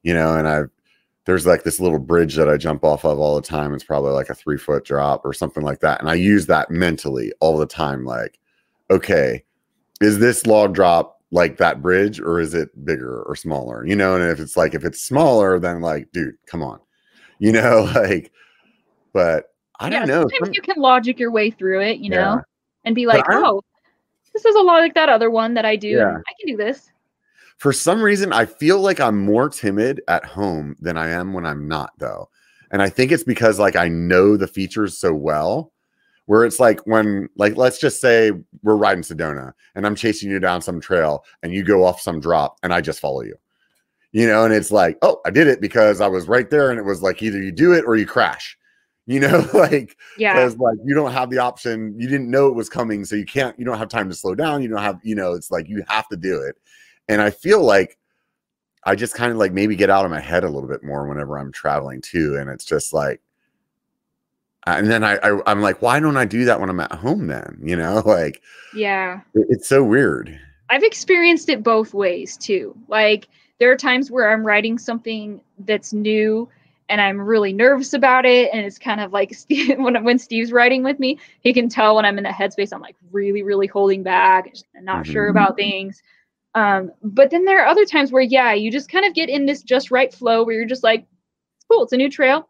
you 0.03 0.13
know. 0.13 0.37
And 0.37 0.47
I 0.47 0.65
there's 1.25 1.47
like 1.47 1.63
this 1.63 1.81
little 1.81 1.99
bridge 1.99 2.35
that 2.35 2.51
I 2.51 2.59
jump 2.59 2.85
off 2.85 3.05
of 3.07 3.19
all 3.19 3.37
the 3.37 3.47
time. 3.47 3.73
It's 3.73 3.85
probably 3.85 4.13
like 4.13 4.29
a 4.29 4.35
three 4.35 4.59
foot 4.59 4.85
drop 4.85 5.25
or 5.25 5.33
something 5.33 5.63
like 5.63 5.81
that, 5.81 6.01
and 6.01 6.11
I 6.11 6.15
use 6.15 6.47
that 6.47 6.71
mentally 6.71 7.33
all 7.41 7.57
the 7.57 7.67
time. 7.67 8.05
Like, 8.05 8.39
okay, 8.91 9.45
is 10.03 10.19
this 10.19 10.47
log 10.47 10.75
drop 10.75 11.23
like 11.31 11.57
that 11.57 11.81
bridge 11.81 12.21
or 12.21 12.39
is 12.39 12.53
it 12.53 12.85
bigger 12.85 13.23
or 13.23 13.35
smaller? 13.35 13.87
You 13.87 13.97
know, 13.97 14.15
and 14.15 14.25
if 14.25 14.41
it's 14.41 14.59
like 14.59 14.75
if 14.75 14.85
it's 14.85 15.03
smaller, 15.03 15.59
then 15.59 15.81
like, 15.81 16.13
dude, 16.13 16.37
come 16.47 16.63
on, 16.63 16.81
you 17.39 17.53
know, 17.53 17.91
like 17.95 18.31
but 19.15 19.55
I 19.81 19.89
yeah, 19.89 20.01
don't 20.01 20.09
know. 20.09 20.21
Sometimes 20.21 20.49
Some- 20.49 20.53
you 20.53 20.61
can 20.61 20.77
logic 20.83 21.19
your 21.19 21.31
way 21.31 21.51
through 21.51 21.81
it, 21.81 21.99
you 22.01 22.11
know, 22.11 22.35
Yeah. 22.35 22.41
and 22.85 22.95
be 22.95 23.07
like, 23.07 23.25
oh, 23.31 23.63
this 24.35 24.45
is 24.45 24.55
a 24.55 24.61
lot 24.61 24.81
like 24.81 24.95
that 24.95 25.09
other 25.09 25.31
one 25.31 25.55
that 25.55 25.65
I 25.65 25.77
do. 25.77 25.89
Yeah. 25.89 26.19
I 26.19 26.33
can 26.39 26.47
do 26.47 26.57
this. 26.57 26.91
for 27.57 27.73
some 27.73 28.03
reason, 28.03 28.33
I 28.33 28.45
feel 28.45 28.81
like 28.81 29.01
I'm 29.01 29.25
more 29.25 29.49
timid 29.49 30.03
at 30.09 30.25
home 30.25 30.77
than 30.81 30.97
I 30.99 31.09
am 31.11 31.33
when 31.33 31.47
I'm 31.47 31.67
not, 31.69 31.93
though. 31.99 32.29
And 32.73 32.83
I 32.83 32.89
think 32.91 33.13
it's 33.13 33.25
because 33.25 33.59
like 33.61 33.77
I 33.77 33.89
know 33.89 34.37
the 34.37 34.49
features 34.49 34.99
so 34.99 35.15
well. 35.15 35.71
Where 36.27 36.45
it's 36.47 36.59
like 36.59 36.81
when, 36.87 37.29
like, 37.37 37.57
let's 37.59 37.79
just 37.79 38.01
say 38.01 38.33
we're 38.63 38.77
riding 38.77 39.05
Sedona 39.05 39.53
and 39.75 39.87
I'm 39.87 39.95
chasing 39.95 40.31
you 40.31 40.41
down 40.41 40.63
some 40.63 40.81
trail 40.81 41.23
and 41.43 41.53
you 41.53 41.63
go 41.63 41.85
off 41.85 42.01
some 42.01 42.19
drop 42.19 42.57
and 42.63 42.73
I 42.73 42.81
just 42.81 42.99
follow 42.99 43.21
you, 43.21 43.37
you 44.13 44.27
know, 44.27 44.45
and 44.47 44.55
it's 44.55 44.73
like, 44.73 44.97
oh, 45.03 45.21
I 45.27 45.31
did 45.31 45.49
it 45.49 45.61
because 45.61 46.01
I 46.01 46.07
was 46.07 46.27
right 46.27 46.49
there 46.49 46.71
and 46.71 46.79
it 46.79 46.85
was 46.85 47.03
like 47.03 47.23
either 47.23 47.43
you 47.43 47.53
do 47.53 47.75
it 47.75 47.85
or 47.87 47.95
you 47.97 48.07
crash, 48.07 48.57
you 49.07 49.21
know, 49.21 49.47
like 49.55 49.97
Yeah. 50.19 50.35
because 50.35 50.57
like 50.59 50.79
you 50.85 50.95
don't 50.95 51.13
have 51.13 51.31
the 51.31 51.39
option 51.39 51.95
you 51.99 52.09
didn't 52.09 52.31
know 52.31 52.47
it 52.49 52.55
was 52.55 52.69
coming 52.69 53.05
so 53.05 53.17
you 53.17 53.27
can't 53.27 53.59
you 53.59 53.65
don't 53.65 53.79
have 53.79 53.89
time 53.89 54.09
to 54.09 54.15
slow 54.15 54.35
down 54.35 54.63
you 54.63 54.69
don't 54.69 54.83
have 54.83 54.99
you 55.03 55.15
know 55.15 55.35
it's 55.35 55.51
like 55.51 55.69
you 55.69 55.85
have 55.89 56.09
to 56.09 56.17
do 56.17 56.41
it 56.41 56.57
and 57.09 57.21
i 57.21 57.29
feel 57.31 57.63
like 57.63 57.99
i 58.85 58.95
just 58.95 59.15
kind 59.15 59.31
of 59.31 59.37
like 59.37 59.53
maybe 59.53 59.77
get 59.77 59.91
out 59.91 60.05
of 60.07 60.11
my 60.11 60.21
head 60.21 60.43
a 60.43 60.49
little 60.49 60.69
bit 60.69 60.83
more 60.83 61.07
whenever 61.07 61.39
i'm 61.39 61.53
traveling 61.53 62.01
too 62.01 62.37
and 62.39 62.49
it's 62.49 62.65
just 62.65 62.93
like 62.95 63.21
and 64.67 64.91
then 64.91 65.05
I, 65.05 65.17
I 65.23 65.41
i'm 65.47 65.61
like 65.61 65.83
why 65.83 66.01
don't 66.01 66.17
i 66.17 66.25
do 66.25 66.45
that 66.47 66.59
when 66.59 66.71
i'm 66.71 66.81
at 66.81 66.93
home 66.93 67.27
then 67.27 67.59
you 67.63 67.77
know 67.77 68.03
like 68.07 68.43
Yeah. 68.75 69.21
it- 69.35 69.47
it's 69.51 69.69
so 69.69 69.85
weird 69.85 70.39
I've 70.71 70.83
experienced 70.83 71.51
it 71.51 71.63
both 71.63 71.93
ways 71.93 72.39
too. 72.39 72.75
Like 72.89 73.29
there 73.61 73.71
are 73.71 73.77
times 73.77 74.11
where 74.11 74.33
I'm 74.33 74.45
writing 74.45 74.79
something 74.79 75.43
that's 75.59 75.93
new 75.93 76.49
and 76.89 77.01
I'm 77.01 77.21
really 77.21 77.53
nervous 77.53 77.93
about 77.95 78.25
it 78.27 78.51
and 78.53 78.65
it's 78.65 78.79
kind 78.79 79.01
of 79.01 79.13
like 79.13 79.35
Steve, 79.43 79.79
when 79.79 80.03
when 80.05 80.19
Steve's 80.19 80.53
writing 80.53 80.83
with 80.83 80.99
me, 80.99 81.19
he 81.41 81.53
can 81.53 81.69
tell 81.69 81.97
when 81.97 82.05
I'm 82.05 82.19
in 82.19 82.25
that 82.25 82.35
headspace 82.35 82.73
I'm 82.73 82.81
like 82.83 82.97
really 83.13 83.43
really 83.43 83.67
holding 83.67 84.03
back 84.03 84.53
and 84.75 84.85
not 84.85 85.07
sure 85.07 85.27
Mhm. 85.27 85.31
about 85.31 85.57
things. 85.57 86.03
Um, 86.55 86.93
but 87.03 87.31
then 87.31 87.45
there 87.45 87.63
are 87.63 87.67
other 87.67 87.85
times 87.85 88.13
where 88.13 88.23
yeah, 88.23 88.53
you 88.53 88.71
just 88.71 88.91
kind 88.91 89.05
of 89.05 89.15
get 89.15 89.29
in 89.29 89.47
this 89.47 89.63
just 89.63 89.91
right 89.91 90.13
flow 90.15 90.45
where 90.45 90.55
you're 90.55 90.67
just 90.67 90.85
like 90.85 91.01
it's 91.57 91.67
cool, 91.71 91.83
it's 91.85 91.93
a 91.93 91.97
new 91.97 92.11
trail. 92.11 92.49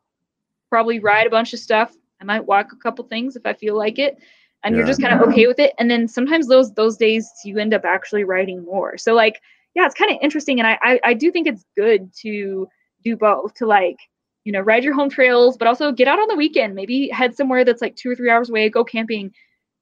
Probably 0.70 0.98
ride 0.98 1.26
a 1.26 1.30
bunch 1.30 1.52
of 1.52 1.58
stuff. 1.60 1.94
I 2.20 2.24
might 2.24 2.44
walk 2.46 2.72
a 2.72 2.76
couple 2.76 3.04
things 3.06 3.36
if 3.36 3.46
I 3.46 3.52
feel 3.54 3.76
like 3.76 3.98
it 3.98 4.18
and 4.64 4.74
you're 4.74 4.86
just 4.86 5.00
kind 5.00 5.14
of 5.14 5.28
okay 5.28 5.46
with 5.46 5.58
it 5.58 5.74
and 5.78 5.90
then 5.90 6.08
sometimes 6.08 6.48
those 6.48 6.72
those 6.72 6.96
days 6.96 7.30
you 7.44 7.58
end 7.58 7.74
up 7.74 7.84
actually 7.84 8.24
writing 8.24 8.64
more 8.64 8.96
so 8.96 9.12
like 9.14 9.40
yeah 9.74 9.84
it's 9.84 9.94
kind 9.94 10.10
of 10.10 10.16
interesting 10.22 10.58
and 10.58 10.66
I, 10.66 10.78
I 10.82 11.00
i 11.04 11.14
do 11.14 11.30
think 11.30 11.46
it's 11.46 11.64
good 11.76 12.12
to 12.22 12.66
do 13.04 13.16
both 13.16 13.52
to 13.54 13.66
like 13.66 13.98
you 14.44 14.52
know 14.52 14.60
ride 14.60 14.84
your 14.84 14.94
home 14.94 15.10
trails 15.10 15.56
but 15.56 15.68
also 15.68 15.90
get 15.92 16.08
out 16.08 16.18
on 16.18 16.28
the 16.28 16.36
weekend 16.36 16.74
maybe 16.74 17.08
head 17.08 17.36
somewhere 17.36 17.64
that's 17.64 17.82
like 17.82 17.96
two 17.96 18.10
or 18.10 18.14
three 18.14 18.30
hours 18.30 18.50
away 18.50 18.68
go 18.68 18.84
camping 18.84 19.32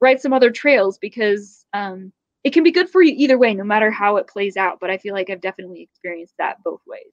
ride 0.01 0.21
some 0.21 0.33
other 0.33 0.51
trails 0.51 0.99
because 0.99 1.65
um 1.73 2.13
it 2.45 2.53
can 2.53 2.65
be 2.65 2.73
good 2.73 2.89
for 2.89 3.03
you 3.03 3.15
either 3.17 3.39
way 3.39 3.55
no 3.55 3.65
matter 3.65 3.91
how 3.91 4.17
it 4.17 4.27
plays 4.27 4.57
out 4.57 4.79
but 4.81 4.91
i 4.91 4.97
feel 4.97 5.15
like 5.15 5.31
i've 5.31 5.41
definitely 5.41 5.83
experienced 5.83 6.35
that 6.39 6.63
both 6.65 6.81
ways 6.87 7.13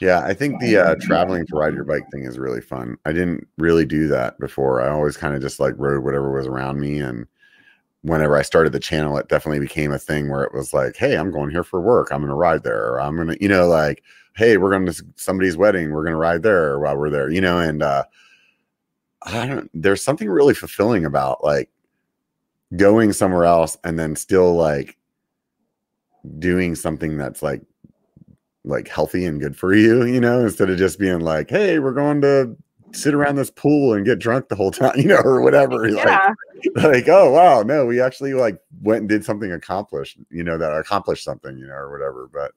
Yeah, 0.00 0.20
I 0.20 0.34
think 0.34 0.60
the 0.60 0.76
uh, 0.76 0.94
traveling 1.00 1.46
to 1.46 1.56
ride 1.56 1.74
your 1.74 1.84
bike 1.84 2.04
thing 2.12 2.24
is 2.24 2.38
really 2.38 2.60
fun. 2.60 2.96
I 3.06 3.12
didn't 3.12 3.46
really 3.56 3.86
do 3.86 4.08
that 4.08 4.38
before. 4.38 4.82
I 4.82 4.90
always 4.90 5.16
kind 5.16 5.34
of 5.34 5.40
just 5.40 5.58
like 5.58 5.74
rode 5.78 6.04
whatever 6.04 6.32
was 6.32 6.46
around 6.46 6.78
me. 6.80 6.98
And 6.98 7.26
whenever 8.02 8.36
I 8.36 8.42
started 8.42 8.72
the 8.72 8.78
channel, 8.78 9.16
it 9.16 9.28
definitely 9.28 9.60
became 9.60 9.92
a 9.92 9.98
thing 9.98 10.28
where 10.28 10.44
it 10.44 10.52
was 10.52 10.74
like, 10.74 10.96
hey, 10.96 11.16
I'm 11.16 11.30
going 11.30 11.50
here 11.50 11.64
for 11.64 11.80
work. 11.80 12.10
I'm 12.10 12.20
going 12.20 12.28
to 12.28 12.34
ride 12.34 12.62
there. 12.62 12.92
Or 12.92 13.00
I'm 13.00 13.16
going 13.16 13.28
to, 13.28 13.38
you 13.40 13.48
know, 13.48 13.68
like, 13.68 14.02
hey, 14.36 14.58
we're 14.58 14.70
going 14.70 14.86
to 14.86 15.04
somebody's 15.16 15.56
wedding. 15.56 15.90
We're 15.90 16.02
going 16.02 16.12
to 16.12 16.18
ride 16.18 16.42
there 16.42 16.78
while 16.78 16.96
we're 16.96 17.10
there, 17.10 17.30
you 17.30 17.40
know. 17.40 17.58
And 17.58 17.82
uh, 17.82 18.04
I 19.22 19.46
don't, 19.46 19.70
there's 19.74 20.02
something 20.02 20.28
really 20.28 20.54
fulfilling 20.54 21.04
about 21.04 21.42
like 21.42 21.70
going 22.76 23.12
somewhere 23.12 23.44
else 23.44 23.76
and 23.82 23.98
then 23.98 24.14
still 24.14 24.54
like 24.54 24.96
doing 26.38 26.74
something 26.74 27.16
that's 27.16 27.42
like 27.42 27.62
like 28.64 28.88
healthy 28.88 29.24
and 29.24 29.40
good 29.40 29.56
for 29.56 29.74
you, 29.74 30.04
you 30.04 30.20
know, 30.20 30.40
instead 30.40 30.70
of 30.70 30.78
just 30.78 30.98
being 30.98 31.20
like, 31.20 31.48
hey, 31.48 31.78
we're 31.78 31.92
going 31.92 32.20
to 32.20 32.56
sit 32.92 33.14
around 33.14 33.36
this 33.36 33.50
pool 33.50 33.94
and 33.94 34.04
get 34.04 34.18
drunk 34.18 34.48
the 34.48 34.56
whole 34.56 34.70
time, 34.72 34.92
you 34.96 35.08
know, 35.08 35.20
or 35.24 35.40
whatever. 35.40 35.88
yeah 35.88 36.28
Like, 36.74 36.84
like, 36.84 37.08
oh 37.08 37.30
wow, 37.30 37.62
no, 37.62 37.86
we 37.86 38.00
actually 38.02 38.34
like 38.34 38.58
went 38.82 39.00
and 39.00 39.08
did 39.08 39.24
something 39.24 39.52
accomplished, 39.52 40.18
you 40.30 40.44
know, 40.44 40.58
that 40.58 40.76
accomplished 40.76 41.24
something, 41.24 41.56
you 41.56 41.66
know, 41.66 41.74
or 41.74 41.90
whatever. 41.90 42.28
But 42.30 42.52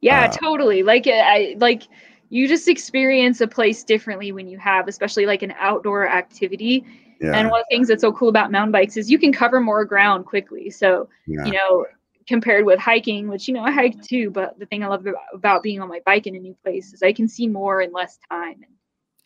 Yeah, 0.00 0.26
Uh, 0.26 0.28
totally. 0.28 0.82
Like 0.82 1.06
uh, 1.06 1.10
I 1.12 1.56
like 1.58 1.84
you 2.30 2.46
just 2.48 2.68
experience 2.68 3.40
a 3.40 3.48
place 3.48 3.82
differently 3.84 4.32
when 4.32 4.48
you 4.48 4.58
have 4.58 4.86
especially 4.88 5.26
like 5.26 5.42
an 5.42 5.54
outdoor 5.58 6.08
activity. 6.08 6.84
yeah, 7.20 7.32
And 7.38 7.50
one 7.50 7.60
of 7.60 7.66
the 7.68 7.74
things 7.76 7.88
that's 7.88 8.02
so 8.02 8.12
cool 8.12 8.28
about 8.28 8.50
mountain 8.52 8.72
bikes 8.72 8.96
is 8.96 9.10
you 9.10 9.18
can 9.18 9.32
cover 9.32 9.60
more 9.60 9.84
ground 9.84 10.26
quickly. 10.26 10.70
So, 10.70 11.08
yeah, 11.26 11.46
you 11.46 11.52
know, 11.52 11.86
compared 12.26 12.64
with 12.64 12.78
hiking, 12.78 13.28
which 13.28 13.48
you 13.48 13.54
know 13.54 13.62
I 13.64 13.70
hike 13.72 14.00
too, 14.02 14.30
but 14.30 14.58
the 14.58 14.66
thing 14.66 14.84
I 14.84 14.88
love 14.88 15.06
about, 15.06 15.22
about 15.34 15.62
being 15.62 15.80
on 15.80 15.88
my 15.88 16.00
bike 16.06 16.26
in 16.26 16.36
a 16.36 16.38
new 16.38 16.54
place 16.62 16.92
is 16.92 17.02
I 17.02 17.12
can 17.12 17.28
see 17.28 17.48
more 17.48 17.80
in 17.82 17.92
less 17.92 18.18
time. 18.30 18.64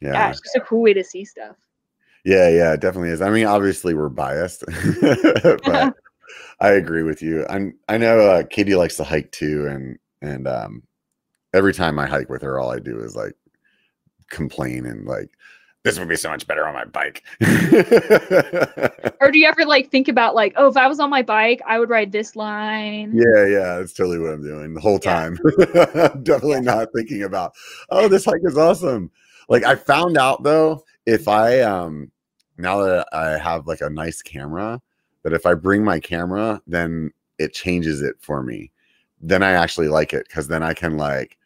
Yeah, 0.01 0.13
yeah, 0.13 0.31
it's 0.31 0.41
just 0.41 0.57
a 0.57 0.61
cool 0.61 0.83
way 0.83 0.95
to 0.95 1.05
see 1.05 1.25
stuff. 1.25 1.57
yeah, 2.25 2.49
yeah, 2.49 2.73
it 2.75 2.81
definitely 2.81 3.11
is. 3.11 3.21
I 3.21 3.31
mean, 3.31 3.47
obviously 3.47 3.95
we're 3.95 4.09
biased, 4.09 4.65
but 5.65 5.91
I 6.61 6.71
agree 6.73 7.03
with 7.03 7.23
you. 7.23 7.47
I'm, 7.49 7.79
I 7.89 7.99
know 7.99 8.21
uh, 8.21 8.43
Katie 8.45 8.77
likes 8.77 8.97
to 8.99 9.05
hike 9.05 9.33
too, 9.33 9.67
and 9.67 9.99
and 10.23 10.49
um, 10.49 10.83
every 11.53 11.75
time 11.75 11.99
I 11.99 12.07
hike 12.07 12.31
with 12.31 12.41
her, 12.43 12.59
all 12.59 12.71
I 12.71 12.79
do 12.79 13.01
is 13.01 13.15
like 13.15 13.35
complain 14.31 14.87
and 14.87 15.07
like 15.07 15.29
this 15.85 15.99
would 15.99 16.09
be 16.09 16.17
so 16.17 16.31
much 16.31 16.47
better 16.47 16.65
on 16.67 16.75
my 16.75 16.85
bike. 16.85 17.25
Or 19.21 19.31
do 19.33 19.39
you 19.39 19.47
ever 19.49 19.65
like 19.67 19.91
think 19.91 20.07
about 20.09 20.35
like, 20.35 20.55
oh, 20.57 20.69
if 20.69 20.77
I 20.77 20.87
was 20.87 21.01
on 21.01 21.11
my 21.11 21.23
bike, 21.23 21.61
I 21.67 21.79
would 21.81 21.91
ride 21.91 22.13
this 22.13 22.37
line. 22.37 23.13
Yeah, 23.13 23.47
yeah, 23.47 23.79
that's 23.79 23.93
totally 23.93 24.21
what 24.21 24.33
I'm 24.33 24.43
doing 24.43 24.75
the 24.75 24.81
whole 24.81 25.01
Yeah. 25.03 25.29
time. 25.29 25.39
I'm 25.95 26.23
definitely 26.23 26.61
not 26.61 26.89
thinking 26.95 27.25
about, 27.25 27.53
oh, 27.91 28.07
this 28.09 28.25
hike 28.25 28.43
is 28.45 28.57
awesome. 28.57 29.11
Like 29.49 29.65
I 29.65 29.75
found 29.75 30.17
out 30.17 30.45
though, 30.45 30.85
if 31.05 31.27
I 31.27 31.61
um 31.61 32.13
now 32.59 32.79
that 32.85 33.09
I 33.13 33.31
have 33.39 33.67
like 33.67 33.81
a 33.81 33.91
nice 33.91 34.23
camera, 34.23 34.81
that 35.25 35.33
if 35.33 35.47
I 35.47 35.55
bring 35.55 35.83
my 35.83 35.99
camera, 35.99 36.63
then 36.67 37.11
it 37.39 37.53
changes 37.55 38.03
it 38.03 38.17
for 38.21 38.43
me. 38.45 38.71
Then 39.23 39.43
I 39.43 39.53
actually 39.53 39.89
like 39.89 40.13
it 40.13 40.27
because 40.29 40.49
then 40.49 40.63
I 40.63 40.75
can 40.75 40.97
like 40.97 41.39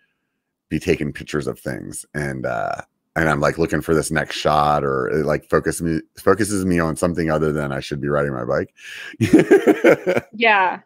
be 0.68 0.78
taking 0.80 1.12
pictures 1.12 1.46
of 1.46 1.60
things 1.60 2.04
and 2.14 2.44
uh 2.44 2.80
and 3.14 3.30
I'm 3.30 3.40
like 3.40 3.56
looking 3.56 3.80
for 3.80 3.94
this 3.94 4.10
next 4.10 4.36
shot 4.36 4.84
or 4.84 5.08
it 5.08 5.24
like 5.24 5.48
focus 5.48 5.80
me 5.80 6.00
focuses 6.18 6.64
me 6.64 6.78
on 6.78 6.96
something 6.96 7.30
other 7.30 7.52
than 7.52 7.72
I 7.72 7.80
should 7.80 8.00
be 8.00 8.08
riding 8.08 8.32
my 8.32 8.44
bike. 8.44 8.74
Yeah, 10.32 10.80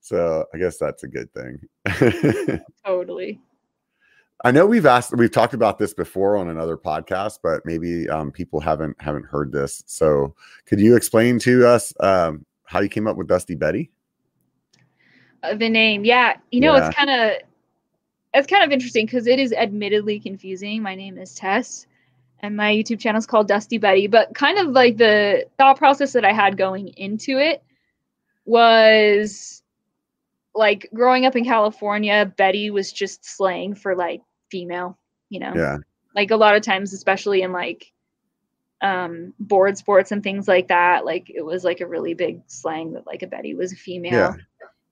So 0.00 0.46
I 0.52 0.58
guess 0.58 0.76
that's 0.76 1.02
a 1.02 1.08
good 1.08 1.30
thing. 1.32 2.60
totally. 2.86 3.40
I 4.44 4.50
know 4.50 4.66
we've 4.66 4.84
asked, 4.84 5.16
we've 5.16 5.32
talked 5.32 5.54
about 5.54 5.78
this 5.78 5.94
before 5.94 6.36
on 6.36 6.50
another 6.50 6.76
podcast, 6.76 7.38
but 7.42 7.64
maybe 7.64 8.06
um, 8.10 8.30
people 8.30 8.60
haven't 8.60 9.00
haven't 9.00 9.24
heard 9.24 9.50
this. 9.50 9.82
So 9.86 10.34
could 10.66 10.78
you 10.78 10.96
explain 10.96 11.38
to 11.40 11.66
us 11.66 11.94
um, 12.00 12.44
how 12.64 12.80
you 12.80 12.90
came 12.90 13.06
up 13.06 13.16
with 13.16 13.28
Dusty 13.28 13.54
Betty? 13.54 13.90
Uh, 15.44 15.54
the 15.54 15.68
name, 15.68 16.04
yeah. 16.04 16.36
You 16.50 16.60
know, 16.60 16.74
Yeah. 16.74 16.86
it's 16.88 16.96
kind 16.96 17.10
of 17.10 17.32
it's 18.32 18.46
kind 18.48 18.64
of 18.64 18.72
interesting 18.72 19.06
because 19.06 19.28
it 19.28 19.38
is 19.38 19.52
admittedly 19.52 20.18
confusing. 20.18 20.82
My 20.82 20.96
name 20.96 21.18
is 21.18 21.34
Tess, 21.36 21.86
and 22.40 22.56
my 22.56 22.72
YouTube 22.74 22.98
channel 22.98 23.18
is 23.18 23.26
called 23.26 23.46
Dusty 23.46 23.78
Betty. 23.78 24.06
But 24.08 24.34
kind 24.34 24.58
of 24.58 24.68
like 24.68 24.96
the 24.96 25.46
thought 25.56 25.76
process 25.78 26.12
that 26.14 26.24
I 26.24 26.32
had 26.32 26.56
going 26.56 26.88
into 26.88 27.38
it 27.38 27.62
was 28.44 29.62
like 30.54 30.88
growing 30.94 31.26
up 31.26 31.36
in 31.36 31.44
California, 31.44 32.32
Betty 32.36 32.70
was 32.70 32.92
just 32.92 33.24
slang 33.24 33.74
for 33.74 33.94
like 33.96 34.22
female, 34.50 34.98
you 35.28 35.40
know? 35.40 35.52
Yeah. 35.54 35.78
Like 36.14 36.30
a 36.30 36.36
lot 36.36 36.56
of 36.56 36.62
times, 36.62 36.92
especially 36.92 37.42
in 37.42 37.52
like 37.52 37.92
um 38.80 39.32
board 39.38 39.78
sports 39.78 40.12
and 40.12 40.22
things 40.22 40.46
like 40.48 40.68
that, 40.68 41.04
like 41.04 41.30
it 41.30 41.42
was 41.42 41.64
like 41.64 41.80
a 41.80 41.86
really 41.86 42.14
big 42.14 42.42
slang 42.48 42.92
that 42.92 43.06
like 43.06 43.22
a 43.22 43.26
Betty 43.26 43.54
was 43.54 43.72
a 43.72 43.76
female. 43.76 44.12
Yeah. 44.12 44.34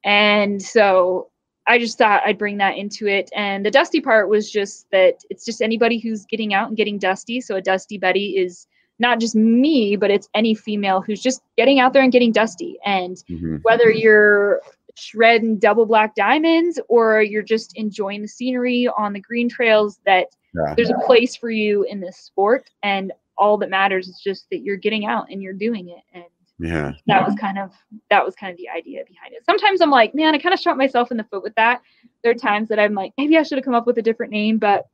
And 0.05 0.61
so 0.61 1.29
I 1.67 1.79
just 1.79 1.97
thought 1.99 2.23
I'd 2.27 2.39
bring 2.39 2.59
that 2.59 2.77
into 2.77 3.07
it. 3.07 3.31
And 3.35 3.65
the 3.65 3.71
dusty 3.71 4.01
part 4.01 4.29
was 4.29 4.51
just 4.51 4.91
that 4.91 5.23
it's 5.31 5.45
just 5.45 5.63
anybody 5.63 5.99
who's 5.99 6.27
getting 6.27 6.55
out 6.55 6.69
and 6.69 6.77
getting 6.77 6.99
dusty. 6.99 7.41
So 7.41 7.55
a 7.57 7.63
dusty 7.63 7.99
Betty 7.99 8.37
is 8.37 8.67
not 8.99 9.21
just 9.21 9.35
me, 9.35 9.97
but 9.97 10.11
it's 10.11 10.29
any 10.35 10.55
female 10.55 11.01
who's 11.01 11.21
just 11.23 11.43
getting 11.57 11.81
out 11.81 11.93
there 11.93 12.03
and 12.03 12.13
getting 12.13 12.33
dusty. 12.33 12.79
And 12.85 13.17
Mhm. 13.31 13.61
whether 13.63 13.91
you're 13.91 14.61
shredding 14.95 15.59
double 15.59 15.87
black 15.87 16.15
diamonds 16.15 16.79
or 16.89 17.23
you're 17.23 17.43
just 17.43 17.77
enjoying 17.77 18.23
the 18.23 18.29
scenery 18.29 18.89
on 18.99 19.13
the 19.13 19.21
green 19.21 19.49
trails, 19.49 20.01
that 20.05 20.29
Yeah. 20.55 20.75
there's 20.77 20.91
a 20.91 20.99
place 21.07 21.35
for 21.35 21.51
you 21.51 21.85
in 21.85 22.01
this 22.01 22.17
sport. 22.19 22.71
And 22.83 23.13
all 23.39 23.57
that 23.59 23.71
matters 23.71 24.09
is 24.09 24.21
just 24.21 24.47
that 24.51 24.59
you're 24.59 24.77
getting 24.77 25.07
out 25.07 25.31
and 25.31 25.43
you're 25.43 25.55
doing 25.55 25.89
it. 25.89 26.03
And 26.13 26.25
Yeah. 26.63 26.93
that 27.07 27.27
was 27.27 27.35
kind 27.35 27.59
of 27.59 27.73
that 28.09 28.25
was 28.25 28.35
kind 28.37 28.53
of 28.53 28.57
the 28.57 28.69
idea 28.69 29.03
behind 29.09 29.35
it. 29.35 29.45
Sometimes 29.45 29.81
I'm 29.81 29.91
like, 29.91 30.15
man, 30.15 30.35
I 30.35 30.39
kind 30.39 30.55
of 30.55 30.61
shot 30.61 30.77
myself 30.77 31.11
in 31.11 31.17
the 31.17 31.25
foot 31.25 31.43
with 31.43 31.55
that. 31.57 31.83
There 32.23 32.31
are 32.31 32.37
times 32.37 32.69
that 32.69 32.79
I'm 32.79 32.95
like, 32.95 33.13
maybe 33.19 33.37
I 33.37 33.43
should 33.43 33.59
have 33.59 33.65
come 33.65 33.75
up 33.75 33.87
with 33.87 33.99
a 33.99 34.03
different 34.03 34.33
name, 34.33 34.59
but 34.59 34.87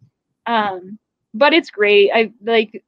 um, 0.47 0.99
but 1.35 1.53
it's 1.53 1.71
great. 1.71 2.11
I 2.15 2.33
like. 2.43 2.83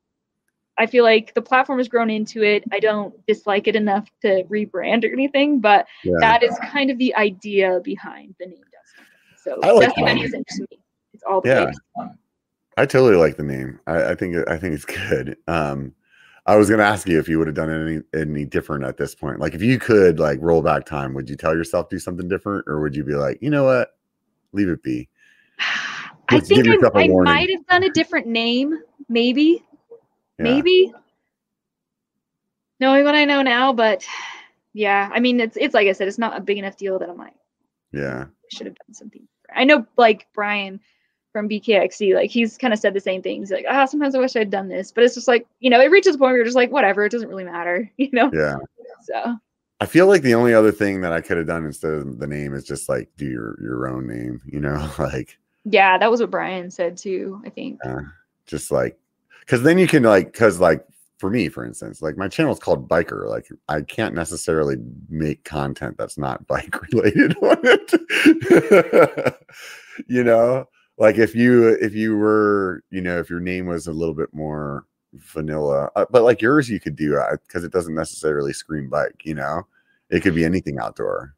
I 0.79 0.87
feel 0.87 1.05
like 1.05 1.35
the 1.35 1.43
platform 1.43 1.79
has 1.79 1.89
grown 1.89 2.09
into 2.09 2.43
it. 2.43 2.65
I 2.73 2.81
don't 2.81 3.15
dislike 3.27 3.69
it 3.69 3.77
enough 3.77 4.09
to 4.23 4.45
rebrand 4.45 5.05
or 5.05 5.13
anything, 5.13 5.61
but 5.61 5.87
Yeah. 6.05 6.15
that 6.21 6.43
is 6.43 6.59
kind 6.63 6.91
of 6.91 6.97
the 6.97 7.15
idea 7.17 7.81
behind 7.85 8.35
the 8.41 8.47
name 8.47 8.63
Dusty. 8.73 9.11
So 9.45 9.59
I 9.63 9.73
like 9.73 9.89
Dusty 9.89 10.01
that. 10.01 10.07
Betty 10.07 10.23
isn't 10.23 10.49
just 10.49 10.61
me; 10.61 10.79
it's 11.13 11.23
all 11.29 11.43
the 11.43 11.49
Yeah. 11.51 12.07
I 12.79 12.87
totally 12.87 13.17
like 13.17 13.37
the 13.37 13.43
name. 13.43 13.79
I, 13.87 14.13
I 14.13 14.15
think 14.15 14.37
I 14.49 14.57
think 14.57 14.73
it's 14.75 14.87
good. 14.87 15.37
Um, 15.49 15.93
I 16.47 16.57
was 16.57 16.69
gonna 16.71 16.83
ask 16.83 17.09
you 17.09 17.19
if 17.19 17.29
you 17.29 17.39
would 17.39 17.47
have 17.47 17.57
done 17.57 17.71
any 17.71 18.01
any 18.15 18.45
different 18.45 18.85
at 18.85 18.97
this 18.97 19.15
point. 19.15 19.41
Like 19.41 19.55
if 19.55 19.63
you 19.63 19.79
could 19.79 20.19
like 20.19 20.39
roll 20.41 20.63
back 20.63 20.87
time, 20.87 21.15
would 21.15 21.29
you 21.29 21.37
tell 21.37 21.55
yourself 21.55 21.89
do 21.89 21.99
something 21.99 22.29
different, 22.29 22.65
or 22.67 22.81
would 22.81 22.97
you 22.97 23.05
be 23.05 23.15
like, 23.15 23.39
you 23.41 23.51
know 23.51 23.65
what, 23.65 23.91
leave 24.53 24.69
it 24.69 24.83
be? 24.83 25.09
I 26.29 26.39
Just 26.39 26.51
give 26.51 26.65
think 26.65 26.85
I, 26.85 26.89
I, 26.95 27.03
I 27.03 27.09
might 27.09 27.51
have 27.51 27.67
done 27.67 27.83
a 27.83 27.91
different 27.91 28.27
name, 28.29 28.79
maybe. 29.09 29.65
Yeah. 30.41 30.55
maybe 30.55 30.93
knowing 32.81 33.05
what 33.05 33.15
i 33.15 33.27
know 33.27 33.43
now 33.43 33.75
but 33.75 34.07
yeah 34.73 35.11
i 35.13 35.21
mean 35.21 35.39
it's 35.39 35.57
it's 35.61 35.75
like 35.75 35.87
i 35.87 35.93
said 35.93 36.09
it's 36.09 36.17
not 36.17 36.35
a 36.35 36.41
big 36.41 36.57
enough 36.57 36.79
deal 36.79 36.99
that 36.99 37.11
i'm 37.11 37.19
like 37.19 37.35
Yeah. 37.93 38.25
I 38.25 38.57
should 38.57 38.67
have 38.67 38.77
done 38.77 38.95
something 38.95 39.29
i 39.55 39.65
know 39.65 39.85
like 39.99 40.29
brian 40.33 40.81
from 41.33 41.49
bkxc 41.49 42.15
like 42.15 42.31
he's 42.31 42.59
kind 42.59 42.73
of 42.73 42.79
said 42.79 42.95
the 42.95 43.01
same 43.01 43.23
things 43.23 43.51
like 43.51 43.65
ah 43.69 43.85
sometimes 43.85 44.15
i 44.15 44.19
wish 44.19 44.35
i'd 44.37 44.51
done 44.51 44.69
this 44.69 44.91
but 44.91 45.05
it's 45.05 45.15
just 45.15 45.29
like 45.29 45.47
you 45.61 45.71
know 45.71 45.81
it 45.81 45.91
reaches 45.91 46.15
a 46.15 46.19
point 46.19 46.31
where 46.31 46.37
you're 46.37 46.45
just 46.45 46.57
like 46.57 46.71
whatever 46.71 47.05
it 47.05 47.13
doesn't 47.13 47.29
really 47.29 47.45
matter 47.45 47.91
you 47.97 48.11
know? 48.13 48.31
Yeah. 48.33 48.57
so. 49.03 49.37
I 49.83 49.87
feel 49.87 50.07
like 50.07 50.21
the 50.21 50.35
only 50.35 50.53
other 50.53 50.73
thing 50.73 51.01
that 51.01 51.13
I 51.13 51.23
could 51.23 51.39
have 51.39 51.47
done 51.47 51.65
instead 51.65 51.95
of 51.95 52.19
the 52.19 52.27
name 52.27 52.53
is 52.53 52.65
just 52.65 52.91
like 52.91 53.09
do 53.17 53.25
your 53.25 53.57
your 53.63 53.89
own 53.89 54.07
name, 54.07 54.43
you 54.45 54.61
know, 54.61 54.91
like 54.99 55.39
yeah 55.65 55.99
that 55.99 56.11
was 56.11 56.21
what 56.21 56.31
brian 56.31 56.71
said 56.71 56.97
too 56.97 57.41
i 57.45 57.51
think. 57.51 57.79
Uh, 57.85 58.01
just 58.47 58.71
like 58.71 58.99
because 59.41 59.63
then 59.63 59.79
you 59.79 59.87
can 59.87 60.03
like 60.03 60.33
because 60.33 60.59
like 60.59 60.85
for 61.19 61.29
me 61.29 61.49
for 61.51 61.67
instance 61.67 62.01
like 62.01 62.17
my 62.17 62.29
channel 62.29 62.53
is 62.53 62.59
called 62.59 62.89
biker 62.89 63.29
like 63.29 63.47
i 63.69 63.83
can't 63.83 64.15
necessarily 64.15 64.77
make 65.11 65.45
content 65.45 65.97
that's 65.99 66.17
not 66.17 66.47
bike 66.47 66.81
related 66.93 67.37
on 67.43 67.59
it. 67.63 69.35
You 70.07 70.25
know 70.25 70.67
like 71.01 71.19
if 71.19 71.35
you 71.35 71.71
if 71.81 71.95
you 71.95 72.17
were 72.17 72.85
you 72.91 73.01
know 73.01 73.19
if 73.19 73.29
your 73.29 73.41
name 73.41 73.67
was 73.67 73.89
a 73.89 73.93
little 73.93 74.15
bit 74.15 74.33
more 74.33 74.87
vanilla 75.15 75.91
uh, 75.97 76.05
but 76.11 76.23
like 76.23 76.41
yours 76.41 76.71
you 76.71 76.79
could 76.79 76.95
do 76.95 77.21
because 77.47 77.65
it 77.65 77.73
doesn't 77.73 77.97
necessarily 77.97 78.53
scream 78.53 78.89
bike 78.89 79.23
you 79.25 79.35
know 79.35 79.67
it 80.11 80.21
could 80.21 80.37
be 80.37 80.45
anything 80.45 80.79
outdoor 80.79 81.35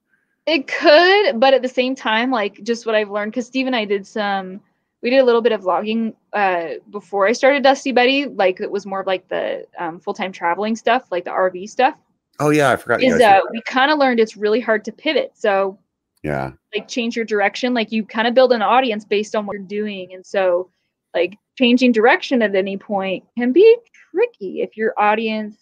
It 0.47 0.67
could, 0.67 1.39
but 1.39 1.55
at 1.55 1.63
the 1.63 1.69
same 1.69 1.95
time, 1.95 2.31
like 2.33 2.63
just 2.65 2.85
what 2.85 2.97
I've 2.97 3.11
learned, 3.11 3.31
because 3.31 3.47
Steve 3.47 3.69
and 3.69 3.77
I 3.77 3.85
did 3.85 4.05
some, 4.05 4.61
we 5.01 5.09
did 5.11 5.19
a 5.19 5.25
little 5.25 5.41
bit 5.41 5.53
of 5.53 5.61
vlogging 5.61 6.15
uh, 6.33 6.81
before 6.91 7.29
I 7.29 7.33
started 7.33 7.63
Dusty 7.63 7.93
Betty. 7.93 8.27
Like 8.27 8.61
it 8.61 8.71
was 8.71 8.85
more 8.85 9.01
of 9.01 9.07
like 9.07 9.29
the 9.29 9.67
um, 9.79 10.01
full 10.01 10.15
time 10.15 10.33
traveling 10.33 10.75
stuff, 10.75 11.07
like 11.13 11.25
the 11.25 11.31
RV 11.31 11.69
stuff. 11.71 11.95
oh 12.41 12.51
yeah 12.51 12.73
i 12.73 12.77
forgot 12.77 13.03
Is 13.03 13.21
uh, 13.21 13.41
we 13.53 13.63
kind 13.63 13.93
of 13.93 13.99
learned 13.99 14.19
it's 14.19 14.37
really 14.37 14.61
hard 14.61 14.85
to 14.87 14.93
pivot. 14.93 15.33
So. 15.35 15.79
Yeah 16.23 16.53
like 16.75 16.89
change 16.89 17.17
your 17.17 17.25
direction. 17.25 17.75
Like 17.75 17.93
you 17.93 18.05
kind 18.05 18.27
of 18.27 18.35
build 18.35 18.53
an 18.53 18.63
audience 18.63 19.05
based 19.05 19.35
on 19.37 19.45
what 19.47 19.55
you're 19.55 19.63
doing, 19.63 20.15
and 20.15 20.25
so 20.25 20.71
like 21.15 21.37
changing 21.59 21.93
direction 21.93 22.41
at 22.43 22.55
any 22.55 22.77
point 22.79 23.25
can 23.37 23.53
be 23.53 23.77
tricky 24.11 24.63
if 24.63 24.77
your 24.77 24.95
audience 24.99 25.57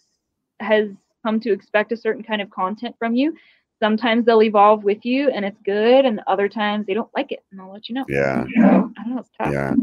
has 0.61 0.89
come 1.25 1.39
to 1.41 1.51
expect 1.51 1.91
a 1.91 1.97
certain 1.97 2.23
kind 2.23 2.41
of 2.41 2.49
content 2.49 2.95
from 2.97 3.13
you. 3.15 3.35
Sometimes 3.79 4.25
they'll 4.25 4.43
evolve 4.43 4.83
with 4.83 5.03
you 5.05 5.29
and 5.31 5.43
it's 5.43 5.59
good, 5.65 6.05
and 6.05 6.21
other 6.27 6.47
times 6.47 6.85
they 6.85 6.93
don't 6.93 7.09
like 7.15 7.31
it, 7.31 7.43
and 7.51 7.59
I'll 7.59 7.73
let 7.73 7.89
you 7.89 7.95
know. 7.95 8.05
yeah 8.07 8.45
So, 8.61 8.91
I 8.97 9.03
don't 9.03 9.15
know. 9.15 9.19
It's 9.19 9.29
tough. 9.37 9.51
yeah 9.51 9.73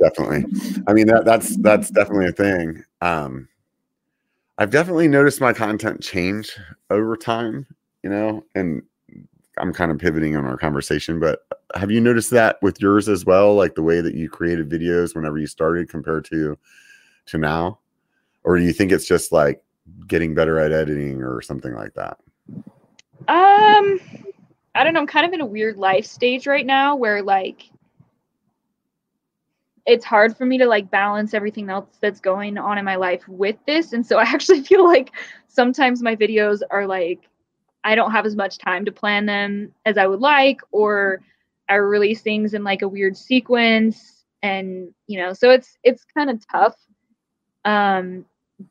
definitely 0.00 0.44
i 0.88 0.92
mean 0.92 1.06
that 1.06 1.24
that's 1.24 1.56
that's 1.58 1.88
definitely 1.90 2.26
a 2.26 2.32
thing 2.32 2.82
um 3.00 3.48
i've 4.58 4.70
definitely 4.70 5.06
noticed 5.08 5.40
my 5.40 5.52
content 5.52 6.02
change 6.02 6.50
over 6.90 7.16
time 7.16 7.64
you 8.02 8.10
know 8.10 8.44
and 8.54 8.82
i'm 9.58 9.72
kind 9.72 9.90
of 9.90 9.98
pivoting 9.98 10.36
on 10.36 10.44
our 10.44 10.56
conversation 10.56 11.18
but 11.20 11.40
have 11.74 11.90
you 11.90 12.00
noticed 12.00 12.30
that 12.30 12.56
with 12.62 12.80
yours 12.80 13.08
as 13.08 13.24
well 13.24 13.54
like 13.54 13.74
the 13.74 13.82
way 13.82 14.00
that 14.00 14.14
you 14.14 14.28
created 14.28 14.68
videos 14.68 15.14
whenever 15.14 15.38
you 15.38 15.46
started 15.46 15.88
compared 15.88 16.24
to 16.24 16.56
to 17.26 17.38
now 17.38 17.78
or 18.44 18.58
do 18.58 18.64
you 18.64 18.72
think 18.72 18.92
it's 18.92 19.06
just 19.06 19.32
like 19.32 19.62
getting 20.06 20.34
better 20.34 20.58
at 20.58 20.72
editing 20.72 21.22
or 21.22 21.40
something 21.42 21.74
like 21.74 21.94
that 21.94 22.18
Um, 23.28 24.00
I 24.74 24.82
don't 24.82 24.92
know. 24.92 25.00
I'm 25.00 25.06
kind 25.06 25.26
of 25.26 25.32
in 25.32 25.40
a 25.40 25.46
weird 25.46 25.76
life 25.76 26.04
stage 26.04 26.46
right 26.46 26.66
now 26.66 26.96
where 26.96 27.22
like 27.22 27.70
it's 29.86 30.04
hard 30.04 30.36
for 30.36 30.46
me 30.46 30.58
to 30.58 30.66
like 30.66 30.90
balance 30.90 31.34
everything 31.34 31.70
else 31.70 31.98
that's 32.00 32.20
going 32.20 32.58
on 32.58 32.78
in 32.78 32.84
my 32.84 32.96
life 32.96 33.26
with 33.28 33.56
this. 33.66 33.92
And 33.92 34.04
so 34.04 34.18
I 34.18 34.22
actually 34.34 34.62
feel 34.62 34.84
like 34.84 35.12
sometimes 35.48 36.02
my 36.02 36.16
videos 36.16 36.60
are 36.70 36.86
like 36.86 37.28
I 37.84 37.94
don't 37.94 38.10
have 38.10 38.26
as 38.26 38.34
much 38.34 38.58
time 38.58 38.84
to 38.86 38.92
plan 38.92 39.26
them 39.26 39.72
as 39.84 39.98
I 39.98 40.06
would 40.06 40.20
like, 40.20 40.60
or 40.72 41.20
I 41.68 41.74
release 41.76 42.22
things 42.22 42.54
in 42.54 42.64
like 42.64 42.82
a 42.82 42.88
weird 42.88 43.16
sequence. 43.16 44.24
And 44.42 44.92
you 45.06 45.18
know, 45.18 45.32
so 45.32 45.50
it's 45.50 45.78
it's 45.84 46.04
kind 46.04 46.30
of 46.30 46.42
tough. 46.50 46.76
Um, 47.64 48.24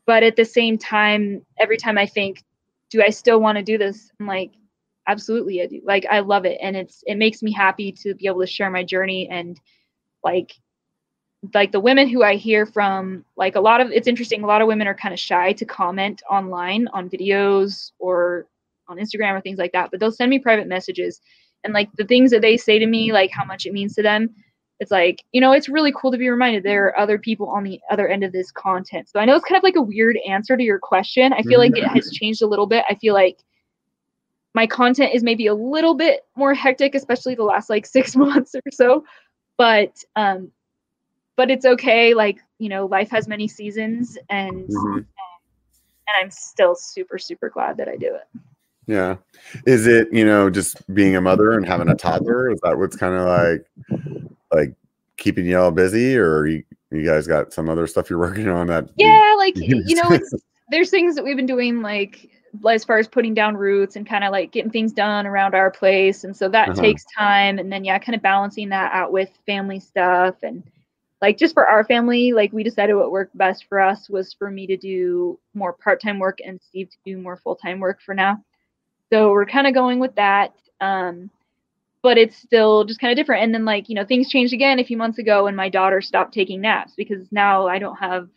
but 0.06 0.24
at 0.24 0.36
the 0.36 0.46
same 0.46 0.78
time, 0.78 1.46
every 1.60 1.78
time 1.78 1.98
I 1.98 2.06
think, 2.06 2.44
do 2.90 3.02
I 3.02 3.10
still 3.10 3.40
want 3.40 3.58
to 3.58 3.64
do 3.64 3.78
this? 3.78 4.12
I'm 4.20 4.28
like, 4.28 4.52
absolutely 5.08 5.62
I 5.62 5.68
do. 5.68 5.82
Like 5.84 6.06
I 6.10 6.20
love 6.20 6.46
it 6.46 6.58
and 6.62 6.76
it's 6.76 7.04
it 7.06 7.16
makes 7.16 7.42
me 7.42 7.52
happy 7.52 7.92
to 7.92 8.14
be 8.16 8.28
able 8.28 8.42
to 8.42 8.48
share 8.48 8.70
my 8.70 8.84
journey 8.84 9.28
and 9.30 9.60
like 10.24 10.54
like 11.54 11.72
the 11.72 11.80
women 11.80 12.08
who 12.08 12.24
I 12.24 12.36
hear 12.36 12.66
from 12.66 13.26
like 13.36 13.56
a 13.56 13.60
lot 13.60 13.82
of 13.82 13.92
it's 13.92 14.08
interesting 14.08 14.44
a 14.44 14.48
lot 14.48 14.62
of 14.62 14.68
women 14.68 14.88
are 14.88 14.96
kind 14.96 15.14
of 15.14 15.20
shy 15.20 15.54
to 15.54 15.66
comment 15.66 16.24
online 16.30 16.88
on 16.94 17.10
videos 17.10 17.92
or 18.00 18.48
on 18.88 18.98
Instagram 18.98 19.34
or 19.34 19.42
things 19.42 19.60
like 19.60 19.72
that 19.72 19.92
but 19.92 20.00
they'll 20.00 20.12
send 20.12 20.30
me 20.30 20.40
private 20.40 20.68
messages. 20.68 21.22
And 21.64 21.74
like 21.74 21.90
the 21.98 22.04
things 22.06 22.32
that 22.32 22.42
they 22.42 22.58
say 22.58 22.78
to 22.80 22.86
me 22.86 23.14
like 23.14 23.32
how 23.32 23.46
much 23.46 23.66
it 23.66 23.74
means 23.74 23.96
to 23.96 24.02
them 24.02 24.30
it's 24.80 24.92
like 24.92 25.24
you 25.32 25.40
know 25.40 25.54
it's 25.54 25.70
really 25.70 25.94
cool 25.96 26.12
to 26.12 26.18
be 26.18 26.30
reminded 26.30 26.64
there 26.64 26.88
are 26.88 27.00
other 27.00 27.18
people 27.18 27.48
on 27.48 27.64
the 27.64 27.80
other 27.90 28.08
end 28.08 28.24
of 28.24 28.34
this 28.34 28.52
content. 28.52 29.08
So 29.10 29.20
i 29.20 29.26
know 29.26 29.36
it's 29.36 29.46
kind 29.46 29.58
of 29.58 29.64
like 29.64 29.76
a 29.78 29.82
weird 29.82 30.18
answer 30.28 30.58
to 30.58 30.64
your 30.64 30.80
question. 30.80 31.32
I 31.32 31.42
feel 31.44 31.60
like 31.60 31.78
it 31.78 31.88
has 31.88 32.12
changed 32.12 32.42
a 32.42 32.48
little 32.48 32.68
bit. 32.68 32.84
I 32.90 32.96
feel 32.96 33.14
like 33.14 33.38
my 34.54 34.68
content 34.68 35.14
is 35.14 35.24
maybe 35.24 35.48
a 35.48 35.54
little 35.56 35.96
bit 35.96 36.22
more 36.36 36.54
hectic 36.54 36.96
especially 36.96 37.36
the 37.36 37.44
last 37.44 37.70
like 37.70 37.86
six 37.98 38.16
months 38.16 38.54
or 38.56 38.62
so 38.72 39.04
but 39.58 39.94
um 40.16 40.52
but 41.36 41.50
it's 41.50 41.66
okay. 41.66 42.14
Like 42.14 42.40
you 42.60 42.70
know 42.70 42.86
life 42.86 43.10
has 43.10 43.28
many 43.28 43.48
seasons 43.48 44.18
and 44.30 44.68
Mhm. 44.68 44.98
and 44.98 46.16
i'm 46.22 46.30
still 46.30 46.76
super 46.76 47.18
super 47.18 47.50
glad 47.50 47.78
that 47.78 47.88
i 47.88 47.96
do 47.96 48.14
it 48.16 48.28
Yeah. 48.88 49.18
Is 49.66 49.88
it, 49.88 50.08
you 50.12 50.26
know, 50.26 50.50
just 50.50 50.94
being 50.94 51.16
a 51.16 51.22
mother 51.22 51.52
and 51.54 51.66
having 51.66 51.90
a 51.90 51.96
toddler? 51.96 52.52
Is 52.52 52.60
that 52.64 52.78
what's 52.78 52.96
kind 52.96 53.16
of 53.16 53.28
like 53.28 53.66
like 54.52 54.76
keeping 55.18 55.46
y'all 55.46 55.72
busy 55.72 56.18
or 56.18 56.46
you, 56.46 56.64
you 56.92 57.06
guys 57.06 57.28
got 57.28 57.54
some 57.54 57.70
other 57.70 57.88
stuff 57.88 58.10
you're 58.10 58.20
working 58.28 58.48
on 58.50 58.68
that 58.68 58.90
yeah 58.98 59.36
like 59.38 59.56
you 59.56 59.96
know 59.96 60.20
there's 60.70 60.90
things 60.90 61.16
that 61.16 61.24
we've 61.24 61.36
been 61.36 61.46
doing 61.46 61.82
like 61.82 62.30
as 62.70 62.84
far 62.84 63.00
as 63.00 63.08
putting 63.08 63.34
down 63.34 63.56
roots 63.58 63.96
and 63.96 64.08
kind 64.08 64.24
of 64.24 64.32
like 64.32 64.52
getting 64.52 64.72
things 64.72 64.92
done 64.92 65.26
around 65.26 65.56
our 65.56 65.72
place 65.72 66.24
and 66.24 66.36
so 66.36 66.48
that 66.48 66.70
Uh-huh. 66.70 66.82
takes 66.82 67.04
time 67.18 67.58
and 67.58 67.72
then 67.72 67.84
yeah 67.84 67.98
kind 67.98 68.16
of 68.16 68.22
balancing 68.22 68.70
that 68.70 68.92
out 68.94 69.12
with 69.12 69.30
family 69.46 69.80
stuff 69.80 70.36
and 70.44 70.64
like 71.22 71.38
just 71.38 71.54
for 71.54 71.66
our 71.66 71.86
family, 71.86 72.34
like 72.34 72.52
we 72.52 72.64
decided 72.64 72.96
what 72.96 73.10
worked 73.10 73.38
best 73.38 73.64
for 73.70 73.80
us 73.80 74.10
was 74.10 74.34
for 74.34 74.52
me 74.52 74.68
to 74.68 74.76
do 74.76 75.40
more 75.54 75.72
part-time 75.72 76.20
work 76.20 76.40
and 76.46 76.60
Steve 76.62 76.90
to 76.90 76.98
do 77.06 77.18
more 77.18 77.38
full-time 77.38 77.80
work 77.80 78.02
for 78.02 78.14
now. 78.14 78.44
So 79.12 79.32
we're 79.32 79.46
kind 79.46 79.68
of 79.68 79.74
going 79.74 80.00
with 80.00 80.16
that. 80.16 80.54
Um, 80.82 81.30
but 82.02 82.18
it's 82.18 82.36
still 82.36 82.84
just 82.84 83.00
kind 83.00 83.12
of 83.12 83.18
different. 83.18 83.44
And 83.44 83.54
then 83.54 83.66
like, 83.66 83.88
you 83.88 83.96
know, 83.96 84.06
things 84.06 84.30
changed 84.30 84.54
again 84.54 84.80
a 84.80 84.84
few 84.84 84.98
months 84.98 85.20
ago 85.20 85.46
when 85.46 85.56
my 85.56 85.70
daughter 85.70 86.02
stopped 86.02 86.34
taking 86.34 86.62
naps 86.62 86.94
because 86.96 87.26
now 87.32 87.68
I 87.68 87.80
don't 87.80 87.96
have 87.96 88.28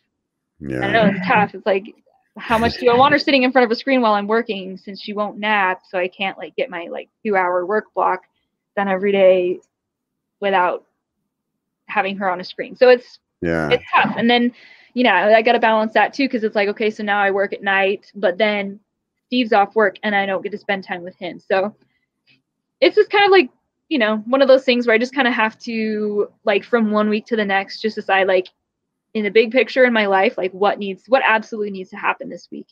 yeah. 0.61 0.79
I 0.79 0.81
don't 0.81 0.93
know, 0.93 1.13
it's 1.15 1.27
tough. 1.27 1.55
It's 1.55 1.67
like 1.67 1.95
how 2.39 2.59
much 2.59 2.79
do 2.79 2.91
I 2.91 2.97
want 2.97 3.13
her 3.13 3.19
sitting 3.19 3.43
in 3.43 3.53
front 3.53 3.65
of 3.65 3.71
a 3.71 3.77
screen 3.77 4.01
while 4.01 4.15
I'm 4.15 4.27
working 4.27 4.77
since 4.77 5.01
she 5.01 5.13
won't 5.13 5.39
nap, 5.39 5.83
so 5.89 5.99
I 5.99 6.09
can't 6.09 6.39
like 6.39 6.55
get 6.57 6.71
my 6.71 6.87
like 6.91 7.09
two 7.25 7.37
hour 7.37 7.67
work 7.67 7.87
block 7.95 8.23
done 8.77 8.89
every 8.89 9.13
day 9.13 9.61
without 10.41 10.85
having 11.87 12.17
her 12.19 12.31
on 12.31 12.41
a 12.41 12.45
screen. 12.45 12.77
So 12.77 12.89
it's 12.89 13.19
yeah, 13.43 13.71
it's 13.71 13.85
tough. 13.95 14.15
And 14.17 14.31
then 14.31 14.53
you 14.95 15.05
know 15.05 15.13
I 15.13 15.43
got 15.43 15.53
to 15.53 15.59
balance 15.59 15.95
that 15.95 16.15
too 16.15 16.25
because 16.25 16.45
it's 16.45 16.57
like 16.57 16.69
okay, 16.69 16.91
so 16.91 17.03
now 17.03 17.19
I 17.21 17.31
work 17.31 17.53
at 17.53 17.63
night, 17.63 18.13
but 18.15 18.39
then 18.39 18.81
Steve's 19.27 19.53
off 19.53 19.75
work 19.75 19.97
and 20.03 20.15
I 20.15 20.27
don't 20.27 20.43
get 20.43 20.53
to 20.53 20.59
spend 20.59 20.85
time 20.85 21.03
with 21.03 21.17
him. 21.17 21.39
So 21.41 21.75
it's 22.81 22.97
just 22.97 23.11
kind 23.11 23.25
of 23.25 23.31
like 23.31 23.51
you 23.89 23.99
know 23.99 24.19
one 24.27 24.43
of 24.43 24.49
those 24.49 24.65
things 24.65 24.87
where 24.87 24.95
I 24.95 24.99
just 24.99 25.15
kind 25.15 25.29
of 25.29 25.35
have 25.35 25.59
to 25.61 26.31
like 26.45 26.65
from 26.65 26.91
one 26.91 27.09
week 27.09 27.27
to 27.27 27.37
the 27.37 27.45
next 27.45 27.81
just 27.81 27.97
decide 27.97 28.27
like 28.27 28.49
in 29.15 29.25
the 29.25 29.31
big 29.31 29.51
picture 29.53 29.85
in 29.85 29.93
my 29.93 30.07
life 30.07 30.37
like 30.37 30.53
what 30.53 30.79
needs 30.79 31.05
what 31.09 31.23
absolutely 31.25 31.71
needs 31.71 31.91
to 31.91 31.97
happen 31.97 32.29
this 32.29 32.49
week. 32.51 32.69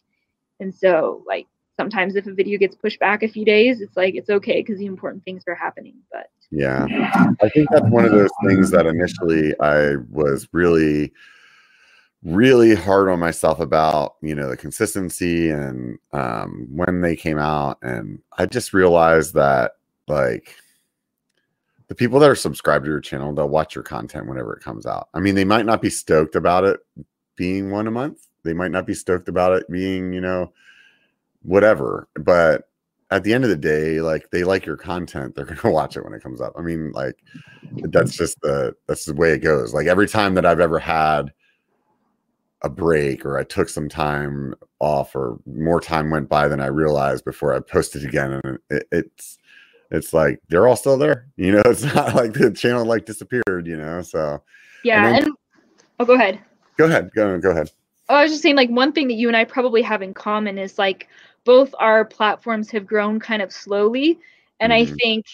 And 0.60 0.74
so 0.74 1.22
like 1.26 1.46
sometimes 1.76 2.16
if 2.16 2.26
a 2.26 2.32
video 2.32 2.58
gets 2.58 2.76
pushed 2.76 3.00
back 3.00 3.22
a 3.22 3.28
few 3.28 3.44
days, 3.44 3.80
it's 3.80 3.96
like 3.96 4.14
it's 4.14 4.30
okay 4.30 4.60
because 4.60 4.78
the 4.78 4.86
important 4.86 5.24
things 5.24 5.44
are 5.48 5.54
happening. 5.54 5.96
But 6.12 6.28
yeah, 6.50 6.86
I 7.42 7.48
think 7.48 7.68
that's 7.70 7.86
one 7.86 8.04
of 8.04 8.12
those 8.12 8.30
things 8.46 8.70
that 8.70 8.86
initially 8.86 9.54
I 9.60 9.96
was 10.10 10.48
really, 10.52 11.12
really 12.24 12.74
hard 12.74 13.08
on 13.08 13.18
myself 13.18 13.60
about, 13.60 14.16
you 14.22 14.34
know, 14.34 14.48
the 14.48 14.56
consistency 14.56 15.50
and 15.50 15.98
um, 16.12 16.66
when 16.70 17.02
they 17.02 17.14
came 17.14 17.38
out. 17.38 17.78
And 17.82 18.20
I 18.38 18.46
just 18.46 18.72
realized 18.72 19.34
that, 19.34 19.72
like, 20.08 20.56
the 21.88 21.94
people 21.94 22.18
that 22.20 22.30
are 22.30 22.34
subscribed 22.34 22.86
to 22.86 22.90
your 22.90 23.00
channel, 23.00 23.34
they'll 23.34 23.48
watch 23.48 23.74
your 23.74 23.84
content 23.84 24.26
whenever 24.26 24.54
it 24.54 24.62
comes 24.62 24.86
out. 24.86 25.08
I 25.12 25.20
mean, 25.20 25.34
they 25.34 25.44
might 25.44 25.66
not 25.66 25.82
be 25.82 25.90
stoked 25.90 26.34
about 26.34 26.64
it 26.64 26.80
being 27.36 27.70
one 27.70 27.86
a 27.86 27.90
month. 27.90 28.26
They 28.42 28.54
might 28.54 28.70
not 28.70 28.86
be 28.86 28.94
stoked 28.94 29.28
about 29.28 29.52
it 29.52 29.70
being, 29.70 30.12
you 30.12 30.20
know, 30.20 30.52
whatever. 31.42 32.08
But 32.14 32.68
at 33.10 33.22
the 33.22 33.34
end 33.34 33.44
of 33.44 33.50
the 33.50 33.56
day, 33.56 34.00
like 34.00 34.30
they 34.30 34.44
like 34.44 34.64
your 34.64 34.76
content, 34.76 35.34
they're 35.34 35.44
gonna 35.44 35.74
watch 35.74 35.96
it 35.96 36.04
when 36.04 36.14
it 36.14 36.22
comes 36.22 36.40
up. 36.40 36.54
I 36.56 36.62
mean, 36.62 36.90
like 36.92 37.16
that's 37.90 38.16
just 38.16 38.40
the 38.40 38.74
that's 38.86 39.04
the 39.04 39.14
way 39.14 39.32
it 39.32 39.38
goes. 39.38 39.74
Like 39.74 39.86
every 39.86 40.08
time 40.08 40.34
that 40.34 40.46
I've 40.46 40.60
ever 40.60 40.78
had 40.78 41.32
a 42.64 42.68
break 42.68 43.24
or 43.24 43.38
I 43.38 43.44
took 43.44 43.68
some 43.68 43.88
time 43.88 44.54
off 44.80 45.14
or 45.14 45.38
more 45.46 45.80
time 45.80 46.10
went 46.10 46.28
by 46.28 46.48
than 46.48 46.60
I 46.60 46.66
realized 46.66 47.24
before 47.24 47.54
I 47.54 47.60
posted 47.60 48.04
again, 48.04 48.40
and 48.42 48.58
it, 48.70 48.88
it's 48.90 49.38
it's 49.90 50.12
like 50.12 50.40
they're 50.48 50.66
all 50.66 50.76
still 50.76 50.98
there. 50.98 51.26
You 51.36 51.52
know, 51.52 51.62
it's 51.66 51.84
not 51.94 52.14
like 52.14 52.32
the 52.32 52.50
channel 52.50 52.84
like 52.84 53.06
disappeared. 53.06 53.66
You 53.66 53.76
know, 53.76 54.02
so 54.02 54.42
yeah. 54.82 55.06
And, 55.06 55.14
then, 55.14 55.24
and 55.24 55.36
oh, 56.00 56.04
go 56.04 56.14
ahead. 56.14 56.40
Go 56.76 56.86
ahead. 56.86 57.10
Go 57.14 57.38
go 57.38 57.50
ahead. 57.50 57.70
Oh, 58.08 58.16
I 58.16 58.22
was 58.22 58.32
just 58.32 58.42
saying, 58.42 58.56
like 58.56 58.70
one 58.70 58.92
thing 58.92 59.08
that 59.08 59.14
you 59.14 59.28
and 59.28 59.36
I 59.36 59.44
probably 59.44 59.82
have 59.82 60.02
in 60.02 60.12
common 60.12 60.58
is 60.58 60.78
like 60.78 61.08
both 61.44 61.74
our 61.78 62.04
platforms 62.04 62.70
have 62.70 62.86
grown 62.86 63.20
kind 63.20 63.42
of 63.42 63.52
slowly. 63.52 64.18
And 64.60 64.72
mm-hmm. 64.72 64.92
I 64.92 64.96
think 64.96 65.26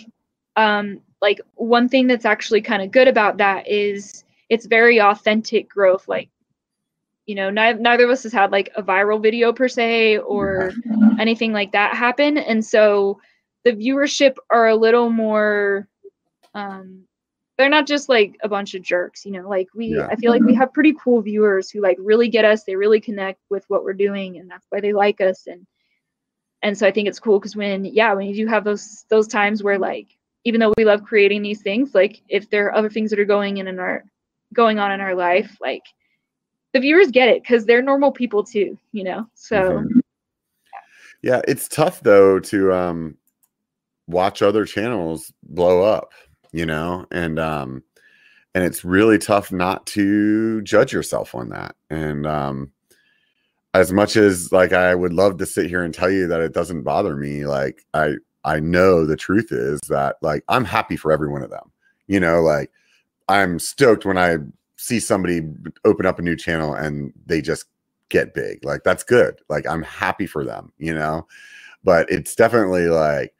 um, 0.57 1.01
like 1.23 1.41
one 1.55 1.89
thing 1.89 2.07
that's 2.07 2.25
actually 2.25 2.61
kind 2.61 2.83
of 2.83 2.91
good 2.91 3.09
about 3.09 3.39
that 3.39 3.67
is 3.69 4.25
it's 4.49 4.67
very 4.67 5.01
authentic 5.01 5.69
growth. 5.69 6.09
Like, 6.09 6.29
you 7.31 7.37
know, 7.37 7.49
neither, 7.49 7.79
neither 7.79 8.05
of 8.07 8.11
us 8.11 8.25
has 8.25 8.33
had 8.33 8.51
like 8.51 8.71
a 8.75 8.83
viral 8.83 9.23
video 9.23 9.53
per 9.53 9.69
se 9.69 10.19
or 10.19 10.73
anything 11.21 11.53
like 11.53 11.71
that 11.71 11.95
happen. 11.95 12.37
And 12.39 12.65
so 12.65 13.21
the 13.65 13.71
viewership 13.71 14.35
are 14.51 14.67
a 14.67 14.75
little 14.75 15.11
more 15.11 15.87
um, 16.55 17.05
they're 17.57 17.69
not 17.69 17.87
just 17.87 18.09
like 18.09 18.37
a 18.43 18.49
bunch 18.49 18.75
of 18.75 18.83
jerks, 18.83 19.25
you 19.25 19.31
know. 19.31 19.49
Like 19.49 19.69
we, 19.77 19.95
yeah. 19.95 20.09
I 20.11 20.17
feel 20.17 20.33
like 20.33 20.43
we 20.43 20.55
have 20.55 20.73
pretty 20.73 20.93
cool 21.01 21.23
viewers 21.23 21.71
who 21.71 21.81
like 21.81 21.99
really 22.01 22.27
get 22.27 22.45
us. 22.45 22.65
They 22.65 22.75
really 22.75 23.01
connect 23.01 23.39
with 23.49 23.65
what 23.69 23.85
we're 23.85 23.93
doing, 23.93 24.39
and 24.39 24.51
that's 24.51 24.67
why 24.71 24.81
they 24.81 24.93
like 24.93 25.21
us. 25.21 25.47
And 25.47 25.65
and 26.63 26.77
so 26.77 26.85
I 26.85 26.91
think 26.91 27.07
it's 27.07 27.21
cool 27.21 27.39
because 27.39 27.55
when 27.55 27.85
yeah, 27.85 28.13
when 28.13 28.27
you 28.27 28.35
do 28.35 28.49
have 28.49 28.65
those 28.65 29.05
those 29.09 29.29
times 29.29 29.63
where 29.63 29.79
like 29.79 30.09
even 30.45 30.59
though 30.59 30.73
we 30.77 30.85
love 30.85 31.05
creating 31.05 31.43
these 31.43 31.63
things, 31.63 31.95
like 31.95 32.23
if 32.29 32.51
there 32.51 32.67
are 32.67 32.75
other 32.75 32.91
things 32.91 33.11
that 33.11 33.21
are 33.21 33.25
going 33.25 33.59
in 33.59 33.69
in 33.69 33.79
our 33.79 34.05
going 34.53 34.81
on 34.81 34.91
in 34.91 35.01
our 35.01 35.15
life, 35.15 35.57
like 35.61 35.85
the 36.73 36.81
viewers 36.81 37.11
get 37.11 37.29
it 37.29 37.43
because 37.43 37.67
they're 37.67 37.83
normal 37.83 38.13
people 38.13 38.45
too, 38.45 38.79
you 38.93 39.05
know. 39.05 39.27
So. 39.35 39.61
Mm-hmm. 39.61 40.01
Yeah, 41.23 41.43
it's 41.47 41.69
tough 41.69 42.01
though 42.01 42.39
to 42.41 42.73
um 42.73 43.17
watch 44.07 44.41
other 44.41 44.65
channels 44.65 45.33
blow 45.43 45.83
up 45.83 46.13
you 46.53 46.67
know, 46.67 47.07
and 47.11 47.39
um, 47.39 47.83
and 48.55 48.65
it's 48.65 48.85
really 48.85 49.19
tough 49.19 49.53
not 49.53 49.87
to 49.87 50.61
judge 50.63 50.93
yourself 50.93 51.35
on 51.35 51.51
that. 51.51 51.77
And 51.89 52.27
um, 52.27 52.73
as 53.75 53.93
much 53.93 54.17
as 54.17 54.53
like 54.53 54.73
I 54.73 54.95
would 54.95 55.13
love 55.13 55.39
to 55.39 55.47
sit 55.47 55.67
here 55.67 55.85
and 55.85 55.95
tell 55.95 56.11
you 56.11 56.27
that 56.29 56.41
it 56.41 56.53
doesn't 56.53 56.83
bother 56.83 57.17
me, 57.17 57.47
like 57.47 57.85
I 57.95 58.15
I 58.45 58.61
know 58.61 59.07
the 59.07 59.17
truth 59.17 59.53
is 59.53 59.81
that 59.89 60.17
like 60.23 60.45
I'm 60.49 60.65
happy 60.65 60.97
for 60.97 61.13
every 61.13 61.29
one 61.29 61.43
of 61.43 61.51
them. 61.51 61.71
You 62.09 62.21
know, 62.21 62.41
like 62.41 62.71
I'm 63.29 63.59
stoked 63.59 64.05
when 64.05 64.19
I 64.19 64.39
see 64.81 64.99
somebody 64.99 65.43
open 65.85 66.07
up 66.07 66.19
a 66.19 66.23
new 66.23 66.35
channel 66.35 66.73
and 66.73 67.13
they 67.27 67.43
just 67.43 67.67
get 68.09 68.33
big. 68.33 68.65
Like 68.65 68.83
that's 68.83 69.05
good. 69.05 69.39
Like 69.51 69.67
I'm 69.67 69.83
happy 69.83 70.27
for 70.27 70.43
them, 70.43 70.73
you 70.79 70.95
know. 70.95 71.29
But 71.85 72.11
it's 72.11 72.35
definitely 72.35 72.87
like 72.89 73.35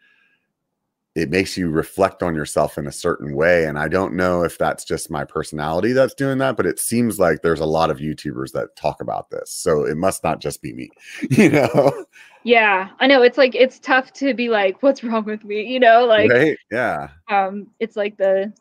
it 1.15 1.31
makes 1.31 1.57
you 1.57 1.71
reflect 1.71 2.23
on 2.23 2.35
yourself 2.35 2.77
in 2.77 2.87
a 2.87 2.93
certain 2.93 3.35
way. 3.35 3.65
And 3.65 3.79
I 3.79 3.89
don't 3.89 4.15
know 4.15 4.45
if 4.45 4.59
that's 4.59 4.85
just 4.85 5.11
my 5.11 5.25
personality 5.25 5.93
that's 5.93 6.15
doing 6.15 6.39
that, 6.39 6.57
but 6.57 6.67
it 6.67 6.79
seems 6.79 7.19
like 7.19 7.41
there's 7.41 7.61
a 7.61 7.67
lot 7.67 7.91
of 7.91 7.99
YouTubers 7.99 8.53
that 8.53 8.77
talk 8.77 9.01
about 9.01 9.31
this. 9.31 9.51
So 9.51 9.87
it 9.87 9.97
must 9.97 10.23
not 10.23 10.41
just 10.41 10.63
be 10.63 10.73
me, 10.75 10.91
you 11.31 11.51
know? 11.51 12.05
Yeah, 12.45 12.91
I 13.01 13.07
know. 13.07 13.23
It's 13.23 13.39
like, 13.39 13.55
it's 13.55 13.81
tough 13.81 14.13
to 14.15 14.35
be 14.35 14.51
like, 14.51 14.83
what's 14.83 15.03
wrong 15.03 15.25
with 15.25 15.43
me? 15.43 15.63
You 15.63 15.81
know, 15.81 16.05
like, 16.05 16.31
right? 16.31 16.57
yeah. 16.71 17.09
Um, 17.29 17.69
it's 17.81 17.97
like 17.97 18.17
the, 18.17 18.53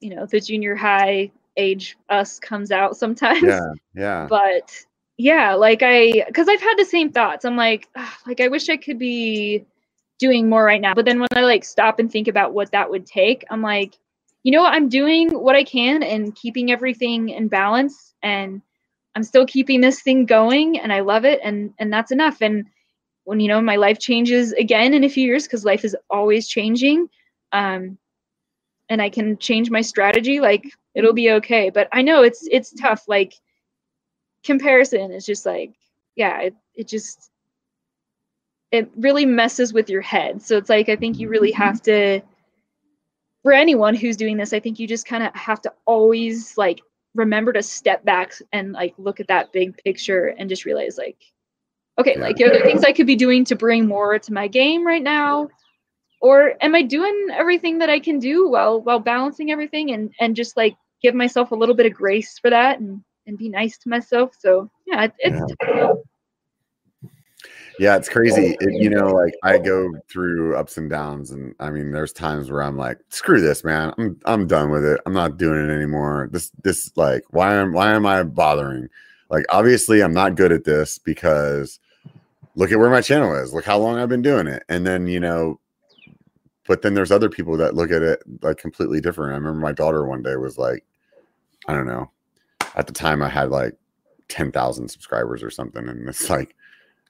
you 0.00 0.14
know, 0.14 0.26
the 0.26 0.40
junior 0.40 0.74
high 0.74 1.30
age 1.56 1.96
us 2.08 2.38
comes 2.38 2.70
out 2.70 2.96
sometimes. 2.96 3.42
Yeah. 3.42 3.60
Yeah. 3.96 4.26
But 4.28 4.72
yeah, 5.18 5.54
like 5.54 5.82
I, 5.84 6.26
cause 6.34 6.48
I've 6.48 6.60
had 6.60 6.74
the 6.76 6.84
same 6.84 7.12
thoughts. 7.12 7.44
I'm 7.44 7.56
like, 7.56 7.88
like, 8.26 8.40
I 8.40 8.48
wish 8.48 8.68
I 8.68 8.76
could 8.76 8.98
be, 8.98 9.64
doing 10.18 10.48
more 10.48 10.64
right 10.64 10.80
now. 10.80 10.94
But 10.94 11.04
then 11.04 11.20
when 11.20 11.28
I 11.32 11.42
like 11.42 11.64
stop 11.64 11.98
and 11.98 12.10
think 12.10 12.28
about 12.28 12.54
what 12.54 12.70
that 12.72 12.88
would 12.88 13.06
take, 13.06 13.44
I'm 13.50 13.62
like, 13.62 13.98
you 14.42 14.52
know, 14.52 14.64
I'm 14.64 14.88
doing 14.88 15.30
what 15.30 15.56
I 15.56 15.64
can 15.64 16.02
and 16.02 16.34
keeping 16.34 16.70
everything 16.70 17.30
in 17.30 17.48
balance 17.48 18.14
and 18.22 18.60
I'm 19.14 19.22
still 19.22 19.46
keeping 19.46 19.80
this 19.80 20.02
thing 20.02 20.26
going 20.26 20.78
and 20.78 20.92
I 20.92 21.00
love 21.00 21.24
it 21.24 21.40
and 21.42 21.72
and 21.78 21.92
that's 21.92 22.12
enough. 22.12 22.40
And 22.40 22.66
when 23.24 23.40
you 23.40 23.48
know 23.48 23.60
my 23.60 23.76
life 23.76 23.98
changes 23.98 24.52
again 24.52 24.92
in 24.92 25.04
a 25.04 25.08
few 25.08 25.26
years 25.26 25.44
because 25.44 25.64
life 25.64 25.84
is 25.84 25.96
always 26.10 26.46
changing, 26.46 27.08
um, 27.52 27.96
and 28.88 29.00
I 29.00 29.08
can 29.08 29.38
change 29.38 29.70
my 29.70 29.80
strategy, 29.80 30.40
like 30.40 30.64
it'll 30.94 31.12
be 31.12 31.30
okay. 31.32 31.70
But 31.70 31.88
I 31.92 32.02
know 32.02 32.22
it's 32.22 32.46
it's 32.50 32.72
tough. 32.72 33.04
Like 33.08 33.34
comparison 34.44 35.12
is 35.12 35.26
just 35.26 35.46
like, 35.46 35.74
yeah, 36.16 36.40
it 36.40 36.54
it 36.74 36.88
just 36.88 37.30
it 38.70 38.90
really 38.96 39.24
messes 39.26 39.72
with 39.72 39.88
your 39.88 40.02
head. 40.02 40.42
So 40.42 40.56
it's 40.56 40.70
like 40.70 40.88
I 40.88 40.96
think 40.96 41.18
you 41.18 41.28
really 41.28 41.52
have 41.52 41.82
to 41.82 42.20
for 43.42 43.52
anyone 43.52 43.94
who's 43.94 44.16
doing 44.16 44.38
this, 44.38 44.52
I 44.52 44.60
think 44.60 44.78
you 44.78 44.88
just 44.88 45.06
kind 45.06 45.22
of 45.22 45.34
have 45.34 45.60
to 45.62 45.72
always 45.84 46.56
like 46.56 46.80
remember 47.14 47.52
to 47.52 47.62
step 47.62 48.04
back 48.04 48.32
and 48.52 48.72
like 48.72 48.94
look 48.98 49.20
at 49.20 49.28
that 49.28 49.52
big 49.52 49.76
picture 49.84 50.34
and 50.38 50.48
just 50.48 50.64
realize 50.64 50.98
like 50.98 51.18
okay, 51.98 52.18
like 52.18 52.40
are 52.40 52.50
there 52.50 52.62
things 52.62 52.82
I 52.82 52.92
could 52.92 53.06
be 53.06 53.14
doing 53.14 53.44
to 53.44 53.54
bring 53.54 53.86
more 53.86 54.18
to 54.18 54.32
my 54.32 54.48
game 54.48 54.84
right 54.84 55.02
now? 55.02 55.48
Or 56.20 56.54
am 56.60 56.74
I 56.74 56.82
doing 56.82 57.28
everything 57.32 57.78
that 57.78 57.90
I 57.90 58.00
can 58.00 58.18
do 58.18 58.48
while 58.48 58.80
while 58.80 58.98
balancing 58.98 59.50
everything 59.50 59.92
and 59.92 60.12
and 60.18 60.34
just 60.34 60.56
like 60.56 60.74
give 61.04 61.14
myself 61.14 61.50
a 61.50 61.54
little 61.54 61.74
bit 61.74 61.84
of 61.84 61.92
grace 61.92 62.38
for 62.38 62.48
that 62.48 62.80
and 62.80 63.02
and 63.26 63.36
be 63.38 63.48
nice 63.48 63.76
to 63.78 63.88
myself. 63.88 64.34
So 64.38 64.70
yeah, 64.86 65.04
it, 65.04 65.12
it's 65.18 65.54
yeah. 65.62 65.92
Yeah, 67.78 67.96
it's 67.96 68.08
crazy. 68.08 68.56
It, 68.60 68.82
you 68.82 68.88
know, 68.88 69.08
like 69.08 69.34
I 69.42 69.58
go 69.58 69.92
through 70.08 70.56
ups 70.56 70.76
and 70.76 70.88
downs, 70.88 71.32
and 71.32 71.54
I 71.58 71.70
mean, 71.70 71.90
there's 71.90 72.12
times 72.12 72.48
where 72.48 72.62
I'm 72.62 72.78
like, 72.78 72.98
"Screw 73.08 73.40
this, 73.40 73.64
man! 73.64 73.92
I'm 73.98 74.18
I'm 74.24 74.46
done 74.46 74.70
with 74.70 74.84
it. 74.84 75.00
I'm 75.06 75.12
not 75.12 75.38
doing 75.38 75.68
it 75.68 75.72
anymore. 75.72 76.28
This 76.30 76.52
this 76.62 76.96
like 76.96 77.24
why 77.30 77.54
am 77.54 77.72
why 77.72 77.92
am 77.92 78.06
I 78.06 78.22
bothering? 78.22 78.88
Like, 79.28 79.44
obviously, 79.48 80.02
I'm 80.02 80.14
not 80.14 80.36
good 80.36 80.52
at 80.52 80.64
this 80.64 80.98
because 80.98 81.80
look 82.54 82.70
at 82.70 82.78
where 82.78 82.90
my 82.90 83.00
channel 83.00 83.34
is. 83.34 83.52
Look 83.52 83.64
how 83.64 83.78
long 83.78 83.98
I've 83.98 84.08
been 84.08 84.22
doing 84.22 84.46
it. 84.46 84.62
And 84.68 84.86
then 84.86 85.08
you 85.08 85.18
know, 85.18 85.58
but 86.68 86.82
then 86.82 86.94
there's 86.94 87.10
other 87.10 87.28
people 87.28 87.56
that 87.56 87.74
look 87.74 87.90
at 87.90 88.02
it 88.02 88.22
like 88.42 88.58
completely 88.58 89.00
different. 89.00 89.32
I 89.32 89.36
remember 89.36 89.58
my 89.60 89.72
daughter 89.72 90.06
one 90.06 90.22
day 90.22 90.36
was 90.36 90.58
like, 90.58 90.84
I 91.66 91.74
don't 91.74 91.86
know, 91.86 92.10
at 92.74 92.86
the 92.86 92.92
time 92.92 93.22
I 93.22 93.28
had 93.28 93.50
like 93.50 93.74
10,000 94.28 94.88
subscribers 94.88 95.42
or 95.42 95.50
something. 95.50 95.88
And 95.88 96.08
it's 96.08 96.28
like, 96.30 96.54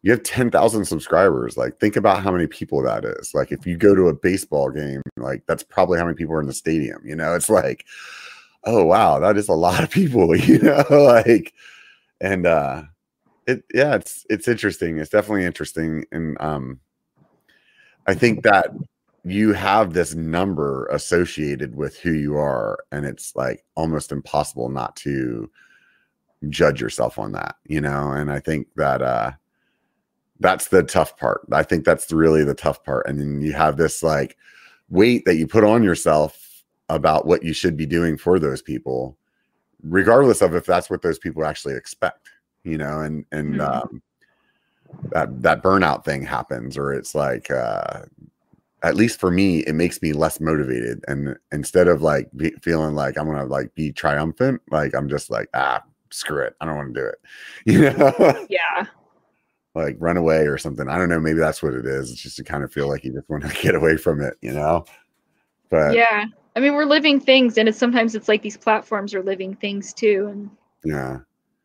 you 0.03 0.11
have 0.11 0.23
10,000 0.23 0.85
subscribers. 0.85 1.57
Like, 1.57 1.81
think 1.81 1.97
about 1.97 2.23
how 2.23 2.31
many 2.31 2.47
people 2.47 2.83
that 2.83 3.05
is. 3.05 3.33
Like, 3.33 3.53
if 3.53 3.67
you 3.67 3.77
go 3.77 3.95
to 3.95 4.09
a 4.09 4.15
baseball 4.15 4.71
game, 4.71 5.03
like, 5.17 5.43
that's 5.47 5.63
probably 5.63 5.99
how 5.99 6.05
many 6.05 6.17
people 6.17 6.35
are 6.35 6.41
in 6.41 6.47
the 6.47 6.53
stadium. 6.53 7.01
You 7.05 7.17
know, 7.17 7.35
it's 7.35 7.49
like, 7.49 7.87
oh, 8.65 8.85
wow, 8.85 9.19
that 9.21 9.39
is 9.39 9.49
a 9.49 9.55
lot 9.55 9.83
of 9.83 9.91
people, 9.91 10.37
you 10.37 10.59
know, 10.59 10.85
like, 10.91 11.55
and, 12.21 12.47
uh, 12.47 12.83
it, 13.47 13.65
yeah, 13.73 13.95
it's, 13.95 14.27
it's 14.29 14.49
interesting. 14.49 14.99
It's 14.99 15.11
definitely 15.11 15.45
interesting. 15.45 16.05
And, 16.13 16.37
um, 16.41 16.81
I 18.07 18.13
think 18.13 18.43
that 18.43 18.69
you 19.25 19.53
have 19.53 19.93
this 19.93 20.15
number 20.15 20.87
associated 20.87 21.75
with 21.77 21.99
who 21.99 22.13
you 22.13 22.37
are, 22.37 22.79
and 22.93 23.07
it's 23.07 23.35
like 23.35 23.65
almost 23.75 24.13
impossible 24.13 24.69
not 24.69 24.97
to, 24.97 25.51
judge 26.51 26.81
yourself 26.81 27.19
on 27.19 27.33
that, 27.33 27.57
you 27.67 27.81
know? 27.81 28.13
And 28.13 28.31
I 28.31 28.39
think 28.39 28.69
that 28.77 29.03
uh 29.03 29.33
that's 30.41 30.69
the 30.69 30.83
tough 30.83 31.17
part. 31.17 31.43
I 31.53 31.63
think 31.63 31.85
that's 31.85 32.13
really 32.13 32.45
the 32.45 32.55
tough 32.55 32.85
part. 32.85 33.07
And 33.07 33.21
then 33.21 33.41
you 33.41 33.53
have 33.53 33.77
this 33.77 34.03
like 34.03 34.37
weight 34.91 35.25
that 35.25 35.37
you 35.37 35.47
put 35.47 35.65
on 35.65 35.83
yourself 35.83 36.65
about 36.89 37.27
what 37.27 37.43
you 37.43 37.53
should 37.53 37.77
be 37.77 37.87
doing 37.87 38.19
for 38.19 38.39
those 38.39 38.61
people, 38.61 39.17
regardless 39.83 40.43
of 40.43 40.55
if 40.55 40.67
that's 40.67 40.91
what 40.91 41.03
those 41.03 41.19
people 41.19 41.45
actually 41.45 41.77
expect, 41.77 42.29
you 42.63 42.77
know, 42.77 43.01
and 43.01 43.25
and 43.33 43.55
mm-hmm. 43.55 43.61
um 43.63 44.03
that 45.13 45.43
that 45.43 45.63
burnout 45.63 46.05
thing 46.05 46.23
happens, 46.23 46.77
or 46.77 46.93
it's 46.93 47.15
like 47.15 47.51
uh 47.51 48.03
at 48.85 48.97
least 48.97 49.19
for 49.19 49.31
me, 49.31 49.61
it 49.61 49.75
makes 49.75 50.01
me 50.03 50.13
less 50.13 50.41
motivated. 50.41 51.03
And 51.09 51.37
instead 51.53 51.89
of 51.89 52.03
like 52.03 52.29
be, 52.37 52.51
feeling 52.63 52.95
like 52.95 53.17
I'm 53.17 53.27
gonna 53.27 53.47
like 53.47 53.75
be 53.75 53.91
triumphant, 53.91 54.61
like 54.71 54.95
I'm 54.95 55.09
just 55.09 55.31
like, 55.31 55.49
ah, 55.55 55.83
screw 56.11 56.43
it. 56.43 56.55
I 56.61 56.67
don't 56.67 56.77
want 56.77 56.95
to 56.95 57.01
do 57.01 57.07
it. 57.07 57.19
You 57.67 57.91
know? 57.99 58.47
Yeah. 58.51 58.87
like 59.75 59.97
run 59.99 60.19
away 60.19 60.47
or 60.47 60.59
something. 60.59 60.89
I 60.89 60.99
don't 60.99 61.09
know. 61.09 61.19
Maybe 61.19 61.39
that's 61.39 61.63
what 61.63 61.73
it 61.73 61.87
is. 61.87 62.13
It's 62.13 62.21
just 62.21 62.37
to 62.37 62.45
kind 62.45 62.63
of 62.63 62.73
feel 62.73 62.89
like 62.89 63.05
you 63.05 63.13
just 63.13 63.29
want 63.29 63.43
to 63.45 63.49
get 63.63 63.75
away 63.75 63.97
from 63.97 64.21
it, 64.21 64.35
you 64.43 64.53
know? 64.53 64.85
But 65.71 65.95
yeah. 65.95 66.27
I 66.55 66.61
mean, 66.61 66.75
we're 66.75 66.85
living 66.85 67.19
things 67.19 67.57
and 67.57 67.69
it's 67.69 67.79
sometimes 67.79 68.15
it's 68.15 68.29
like 68.29 68.43
these 68.43 68.59
platforms 68.59 69.15
are 69.15 69.23
living 69.23 69.57
things 69.57 69.95
too. 69.95 70.29
And 70.31 70.51
yeah. 70.85 71.19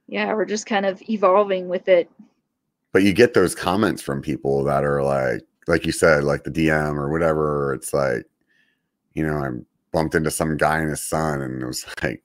Yeah, 0.07 0.33
we're 0.33 0.45
just 0.45 0.65
kind 0.65 0.85
of 0.85 1.01
evolving 1.09 1.67
with 1.67 1.89
it. 1.89 2.09
But 2.93 3.03
you 3.03 3.13
get 3.13 3.33
those 3.33 3.53
comments 3.53 4.01
from 4.01 4.21
people 4.21 4.63
that 4.63 4.83
are 4.83 5.03
like, 5.03 5.43
like 5.69 5.85
you 5.85 5.91
said, 5.91 6.23
like 6.23 6.43
the 6.43 6.51
DM 6.51 6.95
or 6.95 7.09
whatever. 7.09 7.73
It's 7.73 7.93
like, 7.93 8.23
you 9.13 9.25
know, 9.25 9.37
I 9.37 9.49
bumped 9.91 10.15
into 10.15 10.31
some 10.31 10.57
guy 10.57 10.79
and 10.79 10.89
his 10.89 11.01
son 11.01 11.41
and 11.41 11.61
it 11.61 11.65
was 11.65 11.85
like, 12.03 12.23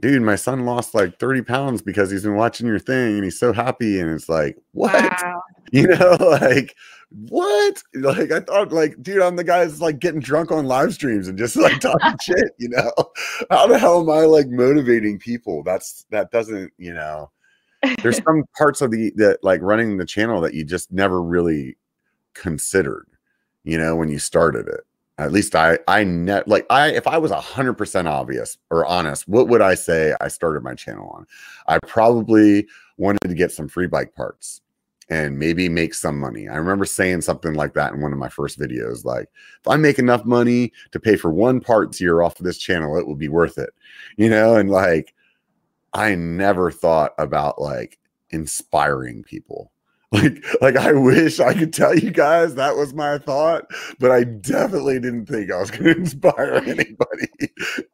dude, 0.00 0.22
my 0.22 0.36
son 0.36 0.64
lost 0.64 0.94
like 0.94 1.20
30 1.20 1.42
pounds 1.42 1.82
because 1.82 2.10
he's 2.10 2.24
been 2.24 2.36
watching 2.36 2.66
your 2.66 2.78
thing 2.78 3.16
and 3.16 3.24
he's 3.24 3.38
so 3.38 3.52
happy. 3.52 4.00
And 4.00 4.10
it's 4.10 4.28
like, 4.28 4.58
what? 4.72 4.92
Wow. 5.22 5.42
You 5.72 5.88
know, 5.88 6.16
like, 6.40 6.76
what? 7.10 7.82
Like, 7.94 8.30
I 8.30 8.40
thought, 8.40 8.70
like, 8.70 9.02
dude, 9.02 9.22
I'm 9.22 9.36
the 9.36 9.44
guy 9.44 9.64
that's 9.64 9.80
like 9.80 9.98
getting 9.98 10.20
drunk 10.20 10.52
on 10.52 10.66
live 10.66 10.92
streams 10.92 11.26
and 11.26 11.38
just 11.38 11.56
like 11.56 11.80
talking 11.80 12.16
shit, 12.22 12.52
you 12.58 12.68
know? 12.68 12.92
How 13.50 13.66
the 13.66 13.78
hell 13.78 14.00
am 14.00 14.10
I 14.10 14.26
like 14.26 14.48
motivating 14.48 15.18
people? 15.18 15.62
That's 15.62 16.04
that 16.10 16.30
doesn't, 16.30 16.72
you 16.76 16.92
know, 16.92 17.30
there's 18.02 18.22
some 18.22 18.44
parts 18.56 18.82
of 18.82 18.90
the 18.90 19.10
that 19.16 19.38
like 19.42 19.62
running 19.62 19.96
the 19.96 20.06
channel 20.06 20.40
that 20.42 20.54
you 20.54 20.64
just 20.64 20.92
never 20.92 21.22
really 21.22 21.76
considered, 22.34 23.06
you 23.64 23.78
know, 23.78 23.96
when 23.96 24.08
you 24.08 24.18
started 24.18 24.68
it 24.68 24.84
at 25.18 25.32
least 25.32 25.54
I 25.54 25.78
I 25.86 26.04
net 26.04 26.48
like 26.48 26.66
I 26.70 26.90
if 26.90 27.06
I 27.06 27.18
was 27.18 27.30
a 27.30 27.40
hundred 27.40 27.74
percent 27.74 28.08
obvious 28.08 28.58
or 28.70 28.84
honest, 28.86 29.28
what 29.28 29.48
would 29.48 29.62
I 29.62 29.74
say 29.74 30.14
I 30.20 30.28
started 30.28 30.62
my 30.62 30.74
channel 30.74 31.08
on? 31.10 31.26
I 31.68 31.78
probably 31.86 32.66
wanted 32.98 33.28
to 33.28 33.34
get 33.34 33.52
some 33.52 33.68
free 33.68 33.86
bike 33.86 34.14
parts 34.14 34.60
and 35.10 35.38
maybe 35.38 35.68
make 35.68 35.94
some 35.94 36.18
money. 36.18 36.48
I 36.48 36.56
remember 36.56 36.84
saying 36.84 37.20
something 37.20 37.54
like 37.54 37.74
that 37.74 37.92
in 37.92 38.00
one 38.00 38.12
of 38.12 38.18
my 38.18 38.28
first 38.28 38.58
videos. 38.58 39.04
Like, 39.04 39.28
if 39.60 39.68
I 39.68 39.76
make 39.76 39.98
enough 39.98 40.24
money 40.24 40.72
to 40.92 41.00
pay 41.00 41.16
for 41.16 41.30
one 41.30 41.60
parts 41.60 41.98
here 41.98 42.22
off 42.22 42.40
of 42.40 42.46
this 42.46 42.58
channel, 42.58 42.96
it 42.96 43.06
will 43.06 43.14
be 43.14 43.28
worth 43.28 43.58
it. 43.58 43.70
You 44.16 44.30
know, 44.30 44.56
and 44.56 44.70
like 44.70 45.14
I 45.92 46.14
never 46.16 46.72
thought 46.72 47.12
about 47.18 47.60
like 47.60 47.98
inspiring 48.30 49.22
people 49.22 49.70
like 50.14 50.44
like 50.60 50.76
i 50.76 50.92
wish 50.92 51.40
i 51.40 51.52
could 51.52 51.72
tell 51.72 51.94
you 51.94 52.10
guys 52.10 52.54
that 52.54 52.76
was 52.76 52.94
my 52.94 53.18
thought 53.18 53.66
but 53.98 54.10
i 54.10 54.24
definitely 54.24 54.98
didn't 55.00 55.26
think 55.26 55.50
i 55.50 55.58
was 55.58 55.70
going 55.70 55.84
to 55.94 55.96
inspire 55.96 56.54
anybody 56.66 57.28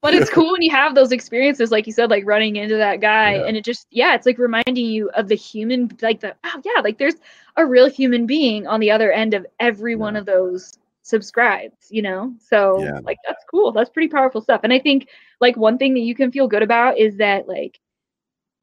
but 0.01 0.15
it's 0.15 0.31
cool 0.31 0.53
when 0.53 0.63
you 0.63 0.71
have 0.71 0.95
those 0.95 1.13
experiences 1.13 1.71
like 1.71 1.87
you 1.87 1.93
said 1.93 2.11
like 2.11 2.25
running 2.27 2.57
into 2.57 2.77
that 2.77 3.01
guy 3.01 3.37
yeah. 3.37 3.45
and 3.45 3.57
it 3.57 3.65
just 3.65 3.87
yeah 3.91 4.15
it's 4.15 4.27
like 4.27 4.39
reminding 4.39 4.77
you 4.87 5.09
of 5.11 5.29
the 5.29 5.35
human 5.35 5.91
like 6.03 6.21
the 6.21 6.35
oh 6.45 6.63
yeah 6.65 6.81
like 6.83 6.99
there's 6.99 7.17
a 7.57 7.67
real 7.67 7.89
human 7.89 8.27
being 8.27 8.67
on 8.67 8.81
the 8.81 8.91
other 8.91 9.11
end 9.13 9.35
of 9.35 9.47
every 9.59 9.93
yeah. 9.93 9.99
one 9.99 10.17
of 10.17 10.27
those 10.27 10.79
subscribes 11.03 11.89
you 11.91 12.03
know 12.03 12.33
so 12.39 12.83
yeah. 12.83 13.01
like 13.03 13.17
that's 13.27 13.45
cool 13.51 13.73
that's 13.73 13.91
pretty 13.91 14.09
powerful 14.09 14.41
stuff 14.41 14.61
and 14.63 14.73
i 14.73 14.79
think 14.79 15.09
like 15.41 15.57
one 15.57 15.79
thing 15.79 15.95
that 15.95 16.01
you 16.01 16.15
can 16.15 16.31
feel 16.31 16.47
good 16.47 16.63
about 16.63 16.99
is 16.99 17.17
that 17.17 17.49
like 17.49 17.81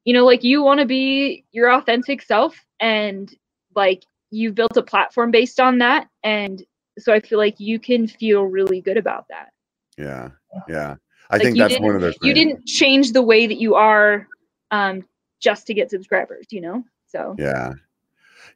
you 0.05 0.13
know 0.13 0.23
like 0.23 0.43
you 0.43 0.61
want 0.61 0.79
to 0.79 0.85
be 0.85 1.43
your 1.51 1.71
authentic 1.73 2.21
self 2.21 2.63
and 2.79 3.35
like 3.77 4.03
you've 4.31 4.55
built 4.55 4.75
a 4.75 4.83
platform 4.83 5.31
based 5.31 5.61
on 5.61 5.77
that 5.77 6.09
and 6.23 6.65
so 6.99 7.13
i 7.13 7.19
feel 7.19 7.37
like 7.37 7.57
you 7.59 7.79
can 7.79 8.07
feel 8.07 8.43
really 8.43 8.81
good 8.81 8.97
about 8.97 9.25
that. 9.29 9.53
Yeah 9.97 10.29
yeah. 10.67 10.95
I 11.29 11.35
like 11.35 11.43
think 11.43 11.57
that's 11.57 11.79
one 11.79 11.95
of 11.95 12.01
those 12.01 12.15
you 12.21 12.33
didn't 12.33 12.65
change 12.65 13.13
the 13.13 13.21
way 13.21 13.47
that 13.47 13.59
you 13.59 13.75
are 13.75 14.27
um 14.71 15.05
just 15.39 15.67
to 15.67 15.73
get 15.73 15.89
subscribers 15.89 16.47
you 16.49 16.61
know? 16.61 16.83
So 17.05 17.35
yeah. 17.37 17.73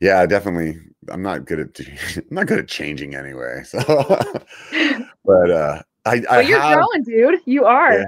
Yeah 0.02 0.26
definitely. 0.26 0.78
I'm 1.10 1.22
not 1.22 1.46
good 1.46 1.60
at 1.60 1.80
i'm 2.18 2.36
not 2.36 2.48
good 2.48 2.60
at 2.60 2.68
changing 2.68 3.16
anyway 3.16 3.64
so 3.64 3.80
but 5.26 5.52
uh 5.52 5.82
i, 6.06 6.14
I 6.14 6.20
but 6.20 6.48
you're 6.48 6.60
have, 6.60 6.76
growing 6.76 7.04
dude. 7.04 7.42
You 7.46 7.66
are. 7.66 8.00
Yeah, 8.00 8.06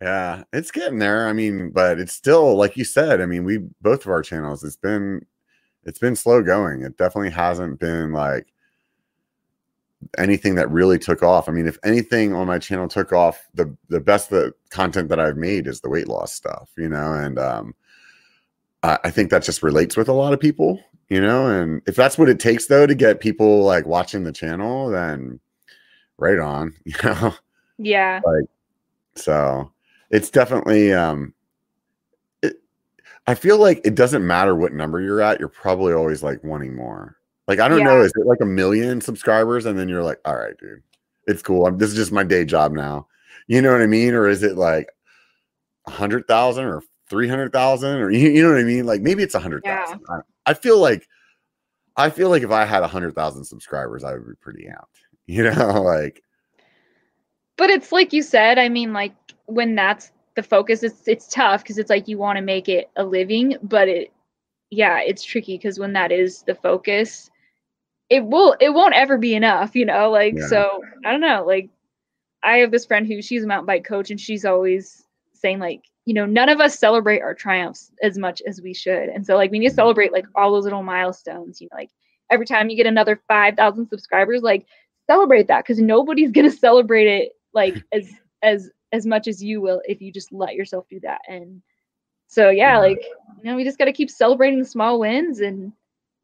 yeah. 0.00 0.42
It's 0.52 0.70
getting 0.70 0.98
there. 0.98 1.28
I 1.28 1.32
mean 1.32 1.70
but 1.70 1.98
it's 2.00 2.14
still 2.14 2.56
like 2.56 2.76
you 2.76 2.84
said 2.84 3.20
i 3.20 3.26
mean 3.26 3.44
we 3.44 3.58
both 3.82 4.06
of 4.06 4.10
our 4.10 4.22
channels 4.22 4.64
it's 4.64 4.76
been 4.76 5.24
it's 5.84 5.98
been 5.98 6.16
slow 6.16 6.42
going. 6.42 6.82
It 6.82 6.96
definitely 6.96 7.30
hasn't 7.30 7.78
been 7.78 8.12
like 8.12 8.52
anything 10.18 10.54
that 10.56 10.70
really 10.70 10.98
took 10.98 11.22
off. 11.22 11.48
I 11.48 11.52
mean, 11.52 11.66
if 11.66 11.78
anything 11.84 12.34
on 12.34 12.46
my 12.46 12.58
channel 12.58 12.88
took 12.88 13.12
off, 13.12 13.46
the 13.54 13.74
the 13.88 14.00
best 14.00 14.30
the 14.30 14.54
content 14.70 15.08
that 15.08 15.20
I've 15.20 15.36
made 15.36 15.66
is 15.66 15.80
the 15.80 15.90
weight 15.90 16.08
loss 16.08 16.32
stuff, 16.32 16.70
you 16.76 16.88
know, 16.88 17.12
and 17.12 17.38
um 17.38 17.74
I, 18.82 18.98
I 19.04 19.10
think 19.10 19.30
that 19.30 19.42
just 19.42 19.62
relates 19.62 19.96
with 19.96 20.08
a 20.08 20.12
lot 20.12 20.32
of 20.32 20.40
people, 20.40 20.80
you 21.08 21.20
know, 21.20 21.46
and 21.46 21.82
if 21.86 21.96
that's 21.96 22.18
what 22.18 22.28
it 22.28 22.40
takes 22.40 22.66
though 22.66 22.86
to 22.86 22.94
get 22.94 23.20
people 23.20 23.62
like 23.64 23.86
watching 23.86 24.24
the 24.24 24.32
channel, 24.32 24.90
then 24.90 25.40
right 26.18 26.38
on, 26.38 26.74
you 26.84 26.94
know. 27.02 27.34
Yeah. 27.78 28.20
Like 28.24 28.46
so 29.16 29.70
it's 30.10 30.30
definitely 30.30 30.92
um 30.92 31.33
I 33.26 33.34
feel 33.34 33.58
like 33.58 33.80
it 33.84 33.94
doesn't 33.94 34.26
matter 34.26 34.54
what 34.54 34.72
number 34.72 35.00
you're 35.00 35.22
at, 35.22 35.40
you're 35.40 35.48
probably 35.48 35.94
always 35.94 36.22
like 36.22 36.42
wanting 36.44 36.74
more. 36.74 37.16
Like, 37.48 37.58
I 37.58 37.68
don't 37.68 37.80
yeah. 37.80 37.84
know, 37.84 38.00
is 38.02 38.12
it 38.16 38.26
like 38.26 38.40
a 38.40 38.46
million 38.46 39.00
subscribers? 39.00 39.66
And 39.66 39.78
then 39.78 39.88
you're 39.88 40.02
like, 40.02 40.20
all 40.24 40.36
right, 40.36 40.56
dude, 40.58 40.82
it's 41.26 41.42
cool. 41.42 41.66
I'm, 41.66 41.78
this 41.78 41.90
is 41.90 41.96
just 41.96 42.12
my 42.12 42.24
day 42.24 42.44
job 42.44 42.72
now. 42.72 43.06
You 43.46 43.60
know 43.60 43.72
what 43.72 43.82
I 43.82 43.86
mean? 43.86 44.14
Or 44.14 44.28
is 44.28 44.42
it 44.42 44.56
like 44.56 44.88
a 45.86 45.90
hundred 45.90 46.26
thousand 46.26 46.64
or 46.64 46.82
300,000 47.10 47.96
or 47.96 48.10
you, 48.12 48.30
you, 48.30 48.42
know 48.42 48.50
what 48.50 48.60
I 48.60 48.64
mean? 48.64 48.86
Like 48.86 49.02
maybe 49.02 49.22
it's 49.22 49.34
a 49.34 49.40
hundred 49.40 49.64
thousand. 49.64 50.00
Yeah. 50.08 50.16
I, 50.46 50.50
I 50.50 50.54
feel 50.54 50.78
like, 50.78 51.06
I 51.96 52.10
feel 52.10 52.28
like 52.28 52.42
if 52.42 52.50
I 52.50 52.64
had 52.64 52.82
a 52.82 52.88
hundred 52.88 53.14
thousand 53.14 53.44
subscribers, 53.44 54.04
I 54.04 54.14
would 54.14 54.26
be 54.26 54.34
pretty 54.40 54.64
amped, 54.64 55.00
you 55.26 55.44
know, 55.44 55.82
like, 55.82 56.22
but 57.56 57.70
it's 57.70 57.92
like 57.92 58.12
you 58.12 58.22
said, 58.22 58.58
I 58.58 58.68
mean, 58.68 58.92
like 58.92 59.14
when 59.46 59.74
that's 59.74 60.10
the 60.36 60.42
focus 60.42 60.82
it's 60.82 61.06
it's 61.06 61.28
tough 61.28 61.62
because 61.62 61.78
it's 61.78 61.90
like 61.90 62.08
you 62.08 62.18
want 62.18 62.36
to 62.36 62.42
make 62.42 62.68
it 62.68 62.90
a 62.96 63.04
living 63.04 63.56
but 63.62 63.88
it 63.88 64.12
yeah 64.70 65.00
it's 65.00 65.24
tricky 65.24 65.56
because 65.56 65.78
when 65.78 65.92
that 65.92 66.10
is 66.10 66.42
the 66.42 66.54
focus 66.54 67.30
it 68.10 68.24
will 68.24 68.56
it 68.60 68.70
won't 68.70 68.94
ever 68.94 69.16
be 69.16 69.34
enough 69.34 69.74
you 69.74 69.84
know 69.84 70.10
like 70.10 70.34
yeah. 70.36 70.46
so 70.48 70.80
i 71.04 71.10
don't 71.10 71.20
know 71.20 71.44
like 71.46 71.70
i 72.42 72.56
have 72.58 72.70
this 72.70 72.86
friend 72.86 73.06
who 73.06 73.22
she's 73.22 73.44
a 73.44 73.46
mountain 73.46 73.66
bike 73.66 73.84
coach 73.84 74.10
and 74.10 74.20
she's 74.20 74.44
always 74.44 75.04
saying 75.32 75.58
like 75.58 75.82
you 76.04 76.14
know 76.14 76.26
none 76.26 76.48
of 76.48 76.60
us 76.60 76.78
celebrate 76.78 77.20
our 77.20 77.34
triumphs 77.34 77.92
as 78.02 78.18
much 78.18 78.42
as 78.46 78.60
we 78.60 78.74
should 78.74 79.08
and 79.08 79.24
so 79.24 79.36
like 79.36 79.50
we 79.50 79.58
need 79.58 79.66
to 79.66 79.70
mm-hmm. 79.70 79.76
celebrate 79.76 80.12
like 80.12 80.26
all 80.34 80.52
those 80.52 80.64
little 80.64 80.82
milestones 80.82 81.60
you 81.60 81.68
know 81.70 81.78
like 81.78 81.90
every 82.30 82.46
time 82.46 82.68
you 82.68 82.76
get 82.76 82.86
another 82.86 83.20
5000 83.28 83.88
subscribers 83.88 84.42
like 84.42 84.66
celebrate 85.06 85.48
that 85.48 85.64
because 85.64 85.78
nobody's 85.80 86.32
gonna 86.32 86.50
celebrate 86.66 87.06
it 87.06 87.32
like 87.52 87.76
as 87.92 88.08
as 88.42 88.70
as 88.94 89.04
much 89.04 89.26
as 89.26 89.42
you 89.42 89.60
will 89.60 89.82
if 89.86 90.00
you 90.00 90.12
just 90.12 90.32
let 90.32 90.54
yourself 90.54 90.86
do 90.88 91.00
that. 91.00 91.20
And 91.28 91.60
so 92.28 92.50
yeah, 92.50 92.78
like 92.78 93.02
you 93.42 93.50
know, 93.50 93.56
we 93.56 93.64
just 93.64 93.78
got 93.78 93.86
to 93.86 93.92
keep 93.92 94.10
celebrating 94.10 94.60
the 94.60 94.64
small 94.64 95.00
wins 95.00 95.40
and 95.40 95.72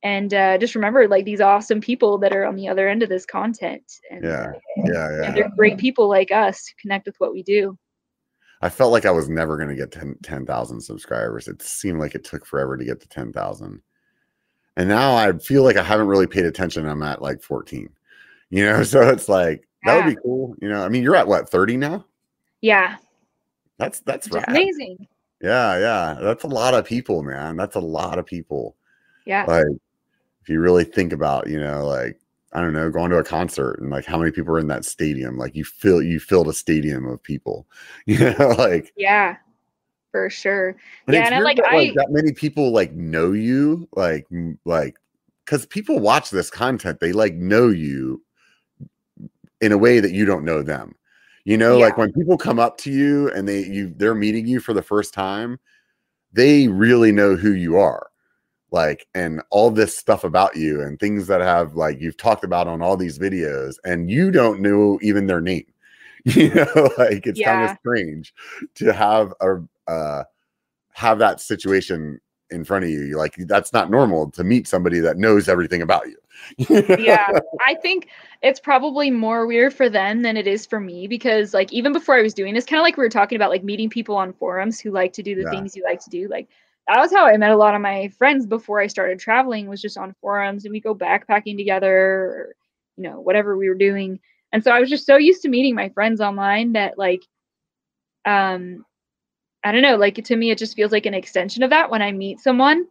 and 0.02 0.32
uh, 0.32 0.56
just 0.56 0.74
remember 0.74 1.06
like 1.08 1.24
these 1.24 1.40
awesome 1.40 1.80
people 1.80 2.16
that 2.18 2.32
are 2.32 2.46
on 2.46 2.56
the 2.56 2.68
other 2.68 2.88
end 2.88 3.02
of 3.02 3.08
this 3.08 3.26
content. 3.26 3.82
And, 4.10 4.24
yeah, 4.24 4.52
yeah, 4.76 5.10
yeah. 5.10 5.22
And 5.24 5.36
they're 5.36 5.50
great 5.56 5.76
people 5.76 6.08
like 6.08 6.30
us 6.30 6.64
to 6.64 6.74
connect 6.80 7.06
with 7.06 7.16
what 7.18 7.32
we 7.32 7.42
do. 7.42 7.76
I 8.62 8.68
felt 8.68 8.92
like 8.92 9.04
I 9.04 9.10
was 9.10 9.28
never 9.28 9.56
going 9.56 9.68
to 9.68 9.74
get 9.74 9.94
10,000 10.22 10.80
subscribers. 10.80 11.48
It 11.48 11.60
seemed 11.62 11.98
like 11.98 12.14
it 12.14 12.24
took 12.24 12.46
forever 12.46 12.76
to 12.76 12.84
get 12.84 13.00
to 13.00 13.08
10,000. 13.08 13.82
And 14.76 14.88
now 14.88 15.14
I 15.16 15.32
feel 15.38 15.64
like 15.64 15.76
I 15.76 15.82
haven't 15.82 16.08
really 16.08 16.26
paid 16.26 16.44
attention. 16.46 16.86
I'm 16.86 17.02
at 17.02 17.22
like 17.22 17.42
14, 17.42 17.90
you 18.50 18.64
know? 18.64 18.82
So 18.84 19.06
it's 19.08 19.28
like, 19.28 19.66
that 19.84 19.96
would 19.96 20.14
be 20.14 20.20
cool. 20.22 20.54
You 20.60 20.68
know, 20.68 20.82
I 20.82 20.88
mean, 20.88 21.02
you're 21.02 21.16
at 21.16 21.26
what, 21.26 21.48
30 21.48 21.78
now? 21.78 22.06
Yeah. 22.60 22.96
That's, 23.78 24.00
that's 24.00 24.28
amazing. 24.48 25.06
Yeah. 25.40 25.78
Yeah. 25.78 26.18
That's 26.20 26.44
a 26.44 26.48
lot 26.48 26.74
of 26.74 26.84
people, 26.84 27.22
man. 27.22 27.56
That's 27.56 27.76
a 27.76 27.80
lot 27.80 28.18
of 28.18 28.26
people. 28.26 28.76
Yeah. 29.24 29.44
Like, 29.46 29.66
if 30.42 30.48
you 30.48 30.60
really 30.60 30.84
think 30.84 31.12
about, 31.12 31.48
you 31.48 31.58
know, 31.60 31.86
like, 31.86 32.18
I 32.52 32.60
don't 32.60 32.72
know, 32.72 32.90
going 32.90 33.10
to 33.10 33.18
a 33.18 33.24
concert 33.24 33.78
and 33.80 33.90
like 33.90 34.04
how 34.04 34.18
many 34.18 34.32
people 34.32 34.52
are 34.54 34.58
in 34.58 34.66
that 34.68 34.84
stadium, 34.84 35.38
like 35.38 35.54
you 35.54 35.64
fill, 35.64 36.02
you 36.02 36.18
filled 36.18 36.48
a 36.48 36.52
stadium 36.52 37.06
of 37.06 37.22
people, 37.22 37.66
you 38.06 38.18
know, 38.18 38.54
like, 38.58 38.92
Yeah. 38.96 39.36
For 40.10 40.28
sure. 40.28 40.74
And 41.06 41.14
Yeah, 41.14 41.26
and 41.26 41.34
I'm 41.36 41.44
like, 41.44 41.58
that, 41.58 41.66
I- 41.66 41.92
that 41.94 42.10
many 42.10 42.32
people 42.32 42.72
like 42.72 42.92
know 42.92 43.30
you, 43.30 43.88
like 43.94 44.26
like 44.64 44.96
because 45.44 45.66
people 45.66 46.00
watch 46.00 46.30
this 46.30 46.50
content, 46.50 46.98
they 46.98 47.12
like 47.12 47.34
know 47.34 47.68
you 47.68 48.20
in 49.60 49.70
a 49.70 49.78
way 49.78 50.00
that 50.00 50.10
you 50.10 50.24
don't 50.24 50.44
know 50.44 50.62
them. 50.62 50.96
You 51.44 51.56
know, 51.56 51.78
like 51.78 51.96
when 51.96 52.12
people 52.12 52.36
come 52.36 52.58
up 52.58 52.76
to 52.78 52.90
you 52.90 53.30
and 53.32 53.48
they 53.48 53.64
you 53.64 53.92
they're 53.96 54.14
meeting 54.14 54.46
you 54.46 54.60
for 54.60 54.74
the 54.74 54.82
first 54.82 55.14
time, 55.14 55.58
they 56.32 56.68
really 56.68 57.12
know 57.12 57.36
who 57.36 57.52
you 57.52 57.78
are. 57.78 58.08
Like 58.72 59.06
and 59.14 59.42
all 59.50 59.70
this 59.70 59.96
stuff 59.98 60.22
about 60.22 60.56
you 60.56 60.80
and 60.82 60.98
things 60.98 61.26
that 61.26 61.40
have 61.40 61.74
like 61.74 62.00
you've 62.00 62.16
talked 62.16 62.44
about 62.44 62.68
on 62.68 62.82
all 62.82 62.96
these 62.96 63.18
videos 63.18 63.76
and 63.84 64.10
you 64.10 64.30
don't 64.30 64.60
know 64.60 64.98
even 65.02 65.26
their 65.26 65.40
name. 65.40 65.64
You 66.26 66.52
know, 66.52 66.90
like 66.98 67.26
it's 67.26 67.40
kind 67.40 67.64
of 67.64 67.78
strange 67.80 68.34
to 68.74 68.92
have 68.92 69.32
a 69.40 69.56
uh 69.90 70.24
have 70.92 71.18
that 71.18 71.40
situation 71.40 72.20
in 72.50 72.64
front 72.64 72.84
of 72.84 72.90
you. 72.90 73.02
You're 73.04 73.18
Like 73.18 73.36
that's 73.46 73.72
not 73.72 73.90
normal 73.90 74.30
to 74.32 74.44
meet 74.44 74.68
somebody 74.68 75.00
that 75.00 75.16
knows 75.16 75.48
everything 75.48 75.80
about 75.80 76.06
you. 76.08 76.19
Yeah. 76.98 77.28
I 77.66 77.74
think 77.74 78.08
it's 78.42 78.60
probably 78.60 79.10
more 79.10 79.46
weird 79.46 79.74
for 79.74 79.88
them 79.88 80.22
than 80.22 80.36
it 80.36 80.46
is 80.46 80.66
for 80.66 80.80
me 80.80 81.06
because 81.06 81.52
like 81.52 81.72
even 81.72 81.92
before 81.92 82.14
i 82.16 82.22
was 82.22 82.34
doing 82.34 82.54
this 82.54 82.64
kind 82.64 82.80
of 82.80 82.84
like 82.84 82.96
we 82.96 83.02
were 83.02 83.08
talking 83.10 83.36
about 83.36 83.50
like 83.50 83.64
meeting 83.64 83.90
people 83.90 84.16
on 84.16 84.32
forums 84.32 84.80
who 84.80 84.90
like 84.90 85.12
to 85.12 85.22
do 85.22 85.34
the 85.34 85.42
Yeah. 85.42 85.50
things 85.50 85.76
you 85.76 85.82
like 85.84 86.02
to 86.04 86.10
do 86.10 86.28
like 86.28 86.48
that 86.88 86.98
was 86.98 87.12
how 87.12 87.26
i 87.26 87.36
met 87.36 87.50
a 87.50 87.56
lot 87.56 87.74
of 87.74 87.80
my 87.80 88.08
friends 88.16 88.46
before 88.46 88.80
i 88.80 88.86
started 88.86 89.18
traveling 89.18 89.68
was 89.68 89.82
just 89.82 89.98
on 89.98 90.14
forums 90.20 90.64
and 90.64 90.72
we 90.72 90.80
go 90.80 90.94
backpacking 90.94 91.56
together 91.56 91.96
or 91.96 92.56
you 92.96 93.04
know 93.04 93.20
whatever 93.20 93.56
we 93.56 93.68
were 93.68 93.74
doing. 93.74 94.18
And 94.52 94.62
so 94.64 94.70
i 94.72 94.80
was 94.80 94.88
just 94.90 95.06
so 95.06 95.16
used 95.16 95.42
to 95.42 95.48
meeting 95.48 95.74
my 95.74 95.88
friends 95.90 96.20
online 96.20 96.72
that 96.72 96.98
like 96.98 97.22
um 98.24 98.84
i 99.62 99.72
don't 99.72 99.82
know 99.82 99.96
like 99.96 100.14
to 100.16 100.36
me 100.36 100.50
it 100.50 100.58
just 100.58 100.76
feels 100.76 100.92
like 100.92 101.06
an 101.06 101.14
extension 101.14 101.62
of 101.62 101.70
that 101.70 101.90
when 101.90 102.02
i 102.02 102.10
meet 102.10 102.40
someone 102.40 102.86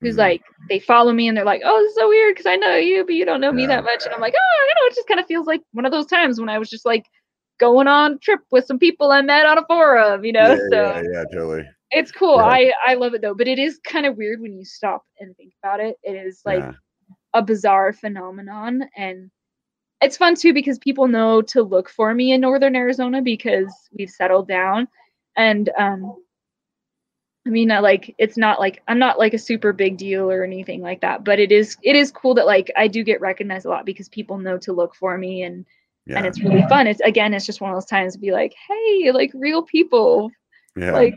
who's 0.00 0.16
Mhm. 0.16 0.18
like 0.18 0.42
they 0.68 0.78
follow 0.80 1.12
me 1.12 1.28
and 1.28 1.36
they're 1.36 1.44
like, 1.44 1.62
"Oh, 1.64 1.78
this 1.82 1.90
is 1.90 1.96
so 1.96 2.08
weird 2.08 2.34
because 2.34 2.46
I 2.46 2.56
know 2.56 2.76
you, 2.76 3.04
but 3.04 3.14
you 3.14 3.24
don't 3.24 3.40
know 3.40 3.52
me 3.52 3.66
that 3.66 3.84
much." 3.84 4.04
And 4.04 4.14
I'm 4.14 4.20
like, 4.20 4.34
"Oh, 4.36 4.66
you 4.68 4.74
know, 4.74 4.86
it 4.88 4.94
just 4.94 5.08
kind 5.08 5.20
of 5.20 5.26
feels 5.26 5.46
like 5.46 5.62
one 5.72 5.86
of 5.86 5.92
those 5.92 6.06
times 6.06 6.40
when 6.40 6.48
I 6.48 6.58
was 6.58 6.70
just 6.70 6.86
like 6.86 7.04
going 7.60 7.86
on 7.88 8.12
a 8.14 8.18
trip 8.18 8.40
with 8.50 8.66
some 8.66 8.78
people 8.78 9.12
I 9.12 9.22
met 9.22 9.46
on 9.46 9.58
a 9.58 9.66
forum, 9.66 10.24
you 10.24 10.32
know." 10.32 10.54
yeah, 10.54 10.68
so 10.70 10.94
yeah, 10.94 11.02
yeah, 11.12 11.24
totally. 11.32 11.64
it's 11.90 12.12
cool. 12.12 12.36
Yeah. 12.36 12.44
I 12.44 12.72
I 12.86 12.94
love 12.94 13.14
it 13.14 13.22
though, 13.22 13.34
but 13.34 13.48
it 13.48 13.58
is 13.58 13.78
kind 13.84 14.06
of 14.06 14.16
weird 14.16 14.40
when 14.40 14.52
you 14.54 14.64
stop 14.64 15.04
and 15.20 15.36
think 15.36 15.52
about 15.62 15.80
it. 15.80 15.96
It 16.02 16.14
is 16.14 16.42
like 16.44 16.64
yeah. 16.64 16.72
a 17.34 17.42
bizarre 17.42 17.92
phenomenon 17.92 18.82
and 18.96 19.30
it's 20.02 20.16
fun 20.16 20.34
too 20.34 20.52
because 20.52 20.78
people 20.78 21.08
know 21.08 21.40
to 21.42 21.62
look 21.62 21.88
for 21.88 22.14
me 22.14 22.32
in 22.32 22.40
northern 22.40 22.76
Arizona 22.76 23.22
because 23.22 23.72
we've 23.96 24.10
settled 24.10 24.48
down 24.48 24.88
and 25.36 25.70
um 25.78 26.23
I 27.46 27.50
mean 27.50 27.70
I 27.70 27.80
like 27.80 28.14
it's 28.18 28.36
not 28.36 28.58
like 28.58 28.82
I'm 28.88 28.98
not 28.98 29.18
like 29.18 29.34
a 29.34 29.38
super 29.38 29.72
big 29.72 29.96
deal 29.96 30.30
or 30.30 30.44
anything 30.44 30.80
like 30.80 31.00
that 31.02 31.24
but 31.24 31.38
it 31.38 31.52
is 31.52 31.76
it 31.82 31.96
is 31.96 32.10
cool 32.10 32.34
that 32.34 32.46
like 32.46 32.70
I 32.76 32.88
do 32.88 33.02
get 33.04 33.20
recognized 33.20 33.66
a 33.66 33.70
lot 33.70 33.84
because 33.84 34.08
people 34.08 34.38
know 34.38 34.58
to 34.58 34.72
look 34.72 34.94
for 34.94 35.18
me 35.18 35.42
and 35.42 35.66
yeah. 36.06 36.18
and 36.18 36.26
it's 36.26 36.42
really 36.42 36.66
fun 36.68 36.86
it's 36.86 37.00
again 37.00 37.34
it's 37.34 37.46
just 37.46 37.60
one 37.60 37.70
of 37.70 37.76
those 37.76 37.84
times 37.84 38.14
to 38.14 38.18
be 38.18 38.32
like 38.32 38.54
hey 38.68 39.12
like 39.12 39.30
real 39.34 39.62
people 39.62 40.30
yeah. 40.76 40.92
like 40.92 41.14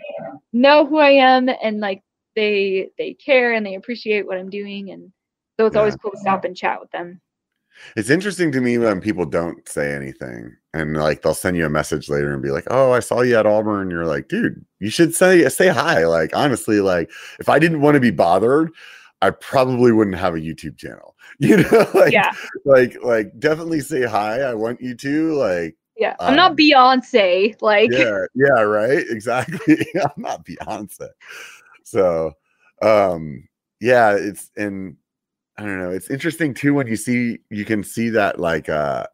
know 0.53 0.85
who 0.85 0.97
I 0.97 1.11
am 1.11 1.49
and 1.49 1.79
like 1.79 2.03
they 2.35 2.89
they 2.97 3.13
care 3.13 3.53
and 3.53 3.65
they 3.65 3.75
appreciate 3.75 4.27
what 4.27 4.37
I'm 4.37 4.49
doing 4.49 4.91
and 4.91 5.11
so 5.59 5.65
it's 5.65 5.75
always 5.75 5.95
cool 5.95 6.11
to 6.11 6.17
stop 6.17 6.45
and 6.45 6.55
chat 6.55 6.79
with 6.79 6.91
them. 6.91 7.19
It's 7.95 8.09
interesting 8.09 8.51
to 8.51 8.61
me 8.61 8.77
when 8.77 9.01
people 9.01 9.25
don't 9.25 9.67
say 9.67 9.93
anything 9.93 10.55
and 10.73 10.95
like 10.95 11.21
they'll 11.21 11.33
send 11.33 11.57
you 11.57 11.65
a 11.65 11.69
message 11.69 12.09
later 12.09 12.33
and 12.33 12.41
be 12.41 12.51
like, 12.51 12.65
"Oh, 12.69 12.91
I 12.91 12.99
saw 12.99 13.21
you 13.21 13.37
at 13.37 13.45
Auburn." 13.45 13.89
You're 13.89 14.05
like, 14.05 14.27
"Dude, 14.27 14.63
you 14.79 14.89
should 14.89 15.15
say 15.15 15.47
say 15.49 15.67
hi." 15.69 16.05
Like 16.05 16.35
honestly, 16.35 16.79
like 16.79 17.11
if 17.39 17.49
I 17.49 17.59
didn't 17.59 17.81
want 17.81 17.95
to 17.95 18.01
be 18.01 18.11
bothered, 18.11 18.71
I 19.21 19.31
probably 19.31 19.91
wouldn't 19.91 20.17
have 20.17 20.35
a 20.35 20.39
YouTube 20.39 20.77
channel. 20.77 21.15
You 21.39 21.57
know, 21.57 21.87
like 21.93 22.13
yeah, 22.13 22.31
like 22.65 22.97
like 23.03 23.37
definitely 23.37 23.81
say 23.81 24.03
hi. 24.03 24.41
I 24.41 24.55
want 24.55 24.81
you 24.81 24.95
to 24.95 25.33
like 25.35 25.75
yeah. 25.95 26.15
I'm 26.19 26.35
not 26.35 26.51
um, 26.51 26.57
Beyonce, 26.57 27.61
like 27.61 27.91
yeah, 27.91 28.21
yeah, 28.33 28.61
right. 28.61 29.05
Exactly. 29.09 29.85
I'm 29.95 30.23
not 30.23 30.45
Beyonce. 30.45 31.09
So 31.83 32.31
um 32.81 33.47
yeah, 33.79 34.15
it's 34.15 34.49
and 34.57 34.95
I 35.57 35.63
don't 35.63 35.79
know, 35.79 35.91
it's 35.91 36.09
interesting 36.09 36.53
too 36.53 36.73
when 36.73 36.87
you 36.87 36.95
see 36.95 37.39
you 37.49 37.65
can 37.65 37.83
see 37.83 38.09
that 38.09 38.39
like 38.39 38.69
uh 38.69 39.07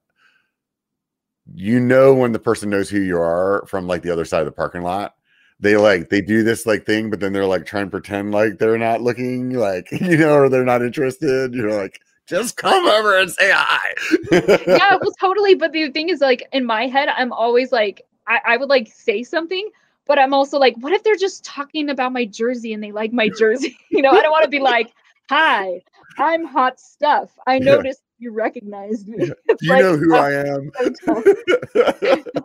you 1.54 1.80
know 1.80 2.14
when 2.14 2.32
the 2.32 2.40
person 2.40 2.70
knows 2.70 2.90
who 2.90 3.00
you 3.00 3.18
are 3.18 3.66
from 3.68 3.88
like 3.88 4.02
the 4.02 4.12
other 4.12 4.26
side 4.26 4.40
of 4.40 4.46
the 4.46 4.52
parking 4.52 4.82
lot. 4.82 5.16
They 5.60 5.78
like 5.78 6.10
they 6.10 6.22
do 6.22 6.44
this 6.44 6.66
like 6.66 6.86
thing, 6.86 7.10
but 7.10 7.20
then 7.20 7.32
they're 7.32 7.46
like 7.46 7.66
trying 7.66 7.86
to 7.86 7.92
pretend 7.92 8.34
like 8.34 8.60
they're 8.60 8.78
not 8.78 9.02
looking 9.02 9.52
like 9.52 9.88
you 9.92 10.18
know, 10.18 10.34
or 10.34 10.50
they're 10.50 10.66
not 10.66 10.82
interested. 10.82 11.54
You're 11.54 11.80
like, 11.80 12.02
just 12.26 12.58
come 12.58 12.88
over 12.88 13.20
and 13.20 13.30
say 13.32 13.52
hi. 13.52 13.94
yeah, 14.32 14.98
well, 15.02 15.14
totally. 15.20 15.56
But 15.56 15.72
the 15.72 15.90
thing 15.92 16.10
is, 16.10 16.22
like, 16.22 16.48
in 16.54 16.66
my 16.66 16.88
head, 16.88 17.10
I'm 17.10 17.34
always 17.34 17.72
like, 17.72 18.02
I, 18.28 18.40
I 18.46 18.58
would 18.58 18.70
like 18.70 18.88
say 18.88 19.24
something, 19.24 19.70
but 20.06 20.18
I'm 20.18 20.34
also 20.34 20.58
like, 20.58 20.76
what 20.78 20.94
if 20.94 21.04
they're 21.04 21.16
just 21.16 21.44
talking 21.44 21.90
about 21.90 22.14
my 22.14 22.26
jersey 22.26 22.74
and 22.74 22.82
they 22.82 22.92
like 22.92 23.12
my 23.12 23.30
jersey? 23.38 23.78
you 23.90 24.02
know, 24.02 24.12
I 24.12 24.22
don't 24.22 24.32
want 24.32 24.44
to 24.44 24.50
be 24.50 24.60
like, 24.60 24.94
hi, 25.30 25.82
I'm 26.18 26.46
hot 26.46 26.80
stuff. 26.80 27.32
I 27.48 27.60
Yeah. 27.60 27.76
noticed 27.76 28.04
you 28.20 28.32
recognized 28.32 29.08
me. 29.08 29.32
You 29.62 29.70
like, 29.70 29.82
know 29.82 29.98
who 29.98 30.14
uh, 30.14 30.20
I 30.20 30.32
am. 30.34 30.72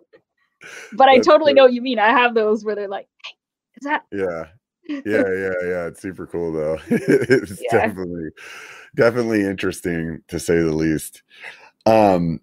but 0.92 1.08
I 1.08 1.16
That's 1.16 1.26
totally 1.26 1.52
know 1.52 1.64
what 1.64 1.72
you 1.72 1.82
mean. 1.82 1.98
I 1.98 2.10
have 2.10 2.34
those 2.34 2.64
where 2.64 2.76
they're 2.76 2.86
like, 2.86 3.08
hey, 3.24 3.32
is 3.80 3.84
that? 3.84 4.04
Yeah. 4.12 4.44
Yeah, 4.88 5.02
yeah, 5.04 5.54
yeah. 5.64 5.86
It's 5.86 6.00
super 6.00 6.26
cool 6.26 6.52
though. 6.52 6.78
it's 6.88 7.62
Yeah. 7.62 7.86
definitely 7.86 8.30
definitely 8.94 9.44
interesting 9.44 10.22
to 10.28 10.38
say 10.38 10.58
the 10.58 10.72
least. 10.72 11.22
Um 11.86 12.40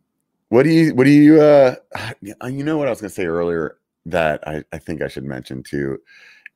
what 0.49 0.63
do 0.63 0.69
you 0.69 0.93
what 0.93 1.05
do 1.05 1.11
you 1.11 1.41
uh 1.41 1.75
you 2.21 2.63
know 2.63 2.77
what 2.77 2.87
I 2.87 2.91
was 2.91 3.01
gonna 3.01 3.09
say 3.09 3.25
earlier 3.25 3.77
that 4.07 4.45
I, 4.47 4.63
I 4.73 4.77
think 4.77 5.01
I 5.01 5.07
should 5.07 5.23
mention 5.23 5.63
too 5.63 5.99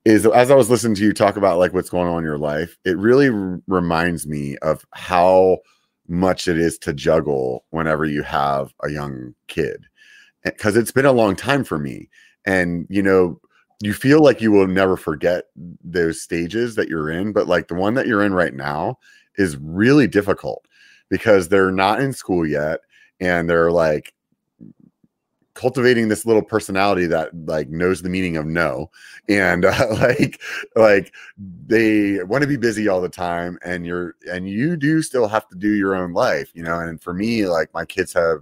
is 0.10 0.26
as 0.26 0.50
I 0.50 0.56
was 0.56 0.72
listening 0.72 0.96
to 0.96 1.04
you 1.04 1.14
talk 1.14 1.38
about 1.38 1.60
like 1.60 1.72
what's 1.72 1.90
going 1.90 2.08
on 2.08 2.18
in 2.18 2.24
your 2.24 2.40
life, 2.40 2.78
it 2.84 2.98
really 2.98 3.30
r- 3.30 3.62
reminds 3.68 4.26
me 4.26 4.58
of 4.58 4.84
how 4.94 5.60
much 6.08 6.48
it 6.48 6.58
is 6.58 6.80
to 6.80 6.94
juggle 6.94 7.64
whenever 7.70 8.06
you 8.06 8.24
have 8.24 8.74
a 8.84 8.90
young 8.90 9.36
kid. 9.48 9.86
Eh, 10.46 10.50
because 10.50 10.76
it's 10.76 10.92
been 10.92 11.06
a 11.06 11.12
long 11.12 11.36
time 11.36 11.64
for 11.64 11.78
me. 11.78 12.10
And 12.46 12.88
you 12.90 13.04
know, 13.04 13.40
you 13.82 13.94
feel 13.94 14.24
like 14.24 14.42
you 14.42 14.52
will 14.52 14.68
never 14.68 14.98
forget 14.98 15.46
those 15.84 16.22
stages 16.22 16.74
that 16.76 16.90
you're 16.90 17.12
in, 17.12 17.32
but 17.32 17.48
like 17.48 17.68
the 17.68 17.76
one 17.76 17.94
that 17.94 18.08
you're 18.08 18.24
in 18.24 18.34
right 18.34 18.56
now 18.56 18.98
is 19.36 19.58
really 19.58 20.08
difficult 20.08 20.66
because 21.10 21.50
they're 21.50 21.72
not 21.72 22.02
in 22.02 22.14
school 22.14 22.48
yet 22.48 22.80
and 23.20 23.48
they're 23.48 23.72
like 23.72 24.14
cultivating 25.60 26.08
this 26.08 26.26
little 26.26 26.42
personality 26.42 27.06
that 27.06 27.30
like 27.46 27.68
knows 27.70 28.02
the 28.02 28.10
meaning 28.10 28.38
of 28.38 28.46
no. 28.46 28.90
And 29.28 29.66
uh, 29.66 29.88
like 29.92 30.42
like 30.76 31.14
they 31.68 32.24
want 32.24 32.44
to 32.44 32.48
be 32.48 32.56
busy 32.56 32.88
all 32.88 33.02
the 33.02 33.10
time 33.10 33.60
and 33.64 33.86
you're 33.86 34.16
and 34.32 34.50
you 34.50 34.78
do 34.78 35.02
still 35.02 35.28
have 35.28 35.48
to 35.50 35.56
do 35.56 35.74
your 35.76 35.96
own 35.96 36.14
life 36.14 36.52
you 36.56 36.64
know? 36.64 36.80
And 36.80 37.02
for 37.02 37.14
me 37.14 37.46
like 37.46 37.74
my 37.74 37.86
kids 37.86 38.14
have 38.14 38.40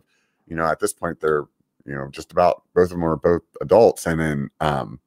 you 0.47 0.55
know 0.55 0.65
at 0.67 0.79
this 0.79 0.93
point 0.93 1.19
they're 1.19 1.45
you 1.85 1.95
know 1.95 2.07
just 2.11 2.31
about 2.31 2.61
both 2.75 2.83
of 2.85 2.89
them 2.91 3.03
are 3.03 3.15
both 3.17 3.41
adults 3.61 4.05
and 4.05 4.19
then 4.19 4.49
um 4.61 4.99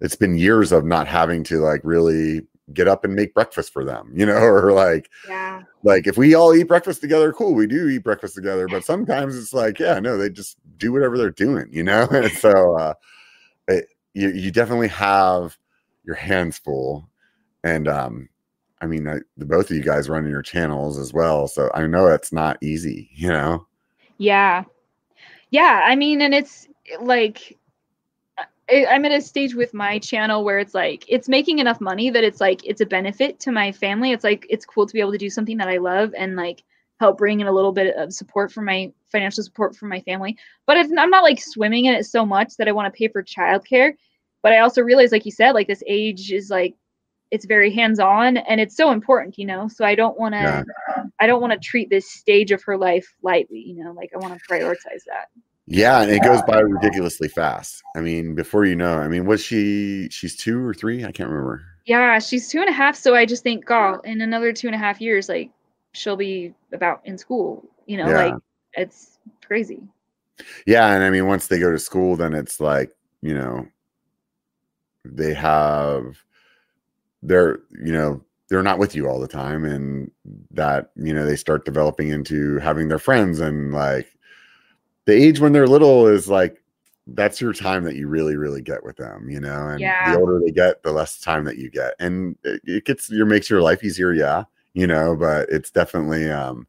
it's 0.00 0.16
been 0.16 0.38
years 0.38 0.72
of 0.72 0.84
not 0.84 1.06
having 1.06 1.44
to 1.44 1.58
like 1.60 1.80
really 1.84 2.40
get 2.72 2.88
up 2.88 3.04
and 3.04 3.14
make 3.14 3.34
breakfast 3.34 3.72
for 3.74 3.84
them 3.84 4.10
you 4.14 4.24
know? 4.24 4.38
Or 4.40 4.72
like 4.72 5.10
Yeah. 5.28 5.62
like 5.82 6.06
if 6.06 6.16
we 6.16 6.34
all 6.34 6.54
eat 6.54 6.64
breakfast 6.68 7.00
together 7.02 7.32
cool 7.32 7.54
we 7.54 7.66
do 7.66 7.88
eat 7.88 8.04
breakfast 8.04 8.34
together 8.34 8.68
but 8.68 8.84
sometimes 8.84 9.36
it's 9.36 9.52
like 9.52 9.78
yeah 9.78 10.00
no 10.00 10.16
they 10.16 10.30
just 10.30 10.56
do 10.78 10.92
whatever 10.92 11.16
they're 11.18 11.30
doing 11.30 11.66
you 11.70 11.82
know 11.82 12.06
and 12.10 12.32
so 12.32 12.76
uh 12.76 12.94
it, 13.68 13.88
you, 14.14 14.30
you 14.30 14.50
definitely 14.50 14.88
have 14.88 15.56
your 16.04 16.16
hands 16.16 16.58
full 16.58 17.08
and 17.64 17.88
um 17.88 18.28
i 18.80 18.86
mean 18.86 19.08
I, 19.08 19.18
the 19.36 19.46
both 19.46 19.70
of 19.70 19.76
you 19.76 19.82
guys 19.82 20.08
running 20.08 20.30
your 20.30 20.42
channels 20.42 20.98
as 20.98 21.12
well 21.12 21.48
so 21.48 21.70
i 21.74 21.86
know 21.86 22.06
it's 22.06 22.32
not 22.32 22.58
easy 22.62 23.10
you 23.14 23.28
know 23.28 23.66
Yeah. 24.18 24.64
Yeah. 25.50 25.82
I 25.84 25.96
mean, 25.96 26.20
and 26.22 26.34
it's 26.34 26.68
like, 27.00 27.58
I'm 28.68 29.04
at 29.04 29.12
a 29.12 29.20
stage 29.20 29.54
with 29.54 29.72
my 29.74 29.98
channel 29.98 30.42
where 30.44 30.58
it's 30.58 30.74
like 30.74 31.04
it's 31.08 31.28
making 31.28 31.60
enough 31.60 31.80
money 31.80 32.10
that 32.10 32.24
it's 32.24 32.40
like 32.40 32.66
it's 32.66 32.80
a 32.80 32.86
benefit 32.86 33.38
to 33.40 33.52
my 33.52 33.70
family. 33.70 34.10
It's 34.10 34.24
like 34.24 34.44
it's 34.50 34.66
cool 34.66 34.86
to 34.86 34.92
be 34.92 35.00
able 35.00 35.12
to 35.12 35.18
do 35.18 35.30
something 35.30 35.56
that 35.58 35.68
I 35.68 35.76
love 35.76 36.12
and 36.16 36.34
like 36.34 36.64
help 36.98 37.18
bring 37.18 37.40
in 37.40 37.46
a 37.46 37.52
little 37.52 37.72
bit 37.72 37.94
of 37.96 38.12
support 38.12 38.50
for 38.50 38.62
my 38.62 38.92
financial 39.10 39.42
support 39.44 39.76
from 39.76 39.88
my 39.88 40.00
family. 40.00 40.36
But 40.66 40.76
it's, 40.76 40.92
I'm 40.96 41.10
not 41.10 41.22
like 41.22 41.40
swimming 41.40 41.86
in 41.86 41.94
it 41.94 42.06
so 42.06 42.24
much 42.26 42.56
that 42.56 42.68
I 42.68 42.72
want 42.72 42.92
to 42.92 42.96
pay 42.96 43.08
for 43.08 43.22
childcare. 43.22 43.94
But 44.42 44.52
I 44.52 44.58
also 44.58 44.82
realize, 44.82 45.12
like 45.12 45.24
you 45.26 45.32
said, 45.32 45.52
like 45.52 45.66
this 45.66 45.82
age 45.86 46.30
is 46.32 46.50
like 46.50 46.74
it's 47.32 47.44
very 47.44 47.72
hands 47.72 47.98
on 47.98 48.36
and 48.36 48.60
it's 48.60 48.76
so 48.76 48.92
important, 48.92 49.36
you 49.38 49.46
know. 49.46 49.68
So 49.68 49.84
I 49.84 49.94
don't 49.94 50.18
want 50.18 50.34
to 50.34 50.38
Yeah. 50.38 51.04
I 51.18 51.26
don't 51.26 51.40
want 51.40 51.52
to 51.52 51.58
treat 51.58 51.90
this 51.90 52.10
stage 52.10 52.52
of 52.52 52.62
her 52.62 52.76
life 52.76 53.06
lightly, 53.22 53.58
you 53.58 53.82
know. 53.82 53.92
Like 53.92 54.10
I 54.14 54.18
want 54.18 54.38
to 54.38 54.40
prioritize 54.48 55.02
that. 55.06 55.28
Yeah, 55.68 56.02
and 56.02 56.12
it 56.12 56.22
goes 56.22 56.42
by 56.42 56.60
ridiculously 56.60 57.26
fast. 57.26 57.82
I 57.96 58.00
mean, 58.00 58.36
before 58.36 58.64
you 58.64 58.76
know, 58.76 58.98
I 58.98 59.08
mean, 59.08 59.26
was 59.26 59.42
she? 59.42 60.08
She's 60.10 60.36
two 60.36 60.64
or 60.64 60.72
three? 60.72 61.04
I 61.04 61.10
can't 61.10 61.28
remember. 61.28 61.64
Yeah, 61.86 62.20
she's 62.20 62.48
two 62.48 62.60
and 62.60 62.68
a 62.68 62.72
half. 62.72 62.94
So 62.94 63.16
I 63.16 63.26
just 63.26 63.42
think, 63.42 63.64
God, 63.64 63.98
in 64.04 64.20
another 64.20 64.52
two 64.52 64.68
and 64.68 64.76
a 64.76 64.78
half 64.78 65.00
years, 65.00 65.28
like 65.28 65.50
she'll 65.92 66.16
be 66.16 66.54
about 66.72 67.00
in 67.04 67.18
school. 67.18 67.68
You 67.86 67.96
know, 67.96 68.08
Yeah. 68.08 68.24
like 68.26 68.34
it's 68.76 69.18
crazy. 69.44 69.82
Yeah, 70.66 70.92
and 70.92 71.02
I 71.02 71.10
mean, 71.10 71.26
once 71.26 71.46
they 71.46 71.58
go 71.58 71.70
to 71.70 71.78
school, 71.78 72.16
then 72.16 72.34
it's 72.34 72.60
like 72.60 72.92
you 73.22 73.34
know, 73.34 73.66
they 75.04 75.34
have 75.34 76.16
they're 77.22 77.60
you 77.82 77.92
know 77.92 78.22
they're 78.48 78.62
not 78.62 78.78
with 78.78 78.94
you 78.94 79.08
all 79.08 79.18
the 79.20 79.28
time, 79.28 79.64
and 79.64 80.10
that 80.52 80.90
you 80.96 81.12
know 81.14 81.24
they 81.26 81.36
start 81.36 81.64
developing 81.64 82.08
into 82.08 82.58
having 82.58 82.88
their 82.88 82.98
friends, 82.98 83.40
and 83.40 83.72
like 83.72 84.08
the 85.06 85.14
age 85.14 85.40
when 85.40 85.52
they're 85.52 85.66
little 85.66 86.06
is 86.06 86.28
like 86.28 86.62
that's 87.08 87.40
your 87.40 87.52
time 87.52 87.84
that 87.84 87.94
you 87.94 88.08
really 88.08 88.36
really 88.36 88.60
get 88.62 88.82
with 88.84 88.96
them, 88.96 89.30
you 89.30 89.40
know, 89.40 89.68
and 89.68 89.80
Yeah. 89.80 90.12
the 90.12 90.18
older 90.18 90.40
they 90.44 90.50
get, 90.50 90.82
the 90.82 90.92
less 90.92 91.20
time 91.20 91.44
that 91.44 91.56
you 91.58 91.70
get, 91.70 91.94
and 92.00 92.36
it, 92.44 92.60
it 92.64 92.84
gets 92.84 93.08
your 93.10 93.26
makes 93.26 93.48
your 93.48 93.62
life 93.62 93.82
easier, 93.84 94.12
yeah, 94.12 94.44
you 94.74 94.86
know, 94.86 95.16
but 95.16 95.48
it's 95.48 95.70
definitely 95.70 96.30
um, 96.30 96.66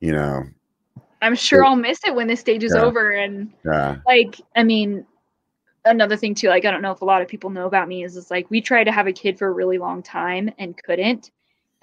you 0.00 0.12
know, 0.12 0.44
I'm 1.22 1.34
sure 1.34 1.64
I'll 1.64 1.76
miss 1.76 2.00
it 2.06 2.14
when 2.14 2.26
this 2.28 2.40
stage 2.40 2.64
is 2.64 2.74
Yeah. 2.74 2.82
over. 2.82 3.10
And 3.10 3.52
yeah, 3.64 3.96
like, 4.06 4.40
I 4.56 4.62
mean, 4.62 5.06
another 5.84 6.16
thing 6.16 6.34
too, 6.34 6.48
like 6.48 6.64
I 6.64 6.70
don't 6.70 6.82
know 6.82 6.92
if 6.92 7.02
a 7.02 7.06
lot 7.06 7.22
of 7.22 7.28
people 7.28 7.50
know 7.50 7.66
about 7.66 7.88
me 7.88 8.04
is 8.04 8.16
it's 8.16 8.30
like 8.30 8.50
we 8.50 8.60
tried 8.60 8.84
to 8.84 8.92
have 8.92 9.06
a 9.06 9.12
kid 9.12 9.38
for 9.38 9.48
a 9.48 9.52
really 9.52 9.78
long 9.78 10.02
time 10.02 10.50
and 10.58 10.76
couldn't. 10.82 11.30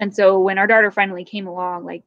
And 0.00 0.14
so 0.14 0.40
when 0.40 0.58
our 0.58 0.66
daughter 0.66 0.90
finally 0.90 1.24
came 1.24 1.46
along, 1.46 1.84
like 1.84 2.02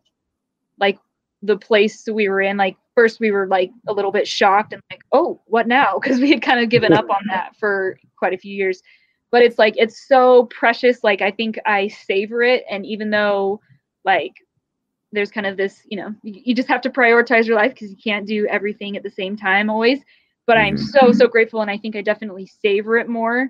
like 0.79 0.99
the 1.41 1.57
place 1.57 2.07
we 2.11 2.29
were 2.29 2.41
in, 2.41 2.57
like 2.57 2.77
first 2.95 3.19
we 3.19 3.31
were 3.31 3.47
like 3.47 3.71
a 3.87 3.93
little 3.93 4.11
bit 4.11 4.27
shocked 4.27 4.73
and 4.73 4.81
like, 4.91 5.01
oh, 5.11 5.41
what 5.45 5.67
now? 5.67 5.97
Because 6.01 6.19
we 6.19 6.31
had 6.31 6.41
kind 6.41 6.59
of 6.61 6.69
given 6.69 6.93
up 6.93 7.09
on 7.09 7.21
that 7.29 7.55
for 7.57 7.97
quite 8.17 8.33
a 8.33 8.37
few 8.37 8.53
years. 8.55 8.81
But 9.31 9.43
it's 9.43 9.57
like 9.57 9.75
it's 9.77 10.07
so 10.07 10.45
precious. 10.45 11.03
Like 11.03 11.21
I 11.21 11.31
think 11.31 11.59
I 11.65 11.87
savor 11.87 12.43
it. 12.43 12.63
And 12.69 12.85
even 12.85 13.09
though 13.09 13.61
like 14.05 14.33
there's 15.11 15.31
kind 15.31 15.45
of 15.45 15.57
this, 15.57 15.81
you 15.89 15.97
know, 15.97 16.13
you, 16.23 16.41
you 16.45 16.55
just 16.55 16.67
have 16.67 16.81
to 16.81 16.89
prioritize 16.89 17.45
your 17.45 17.55
life 17.55 17.73
because 17.73 17.91
you 17.91 17.97
can't 18.01 18.27
do 18.27 18.47
everything 18.47 18.95
at 18.95 19.03
the 19.03 19.09
same 19.09 19.35
time 19.35 19.69
always. 19.69 19.99
But 20.47 20.57
I'm 20.57 20.75
Mhm. 20.75 20.79
so, 20.79 21.11
so 21.11 21.27
grateful. 21.27 21.61
And 21.61 21.69
I 21.69 21.77
think 21.77 21.95
I 21.95 22.01
definitely 22.01 22.47
savor 22.47 22.97
it 22.97 23.07
more, 23.07 23.49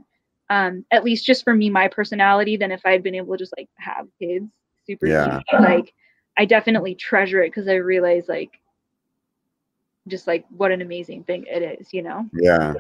um, 0.50 0.86
at 0.92 1.04
least 1.04 1.26
just 1.26 1.44
for 1.44 1.54
me, 1.54 1.70
my 1.70 1.88
personality, 1.88 2.58
than 2.58 2.72
if 2.72 2.82
I 2.86 2.92
had 2.92 3.04
been 3.04 3.16
able 3.16 3.34
to 3.34 3.38
just 3.38 3.54
like 3.58 3.70
have 3.78 4.08
kids 4.20 4.46
super 4.86 5.08
Yeah. 5.08 5.40
easy. 5.52 5.60
Like, 5.60 5.94
I 6.38 6.46
definitely 6.46 6.96
treasure 6.96 7.42
it 7.44 7.50
because 7.50 7.68
I 7.68 7.76
realize, 7.76 8.28
like, 8.28 8.60
just 10.08 10.28
like 10.28 10.46
what 10.50 10.72
an 10.72 10.82
amazing 10.82 11.24
thing 11.24 11.46
it 11.48 11.80
is, 11.80 11.94
you 11.94 12.02
know? 12.02 12.28
yeah. 12.34 12.74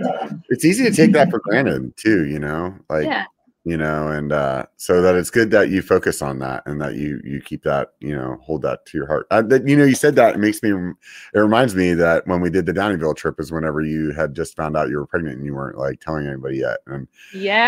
It's 0.49 0.65
easy 0.65 0.83
to 0.83 0.91
take 0.91 1.13
that 1.13 1.29
for 1.29 1.39
granted 1.39 1.95
too, 1.97 2.25
you 2.25 2.39
know, 2.39 2.75
like 2.89 3.05
yeah. 3.05 3.25
You 3.63 3.77
know, 3.77 4.07
and 4.07 4.31
uh, 4.31 4.65
so 4.77 5.03
that 5.03 5.13
it's 5.13 5.29
good 5.29 5.51
that 5.51 5.69
you 5.69 5.83
focus 5.83 6.23
on 6.23 6.39
that 6.39 6.63
and 6.65 6.81
that 6.81 6.95
you 6.95 7.21
you 7.23 7.39
keep 7.41 7.61
that, 7.63 7.89
you 7.99 8.15
know, 8.15 8.39
hold 8.41 8.63
that 8.63 8.87
to 8.87 8.97
your 8.97 9.05
heart. 9.05 9.27
Uh, 9.29 9.43
that 9.43 9.67
you 9.67 9.77
know, 9.77 9.83
you 9.83 9.93
said 9.93 10.15
that 10.15 10.33
it 10.33 10.39
makes 10.39 10.63
me, 10.63 10.71
it 10.71 11.39
reminds 11.39 11.75
me 11.75 11.93
that 11.93 12.25
when 12.25 12.41
we 12.41 12.49
did 12.49 12.65
the 12.65 12.73
Downieville 12.73 13.15
trip 13.15 13.39
is 13.39 13.51
whenever 13.51 13.81
you 13.81 14.13
had 14.13 14.33
just 14.33 14.55
found 14.55 14.75
out 14.75 14.89
you 14.89 14.97
were 14.97 15.05
pregnant 15.05 15.37
and 15.37 15.45
you 15.45 15.53
weren't 15.53 15.77
like 15.77 15.99
telling 15.99 16.25
anybody 16.25 16.57
yet, 16.57 16.79
and 16.87 17.07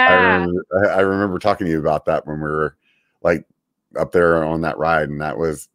I 0.08 0.14
Yeah. 0.14 0.16
remember, 0.16 0.66
I 0.84 0.88
I 0.88 1.00
remember 1.02 1.38
talking 1.40 1.66
to 1.66 1.72
you 1.72 1.80
about 1.80 2.06
that 2.06 2.26
when 2.26 2.38
we 2.38 2.50
were 2.50 2.76
like 3.22 3.46
up 3.96 4.12
there 4.12 4.44
on 4.44 4.62
that 4.62 4.80
ride, 4.80 5.10
and 5.10 5.22
that 5.22 5.38
was 5.38 5.70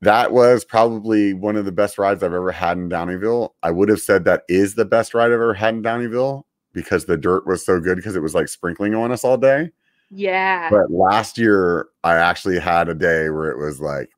that 0.00 0.32
was 0.32 0.64
probably 0.64 1.34
one 1.34 1.56
of 1.56 1.64
the 1.66 1.72
best 1.72 1.98
rides 1.98 2.22
I've 2.22 2.32
ever 2.32 2.52
had 2.52 2.78
in 2.78 2.88
Downieville. 2.88 3.50
I 3.62 3.70
would 3.70 3.90
have 3.90 4.00
said 4.00 4.24
that 4.24 4.44
is 4.48 4.74
the 4.74 4.84
best 4.86 5.14
ride 5.14 5.26
I've 5.26 5.32
ever 5.32 5.54
had 5.54 5.74
in 5.74 5.82
Downieville 5.82 6.44
because 6.72 7.04
the 7.04 7.16
dirt 7.16 7.46
was 7.46 7.64
so 7.64 7.80
good 7.80 7.96
because 7.96 8.16
it 8.16 8.22
was 8.22 8.34
like 8.34 8.48
sprinkling 8.48 8.94
on 8.94 9.12
us 9.12 9.24
all 9.24 9.36
day. 9.36 9.70
Yeah. 10.10 10.68
But 10.70 10.90
last 10.90 11.38
year, 11.38 11.88
I 12.04 12.16
actually 12.16 12.58
had 12.58 12.88
a 12.88 12.94
day 12.94 13.30
where 13.30 13.50
it 13.50 13.58
was 13.58 13.80
like 13.80 14.10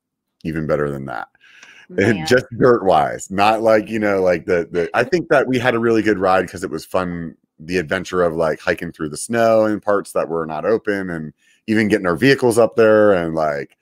even 0.44 0.66
better 0.66 0.90
than 0.90 1.06
that. 1.06 1.28
Just 2.26 2.46
dirt 2.58 2.84
wise, 2.84 3.30
not 3.30 3.62
like 3.62 3.88
you 3.88 3.98
know, 3.98 4.22
like 4.22 4.46
the 4.46 4.66
the. 4.70 4.90
I 4.94 5.04
think 5.04 5.28
that 5.28 5.46
we 5.46 5.58
had 5.58 5.74
a 5.74 5.78
really 5.78 6.02
good 6.02 6.18
ride 6.18 6.42
because 6.42 6.64
it 6.64 6.70
was 6.70 6.84
fun. 6.84 7.36
The 7.60 7.76
adventure 7.76 8.22
of 8.22 8.34
like 8.34 8.58
hiking 8.58 8.90
through 8.90 9.10
the 9.10 9.16
snow 9.18 9.66
in 9.66 9.80
parts 9.80 10.12
that 10.12 10.28
were 10.28 10.46
not 10.46 10.64
open, 10.64 11.10
and 11.10 11.32
even 11.66 11.88
getting 11.88 12.06
our 12.06 12.16
vehicles 12.16 12.58
up 12.58 12.74
there, 12.76 13.12
and 13.12 13.34
like 13.34 13.76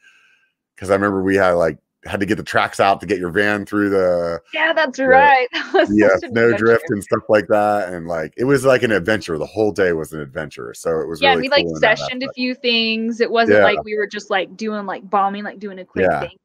because 0.74 0.90
I 0.90 0.94
remember 0.94 1.22
we 1.22 1.36
had 1.36 1.52
like 1.52 1.78
had 2.04 2.18
to 2.20 2.26
get 2.26 2.36
the 2.36 2.42
tracks 2.42 2.80
out 2.80 3.00
to 3.00 3.06
get 3.06 3.18
your 3.18 3.30
van 3.30 3.64
through 3.64 3.88
the 3.90 4.40
yeah, 4.52 4.72
that's 4.72 4.98
right. 4.98 5.48
That 5.72 5.88
yeah 5.92 6.16
snow 6.30 6.56
drift 6.56 6.84
and 6.88 7.02
stuff 7.02 7.22
like 7.28 7.46
that, 7.48 7.92
and 7.92 8.06
like 8.08 8.34
it 8.36 8.44
was 8.44 8.64
like 8.64 8.82
an 8.82 8.90
adventure. 8.90 9.38
The 9.38 9.46
whole 9.46 9.72
day 9.72 9.92
was 9.92 10.12
an 10.12 10.20
adventure, 10.20 10.74
so 10.74 11.00
it 11.00 11.06
was 11.08 11.20
yeah, 11.22 11.30
really 11.30 11.42
we 11.42 11.48
like 11.50 11.64
cool 11.66 11.80
that 11.80 11.98
sessioned 11.98 12.24
a 12.28 12.32
few 12.32 12.54
things. 12.54 13.20
It 13.20 13.30
wasn't 13.30 13.58
Yeah. 13.58 13.64
like 13.64 13.84
we 13.84 13.96
were 13.96 14.06
just 14.06 14.30
like 14.30 14.56
doing 14.56 14.84
like 14.86 15.08
bombing, 15.08 15.44
like 15.44 15.58
doing 15.58 15.78
a 15.78 15.84
quick 15.84 16.06
Yeah. 16.10 16.20
thing. 16.20 16.38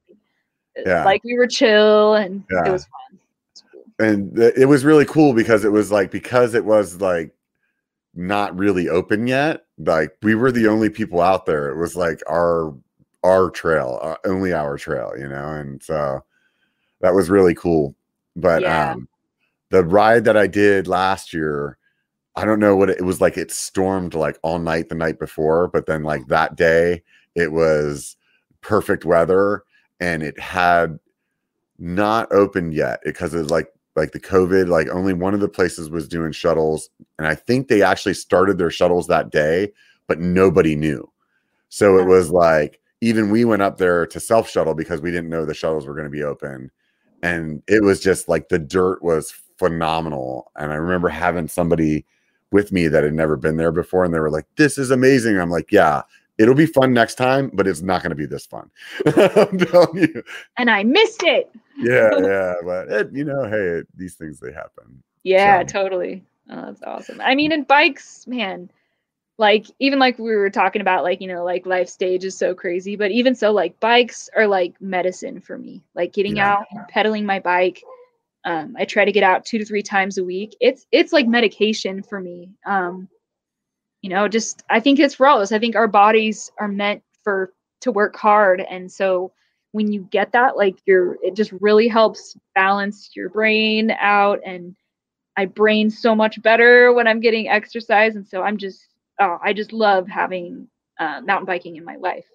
Yeah. 0.85 1.03
Like 1.03 1.23
we 1.23 1.35
were 1.37 1.47
chill 1.47 2.13
and 2.15 2.43
Yeah. 2.51 2.67
it 2.69 2.71
was 2.71 2.83
fun. 2.85 3.19
Cool. 3.71 3.83
and 3.99 4.37
it 4.39 4.67
was 4.67 4.85
really 4.85 5.05
cool 5.05 5.33
because 5.33 5.65
it 5.65 5.71
was 5.71 5.91
like 5.91 6.11
because 6.11 6.53
it 6.53 6.63
was 6.65 7.01
like 7.01 7.31
not 8.13 8.55
really 8.57 8.89
open 8.89 9.27
yet 9.27 9.65
like 9.79 10.15
we 10.23 10.33
were 10.33 10.51
the 10.51 10.67
only 10.67 10.89
people 10.89 11.21
out 11.21 11.45
there 11.45 11.69
it 11.69 11.77
was 11.77 11.95
like 11.95 12.19
our 12.27 12.73
our 13.23 13.49
trail 13.49 13.99
uh, 14.01 14.15
only 14.25 14.53
our 14.53 14.77
trail 14.77 15.11
you 15.17 15.27
know 15.27 15.49
and 15.53 15.81
so 15.83 16.23
that 17.01 17.13
was 17.13 17.29
really 17.29 17.53
cool 17.55 17.95
but 18.35 18.61
Yeah. 18.63 18.91
um 18.91 19.07
the 19.69 19.83
ride 19.83 20.23
that 20.25 20.37
i 20.37 20.47
did 20.47 20.87
last 20.87 21.33
year 21.33 21.77
i 22.35 22.45
don't 22.45 22.59
know 22.59 22.75
what 22.75 22.89
it, 22.89 22.99
it 22.99 23.03
was 23.03 23.19
like 23.21 23.37
it 23.37 23.51
stormed 23.51 24.13
like 24.13 24.37
all 24.43 24.59
night 24.59 24.89
the 24.89 24.95
night 24.95 25.19
before 25.19 25.67
but 25.67 25.85
then 25.85 26.03
like 26.03 26.27
that 26.27 26.55
day 26.55 27.01
it 27.35 27.51
was 27.51 28.15
perfect 28.61 29.05
weather 29.05 29.63
and 29.99 30.23
it 30.23 30.39
had 30.39 30.99
not 31.79 32.31
opened 32.31 32.73
yet 32.73 32.99
because 33.03 33.33
it's 33.33 33.51
like 33.51 33.67
like 33.95 34.11
the 34.11 34.19
covid 34.19 34.67
like 34.67 34.87
only 34.89 35.13
one 35.13 35.33
of 35.33 35.39
the 35.39 35.49
places 35.49 35.89
was 35.89 36.07
doing 36.07 36.31
shuttles 36.31 36.89
and 37.17 37.27
i 37.27 37.33
think 37.35 37.67
they 37.67 37.81
actually 37.81 38.13
started 38.13 38.57
their 38.57 38.71
shuttles 38.71 39.07
that 39.07 39.31
day 39.31 39.71
but 40.07 40.19
nobody 40.19 40.75
knew. 40.75 41.11
So 41.69 41.97
it 41.99 42.05
was 42.05 42.29
like 42.31 42.79
even 43.01 43.29
we 43.29 43.45
went 43.45 43.61
up 43.61 43.77
there 43.77 44.05
to 44.07 44.19
self 44.19 44.49
shuttle 44.49 44.73
because 44.73 45.01
we 45.01 45.11
didn't 45.11 45.29
know 45.29 45.45
the 45.45 45.53
shuttles 45.53 45.85
were 45.85 45.93
going 45.93 46.05
to 46.05 46.09
be 46.09 46.23
open 46.23 46.71
and 47.23 47.61
it 47.67 47.83
was 47.83 47.99
just 47.99 48.27
like 48.29 48.49
the 48.49 48.59
dirt 48.59 49.01
was 49.03 49.33
phenomenal 49.57 50.51
and 50.55 50.71
i 50.71 50.75
remember 50.75 51.09
having 51.09 51.47
somebody 51.47 52.05
with 52.51 52.71
me 52.71 52.87
that 52.87 53.03
had 53.03 53.13
never 53.13 53.35
been 53.35 53.57
there 53.57 53.71
before 53.71 54.03
and 54.05 54.13
they 54.13 54.19
were 54.19 54.29
like 54.31 54.45
this 54.55 54.77
is 54.77 54.91
amazing 54.91 55.37
i'm 55.39 55.49
like 55.49 55.71
yeah 55.71 56.01
it'll 56.37 56.53
be 56.55 56.65
fun 56.67 56.93
next 56.93 57.15
time 57.15 57.49
but 57.53 57.67
it's 57.67 57.81
not 57.81 58.01
going 58.01 58.09
to 58.11 58.15
be 58.15 58.25
this 58.27 58.45
fun 58.45 58.69
i'm 59.05 59.57
telling 59.57 59.97
you 59.97 60.23
And 60.57 60.69
I 60.69 60.83
missed 60.83 61.23
it. 61.23 61.51
yeah 61.77 62.09
yeah 62.19 62.53
but 62.63 62.87
it, 62.89 63.09
you 63.11 63.23
know 63.25 63.49
hey 63.49 63.81
these 63.95 64.15
things 64.15 64.39
they 64.39 64.51
happen 64.53 65.03
Yeah, 65.23 65.61
So- 65.61 65.81
totally. 65.81 66.23
Oh, 66.49 66.61
that's 66.67 66.81
awesome. 66.83 67.19
I 67.19 67.35
mean, 67.35 67.51
and 67.51 67.67
bikes, 67.67 68.25
man, 68.25 68.71
like 69.37 69.67
even 69.79 69.99
like 69.99 70.17
we 70.17 70.35
were 70.35 70.49
talking 70.49 70.81
about, 70.81 71.03
like, 71.03 71.21
you 71.21 71.27
know, 71.27 71.43
like 71.43 71.65
life 71.65 71.89
stage 71.89 72.23
is 72.25 72.37
so 72.37 72.53
crazy, 72.55 72.95
but 72.95 73.11
even 73.11 73.35
so, 73.35 73.51
like 73.51 73.79
bikes 73.79 74.29
are 74.35 74.47
like 74.47 74.79
medicine 74.81 75.39
for 75.41 75.57
me. 75.57 75.83
Like 75.95 76.13
getting 76.13 76.39
Yeah. 76.39 76.39
out, 76.39 76.65
pedaling 76.89 77.25
my 77.25 77.39
bike. 77.39 77.83
Um, 78.45 78.75
I 78.77 78.85
try 78.85 79.05
to 79.05 79.11
get 79.11 79.23
out 79.23 79.45
two 79.45 79.57
to 79.59 79.65
three 79.65 79.83
times 79.83 80.17
a 80.17 80.23
week. 80.23 80.55
It's 80.59 80.87
it's 80.91 81.13
like 81.13 81.27
medication 81.27 82.01
for 82.03 82.19
me. 82.19 82.49
Um, 82.65 83.09
you 84.01 84.09
know, 84.09 84.27
just 84.27 84.63
I 84.69 84.79
think 84.79 84.99
it's 84.99 85.15
for 85.15 85.27
all 85.27 85.37
of 85.37 85.43
us. 85.43 85.51
I 85.51 85.59
think 85.59 85.75
our 85.75 85.87
bodies 85.87 86.51
are 86.59 86.67
meant 86.67 87.03
for 87.23 87.53
to 87.81 87.91
work 87.91 88.15
hard. 88.15 88.61
And 88.69 88.91
so 88.91 89.31
when 89.71 89.91
you 89.91 90.07
get 90.11 90.31
that, 90.33 90.57
like 90.57 90.77
you're 90.85 91.17
it 91.23 91.35
just 91.35 91.51
really 91.61 91.87
helps 91.87 92.37
balance 92.55 93.11
your 93.15 93.29
brain 93.29 93.91
out 93.99 94.39
and 94.45 94.75
I 95.37 95.45
brain 95.45 95.89
so 95.89 96.15
much 96.15 96.41
better 96.41 96.93
when 96.93 97.07
I'm 97.07 97.19
getting 97.19 97.47
exercise. 97.49 98.15
And 98.15 98.27
so 98.27 98.43
I'm 98.43 98.57
just 98.57 98.96
oh, 99.19 99.39
I 99.43 99.53
just 99.53 99.73
love 99.73 100.07
having 100.07 100.67
uh, 100.99 101.21
mountain 101.21 101.45
biking 101.45 101.75
in 101.75 101.85
my 101.85 101.95
life. 101.95 102.25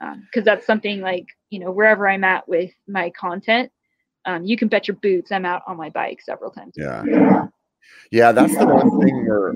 because 0.00 0.44
that's 0.44 0.66
something 0.66 1.00
like 1.00 1.26
you 1.50 1.58
know 1.58 1.70
wherever 1.70 2.08
I'm 2.08 2.24
at 2.24 2.48
with 2.48 2.70
my 2.86 3.10
content, 3.10 3.70
um, 4.24 4.44
you 4.44 4.56
can 4.56 4.68
bet 4.68 4.88
your 4.88 4.96
boots 4.96 5.32
I'm 5.32 5.44
out 5.44 5.62
on 5.66 5.76
my 5.76 5.90
bike 5.90 6.20
several 6.22 6.50
times. 6.50 6.74
a 6.78 7.04
Yeah. 7.04 7.46
Yeah, 8.10 8.32
that's 8.32 8.56
the 8.56 8.66
one 8.66 9.00
thing 9.00 9.26
where, 9.26 9.52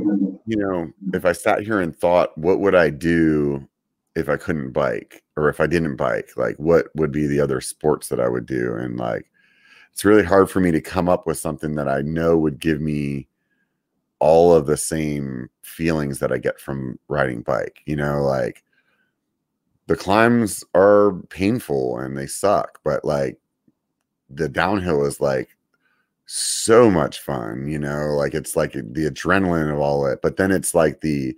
you 0.46 0.56
know, 0.56 0.90
if 1.14 1.24
I 1.24 1.32
sat 1.32 1.62
here 1.62 1.80
and 1.80 1.96
thought, 1.96 2.36
what 2.36 2.60
would 2.60 2.74
I 2.74 2.90
do 2.90 3.66
if 4.14 4.28
I 4.28 4.36
couldn't 4.36 4.72
bike 4.72 5.22
or 5.36 5.48
if 5.48 5.60
I 5.60 5.66
didn't 5.66 5.96
bike? 5.96 6.30
Like, 6.36 6.56
what 6.56 6.86
would 6.94 7.12
be 7.12 7.26
the 7.26 7.40
other 7.40 7.60
sports 7.60 8.08
that 8.08 8.20
I 8.20 8.28
would 8.28 8.46
do? 8.46 8.74
And 8.74 8.98
like, 8.98 9.30
it's 9.92 10.04
really 10.04 10.24
hard 10.24 10.50
for 10.50 10.60
me 10.60 10.70
to 10.70 10.80
come 10.80 11.08
up 11.08 11.26
with 11.26 11.38
something 11.38 11.74
that 11.74 11.88
I 11.88 12.02
know 12.02 12.36
would 12.38 12.58
give 12.58 12.80
me 12.80 13.28
all 14.22 14.54
of 14.54 14.66
the 14.66 14.76
same 14.76 15.50
feelings 15.62 16.20
that 16.20 16.30
I 16.30 16.38
get 16.38 16.60
from 16.60 16.96
riding 17.08 17.42
bike. 17.42 17.82
You 17.86 17.96
know, 17.96 18.22
like 18.22 18.62
the 19.88 19.96
climbs 19.96 20.62
are 20.74 21.14
painful 21.28 21.98
and 21.98 22.16
they 22.16 22.28
suck, 22.28 22.78
but 22.84 23.04
like 23.04 23.38
the 24.30 24.48
downhill 24.48 25.04
is 25.04 25.20
like 25.20 25.48
so 26.26 26.88
much 26.88 27.18
fun, 27.18 27.66
you 27.66 27.80
know, 27.80 28.14
like 28.16 28.32
it's 28.32 28.54
like 28.54 28.74
the 28.74 29.10
adrenaline 29.10 29.72
of 29.72 29.80
all 29.80 30.06
it, 30.06 30.20
but 30.22 30.36
then 30.36 30.52
it's 30.52 30.72
like 30.72 31.00
the, 31.00 31.36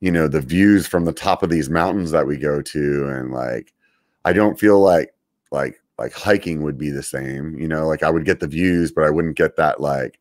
you 0.00 0.10
know, 0.10 0.26
the 0.26 0.40
views 0.40 0.88
from 0.88 1.04
the 1.04 1.12
top 1.12 1.44
of 1.44 1.48
these 1.48 1.70
mountains 1.70 2.10
that 2.10 2.26
we 2.26 2.36
go 2.36 2.60
to. 2.60 3.08
And 3.08 3.30
like, 3.30 3.72
I 4.24 4.32
don't 4.32 4.58
feel 4.58 4.80
like, 4.80 5.14
like, 5.52 5.80
like 5.96 6.12
hiking 6.12 6.64
would 6.64 6.76
be 6.76 6.90
the 6.90 7.04
same, 7.04 7.56
you 7.56 7.68
know, 7.68 7.86
like 7.86 8.02
I 8.02 8.10
would 8.10 8.24
get 8.24 8.40
the 8.40 8.48
views, 8.48 8.90
but 8.90 9.04
I 9.04 9.10
wouldn't 9.10 9.36
get 9.36 9.54
that 9.56 9.80
like, 9.80 10.18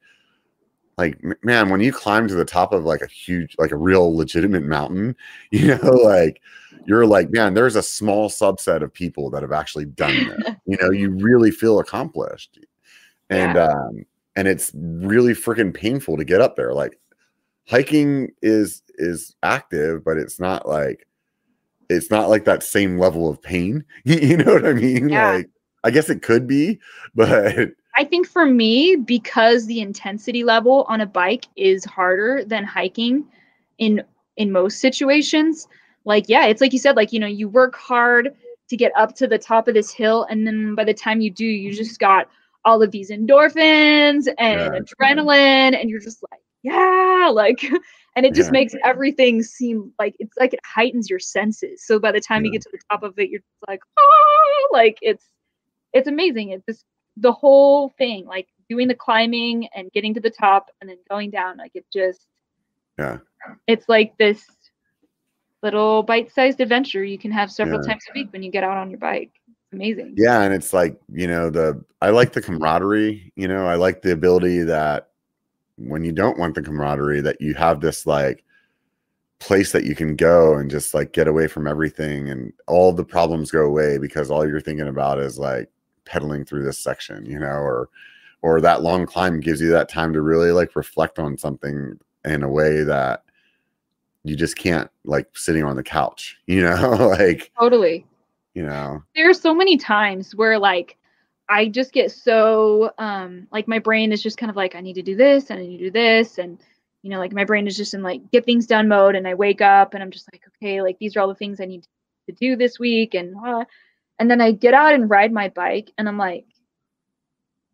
like 1.00 1.44
man, 1.44 1.70
when 1.70 1.80
you 1.80 1.92
climb 1.92 2.28
to 2.28 2.36
the 2.36 2.46
top 2.46 2.74
of 2.74 2.84
like 2.84 3.02
a 3.02 3.08
huge, 3.08 3.56
like 3.58 3.72
a 3.72 3.78
real 3.78 4.16
legitimate 4.16 4.64
mountain, 4.64 5.16
you 5.52 5.76
know, 5.78 5.92
like 5.92 6.42
you're 6.86 7.06
like, 7.06 7.32
man, 7.32 7.54
there's 7.54 7.76
a 7.76 7.84
small 7.84 8.30
subset 8.30 8.82
of 8.82 8.94
people 8.94 9.30
that 9.32 9.42
have 9.42 9.52
actually 9.52 9.86
done 9.86 10.14
this. 10.46 10.56
you 10.66 10.78
know, 10.82 10.92
you 10.92 11.10
really 11.10 11.52
feel 11.52 11.80
accomplished 11.80 12.60
and 13.30 13.56
yeah. 13.56 13.68
um 13.68 14.06
and 14.36 14.48
it's 14.48 14.72
really 14.74 15.34
freaking 15.34 15.74
painful 15.74 16.18
to 16.18 16.24
get 16.24 16.42
up 16.42 16.56
there 16.56 16.74
like 16.74 17.00
hiking 17.68 18.30
is 18.42 18.82
is 18.96 19.36
active 19.44 20.04
but 20.04 20.18
it's 20.18 20.40
not 20.40 20.68
like 20.68 21.08
it's 21.90 22.12
not 22.12 22.30
like 22.30 22.46
that 22.46 22.64
same 22.64 22.98
level 22.98 23.30
of 23.30 23.42
pain 23.42 23.84
you 24.04 24.38
know 24.38 24.54
what 24.54 24.66
i 24.66 24.74
mean 24.74 25.10
yeah. 25.10 25.32
like 25.34 25.50
i 25.84 25.92
guess 25.92 26.10
it 26.10 26.22
could 26.22 26.48
be 26.48 26.80
but 27.16 27.70
i 28.00 28.04
think 28.04 28.26
for 28.26 28.46
me 28.46 28.96
because 28.96 29.66
the 29.66 29.82
intensity 29.82 30.44
level 30.44 30.86
on 30.88 31.02
a 31.02 31.06
bike 31.06 31.46
is 31.56 31.84
harder 31.86 32.44
than 32.46 32.64
hiking 32.64 33.26
in 33.78 34.02
in 34.38 34.52
most 34.52 34.80
situations 34.80 35.68
like 36.06 36.26
yeah 36.28 36.46
it's 36.46 36.62
like 36.62 36.74
you 36.74 36.80
said 36.80 36.96
like 36.96 37.12
you 37.12 37.20
know 37.20 37.28
you 37.28 37.50
work 37.50 37.76
hard 37.76 38.34
to 38.70 38.78
get 38.78 38.92
up 38.96 39.16
to 39.16 39.28
the 39.28 39.38
top 39.38 39.68
of 39.68 39.74
this 39.74 39.92
hill 39.92 40.26
and 40.30 40.48
then 40.48 40.76
by 40.76 40.84
the 40.84 40.94
time 40.94 41.22
you 41.22 41.30
do 41.30 41.46
you 41.46 41.74
just 41.74 42.00
got 42.00 42.30
all 42.66 42.82
of 42.82 42.92
these 42.92 43.10
endorphins 43.10 44.28
and 44.38 44.62
yeah. 44.62 44.80
adrenaline 44.80 45.80
and 45.80 45.90
you're 45.90 46.00
just 46.00 46.24
like 46.32 46.42
yeah 46.64 47.30
like 47.34 47.64
and 48.16 48.26
it 48.26 48.34
just 48.34 48.48
yeah. 48.48 48.60
makes 48.60 48.76
everything 48.84 49.44
seem 49.44 49.92
like 50.00 50.16
it's 50.20 50.38
like 50.38 50.54
it 50.54 50.60
heightens 50.66 51.10
your 51.10 51.20
senses 51.20 51.86
so 51.86 52.00
by 52.00 52.12
the 52.12 52.22
time 52.22 52.44
yeah. 52.44 52.48
you 52.48 52.52
get 52.54 52.62
to 52.62 52.70
the 52.72 52.80
top 52.90 53.04
of 53.04 53.18
it 53.18 53.30
you're 53.30 53.42
like 53.68 53.82
oh 53.98 54.70
like 54.72 54.98
it's 55.02 55.26
it's 55.94 56.08
amazing 56.08 56.50
it's 56.50 56.66
just 56.66 56.86
the 57.20 57.32
whole 57.32 57.90
thing 57.98 58.26
like 58.26 58.48
doing 58.70 58.88
the 58.88 58.96
climbing 58.96 59.68
and 59.76 59.92
getting 59.92 60.14
to 60.14 60.20
the 60.20 60.30
top 60.30 60.70
and 60.82 60.90
then 60.90 60.98
going 61.10 61.30
down 61.30 61.58
like 61.58 61.72
it 61.74 61.86
just 61.92 62.28
yeah 62.98 63.18
it's 63.68 63.90
like 63.90 64.18
this 64.18 64.46
little 65.64 66.04
bite-sized 66.04 66.62
adventure 66.62 67.04
you 67.04 67.18
can 67.18 67.32
have 67.32 67.52
several 67.52 67.82
times 67.82 68.04
a 68.10 68.14
week 68.14 68.32
when 68.32 68.44
you 68.44 68.52
get 68.52 68.64
out 68.64 68.78
on 68.78 68.90
your 68.90 69.00
bike 69.00 69.32
amazing. 69.72 70.14
Yeah, 70.18 70.42
and 70.42 70.54
it's 70.54 70.74
like 70.74 71.00
you 71.12 71.28
know 71.28 71.50
the 71.50 71.84
I 72.02 72.10
like 72.10 72.34
the 72.34 72.42
camaraderie. 72.42 73.32
You 73.36 73.48
know, 73.48 73.68
I 73.68 73.76
like 73.76 74.02
the 74.02 74.12
ability 74.12 74.64
that 74.64 75.10
when 75.78 76.04
you 76.04 76.12
don't 76.12 76.38
want 76.38 76.56
the 76.56 76.62
camaraderie, 76.62 77.22
that 77.22 77.42
you 77.42 77.54
have 77.56 77.82
this 77.82 78.06
like 78.06 78.44
place 79.40 79.72
that 79.72 79.86
you 79.86 79.96
can 79.96 80.16
go 80.16 80.56
and 80.56 80.70
just 80.70 80.94
like 80.94 81.14
get 81.14 81.28
away 81.28 81.48
from 81.48 81.66
everything 81.66 82.30
and 82.30 82.52
all 82.68 82.92
the 82.92 83.06
problems 83.06 83.52
go 83.52 83.62
away 83.62 83.98
because 83.98 84.30
all 84.30 84.46
you're 84.46 84.60
thinking 84.60 84.90
about 84.90 85.18
is 85.18 85.40
like 85.40 85.70
pedaling 86.10 86.44
through 86.44 86.64
this 86.64 86.80
section, 86.80 87.26
you 87.26 87.40
know, 87.40 87.48
or 87.48 87.90
or 88.42 88.60
that 88.62 88.82
long 88.82 89.06
climb 89.06 89.40
gives 89.40 89.62
you 89.62 89.70
that 89.70 89.90
time 89.90 90.12
to 90.14 90.22
really 90.22 90.52
like 90.52 90.76
reflect 90.76 91.20
on 91.20 91.38
something 91.38 91.98
in 92.26 92.44
a 92.44 92.50
way 92.50 92.84
that 92.84 93.24
you 94.24 94.36
just 94.36 94.58
can't 94.58 94.90
like 95.06 95.28
sitting 95.36 95.64
on 95.64 95.76
the 95.76 95.84
couch, 95.84 96.38
you 96.48 96.62
know, 96.62 96.90
like 97.20 97.52
totally. 97.60 98.06
you 98.54 98.64
know. 98.64 99.04
There 99.16 99.30
are 99.30 99.34
so 99.34 99.54
many 99.54 99.78
times 99.78 100.36
where 100.36 100.58
like 100.58 100.98
i 101.50 101.68
just 101.68 101.92
get 101.92 102.12
so 102.12 102.92
um 103.00 103.48
like 103.52 103.68
my 103.68 103.80
brain 103.80 104.12
is 104.12 104.22
just 104.22 104.38
kind 104.38 104.50
of 104.50 104.56
like 104.56 104.76
i 104.76 104.82
need 104.82 104.94
to 104.94 105.02
do 105.02 105.16
this 105.16 105.50
and 105.50 105.60
i 105.60 105.64
need 105.64 105.78
to 105.78 105.86
do 105.86 105.92
this 105.92 106.38
and 106.38 106.60
you 107.02 107.10
know 107.10 107.18
like 107.18 107.34
my 107.34 107.44
brain 107.44 107.68
is 107.68 107.76
just 107.76 107.94
in 107.94 108.04
like 108.04 108.22
get 108.32 108.46
things 108.46 108.68
done 108.68 108.88
mode 108.88 109.16
and 109.16 109.28
i 109.28 109.34
wake 109.34 109.62
up 109.62 109.94
and 109.94 110.04
i'm 110.04 110.12
just 110.12 110.30
like 110.32 110.44
okay 110.48 110.82
like 110.82 110.98
these 111.00 111.16
are 111.16 111.22
all 111.22 111.28
the 111.28 111.36
things 111.36 111.60
i 111.60 111.66
need 111.66 111.86
to 112.28 112.36
do 112.36 112.56
this 112.56 112.80
week 112.80 113.16
and 113.16 113.36
uh, 113.46 113.66
and 114.20 114.30
then 114.30 114.42
i 114.42 114.52
get 114.52 114.74
out 114.74 114.94
and 114.94 115.10
ride 115.10 115.32
my 115.32 115.50
bike 115.50 115.92
and 115.98 116.08
i'm 116.08 116.18
like 116.18 116.46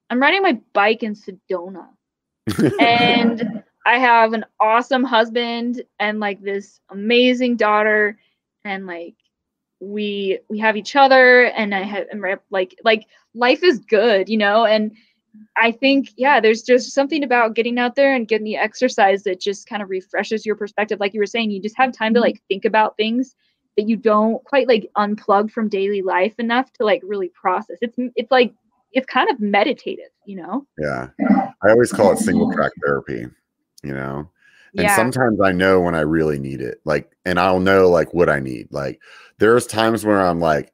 i'm 0.10 0.22
riding 0.22 0.42
my 0.42 0.60
bike 0.74 1.04
in 1.04 1.16
sedona. 1.16 1.88
And 2.80 3.64
i 3.86 3.98
have 3.98 4.34
an 4.34 4.46
awesome 4.60 5.04
husband 5.04 5.84
and 6.00 6.20
like 6.20 6.42
this 6.42 6.80
amazing 6.90 7.56
daughter. 7.58 8.18
And 8.64 8.88
like 8.88 9.16
we 9.80 10.40
we 10.50 10.60
have 10.60 10.78
each 10.78 10.96
other 10.96 11.46
and 11.46 11.76
i 11.76 11.84
have 11.84 12.08
like 12.50 12.76
like 12.84 13.06
life 13.34 13.64
is 13.64 13.80
good 13.80 14.30
you 14.30 14.38
know? 14.38 14.66
And 14.66 14.96
i 15.58 15.72
think 15.72 16.14
yeah 16.16 16.40
there's 16.40 16.62
just 16.62 16.94
something 16.94 17.24
about 17.24 17.56
getting 17.56 17.78
out 17.78 17.96
there 17.96 18.16
and 18.16 18.28
getting 18.28 18.46
the 18.46 18.56
exercise 18.56 19.24
that 19.24 19.42
just 19.42 19.68
kind 19.68 19.84
of 19.84 19.90
refreshes 19.90 20.46
your 20.46 20.56
perspective. 20.56 21.00
Like 21.00 21.14
you 21.14 21.20
were 21.20 21.26
saying 21.26 21.52
you 21.52 21.62
just 21.62 21.78
have 21.78 21.92
time 21.92 22.14
to 22.14 22.20
mm-hmm. 22.20 22.28
like 22.28 22.44
think 22.48 22.66
about 22.66 22.96
things 22.96 23.36
that 23.78 23.88
you 23.88 23.96
don't 23.98 24.44
quite 24.46 24.68
like 24.68 24.90
unplug 24.98 25.52
from 25.52 25.68
daily 25.68 26.02
life 26.02 26.34
enough 26.40 26.72
to 26.74 26.86
like 26.86 27.02
really 27.06 27.30
process 27.30 27.78
it's 27.82 27.96
it's 28.16 28.32
like 28.32 28.54
it's 28.92 29.06
kind 29.08 29.30
of 29.30 29.40
meditative 29.40 30.10
you 30.26 30.36
know 30.36 30.66
yeah 30.80 31.10
i 31.64 31.70
always 31.70 31.92
call 31.92 32.12
it 32.12 32.18
single 32.18 32.52
track 32.54 32.72
therapy 32.84 33.26
you 33.84 33.94
know 33.94 34.30
and 34.78 34.88
yeah. 34.88 34.96
sometimes 34.96 35.40
I 35.40 35.54
know 35.54 35.80
when 35.80 35.96
I 35.96 36.02
really 36.02 36.38
need 36.38 36.60
it. 36.60 36.82
Like, 36.84 37.16
and 37.24 37.40
I'll 37.40 37.62
know 37.62 37.90
like 37.90 38.14
what 38.14 38.30
I 38.30 38.40
need. 38.40 38.68
Like, 38.72 39.00
there's 39.38 39.66
times 39.66 40.04
where 40.04 40.20
I'm 40.20 40.42
like, 40.42 40.74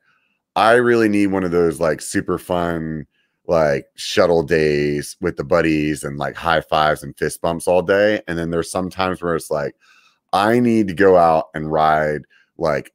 I 0.55 0.73
really 0.73 1.07
need 1.07 1.27
one 1.27 1.43
of 1.43 1.51
those 1.51 1.79
like 1.79 2.01
super 2.01 2.39
fun, 2.39 3.05
like 3.47 3.85
shuttle 3.95 4.41
days 4.41 5.17
with 5.21 5.37
the 5.37 5.43
buddies 5.43 6.03
and 6.03 6.17
like 6.17 6.35
high 6.35 6.61
fives 6.61 7.03
and 7.03 7.15
fist 7.15 7.41
bumps 7.41 7.67
all 7.67 7.83
day. 7.83 8.21
And 8.27 8.39
then 8.39 8.49
there's 8.49 8.71
some 8.71 8.89
times 8.89 9.21
where 9.21 9.35
it's 9.35 9.51
like, 9.51 9.75
I 10.33 10.59
need 10.59 10.87
to 10.87 10.95
go 10.95 11.15
out 11.15 11.49
and 11.53 11.71
ride 11.71 12.23
like 12.61 12.93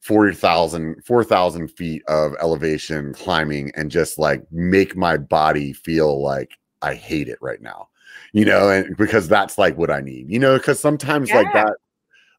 40,000, 0.00 1.04
4,000 1.04 1.68
feet 1.68 2.02
of 2.08 2.34
elevation 2.40 3.14
climbing 3.14 3.70
and 3.76 3.90
just 3.90 4.18
like 4.18 4.42
make 4.52 4.96
my 4.96 5.16
body 5.16 5.72
feel 5.72 6.22
like 6.22 6.50
I 6.82 6.94
hate 6.94 7.28
it 7.28 7.38
right 7.40 7.60
now 7.60 7.88
you 8.32 8.44
know, 8.44 8.68
and 8.70 8.96
because 8.96 9.28
that's 9.28 9.58
like 9.58 9.76
what 9.76 9.90
I 9.90 10.00
need, 10.00 10.30
you 10.30 10.38
know, 10.38 10.56
because 10.56 10.80
sometimes 10.80 11.28
yeah. 11.28 11.36
like 11.36 11.52
that, 11.52 11.74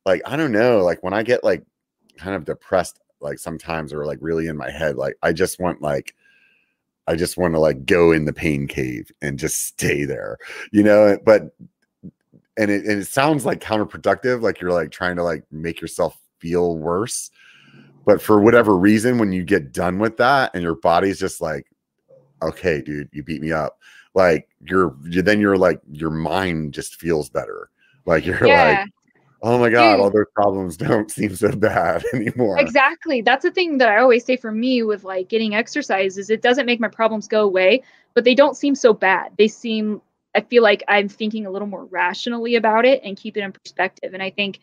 like 0.05 0.21
I 0.25 0.35
don't 0.37 0.51
know, 0.51 0.79
like 0.83 1.03
when 1.03 1.13
I 1.13 1.23
get 1.23 1.43
like 1.43 1.63
kind 2.17 2.35
of 2.35 2.45
depressed, 2.45 2.99
like 3.19 3.39
sometimes 3.39 3.93
or 3.93 4.05
like 4.05 4.19
really 4.21 4.47
in 4.47 4.57
my 4.57 4.71
head, 4.71 4.95
like 4.95 5.17
I 5.21 5.33
just 5.33 5.59
want 5.59 5.81
like 5.81 6.15
I 7.07 7.15
just 7.15 7.37
want 7.37 7.53
to 7.55 7.59
like 7.59 7.85
go 7.85 8.11
in 8.11 8.25
the 8.25 8.33
pain 8.33 8.67
cave 8.67 9.11
and 9.21 9.37
just 9.37 9.65
stay 9.65 10.05
there, 10.05 10.37
you 10.71 10.83
know, 10.83 11.17
but 11.25 11.55
and 12.57 12.69
it, 12.69 12.85
and 12.85 13.01
it 13.01 13.07
sounds 13.07 13.45
like 13.45 13.61
counterproductive, 13.61 14.41
like 14.41 14.61
you're 14.61 14.71
like 14.71 14.91
trying 14.91 15.15
to 15.17 15.23
like 15.23 15.43
make 15.51 15.81
yourself 15.81 16.17
feel 16.41 16.77
worse. 16.77 17.31
But 18.05 18.21
for 18.21 18.41
whatever 18.41 18.75
reason, 18.75 19.19
when 19.19 19.31
you 19.31 19.43
get 19.43 19.71
done 19.71 19.99
with 19.99 20.17
that 20.17 20.51
and 20.53 20.63
your 20.63 20.75
body's 20.75 21.19
just 21.19 21.39
like, 21.39 21.67
okay, 22.41 22.81
dude, 22.81 23.09
you 23.13 23.23
beat 23.23 23.41
me 23.41 23.51
up 23.51 23.77
like 24.13 24.47
you're 24.65 24.95
then 25.03 25.39
you're 25.39 25.57
like 25.57 25.81
your 25.91 26.09
mind 26.09 26.73
just 26.73 26.95
feels 26.95 27.29
better 27.29 27.69
like 28.05 28.25
you're 28.25 28.45
yeah. 28.45 28.81
like 28.81 28.89
oh 29.41 29.57
my 29.57 29.69
god 29.69 29.93
Dude. 29.93 30.01
all 30.01 30.09
those 30.09 30.25
problems 30.35 30.77
don't 30.77 31.09
seem 31.09 31.35
so 31.35 31.51
bad 31.51 32.03
anymore 32.13 32.59
exactly 32.59 33.21
that's 33.21 33.43
the 33.43 33.51
thing 33.51 33.77
that 33.77 33.89
i 33.89 33.97
always 33.97 34.25
say 34.25 34.35
for 34.35 34.51
me 34.51 34.83
with 34.83 35.03
like 35.03 35.29
getting 35.29 35.55
exercise 35.55 36.17
is 36.17 36.29
it 36.29 36.41
doesn't 36.41 36.65
make 36.65 36.79
my 36.79 36.87
problems 36.87 37.27
go 37.27 37.43
away 37.43 37.83
but 38.13 38.23
they 38.23 38.35
don't 38.35 38.57
seem 38.57 38.75
so 38.75 38.93
bad 38.93 39.31
they 39.37 39.47
seem 39.47 40.01
i 40.35 40.41
feel 40.41 40.63
like 40.63 40.83
i'm 40.87 41.07
thinking 41.07 41.45
a 41.45 41.51
little 41.51 41.67
more 41.67 41.85
rationally 41.85 42.55
about 42.55 42.85
it 42.85 43.01
and 43.03 43.17
keep 43.17 43.37
it 43.37 43.41
in 43.41 43.51
perspective 43.51 44.13
and 44.13 44.21
i 44.21 44.29
think 44.29 44.59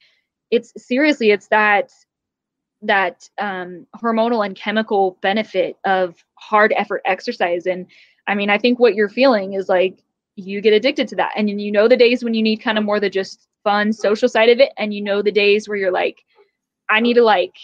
it's 0.50 0.72
seriously 0.76 1.30
it's 1.30 1.48
that 1.48 1.92
that 2.80 3.28
um, 3.38 3.86
hormonal 3.96 4.46
and 4.46 4.56
chemical 4.56 5.18
benefit 5.20 5.76
of 5.84 6.14
hard 6.36 6.72
effort 6.76 7.02
exercise 7.04 7.66
and 7.66 7.86
I 8.28 8.34
mean, 8.34 8.50
I 8.50 8.58
think 8.58 8.78
what 8.78 8.94
you're 8.94 9.08
feeling 9.08 9.54
is 9.54 9.68
like 9.68 9.98
you 10.36 10.60
get 10.60 10.74
addicted 10.74 11.08
to 11.08 11.16
that. 11.16 11.32
And 11.34 11.60
you 11.60 11.72
know 11.72 11.88
the 11.88 11.96
days 11.96 12.22
when 12.22 12.34
you 12.34 12.42
need 12.42 12.58
kind 12.58 12.78
of 12.78 12.84
more 12.84 13.00
the 13.00 13.10
just 13.10 13.48
fun 13.64 13.92
social 13.92 14.28
side 14.28 14.50
of 14.50 14.60
it. 14.60 14.70
And 14.76 14.94
you 14.94 15.02
know 15.02 15.22
the 15.22 15.32
days 15.32 15.66
where 15.66 15.78
you're 15.78 15.90
like, 15.90 16.22
I 16.90 17.00
need 17.00 17.14
to 17.14 17.22
like 17.22 17.54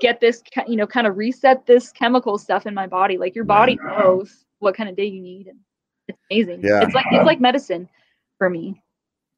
get 0.00 0.20
this, 0.20 0.40
you 0.68 0.76
know, 0.76 0.86
kind 0.86 1.06
of 1.06 1.16
reset 1.16 1.66
this 1.66 1.90
chemical 1.90 2.38
stuff 2.38 2.64
in 2.64 2.74
my 2.74 2.86
body. 2.86 3.18
Like 3.18 3.34
your 3.34 3.44
body 3.44 3.76
knows 3.82 4.44
what 4.60 4.76
kind 4.76 4.88
of 4.88 4.96
day 4.96 5.06
you 5.06 5.20
need. 5.20 5.48
And 5.48 5.58
it's 6.06 6.18
amazing. 6.30 6.60
Yeah. 6.62 6.84
It's 6.84 6.94
like, 6.94 7.06
it's 7.10 7.26
like 7.26 7.40
medicine. 7.40 7.88
for 8.38 8.48
me. 8.48 8.80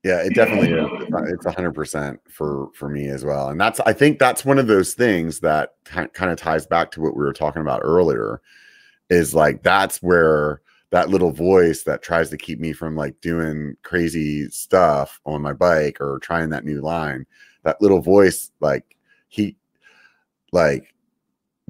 Yeah, 0.05 0.22
it 0.22 0.35
definitely 0.35 0.70
is. 0.70 0.86
It's 1.32 1.47
hundred 1.47 1.72
percent 1.72 2.20
for 2.28 2.68
for 2.74 2.90
me 2.90 3.09
as 3.09 3.24
well, 3.24 3.48
and 3.48 3.59
that's 3.59 3.81
I 3.81 3.94
think 3.94 4.18
that's 4.18 4.44
one 4.44 4.59
of 4.59 4.66
those 4.66 4.93
things 4.93 5.40
that 5.40 5.76
kind 5.85 6.31
of 6.31 6.36
ties 6.36 6.66
back 6.66 6.90
to 6.93 7.01
what 7.01 7.16
we 7.16 7.24
were 7.24 7.32
talking 7.32 7.62
about 7.62 7.81
earlier. 7.82 8.43
Is 9.09 9.35
like 9.35 9.62
that's 9.62 10.02
where 10.02 10.60
that 10.90 11.09
little 11.09 11.31
voice 11.32 11.85
that 11.85 12.02
tries 12.02 12.28
to 12.31 12.36
keep 12.36 12.60
me 12.60 12.74
from 12.74 12.97
like 12.97 13.18
doing 13.22 13.76
crazy 13.82 14.48
stuff 14.51 15.20
on 15.24 15.40
my 15.40 15.55
bike 15.55 16.01
or 16.02 16.18
trying 16.20 16.51
that 16.51 16.66
new 16.66 16.82
line. 16.82 17.24
That 17.62 17.81
little 17.81 18.02
voice, 18.02 18.51
like 18.60 18.97
he, 19.28 19.56
like 20.52 20.94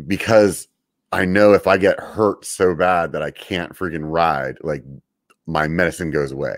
because 0.09 0.67
I 1.13 1.25
know 1.25 1.53
if 1.53 1.69
I 1.69 1.77
get 1.77 2.01
hurt 2.01 2.45
so 2.45 2.75
bad 2.75 3.13
that 3.13 3.23
I 3.23 3.31
can't 3.31 3.75
freaking 3.75 4.11
ride, 4.11 4.59
like 4.63 4.83
my 5.47 5.69
medicine 5.69 6.11
goes 6.11 6.33
away 6.33 6.57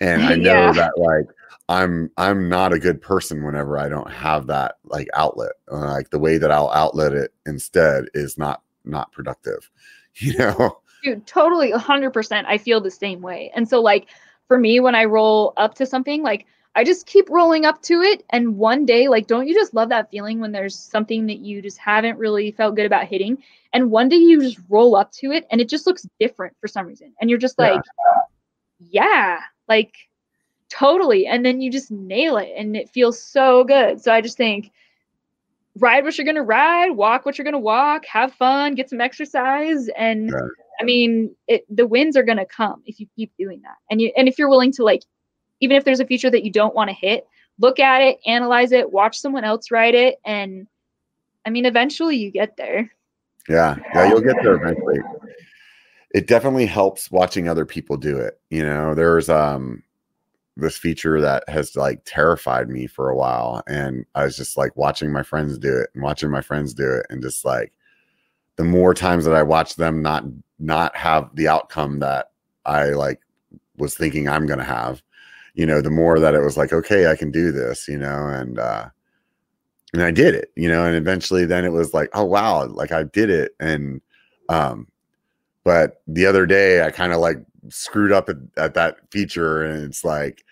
and 0.00 0.22
i 0.22 0.34
know 0.36 0.66
yeah. 0.66 0.72
that 0.72 0.92
like 0.96 1.26
i'm 1.68 2.10
i'm 2.16 2.48
not 2.48 2.72
a 2.72 2.78
good 2.78 3.00
person 3.00 3.44
whenever 3.44 3.78
i 3.78 3.88
don't 3.88 4.10
have 4.10 4.46
that 4.46 4.76
like 4.84 5.08
outlet. 5.14 5.52
Uh, 5.70 5.92
like 5.92 6.10
the 6.10 6.18
way 6.18 6.38
that 6.38 6.50
i'll 6.50 6.70
outlet 6.70 7.12
it 7.12 7.32
instead 7.46 8.04
is 8.14 8.38
not 8.38 8.62
not 8.84 9.10
productive 9.12 9.70
you 10.18 10.36
know? 10.38 10.78
Dude 11.02 11.26
totally 11.26 11.72
100% 11.72 12.44
i 12.46 12.56
feel 12.56 12.80
the 12.80 12.90
same 12.90 13.20
way. 13.20 13.52
And 13.54 13.68
so 13.68 13.80
like 13.80 14.08
for 14.48 14.58
me 14.58 14.80
when 14.80 14.94
i 14.94 15.04
roll 15.04 15.52
up 15.56 15.74
to 15.74 15.86
something 15.86 16.22
like 16.22 16.46
i 16.74 16.84
just 16.84 17.06
keep 17.06 17.28
rolling 17.28 17.64
up 17.64 17.82
to 17.82 18.00
it 18.00 18.24
and 18.30 18.56
one 18.56 18.86
day 18.86 19.08
like 19.08 19.26
don't 19.26 19.46
you 19.46 19.54
just 19.54 19.74
love 19.74 19.88
that 19.90 20.10
feeling 20.10 20.40
when 20.40 20.52
there's 20.52 20.78
something 20.78 21.26
that 21.26 21.38
you 21.38 21.60
just 21.60 21.78
haven't 21.78 22.18
really 22.18 22.50
felt 22.52 22.76
good 22.76 22.86
about 22.86 23.06
hitting? 23.06 23.38
And 23.72 23.90
one 23.90 24.08
day 24.08 24.16
you 24.16 24.40
just 24.40 24.58
roll 24.70 24.96
up 24.96 25.12
to 25.12 25.32
it 25.32 25.46
and 25.50 25.60
it 25.60 25.68
just 25.68 25.86
looks 25.86 26.06
different 26.18 26.56
for 26.60 26.68
some 26.68 26.86
reason. 26.86 27.12
And 27.20 27.28
you're 27.28 27.38
just 27.38 27.58
like 27.58 27.82
yeah, 28.80 28.90
yeah 28.90 29.40
like 29.68 29.94
totally. 30.68 31.26
And 31.26 31.44
then 31.44 31.60
you 31.60 31.70
just 31.70 31.90
nail 31.90 32.36
it 32.36 32.52
and 32.56 32.76
it 32.76 32.90
feels 32.90 33.20
so 33.22 33.64
good. 33.64 34.00
So 34.00 34.12
I 34.12 34.20
just 34.20 34.36
think 34.36 34.70
ride 35.78 36.04
what 36.04 36.16
you're 36.16 36.24
going 36.24 36.36
to 36.36 36.42
ride, 36.42 36.90
walk 36.90 37.26
what 37.26 37.38
you're 37.38 37.44
going 37.44 37.52
to 37.52 37.58
walk, 37.58 38.06
have 38.06 38.32
fun, 38.32 38.74
get 38.74 38.90
some 38.90 39.00
exercise. 39.00 39.88
And. 39.96 40.30
I 40.78 40.84
mean, 40.84 41.34
it, 41.48 41.64
the 41.74 41.86
wins 41.86 42.16
are 42.16 42.22
going 42.22 42.38
to 42.38 42.44
come 42.44 42.82
if 42.84 43.00
you 43.00 43.06
keep 43.16 43.32
doing 43.38 43.62
that. 43.62 43.76
And 43.90 44.00
you, 44.00 44.12
and 44.16 44.28
if 44.28 44.38
you're 44.38 44.50
willing 44.50 44.72
to 44.72 44.84
like, 44.84 45.02
even 45.60 45.76
if 45.76 45.84
there's 45.84 46.00
a 46.00 46.06
feature 46.06 46.30
that 46.30 46.44
you 46.44 46.52
don't 46.52 46.74
want 46.74 46.90
to 46.90 46.94
hit, 46.94 47.26
look 47.58 47.78
at 47.78 48.02
it, 48.02 48.18
analyze 48.26 48.72
it, 48.72 48.92
watch 48.92 49.18
someone 49.18 49.44
else 49.44 49.70
ride 49.70 49.94
it. 49.94 50.20
And 50.24 50.66
I 51.46 51.50
mean, 51.50 51.64
eventually 51.64 52.16
you 52.16 52.30
get 52.30 52.56
there. 52.56 52.92
Yeah. 53.48 53.76
Yeah. 53.94 54.08
You'll 54.08 54.20
get 54.20 54.36
there 54.42 54.56
eventually 54.56 54.98
it 56.16 56.26
definitely 56.26 56.64
helps 56.64 57.10
watching 57.10 57.46
other 57.46 57.66
people 57.66 57.98
do 57.98 58.16
it. 58.16 58.40
You 58.48 58.64
know, 58.64 58.94
there's 58.94 59.28
um 59.28 59.82
this 60.56 60.78
feature 60.78 61.20
that 61.20 61.46
has 61.46 61.76
like 61.76 62.00
terrified 62.06 62.70
me 62.70 62.86
for 62.86 63.10
a 63.10 63.16
while 63.16 63.62
and 63.66 64.06
I 64.14 64.24
was 64.24 64.34
just 64.34 64.56
like 64.56 64.74
watching 64.76 65.12
my 65.12 65.22
friends 65.22 65.58
do 65.58 65.76
it 65.76 65.90
and 65.92 66.02
watching 66.02 66.30
my 66.30 66.40
friends 66.40 66.72
do 66.72 66.90
it 66.90 67.04
and 67.10 67.20
just 67.20 67.44
like 67.44 67.74
the 68.56 68.64
more 68.64 68.94
times 68.94 69.26
that 69.26 69.34
I 69.34 69.42
watch 69.42 69.76
them 69.76 70.00
not 70.00 70.24
not 70.58 70.96
have 70.96 71.28
the 71.34 71.48
outcome 71.48 71.98
that 71.98 72.30
I 72.64 72.86
like 72.86 73.20
was 73.76 73.94
thinking 73.94 74.26
I'm 74.26 74.46
going 74.46 74.58
to 74.58 74.64
have, 74.64 75.02
you 75.52 75.66
know, 75.66 75.82
the 75.82 75.90
more 75.90 76.18
that 76.18 76.34
it 76.34 76.40
was 76.40 76.56
like 76.56 76.72
okay, 76.72 77.08
I 77.10 77.16
can 77.16 77.30
do 77.30 77.52
this, 77.52 77.86
you 77.88 77.98
know, 77.98 78.26
and 78.28 78.58
uh 78.58 78.88
and 79.92 80.02
I 80.02 80.12
did 80.12 80.34
it, 80.34 80.50
you 80.56 80.70
know, 80.70 80.86
and 80.86 80.96
eventually 80.96 81.44
then 81.44 81.66
it 81.66 81.72
was 81.72 81.92
like, 81.92 82.08
oh 82.14 82.24
wow, 82.24 82.64
like 82.68 82.90
I 82.90 83.02
did 83.02 83.28
it 83.28 83.52
and 83.60 84.00
um 84.48 84.88
but 85.66 86.00
the 86.06 86.26
other 86.26 86.46
day, 86.46 86.86
I 86.86 86.92
kind 86.92 87.12
of 87.12 87.18
like 87.18 87.38
screwed 87.70 88.12
up 88.12 88.28
at, 88.28 88.36
at, 88.56 88.74
that 88.74 88.98
feature, 89.10 89.64
and 89.64 89.82
it's 89.82 90.04
like 90.04 90.44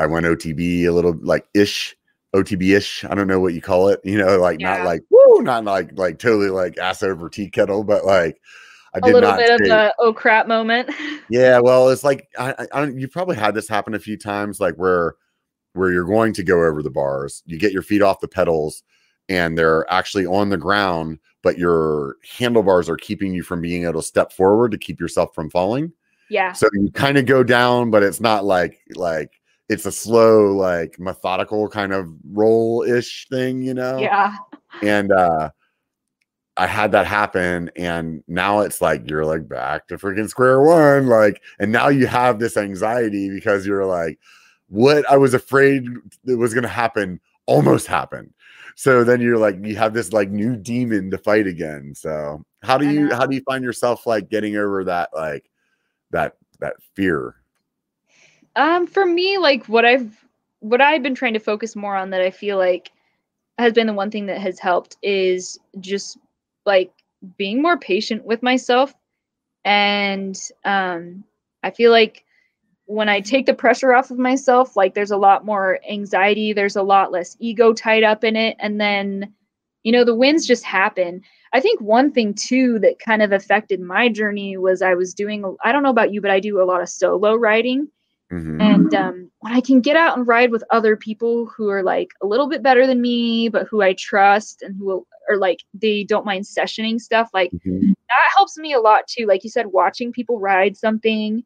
I 0.00 0.06
went 0.06 0.26
OTB 0.26 0.84
a 0.84 0.90
little 0.90 1.16
like 1.22 1.46
ish, 1.54 1.96
OTB 2.34 2.76
ish. 2.76 3.04
I 3.04 3.14
don't 3.14 3.28
know 3.28 3.38
what 3.38 3.54
you 3.54 3.62
call 3.62 3.86
it. 3.86 4.00
You 4.02 4.18
know, 4.18 4.38
like 4.38 4.60
yeah. 4.60 4.78
not 4.78 4.84
like 4.84 5.04
woo, 5.10 5.42
not 5.42 5.62
like 5.62 5.96
like 5.96 6.18
totally 6.18 6.50
like 6.50 6.76
ass 6.76 7.04
over 7.04 7.28
tea 7.28 7.50
kettle, 7.50 7.84
but 7.84 8.04
like 8.04 8.40
I 8.92 8.98
did 8.98 9.12
not 9.12 9.22
a 9.22 9.26
little 9.26 9.36
bit 9.36 9.50
of 9.52 9.58
the 9.60 9.94
oh 10.00 10.12
crap 10.12 10.48
moment. 10.48 10.90
yeah, 11.30 11.60
well, 11.60 11.88
it's 11.90 12.02
like 12.02 12.26
I, 12.36 12.66
I, 12.72 12.86
you 12.86 13.06
probably 13.06 13.36
had 13.36 13.54
this 13.54 13.68
happen 13.68 13.94
a 13.94 14.00
few 14.00 14.18
times, 14.18 14.58
like 14.58 14.74
where 14.74 15.14
where 15.74 15.92
you're 15.92 16.02
going 16.02 16.32
to 16.32 16.42
go 16.42 16.64
over 16.64 16.82
the 16.82 16.90
bars, 16.90 17.44
you 17.46 17.60
get 17.60 17.70
your 17.70 17.82
feet 17.82 18.02
off 18.02 18.18
the 18.18 18.26
pedals, 18.26 18.82
and 19.28 19.56
they're 19.56 19.88
actually 19.88 20.26
on 20.26 20.48
the 20.48 20.56
ground 20.56 21.20
but 21.42 21.58
your 21.58 22.16
handlebars 22.38 22.88
are 22.88 22.96
keeping 22.96 23.32
you 23.34 23.42
from 23.42 23.60
being 23.60 23.84
able 23.84 24.00
to 24.00 24.02
step 24.02 24.32
forward 24.32 24.72
to 24.72 24.78
keep 24.78 25.00
yourself 25.00 25.34
from 25.34 25.50
falling. 25.50 25.92
Yeah. 26.30 26.52
So 26.52 26.68
you 26.72 26.90
kind 26.92 27.18
of 27.18 27.26
go 27.26 27.42
down, 27.42 27.90
but 27.90 28.02
it's 28.02 28.20
not 28.20 28.44
like 28.44 28.80
like 28.94 29.40
it's 29.68 29.86
a 29.86 29.92
slow, 29.92 30.52
like 30.52 30.98
methodical 30.98 31.68
kind 31.68 31.92
of 31.92 32.08
roll 32.30 32.82
ish 32.82 33.28
thing, 33.28 33.62
you 33.62 33.74
know? 33.74 33.98
Yeah. 33.98 34.36
And 34.82 35.12
uh 35.12 35.50
I 36.56 36.66
had 36.66 36.92
that 36.92 37.06
happen, 37.06 37.70
and 37.76 38.22
now 38.28 38.60
it's 38.60 38.82
like 38.82 39.08
you're 39.08 39.24
like 39.24 39.48
back 39.48 39.88
to 39.88 39.96
freaking 39.96 40.28
square 40.28 40.60
one, 40.60 41.06
like, 41.06 41.40
and 41.58 41.72
now 41.72 41.88
you 41.88 42.06
have 42.06 42.38
this 42.38 42.58
anxiety 42.58 43.30
because 43.30 43.66
you're 43.66 43.86
like, 43.86 44.18
what 44.68 45.10
I 45.10 45.16
was 45.16 45.32
afraid 45.32 45.86
that 46.24 46.36
was 46.36 46.52
going 46.52 46.62
to 46.62 46.68
happen 46.68 47.20
almost 47.46 47.86
happened 47.86 48.34
so 48.76 49.04
then 49.04 49.20
you're 49.20 49.38
like 49.38 49.56
you 49.62 49.76
have 49.76 49.92
this 49.94 50.12
like 50.12 50.30
new 50.30 50.56
demon 50.56 51.10
to 51.10 51.18
fight 51.18 51.46
again 51.46 51.94
so 51.94 52.44
how 52.62 52.78
do 52.78 52.88
you 52.88 53.12
how 53.14 53.26
do 53.26 53.34
you 53.34 53.42
find 53.42 53.64
yourself 53.64 54.06
like 54.06 54.28
getting 54.28 54.56
over 54.56 54.84
that 54.84 55.10
like 55.14 55.50
that 56.10 56.36
that 56.60 56.74
fear? 56.94 57.34
Um 58.56 58.86
for 58.86 59.04
me 59.04 59.38
like 59.38 59.66
what 59.66 59.84
i've 59.84 60.24
what 60.60 60.80
i've 60.80 61.02
been 61.02 61.14
trying 61.14 61.32
to 61.32 61.40
focus 61.40 61.74
more 61.74 61.96
on 61.96 62.10
that 62.10 62.20
i 62.20 62.30
feel 62.30 62.58
like 62.58 62.92
has 63.58 63.72
been 63.72 63.86
the 63.86 63.92
one 63.92 64.10
thing 64.10 64.26
that 64.26 64.38
has 64.38 64.58
helped 64.58 64.96
is 65.02 65.58
just 65.80 66.18
like 66.66 66.92
being 67.36 67.60
more 67.60 67.78
patient 67.78 68.24
with 68.24 68.42
myself 68.42 68.94
and 69.64 70.50
um 70.64 71.24
i 71.62 71.70
feel 71.70 71.90
like 71.90 72.24
when 72.92 73.08
I 73.08 73.20
take 73.20 73.46
the 73.46 73.54
pressure 73.54 73.94
off 73.94 74.10
of 74.10 74.18
myself, 74.18 74.76
like 74.76 74.94
there's 74.94 75.10
a 75.10 75.16
lot 75.16 75.44
more 75.44 75.78
anxiety, 75.88 76.52
there's 76.52 76.76
a 76.76 76.82
lot 76.82 77.12
less 77.12 77.36
ego 77.40 77.72
tied 77.72 78.04
up 78.04 78.22
in 78.22 78.36
it. 78.36 78.56
And 78.58 78.80
then, 78.80 79.32
you 79.82 79.92
know, 79.92 80.04
the 80.04 80.14
wins 80.14 80.46
just 80.46 80.64
happen. 80.64 81.22
I 81.52 81.60
think 81.60 81.80
one 81.80 82.12
thing 82.12 82.34
too 82.34 82.78
that 82.80 82.98
kind 82.98 83.22
of 83.22 83.32
affected 83.32 83.80
my 83.80 84.08
journey 84.08 84.56
was 84.56 84.82
I 84.82 84.94
was 84.94 85.14
doing, 85.14 85.44
I 85.64 85.72
don't 85.72 85.82
know 85.82 85.90
about 85.90 86.12
you, 86.12 86.20
but 86.20 86.30
I 86.30 86.40
do 86.40 86.62
a 86.62 86.64
lot 86.64 86.82
of 86.82 86.88
solo 86.88 87.34
riding. 87.34 87.88
Mm-hmm. 88.30 88.60
And 88.60 88.94
um, 88.94 89.30
when 89.40 89.52
I 89.52 89.60
can 89.60 89.80
get 89.80 89.96
out 89.96 90.16
and 90.16 90.26
ride 90.26 90.50
with 90.50 90.64
other 90.70 90.96
people 90.96 91.46
who 91.46 91.68
are 91.68 91.82
like 91.82 92.08
a 92.22 92.26
little 92.26 92.48
bit 92.48 92.62
better 92.62 92.86
than 92.86 93.00
me, 93.00 93.48
but 93.48 93.66
who 93.68 93.82
I 93.82 93.92
trust 93.94 94.62
and 94.62 94.76
who 94.76 95.06
are 95.28 95.36
like, 95.36 95.60
they 95.74 96.04
don't 96.04 96.24
mind 96.24 96.44
sessioning 96.44 96.98
stuff, 96.98 97.28
like 97.34 97.50
mm-hmm. 97.52 97.88
that 97.88 98.32
helps 98.34 98.56
me 98.56 98.72
a 98.72 98.80
lot 98.80 99.06
too. 99.06 99.26
Like 99.26 99.44
you 99.44 99.50
said, 99.50 99.66
watching 99.66 100.12
people 100.12 100.40
ride 100.40 100.76
something 100.76 101.44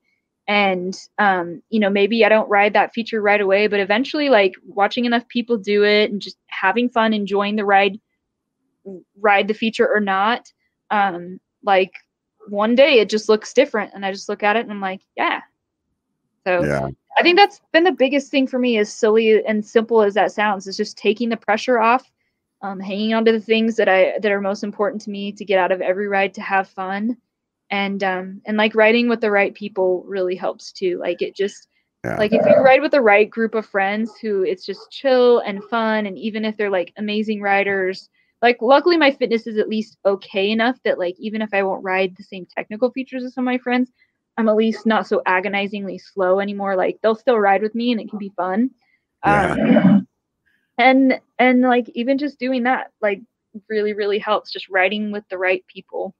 and 0.48 1.08
um, 1.18 1.62
you 1.70 1.80
know 1.80 1.90
maybe 1.90 2.24
i 2.24 2.28
don't 2.28 2.48
ride 2.48 2.72
that 2.72 2.92
feature 2.92 3.20
right 3.20 3.40
away 3.40 3.66
but 3.66 3.80
eventually 3.80 4.28
like 4.28 4.54
watching 4.66 5.04
enough 5.04 5.26
people 5.28 5.56
do 5.56 5.84
it 5.84 6.10
and 6.10 6.20
just 6.20 6.36
having 6.46 6.88
fun 6.88 7.12
enjoying 7.12 7.56
the 7.56 7.64
ride 7.64 8.00
ride 9.20 9.48
the 9.48 9.54
feature 9.54 9.88
or 9.92 10.00
not 10.00 10.52
um, 10.90 11.40
like 11.64 11.92
one 12.48 12.76
day 12.76 13.00
it 13.00 13.08
just 13.08 13.28
looks 13.28 13.52
different 13.52 13.92
and 13.94 14.06
i 14.06 14.12
just 14.12 14.28
look 14.28 14.42
at 14.42 14.56
it 14.56 14.60
and 14.60 14.70
i'm 14.70 14.80
like 14.80 15.02
yeah 15.16 15.40
so 16.46 16.62
yeah. 16.62 16.88
i 17.18 17.22
think 17.22 17.36
that's 17.36 17.60
been 17.72 17.84
the 17.84 17.90
biggest 17.90 18.30
thing 18.30 18.46
for 18.46 18.58
me 18.58 18.78
as 18.78 18.92
silly 18.92 19.44
and 19.44 19.64
simple 19.64 20.02
as 20.02 20.14
that 20.14 20.30
sounds 20.30 20.66
is 20.66 20.76
just 20.76 20.96
taking 20.96 21.28
the 21.28 21.36
pressure 21.36 21.80
off 21.80 22.10
um, 22.62 22.80
hanging 22.80 23.12
on 23.12 23.24
to 23.24 23.32
the 23.32 23.40
things 23.40 23.74
that 23.76 23.88
i 23.88 24.14
that 24.20 24.30
are 24.30 24.40
most 24.40 24.62
important 24.62 25.02
to 25.02 25.10
me 25.10 25.32
to 25.32 25.44
get 25.44 25.58
out 25.58 25.72
of 25.72 25.80
every 25.80 26.06
ride 26.06 26.32
to 26.34 26.40
have 26.40 26.68
fun 26.68 27.16
and 27.70 28.02
um 28.04 28.40
and 28.46 28.56
like 28.56 28.74
riding 28.74 29.08
with 29.08 29.20
the 29.20 29.30
right 29.30 29.54
people 29.54 30.04
really 30.06 30.36
helps 30.36 30.72
too 30.72 30.98
like 30.98 31.22
it 31.22 31.34
just 31.34 31.68
yeah. 32.04 32.16
like 32.16 32.32
if 32.32 32.44
you 32.46 32.56
ride 32.62 32.80
with 32.80 32.92
the 32.92 33.00
right 33.00 33.28
group 33.28 33.54
of 33.54 33.66
friends 33.66 34.12
who 34.20 34.42
it's 34.44 34.64
just 34.64 34.90
chill 34.90 35.40
and 35.40 35.64
fun 35.64 36.06
and 36.06 36.18
even 36.18 36.44
if 36.44 36.56
they're 36.56 36.70
like 36.70 36.92
amazing 36.96 37.40
riders 37.40 38.08
like 38.42 38.58
luckily 38.60 38.96
my 38.96 39.10
fitness 39.10 39.46
is 39.46 39.58
at 39.58 39.68
least 39.68 39.98
okay 40.04 40.50
enough 40.50 40.78
that 40.84 40.98
like 40.98 41.16
even 41.18 41.42
if 41.42 41.48
i 41.52 41.62
won't 41.62 41.82
ride 41.82 42.14
the 42.16 42.22
same 42.22 42.46
technical 42.56 42.90
features 42.90 43.24
as 43.24 43.34
some 43.34 43.44
of 43.44 43.52
my 43.52 43.58
friends 43.58 43.90
i'm 44.36 44.48
at 44.48 44.56
least 44.56 44.86
not 44.86 45.06
so 45.06 45.20
agonizingly 45.26 45.98
slow 45.98 46.38
anymore 46.38 46.76
like 46.76 46.98
they'll 47.02 47.14
still 47.14 47.38
ride 47.38 47.62
with 47.62 47.74
me 47.74 47.90
and 47.90 48.00
it 48.00 48.08
can 48.08 48.18
be 48.18 48.32
fun 48.36 48.70
yeah. 49.24 49.82
um 49.82 50.08
and 50.78 51.20
and 51.38 51.62
like 51.62 51.88
even 51.94 52.18
just 52.18 52.38
doing 52.38 52.64
that 52.64 52.90
like 53.00 53.20
really 53.68 53.94
really 53.94 54.18
helps 54.18 54.52
just 54.52 54.68
riding 54.68 55.10
with 55.10 55.24
the 55.30 55.38
right 55.38 55.64
people 55.66 56.14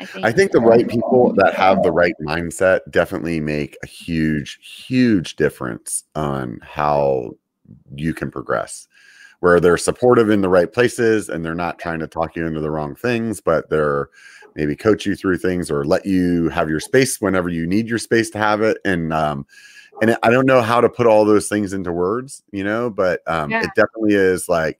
I 0.00 0.06
think. 0.06 0.26
I 0.26 0.32
think 0.32 0.52
the 0.52 0.60
right 0.60 0.88
people 0.88 1.34
that 1.34 1.54
have 1.54 1.82
the 1.82 1.92
right 1.92 2.14
mindset 2.22 2.80
definitely 2.90 3.40
make 3.40 3.76
a 3.82 3.86
huge, 3.86 4.58
huge 4.86 5.36
difference 5.36 6.04
on 6.14 6.58
how 6.62 7.32
you 7.94 8.14
can 8.14 8.30
progress. 8.30 8.88
Where 9.40 9.58
they're 9.58 9.78
supportive 9.78 10.28
in 10.28 10.42
the 10.42 10.50
right 10.50 10.70
places 10.70 11.30
and 11.30 11.44
they're 11.44 11.54
not 11.54 11.78
trying 11.78 11.98
to 12.00 12.06
talk 12.06 12.36
you 12.36 12.46
into 12.46 12.60
the 12.60 12.70
wrong 12.70 12.94
things, 12.94 13.40
but 13.40 13.70
they're 13.70 14.10
maybe 14.54 14.76
coach 14.76 15.06
you 15.06 15.16
through 15.16 15.38
things 15.38 15.70
or 15.70 15.84
let 15.84 16.04
you 16.04 16.50
have 16.50 16.68
your 16.68 16.80
space 16.80 17.20
whenever 17.20 17.48
you 17.48 17.66
need 17.66 17.88
your 17.88 17.98
space 17.98 18.28
to 18.30 18.38
have 18.38 18.60
it. 18.60 18.76
And 18.84 19.14
um, 19.14 19.46
and 20.02 20.16
I 20.22 20.30
don't 20.30 20.46
know 20.46 20.60
how 20.60 20.80
to 20.80 20.88
put 20.88 21.06
all 21.06 21.24
those 21.24 21.48
things 21.48 21.72
into 21.72 21.92
words, 21.92 22.42
you 22.52 22.64
know, 22.64 22.90
but 22.90 23.20
um, 23.26 23.50
Yeah. 23.50 23.62
it 23.64 23.70
definitely 23.74 24.14
is 24.14 24.48
like 24.48 24.78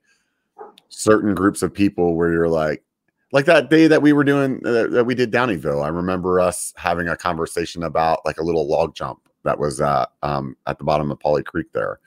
certain 0.89 1.33
groups 1.33 1.61
of 1.61 1.73
people 1.73 2.15
where 2.15 2.31
you're 2.31 2.49
like, 2.49 2.83
like 3.31 3.45
that 3.45 3.69
day 3.69 3.87
that 3.87 4.01
we 4.01 4.13
were 4.13 4.23
doing 4.23 4.61
uh, 4.65 4.87
that 4.87 5.05
we 5.05 5.15
did 5.15 5.31
Downieville. 5.31 5.83
I 5.83 5.89
remember 5.89 6.39
us 6.39 6.73
having 6.77 7.07
a 7.07 7.17
conversation 7.17 7.83
about 7.83 8.25
like 8.25 8.37
a 8.37 8.43
little 8.43 8.67
log 8.67 8.95
jump 8.95 9.19
that 9.43 9.59
was 9.59 9.81
uh, 9.81 10.05
um, 10.23 10.55
at 10.67 10.77
the 10.77 10.83
bottom 10.83 11.11
of 11.11 11.19
Pauley 11.19 11.43
Creek 11.43 11.71
there, 11.73 11.99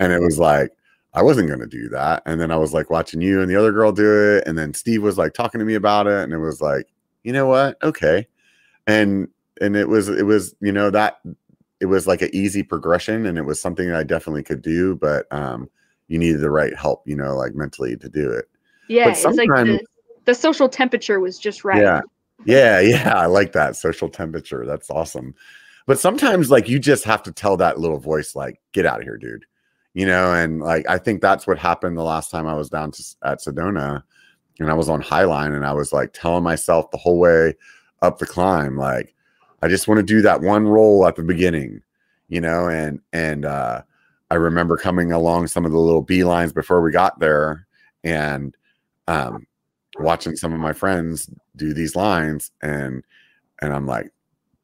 and 0.00 0.12
it 0.12 0.20
was 0.20 0.38
like 0.38 0.70
I 1.12 1.22
wasn't 1.22 1.48
going 1.48 1.60
to 1.60 1.66
do 1.66 1.88
that, 1.90 2.22
and 2.26 2.40
then 2.40 2.50
I 2.50 2.56
was 2.56 2.72
like 2.72 2.90
watching 2.90 3.20
you 3.20 3.40
and 3.40 3.50
the 3.50 3.56
other 3.56 3.72
girl 3.72 3.92
do 3.92 4.36
it, 4.36 4.44
and 4.46 4.56
then 4.58 4.74
Steve 4.74 5.02
was 5.02 5.18
like 5.18 5.34
talking 5.34 5.58
to 5.58 5.64
me 5.64 5.74
about 5.74 6.06
it, 6.06 6.24
and 6.24 6.32
it 6.32 6.38
was 6.38 6.60
like, 6.60 6.88
you 7.22 7.32
know 7.32 7.46
what, 7.46 7.82
okay, 7.82 8.26
and 8.86 9.28
and 9.60 9.76
it 9.76 9.88
was 9.88 10.08
it 10.08 10.26
was 10.26 10.54
you 10.60 10.72
know 10.72 10.90
that 10.90 11.20
it 11.80 11.86
was 11.86 12.06
like 12.06 12.22
an 12.22 12.30
easy 12.32 12.62
progression 12.62 13.26
and 13.26 13.36
it 13.36 13.42
was 13.42 13.60
something 13.60 13.88
that 13.88 13.96
I 13.96 14.04
definitely 14.04 14.42
could 14.42 14.62
do, 14.62 14.96
but 14.96 15.26
um, 15.30 15.68
you 16.08 16.18
needed 16.18 16.40
the 16.40 16.50
right 16.50 16.74
help, 16.74 17.02
you 17.06 17.16
know, 17.16 17.36
like 17.36 17.54
mentally 17.54 17.96
to 17.96 18.08
do 18.08 18.30
it. 18.30 18.46
Yeah, 18.88 19.04
But 19.04 19.10
it's 19.12 19.24
like 19.24 19.34
sometimes- 19.36 19.80
the, 19.80 19.86
the 20.24 20.34
social 20.34 20.68
temperature 20.68 21.20
was 21.20 21.38
just 21.38 21.64
right. 21.64 21.80
Yeah. 21.80 22.00
Yeah, 22.44 22.80
yeah, 22.80 23.14
I 23.16 23.26
like 23.26 23.52
that 23.52 23.76
social 23.76 24.08
temperature. 24.08 24.66
That's 24.66 24.90
awesome. 24.90 25.34
But 25.86 25.98
sometimes 25.98 26.50
like 26.50 26.68
you 26.68 26.78
just 26.78 27.04
have 27.04 27.22
to 27.24 27.32
tell 27.32 27.56
that 27.58 27.78
little 27.78 27.98
voice 27.98 28.34
like 28.34 28.60
get 28.72 28.86
out 28.86 29.00
of 29.00 29.04
here, 29.04 29.16
dude. 29.16 29.44
You 29.92 30.06
know, 30.06 30.32
and 30.34 30.60
like 30.60 30.84
I 30.88 30.98
think 30.98 31.20
that's 31.20 31.46
what 31.46 31.58
happened 31.58 31.96
the 31.96 32.02
last 32.02 32.30
time 32.30 32.46
I 32.46 32.54
was 32.54 32.68
down 32.68 32.90
to, 32.92 33.04
at 33.22 33.38
Sedona 33.38 34.02
and 34.58 34.70
I 34.70 34.74
was 34.74 34.88
on 34.88 35.02
Highline 35.02 35.54
and 35.54 35.64
I 35.64 35.72
was 35.72 35.92
like 35.92 36.12
telling 36.12 36.42
myself 36.42 36.90
the 36.90 36.96
whole 36.96 37.18
way 37.18 37.54
up 38.02 38.18
the 38.18 38.26
climb 38.26 38.76
like 38.76 39.14
I 39.62 39.68
just 39.68 39.88
want 39.88 39.98
to 39.98 40.04
do 40.04 40.20
that 40.22 40.40
one 40.40 40.66
roll 40.66 41.06
at 41.06 41.16
the 41.16 41.22
beginning, 41.22 41.80
you 42.28 42.40
know, 42.40 42.68
and 42.68 43.00
and 43.12 43.44
uh 43.44 43.82
I 44.30 44.34
remember 44.34 44.76
coming 44.76 45.12
along 45.12 45.46
some 45.46 45.64
of 45.64 45.72
the 45.72 45.78
little 45.78 46.04
beelines 46.04 46.52
before 46.52 46.82
we 46.82 46.90
got 46.90 47.20
there 47.20 47.66
and 48.02 48.56
um 49.06 49.46
watching 49.98 50.36
some 50.36 50.52
of 50.52 50.60
my 50.60 50.72
friends 50.72 51.30
do 51.56 51.72
these 51.72 51.96
lines 51.96 52.50
and 52.62 53.04
and 53.60 53.72
I'm 53.72 53.86
like 53.86 54.10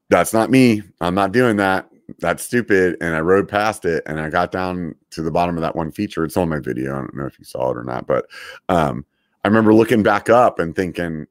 that's 0.08 0.32
not 0.32 0.50
me. 0.50 0.82
I'm 1.00 1.14
not 1.14 1.30
doing 1.30 1.56
that. 1.56 1.88
That's 2.18 2.42
stupid. 2.42 2.96
And 3.00 3.14
I 3.14 3.20
rode 3.20 3.48
past 3.48 3.84
it 3.84 4.02
and 4.06 4.18
I 4.18 4.28
got 4.28 4.50
down 4.50 4.96
to 5.10 5.22
the 5.22 5.30
bottom 5.30 5.56
of 5.56 5.60
that 5.60 5.76
one 5.76 5.92
feature. 5.92 6.24
It's 6.24 6.36
on 6.36 6.48
my 6.48 6.58
video. 6.58 6.94
I 6.94 6.98
don't 6.98 7.14
know 7.14 7.26
if 7.26 7.38
you 7.38 7.44
saw 7.44 7.70
it 7.70 7.76
or 7.76 7.84
not 7.84 8.06
but 8.06 8.26
um 8.68 9.04
I 9.44 9.48
remember 9.48 9.72
looking 9.72 10.02
back 10.02 10.28
up 10.28 10.58
and 10.58 10.74
thinking 10.74 11.26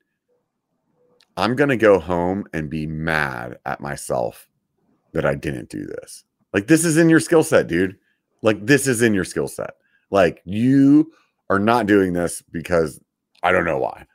I'm 1.37 1.55
going 1.55 1.69
to 1.69 1.77
go 1.77 1.99
home 1.99 2.45
and 2.53 2.69
be 2.69 2.85
mad 2.85 3.59
at 3.65 3.79
myself 3.79 4.49
that 5.13 5.25
I 5.25 5.35
didn't 5.35 5.69
do 5.69 5.85
this. 5.85 6.25
Like 6.53 6.67
this 6.67 6.83
is 6.83 6.97
in 6.97 7.09
your 7.09 7.19
skill 7.19 7.43
set 7.43 7.67
dude. 7.67 7.97
Like 8.41 8.65
this 8.65 8.87
is 8.87 9.01
in 9.01 9.13
your 9.13 9.23
skill 9.23 9.47
set. 9.47 9.71
Like 10.11 10.41
you 10.45 11.11
are 11.49 11.59
not 11.59 11.85
doing 11.85 12.13
this 12.13 12.41
because 12.51 12.99
I 13.43 13.51
don't 13.51 13.65
know 13.65 13.77
why, 13.77 14.05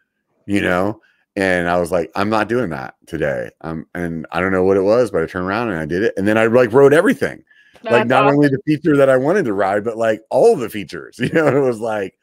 you 0.47 0.61
know? 0.61 1.01
And 1.37 1.69
I 1.69 1.81
was 1.81 1.91
like, 1.91 2.13
I'm 2.15 2.31
not 2.31 2.49
doing 2.49 2.71
that 2.71 2.95
today. 3.07 3.51
Um, 3.63 3.87
and 3.95 4.27
I 4.31 4.41
don't 4.41 4.53
know 4.53 4.63
what 4.63 4.77
it 4.77 4.83
was, 4.83 5.11
but 5.11 5.23
I 5.23 5.27
turned 5.27 5.47
around 5.47 5.71
and 5.71 5.79
I 5.79 5.87
did 5.87 6.05
it. 6.05 6.15
And 6.17 6.29
then 6.29 6.39
I 6.39 6.47
like 6.47 6.73
wrote 6.73 6.93
everything, 6.93 7.43
like 7.83 8.07
not 8.07 8.25
awesome. 8.25 8.37
only 8.37 8.49
the 8.49 8.61
feature 8.65 8.97
that 8.97 9.11
I 9.11 9.17
wanted 9.17 9.45
to 9.47 9.53
ride, 9.53 9.85
but 9.85 9.97
like 9.97 10.23
all 10.31 10.57
the 10.57 10.69
features, 10.69 11.19
you 11.23 11.31
know, 11.31 11.49
it 11.49 11.61
was 11.61 11.81
like, 11.81 12.17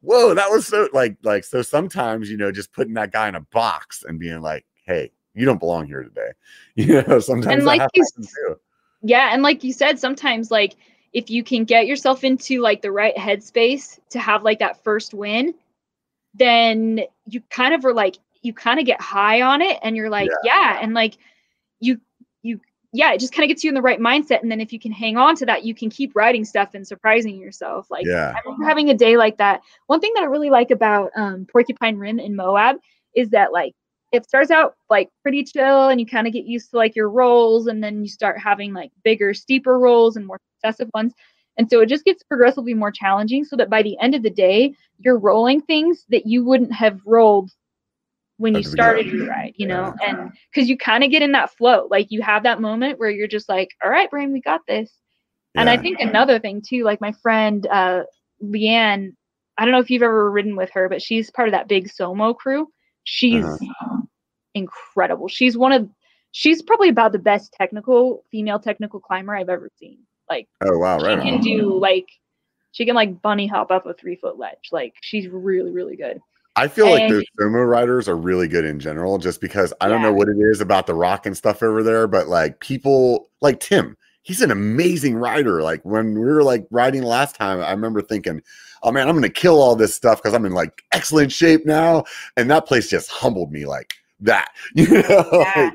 whoa, 0.00 0.34
that 0.34 0.50
was 0.50 0.66
so 0.66 0.88
like, 0.92 1.16
like, 1.22 1.44
so 1.44 1.60
sometimes, 1.60 2.30
you 2.30 2.36
know, 2.36 2.50
just 2.50 2.72
putting 2.72 2.94
that 2.94 3.12
guy 3.12 3.28
in 3.28 3.34
a 3.34 3.40
box 3.40 4.04
and 4.06 4.18
being 4.18 4.40
like, 4.40 4.64
Hey, 4.84 5.10
you 5.34 5.44
don't 5.44 5.60
belong 5.60 5.86
here 5.86 6.02
today. 6.02 6.30
You 6.76 7.02
know, 7.02 7.20
sometimes 7.20 7.54
And 7.54 7.64
like 7.64 7.80
you 7.94 8.04
too. 8.22 8.56
Yeah, 9.02 9.30
and 9.32 9.42
like 9.42 9.64
you 9.64 9.72
said, 9.72 9.98
sometimes 9.98 10.50
like 10.50 10.76
if 11.14 11.30
you 11.30 11.42
can 11.42 11.64
get 11.64 11.86
yourself 11.86 12.22
into 12.22 12.60
like 12.60 12.82
the 12.82 12.92
right 12.92 13.16
headspace 13.16 13.98
to 14.10 14.18
have 14.18 14.42
like 14.42 14.58
that 14.58 14.82
first 14.84 15.14
win, 15.14 15.54
then 16.38 17.00
you 17.26 17.40
kind 17.50 17.74
of 17.74 17.84
are 17.84 17.94
like 17.94 18.16
you 18.42 18.52
kind 18.52 18.78
of 18.78 18.86
get 18.86 19.00
high 19.00 19.42
on 19.42 19.60
it 19.60 19.78
and 19.82 19.96
you're 19.96 20.10
like, 20.10 20.30
yeah, 20.44 20.78
and 20.80 20.94
like 20.94 21.16
you 21.80 22.00
you 22.42 22.60
yeah, 22.92 23.12
it 23.12 23.20
just 23.20 23.32
kind 23.34 23.44
of 23.44 23.48
gets 23.48 23.64
you 23.64 23.70
in 23.70 23.74
the 23.74 23.82
right 23.82 24.00
mindset 24.00 24.42
and 24.42 24.50
then 24.50 24.60
if 24.60 24.72
you 24.72 24.80
can 24.80 24.92
hang 24.92 25.16
on 25.16 25.34
to 25.36 25.46
that, 25.46 25.64
you 25.64 25.74
can 25.74 25.90
keep 25.90 26.14
writing 26.14 26.44
stuff 26.44 26.70
and 26.74 26.86
surprising 26.86 27.38
yourself. 27.38 27.90
Like 27.90 28.06
Yeah. 28.06 28.32
I 28.34 28.40
remember 28.44 28.66
having 28.66 28.90
a 28.90 28.94
day 28.94 29.16
like 29.16 29.38
that. 29.38 29.60
One 29.86 30.00
thing 30.00 30.12
that 30.14 30.22
I 30.22 30.26
really 30.26 30.50
like 30.50 30.70
about 30.70 31.10
um, 31.16 31.46
Porcupine 31.50 31.98
Rim 31.98 32.18
in 32.18 32.36
Moab 32.36 32.76
is 33.14 33.30
that 33.30 33.52
like 33.52 33.74
it 34.12 34.24
starts 34.24 34.50
out 34.50 34.76
like 34.88 35.08
pretty 35.22 35.42
chill 35.42 35.88
and 35.88 36.00
you 36.00 36.06
kind 36.06 36.26
of 36.26 36.32
get 36.32 36.46
used 36.46 36.70
to 36.70 36.76
like 36.76 36.94
your 36.94 37.10
rolls 37.10 37.66
and 37.66 37.82
then 37.82 38.02
you 38.02 38.08
start 38.08 38.38
having 38.38 38.72
like 38.72 38.90
bigger, 39.04 39.34
steeper 39.34 39.78
rolls 39.78 40.16
and 40.16 40.26
more 40.26 40.38
successive 40.54 40.88
ones. 40.94 41.12
And 41.58 41.68
so 41.70 41.80
it 41.80 41.88
just 41.88 42.04
gets 42.04 42.22
progressively 42.22 42.74
more 42.74 42.90
challenging 42.90 43.44
so 43.44 43.56
that 43.56 43.70
by 43.70 43.82
the 43.82 43.98
end 44.00 44.14
of 44.14 44.22
the 44.22 44.30
day, 44.30 44.74
you're 44.98 45.18
rolling 45.18 45.60
things 45.62 46.04
that 46.10 46.26
you 46.26 46.44
wouldn't 46.44 46.72
have 46.72 47.00
rolled 47.06 47.50
when 48.38 48.54
you 48.54 48.62
started 48.62 49.06
your 49.06 49.26
ride, 49.26 49.54
you 49.56 49.66
know, 49.66 49.94
and 50.06 50.30
because 50.52 50.68
you 50.68 50.76
kind 50.76 51.02
of 51.02 51.10
get 51.10 51.22
in 51.22 51.32
that 51.32 51.50
flow, 51.56 51.88
like 51.90 52.08
you 52.10 52.20
have 52.20 52.42
that 52.42 52.60
moment 52.60 52.98
where 52.98 53.10
you're 53.10 53.26
just 53.26 53.48
like, 53.48 53.70
all 53.82 53.90
right, 53.90 54.10
brain, 54.10 54.32
we 54.32 54.40
got 54.42 54.60
this. 54.68 54.92
And 55.56 55.70
I 55.70 55.78
think 55.78 55.98
another 56.00 56.38
thing 56.38 56.62
too, 56.66 56.84
like 56.84 57.00
my 57.00 57.12
friend 57.12 57.66
uh, 57.66 58.02
Leanne, 58.44 59.14
I 59.56 59.64
don't 59.64 59.72
know 59.72 59.80
if 59.80 59.90
you've 59.90 60.02
ever 60.02 60.30
ridden 60.30 60.54
with 60.56 60.70
her, 60.72 60.88
but 60.90 61.00
she's 61.00 61.30
part 61.30 61.48
of 61.48 61.52
that 61.52 61.68
big 61.68 61.88
Somo 61.88 62.36
crew. 62.36 62.68
She's 63.04 63.44
Uh-huh. 63.44 64.02
incredible. 64.54 65.28
She's 65.28 65.56
one 65.56 65.72
of, 65.72 65.88
she's 66.32 66.60
probably 66.62 66.90
about 66.90 67.12
the 67.12 67.18
best 67.18 67.54
technical 67.54 68.24
female 68.30 68.58
technical 68.58 69.00
climber 69.00 69.34
I've 69.34 69.48
ever 69.48 69.70
seen. 69.78 70.00
Like 70.28 70.48
Oh, 70.62 70.78
wow. 70.78 70.98
right. 70.98 71.18
she 71.18 71.24
can 71.24 71.34
on. 71.34 71.40
do 71.40 71.78
like, 71.78 72.08
she 72.72 72.84
can 72.84 72.94
like 72.94 73.22
bunny 73.22 73.46
hop 73.46 73.70
up 73.70 73.86
a 73.86 73.94
three 73.94 74.16
foot 74.16 74.38
ledge. 74.38 74.68
Like 74.72 74.94
she's 75.00 75.28
really, 75.28 75.70
really 75.70 75.96
good. 75.96 76.20
I 76.58 76.68
feel 76.68 76.88
like 76.88 77.08
the 77.08 77.16
those 77.16 77.24
sumo 77.38 77.68
riders 77.68 78.08
are 78.08 78.16
really 78.16 78.48
good 78.48 78.64
in 78.64 78.80
general, 78.80 79.18
just 79.18 79.42
because 79.42 79.74
I 79.82 79.88
don't 79.88 80.00
know 80.00 80.12
what 80.12 80.28
it 80.28 80.38
is 80.38 80.62
about 80.62 80.86
the 80.86 80.94
rock 80.94 81.26
and 81.26 81.36
stuff 81.36 81.62
over 81.62 81.82
there, 81.82 82.06
but 82.06 82.28
like 82.28 82.60
people 82.60 83.28
like 83.42 83.60
Tim, 83.60 83.94
he's 84.22 84.40
an 84.40 84.50
amazing 84.50 85.16
rider. 85.16 85.62
Like 85.62 85.82
when 85.84 86.14
we 86.14 86.20
were 86.24 86.42
like 86.42 86.66
riding 86.70 87.02
last 87.02 87.36
time, 87.36 87.60
I 87.60 87.70
remember 87.72 88.00
thinking, 88.00 88.40
oh 88.82 88.90
man, 88.90 89.06
I'm 89.06 89.14
gonna 89.14 89.28
kill 89.28 89.60
all 89.60 89.76
this 89.76 89.94
stuff 89.94 90.22
because 90.22 90.32
I'm 90.32 90.46
in 90.46 90.54
like 90.54 90.82
excellent 90.92 91.30
shape 91.30 91.66
now. 91.66 92.04
And 92.38 92.50
that 92.50 92.64
place 92.64 92.88
just 92.88 93.10
humbled 93.10 93.52
me 93.52 93.66
like 93.66 93.92
that. 94.20 94.48
You 94.74 95.02
know? 95.02 95.28
Yeah. 95.54 95.70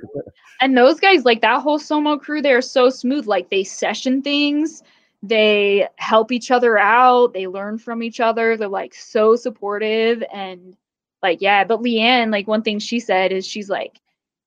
And 0.62 0.78
those 0.78 1.00
guys, 1.00 1.26
like 1.26 1.42
that 1.42 1.62
whole 1.62 1.80
Somo 1.80 2.20
crew, 2.22 2.42
they're 2.42 2.62
so 2.62 2.90
smooth. 2.90 3.26
Like 3.26 3.50
they 3.50 3.64
session 3.64 4.22
things, 4.22 4.84
they 5.24 5.88
help 5.98 6.32
each 6.32 6.52
other 6.52 6.78
out, 6.78 7.34
they 7.34 7.48
learn 7.48 7.80
from 7.80 8.04
each 8.04 8.20
other. 8.20 8.56
They're 8.56 8.68
like 8.68 8.94
so 8.94 9.36
supportive 9.36 10.24
and 10.34 10.78
like, 11.24 11.42
yeah. 11.42 11.64
But 11.64 11.82
Leanne, 11.82 12.32
like 12.32 12.48
one 12.48 12.62
thing 12.62 12.80
she 12.80 13.00
said 13.00 13.32
is 13.32 13.46
she's 13.46 13.70
like, 13.70 14.00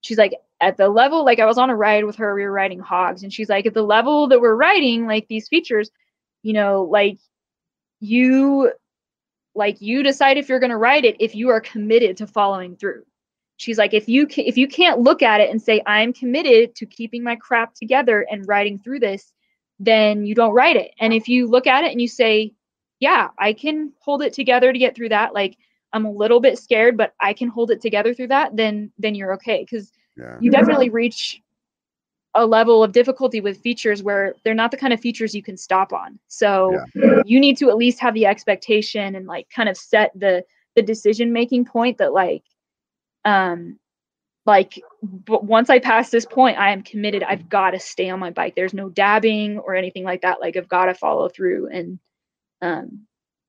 she's 0.03 0.19
like, 0.19 0.35
at 0.61 0.77
the 0.77 0.89
level, 0.89 1.25
like 1.25 1.41
I 1.41 1.47
was 1.47 1.59
on 1.59 1.71
a 1.71 1.77
ride 1.77 2.05
with 2.05 2.17
her, 2.17 2.35
we 2.35 2.45
were 2.45 2.53
riding 2.53 2.79
hogs, 2.79 3.23
and 3.23 3.33
she's 3.33 3.49
like, 3.49 3.67
at 3.67 3.75
the 3.75 3.83
level 3.83 4.29
that 4.29 4.41
we're 4.41 4.55
riding, 4.55 5.07
like 5.07 5.27
these 5.29 5.49
features, 5.49 5.91
you 6.43 6.53
know, 6.53 6.85
like 6.85 7.19
you 8.01 8.73
like 9.55 9.81
you 9.81 10.03
decide 10.03 10.37
if 10.37 10.49
you're 10.49 10.61
going 10.61 10.71
to 10.71 10.77
write 10.77 11.05
it 11.05 11.17
if 11.21 11.35
you 11.35 11.49
are 11.51 11.61
committed 11.61 12.17
to 12.19 12.27
following 12.27 12.77
through 12.77 13.05
she's 13.57 13.79
like 13.79 13.95
if 13.95 14.09
you 14.09 14.27
ca- 14.27 14.47
if 14.47 14.57
you 14.57 14.67
can't 14.67 15.01
look 15.01 15.23
at 15.23 15.41
it 15.41 15.51
and 15.51 15.61
say 15.61 15.81
i'm 15.87 16.13
committed 16.13 16.75
to 16.75 16.87
keeping 16.87 17.23
my 17.23 17.37
crap 17.37 17.75
together 17.75 18.27
and 18.31 18.47
writing 18.49 18.79
through 18.79 18.99
this 18.99 19.33
then 19.79 20.25
you 20.25 20.35
don't 20.35 20.55
write 20.55 20.77
it 20.77 20.93
and 21.01 21.13
if 21.13 21.29
you 21.29 21.47
look 21.47 21.67
at 21.67 21.85
it 21.85 21.91
and 21.91 22.01
you 22.01 22.09
say 22.09 22.53
yeah 23.01 23.29
i 23.39 23.53
can 23.53 23.93
hold 24.01 24.23
it 24.23 24.33
together 24.33 24.73
to 24.73 24.79
get 24.79 24.95
through 24.95 25.09
that 25.09 25.35
like 25.35 25.57
i'm 25.93 26.05
a 26.05 26.11
little 26.11 26.41
bit 26.41 26.59
scared 26.59 26.97
but 26.97 27.15
i 27.21 27.33
can 27.33 27.49
hold 27.49 27.71
it 27.71 27.81
together 27.81 28.15
through 28.15 28.29
that 28.29 28.55
then 28.57 28.91
then 28.99 29.15
you're 29.15 29.35
okay 29.35 29.63
because 29.63 29.93
yeah. 30.17 30.37
you 30.41 30.51
definitely 30.51 30.91
reach 30.91 31.41
a 32.35 32.47
level 32.47 32.83
of 32.83 32.93
difficulty 32.93 33.41
with 33.41 33.61
features 33.61 34.03
where 34.03 34.35
they're 34.43 34.55
not 34.55 34.71
the 34.71 34.77
kind 34.77 34.93
of 34.93 35.01
features 35.01 35.35
you 35.35 35.43
can 35.43 35.57
stop 35.57 35.93
on. 35.93 36.19
So 36.29 36.81
you 37.25 37.39
need 37.39 37.57
to 37.59 37.71
at 37.71 37.77
least 37.77 38.01
have 38.01 38.15
the 38.15 38.27
expectation 38.27 39.15
and 39.15 39.27
like 39.27 39.49
kind 39.51 39.69
of 39.69 39.77
set 39.77 40.11
the 40.15 40.45
the 40.75 40.83
decision 40.83 41.33
making 41.33 41.65
point 41.65 41.99
that 41.99 42.13
like 42.13 42.43
um 43.25 43.79
like 44.47 44.81
but 45.03 45.45
once 45.45 45.71
I 45.71 45.79
pass 45.79 46.11
this 46.11 46.27
point, 46.27 46.59
I 46.59 46.71
am 46.73 46.83
committed. 46.83 47.23
I've 47.23 47.49
got 47.49 47.71
to 47.71 47.81
stay 47.81 48.11
on 48.11 48.21
my 48.21 48.31
bike. 48.31 48.55
There's 48.55 48.75
no 48.75 48.91
dabbing 48.91 49.59
or 49.59 49.75
anything 49.75 50.05
like 50.05 50.23
that. 50.23 50.41
Like 50.41 50.57
I've 50.57 50.69
got 50.69 50.87
to 50.87 50.95
follow 50.95 51.29
through 51.29 51.69
and 51.69 51.99
um 52.63 53.07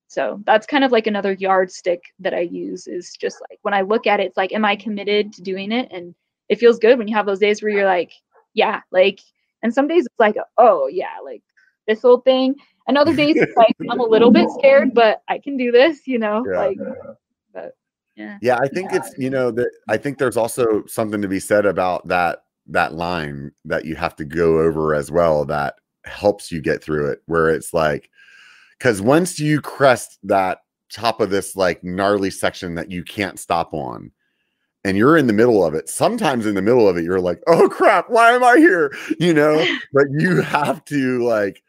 so 0.07 0.39
that's 0.45 0.68
kind 0.68 0.84
of 0.84 0.91
like 0.91 1.07
another 1.07 1.34
yardstick 1.34 2.03
that 2.19 2.34
I 2.34 2.41
use 2.41 2.88
is 2.88 3.14
just 3.19 3.41
like 3.49 3.60
when 3.64 3.73
I 3.73 3.81
look 3.81 4.07
at 4.07 4.19
it, 4.19 4.27
it's 4.27 4.38
like, 4.38 4.53
am 4.53 4.64
I 4.64 4.76
committed 4.76 5.34
to 5.34 5.41
doing 5.41 5.72
it? 5.72 5.89
And 5.91 6.15
it 6.47 6.60
feels 6.60 6.80
good 6.80 6.97
when 6.97 7.07
you 7.07 7.15
have 7.15 7.26
those 7.26 7.39
days 7.39 7.61
where 7.61 7.72
you're 7.72 7.85
like, 7.85 8.14
yeah, 8.53 8.81
like, 8.91 9.19
and 9.64 9.73
some 9.73 9.88
days 9.88 10.06
it's 10.06 10.19
like, 10.19 10.38
oh 10.57 10.88
yeah, 10.88 11.18
like 11.23 11.41
this 11.88 12.02
whole 12.03 12.19
thing. 12.22 12.56
And 12.88 12.97
other 12.97 13.15
days 13.15 13.35
it's 13.35 13.57
like 13.57 13.76
I'm 13.89 13.99
a 13.99 14.03
little 14.06 14.31
bit 14.31 14.47
scared, 14.60 14.93
but 14.93 15.22
I 15.27 15.39
can 15.39 15.57
do 15.57 15.72
this, 15.72 16.07
you 16.07 16.19
know, 16.19 16.45
Yeah. 16.49 16.57
like, 16.60 16.77
yeah, 18.15 18.37
Yeah, 18.41 18.57
I 18.61 18.67
think 18.67 18.93
it's 18.93 19.13
you 19.17 19.29
know 19.29 19.51
that 19.51 19.69
I 19.89 19.97
think 19.97 20.17
there's 20.17 20.37
also 20.37 20.85
something 20.85 21.21
to 21.21 21.27
be 21.27 21.39
said 21.39 21.65
about 21.65 22.07
that 22.07 22.39
that 22.67 22.93
line 22.93 23.51
that 23.65 23.85
you 23.85 23.95
have 23.95 24.15
to 24.17 24.25
go 24.25 24.59
over 24.59 24.95
as 24.95 25.11
well. 25.11 25.45
That 25.45 25.75
helps 26.05 26.51
you 26.51 26.61
get 26.61 26.83
through 26.83 27.09
it 27.09 27.21
where 27.25 27.49
it's 27.49 27.73
like 27.73 28.09
because 28.77 29.01
once 29.01 29.39
you 29.39 29.61
crest 29.61 30.19
that 30.23 30.59
top 30.91 31.19
of 31.19 31.29
this 31.29 31.55
like 31.55 31.83
gnarly 31.83 32.29
section 32.29 32.75
that 32.75 32.91
you 32.91 33.03
can't 33.03 33.39
stop 33.39 33.73
on 33.73 34.11
and 34.83 34.97
you're 34.97 35.17
in 35.17 35.27
the 35.27 35.33
middle 35.33 35.65
of 35.65 35.73
it 35.73 35.89
sometimes 35.89 36.45
in 36.45 36.55
the 36.55 36.61
middle 36.61 36.87
of 36.87 36.95
it 36.95 37.03
you're 37.03 37.19
like 37.19 37.41
oh 37.47 37.67
crap 37.67 38.09
why 38.09 38.31
am 38.31 38.43
i 38.43 38.57
here 38.57 38.95
you 39.19 39.33
know 39.33 39.65
but 39.93 40.05
you 40.11 40.41
have 40.41 40.83
to 40.85 41.23
like 41.23 41.61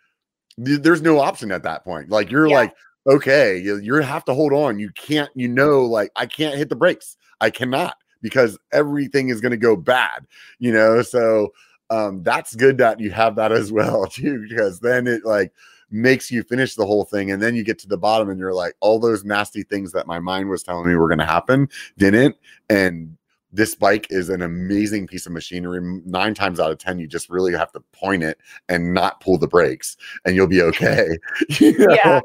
there's 0.59 1.03
no 1.03 1.19
option 1.19 1.51
at 1.51 1.63
that 1.63 1.85
point 1.85 2.11
like 2.11 2.31
you're 2.31 2.47
yeah. 2.47 2.57
like 2.57 2.75
okay 3.07 3.59
you, 3.59 3.77
you 3.79 3.95
have 3.95 4.25
to 4.25 4.35
hold 4.35 4.53
on 4.53 4.79
you 4.79 4.91
can't 4.91 5.31
you 5.35 5.49
know 5.49 5.83
like 5.83 6.11
i 6.17 6.27
can't 6.27 6.57
hit 6.57 6.69
the 6.69 6.77
brakes 6.77 7.17
i 7.41 7.51
cannot 7.51 7.97
because 8.23 8.59
everything 8.73 9.29
is 9.29 9.41
going 9.41 9.51
to 9.51 9.57
go 9.57 9.77
bad 9.77 10.27
you 10.59 10.73
know 10.73 11.03
so 11.03 11.53
um 11.91 12.23
that's 12.23 12.55
good 12.57 12.79
that 12.79 12.99
you 12.99 13.11
have 13.11 13.37
that 13.37 13.53
as 13.53 13.71
well 13.73 14.07
too 14.11 14.45
because 14.49 14.81
then 14.81 15.07
it 15.07 15.25
like 15.25 15.53
makes 15.91 16.31
you 16.31 16.43
finish 16.43 16.75
the 16.75 16.85
whole 16.85 17.05
thing 17.05 17.31
and 17.31 17.41
then 17.41 17.55
you 17.55 17.63
get 17.63 17.79
to 17.79 17.89
the 17.89 17.97
bottom 17.97 18.29
and 18.29 18.41
you're 18.41 18.55
like 18.55 18.75
all 18.81 18.99
those 18.99 19.25
nasty 19.25 19.63
things 19.63 19.93
that 19.93 20.07
my 20.07 20.19
mind 20.19 20.49
was 20.49 20.63
telling 20.63 20.89
me 20.89 20.97
were 20.97 21.09
going 21.09 21.19
to 21.19 21.25
happen 21.25 21.69
didn't 21.97 22.35
and 22.69 23.17
this 23.53 23.77
bike 23.77 24.09
is 24.11 24.29
an 24.29 24.43
amazing 24.43 25.07
piece 25.07 25.27
of 25.27 25.33
machinery 25.33 25.81
nine 26.05 26.35
times 26.35 26.59
out 26.59 26.73
of 26.73 26.79
ten 26.79 26.99
you 26.99 27.07
just 27.07 27.31
really 27.31 27.53
have 27.53 27.71
to 27.71 27.79
point 27.93 28.25
it 28.25 28.39
and 28.69 28.93
not 28.93 29.21
pull 29.21 29.39
the 29.39 29.47
brakes 29.47 29.97
and 30.25 30.35
you'll 30.35 30.49
be 30.49 30.61
okay 30.61 31.07
you 31.61 31.79
know? 31.79 31.95
yeah 31.95 32.21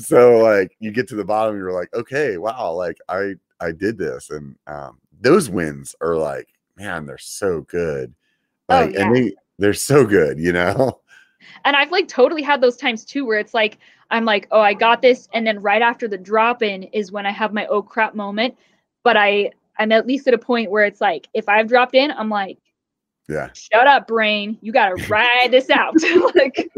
so 0.00 0.38
like 0.38 0.76
you 0.80 0.90
get 0.90 1.08
to 1.08 1.14
the 1.14 1.24
bottom 1.24 1.56
you're 1.56 1.72
like 1.72 1.92
okay 1.94 2.38
wow 2.38 2.72
like 2.72 2.98
i 3.08 3.34
i 3.60 3.70
did 3.70 3.98
this 3.98 4.30
and 4.30 4.56
um 4.66 4.98
those 5.20 5.50
wins 5.50 5.94
are 6.00 6.16
like 6.16 6.48
man 6.76 7.06
they're 7.06 7.18
so 7.18 7.60
good 7.62 8.14
oh, 8.68 8.74
like 8.74 8.90
oh, 8.90 8.92
yeah. 8.92 9.06
and 9.06 9.16
they 9.16 9.32
they're 9.58 9.74
so 9.74 10.04
good 10.04 10.38
you 10.38 10.52
know 10.52 11.00
and 11.64 11.76
I've 11.76 11.90
like 11.90 12.08
totally 12.08 12.42
had 12.42 12.60
those 12.60 12.76
times 12.76 13.04
too 13.04 13.24
where 13.24 13.38
it's 13.38 13.54
like 13.54 13.78
I'm 14.10 14.24
like, 14.24 14.48
oh, 14.50 14.60
I 14.60 14.74
got 14.74 15.02
this, 15.02 15.28
and 15.32 15.46
then 15.46 15.60
right 15.60 15.82
after 15.82 16.08
the 16.08 16.18
drop 16.18 16.62
in 16.62 16.84
is 16.84 17.12
when 17.12 17.26
I 17.26 17.30
have 17.30 17.52
my 17.52 17.66
oh 17.66 17.82
crap 17.82 18.14
moment. 18.14 18.56
But 19.02 19.16
I 19.16 19.50
I'm 19.78 19.92
at 19.92 20.06
least 20.06 20.26
at 20.28 20.34
a 20.34 20.38
point 20.38 20.70
where 20.70 20.84
it's 20.84 21.00
like 21.00 21.28
if 21.34 21.48
I've 21.48 21.68
dropped 21.68 21.94
in, 21.94 22.10
I'm 22.12 22.28
like, 22.28 22.58
yeah, 23.30 23.50
shut 23.54 23.86
up, 23.86 24.08
brain. 24.08 24.58
You 24.60 24.72
gotta 24.72 25.02
ride 25.08 25.50
this 25.50 25.70
out. 25.70 25.94
like 26.34 26.70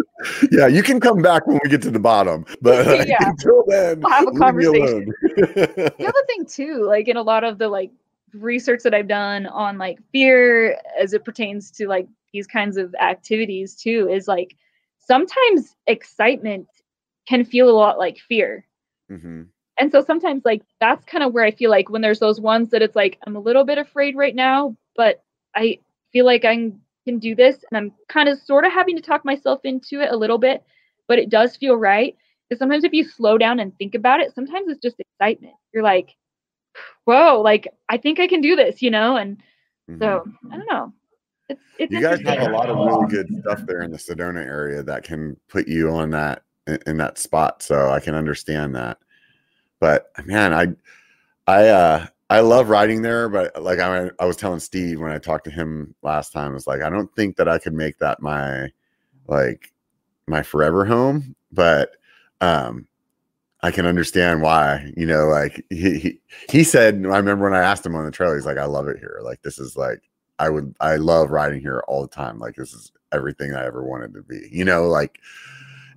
yeah, 0.51 0.67
you 0.67 0.83
can 0.83 1.01
come 1.01 1.23
back 1.23 1.47
when 1.47 1.59
we 1.63 1.71
get 1.71 1.83
to 1.83 1.91
the 1.91 1.99
bottom, 1.99 2.45
but 2.61 2.87
uh, 2.87 3.05
yeah. 3.07 3.17
until 3.21 3.65
then, 3.67 4.01
we'll 4.01 4.13
have 4.13 4.29
a 4.29 4.33
conversation. 4.33 5.13
the 5.37 6.07
other 6.07 6.27
thing 6.27 6.45
too, 6.47 6.85
like 6.85 7.09
in 7.09 7.17
a 7.17 7.23
lot 7.23 7.43
of 7.43 7.59
the 7.59 7.69
like 7.69 7.91
research 8.35 8.83
that 8.83 8.95
I've 8.95 9.09
done 9.09 9.47
on 9.47 9.79
like 9.79 9.99
fear 10.13 10.79
as 11.01 11.13
it 11.13 11.25
pertains 11.25 11.71
to 11.73 11.89
like 11.89 12.07
these 12.33 12.47
kinds 12.47 12.77
of 12.77 12.95
activities 13.01 13.75
too, 13.75 14.09
is 14.11 14.29
like 14.29 14.57
sometimes 14.99 15.75
excitement 15.87 16.69
can 17.27 17.45
feel 17.45 17.71
a 17.71 17.73
lot 17.73 17.99
like 17.99 18.19
fear. 18.19 18.67
Mm-hmm. 19.11 19.43
And 19.79 19.91
so 19.91 20.05
sometimes, 20.05 20.45
like, 20.45 20.63
that's 20.81 21.05
kind 21.07 21.25
of 21.25 21.33
where 21.33 21.45
I 21.45 21.51
feel 21.51 21.71
like 21.71 21.89
when 21.89 22.03
there's 22.03 22.19
those 22.19 22.41
ones 22.41 22.71
that 22.71 22.83
it's 22.83 22.95
like, 22.95 23.19
I'm 23.27 23.37
a 23.37 23.41
little 23.41 23.65
bit 23.65 23.79
afraid 23.79 24.17
right 24.17 24.35
now, 24.35 24.77
but 24.97 25.25
I 25.55 25.79
feel 26.13 26.27
like 26.27 26.45
I 26.45 26.73
can 27.05 27.19
do 27.19 27.35
this. 27.35 27.65
And 27.71 27.79
I'm 27.79 27.93
kind 28.09 28.29
of 28.29 28.39
sort 28.39 28.65
of 28.65 28.73
having 28.73 28.97
to 28.97 29.03
talk 29.03 29.25
myself 29.25 29.61
into 29.65 30.01
it 30.01 30.13
a 30.13 30.17
little 30.17 30.39
bit, 30.39 30.63
but 31.09 31.19
it 31.19 31.31
does 31.31 31.57
feel 31.57 31.77
right. 31.77 32.17
Because 32.49 32.59
sometimes 32.59 32.85
if 32.85 32.93
you 32.93 33.05
slow 33.05 33.39
down 33.39 33.61
and 33.61 33.77
think 33.79 33.95
about 33.95 34.21
it, 34.21 34.35
sometimes 34.35 34.69
it's 34.69 34.83
just 34.83 35.01
excitement. 35.01 35.55
You're 35.73 35.83
like, 35.83 36.15
whoa, 37.05 37.41
like, 37.41 37.69
I 37.89 37.97
think 37.97 38.21
I 38.21 38.27
can 38.27 38.41
do 38.41 38.57
this, 38.57 38.83
you 38.83 38.91
know? 38.91 39.17
And 39.17 39.39
mm-hmm. 39.91 40.01
so 40.01 40.25
I 40.51 40.57
don't 40.57 40.71
know. 40.71 40.93
It's, 41.49 41.61
it's 41.79 41.93
you 41.93 42.01
guys 42.01 42.21
have 42.21 42.41
a 42.41 42.51
lot 42.51 42.71
of 42.71 42.77
really 42.77 43.09
good 43.09 43.29
stuff 43.41 43.63
there 43.67 43.83
in 43.83 43.91
the 43.91 43.99
Sedona 43.99 44.45
area 44.45 44.83
that 44.83 45.03
can 45.03 45.37
put 45.49 45.67
you 45.67 45.91
on 45.91 46.11
that 46.11 46.45
in, 46.87 46.97
that 46.99 47.19
spot. 47.19 47.63
So 47.63 47.91
I 47.91 48.01
can 48.01 48.15
understand 48.15 48.75
that. 48.77 48.99
But 49.81 50.11
man, 50.25 50.55
I 50.55 50.69
I 51.47 51.69
uh 51.69 52.07
I 52.33 52.41
love 52.41 52.71
riding 52.71 53.03
there, 53.03 53.29
but 53.29 53.63
like 53.63 53.79
I, 53.79 54.11
I 54.19 54.25
was 54.25 54.39
telling 54.39 54.59
Steve 54.59 54.99
when 54.99 55.13
I 55.13 55.19
talked 55.19 55.45
to 55.45 55.51
him 55.51 55.95
last 56.01 56.33
time, 56.33 56.57
it's 56.57 56.67
like 56.67 56.81
I 56.81 56.89
don't 56.89 57.15
think 57.15 57.37
that 57.37 57.47
I 57.47 57.59
could 57.59 57.75
make 57.75 57.99
that 57.99 58.23
my 58.23 58.71
like 59.27 59.71
my 60.27 60.43
forever 60.43 60.87
home, 60.87 61.37
but 61.53 61.91
um 62.41 62.89
I 63.61 63.71
can 63.71 63.85
understand 63.85 64.41
why, 64.41 64.95
you 64.97 65.05
know, 65.05 65.27
like 65.27 65.63
he, 65.69 65.99
he 65.99 66.21
he 66.49 66.65
said 66.65 66.95
I 66.95 67.19
remember 67.19 67.45
when 67.45 67.55
I 67.55 67.65
asked 67.65 67.85
him 67.85 67.95
on 67.95 68.07
the 68.07 68.11
trail, 68.11 68.33
he's 68.33 68.47
like, 68.47 68.57
I 68.57 68.65
love 68.65 68.89
it 68.89 68.99
here. 68.99 69.21
Like 69.23 69.43
this 69.43 69.59
is 69.59 69.77
like 69.77 70.01
I 70.39 70.49
would 70.49 70.75
I 70.81 70.97
love 70.97 71.33
riding 71.33 71.61
here 71.61 71.85
all 71.87 72.01
the 72.01 72.09
time. 72.09 72.39
Like 72.39 72.55
this 72.55 72.73
is 72.73 72.93
everything 73.13 73.53
I 73.53 73.67
ever 73.67 73.85
wanted 73.85 74.15
to 74.15 74.23
be. 74.23 74.49
You 74.51 74.65
know, 74.65 74.89
like 74.89 75.21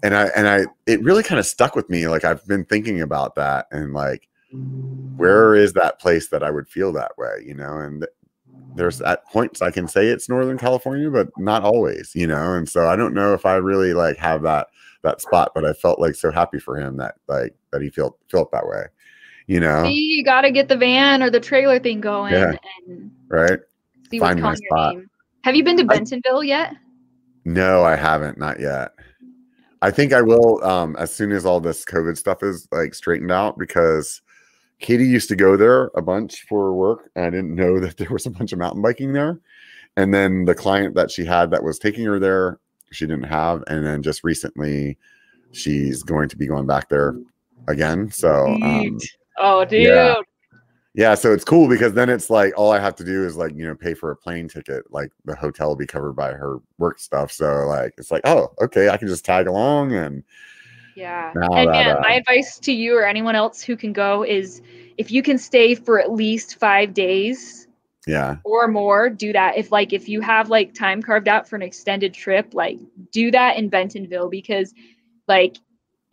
and 0.04 0.14
I 0.14 0.26
and 0.36 0.50
I 0.50 0.66
it 0.86 1.02
really 1.02 1.24
kind 1.24 1.40
of 1.40 1.46
stuck 1.46 1.78
with 1.78 1.90
me. 1.90 2.10
Like 2.10 2.26
I've 2.26 2.46
been 2.46 2.66
thinking 2.66 3.00
about 3.00 3.36
that 3.36 3.68
and 3.72 3.94
like 3.94 4.28
where 5.18 5.56
is 5.56 5.74
that 5.74 6.00
place 6.00 6.28
that 6.30 6.44
I 6.44 6.52
would 6.52 6.68
feel 6.68 6.92
that 6.94 7.18
way, 7.18 7.44
you 7.46 7.54
know? 7.54 7.78
And 7.78 8.06
there's 8.76 9.02
at 9.02 9.26
points 9.28 9.62
I 9.62 9.72
can 9.72 9.88
say 9.88 10.08
it's 10.08 10.30
Northern 10.30 10.58
California, 10.58 11.10
but 11.10 11.30
not 11.38 11.64
always, 11.64 12.12
you 12.14 12.28
know. 12.28 12.54
And 12.54 12.68
so 12.68 12.88
I 12.88 12.96
don't 12.96 13.14
know 13.14 13.34
if 13.34 13.46
I 13.46 13.56
really 13.56 13.94
like 13.94 14.18
have 14.18 14.42
that 14.44 14.68
that 15.04 15.22
spot, 15.22 15.52
but 15.56 15.66
I 15.66 15.74
felt 15.74 16.00
like 16.00 16.16
so 16.16 16.32
happy 16.32 16.60
for 16.60 16.78
him 16.78 16.98
that 16.98 17.16
like 17.28 17.56
that 17.72 17.82
he 17.82 17.90
felt 17.90 18.18
felt 18.30 18.52
that 18.52 18.68
way, 18.68 18.84
you 19.48 19.60
know. 19.60 19.84
See, 19.84 19.94
you 19.94 20.24
got 20.26 20.42
to 20.42 20.52
get 20.52 20.68
the 20.68 20.78
van 20.78 21.24
or 21.24 21.30
the 21.30 21.40
trailer 21.40 21.80
thing 21.80 22.02
going, 22.02 22.34
yeah. 22.34 22.54
right 23.30 23.60
Find 24.20 24.40
calling 24.40 24.58
your 24.62 24.94
name. 24.94 25.10
Have 25.44 25.56
you 25.56 25.64
been 25.64 25.78
to 25.78 25.84
Bentonville 25.84 26.42
I, 26.42 26.46
yet? 26.46 26.76
No, 27.44 27.84
I 27.84 27.96
haven't. 27.96 28.38
Not 28.38 28.60
yet. 28.60 28.92
I 29.82 29.92
think 29.92 30.14
I 30.14 30.22
will 30.22 30.64
um, 30.64 30.96
as 30.98 31.14
soon 31.14 31.32
as 31.32 31.46
all 31.46 31.60
this 31.60 31.86
COVID 31.86 32.18
stuff 32.18 32.42
is 32.42 32.68
like 32.72 32.96
straightened 32.96 33.32
out 33.32 33.58
because 33.58 34.22
Katie 34.80 35.06
used 35.06 35.30
to 35.30 35.36
go 35.36 35.58
there 35.58 35.86
a 35.96 36.02
bunch 36.02 36.46
for 36.48 36.74
work. 36.74 37.10
And 37.16 37.26
I 37.26 37.30
didn't 37.30 37.56
know 37.56 37.80
that 37.82 37.98
there 37.98 38.10
was 38.10 38.26
a 38.26 38.32
bunch 38.32 38.54
of 38.54 38.60
mountain 38.60 38.82
biking 38.82 39.14
there. 39.14 39.40
And 39.98 40.14
then 40.14 40.46
the 40.46 40.56
client 40.56 40.96
that 40.96 41.12
she 41.12 41.24
had 41.26 41.52
that 41.52 41.64
was 41.64 41.80
taking 41.80 42.06
her 42.06 42.20
there, 42.20 42.60
she 42.92 43.06
didn't 43.06 43.24
have. 43.24 43.64
And 43.68 43.86
then 43.86 44.04
just 44.04 44.24
recently, 44.24 44.98
she's 45.52 46.04
going 46.04 46.28
to 46.30 46.38
be 46.38 46.48
going 46.48 46.68
back 46.68 46.90
there 46.90 47.16
again. 47.68 48.12
So, 48.12 48.48
um, 48.62 49.00
oh, 49.38 49.64
dude. 49.64 49.84
Yeah 49.84 50.16
yeah 50.96 51.14
so 51.14 51.34
it's 51.34 51.44
cool 51.44 51.68
because 51.68 51.94
then 51.94 52.10
it's 52.10 52.30
like 52.30 52.54
all 52.58 52.72
i 52.72 52.80
have 52.80 52.96
to 52.96 53.04
do 53.04 53.26
is 53.26 53.36
like 53.36 53.54
you 53.54 53.66
know 53.66 53.76
pay 53.76 53.94
for 53.94 54.12
a 54.12 54.16
plane 54.16 54.48
ticket 54.48 54.84
like 54.92 55.12
the 55.26 55.36
hotel 55.36 55.68
will 55.68 55.76
be 55.76 55.86
covered 55.86 56.14
by 56.14 56.32
her 56.32 56.60
work 56.78 57.00
stuff 57.00 57.32
so 57.32 57.66
like 57.68 57.94
it's 57.98 58.12
like 58.12 58.22
oh 58.24 58.52
okay 58.62 58.90
i 58.90 58.98
can 58.98 59.08
just 59.08 59.26
tag 59.26 59.48
along 59.48 59.94
and 59.94 60.24
yeah 60.96 61.32
and 61.34 61.72
man 61.72 61.98
uh, 61.98 62.00
my 62.02 62.14
advice 62.14 62.60
to 62.60 62.72
you 62.72 62.98
or 62.98 63.06
anyone 63.06 63.36
else 63.36 63.62
who 63.62 63.76
can 63.76 63.94
go 63.94 64.24
is 64.24 64.62
if 64.98 65.12
you 65.12 65.22
can 65.22 65.38
stay 65.38 65.76
for 65.76 66.00
at 66.00 66.12
least 66.12 66.58
five 66.60 66.94
days 66.94 67.68
yeah 68.08 68.38
or 68.44 68.68
more 68.68 69.10
do 69.10 69.34
that 69.34 69.58
if 69.58 69.72
like 69.72 69.94
if 69.94 70.08
you 70.08 70.22
have 70.22 70.50
like 70.50 70.74
time 70.74 71.02
carved 71.02 71.28
out 71.28 71.48
for 71.48 71.56
an 71.56 71.62
extended 71.62 72.14
trip 72.14 72.54
like 72.54 72.78
do 73.12 73.32
that 73.32 73.58
in 73.58 73.68
bentonville 73.68 74.30
because 74.30 74.74
like 75.28 75.58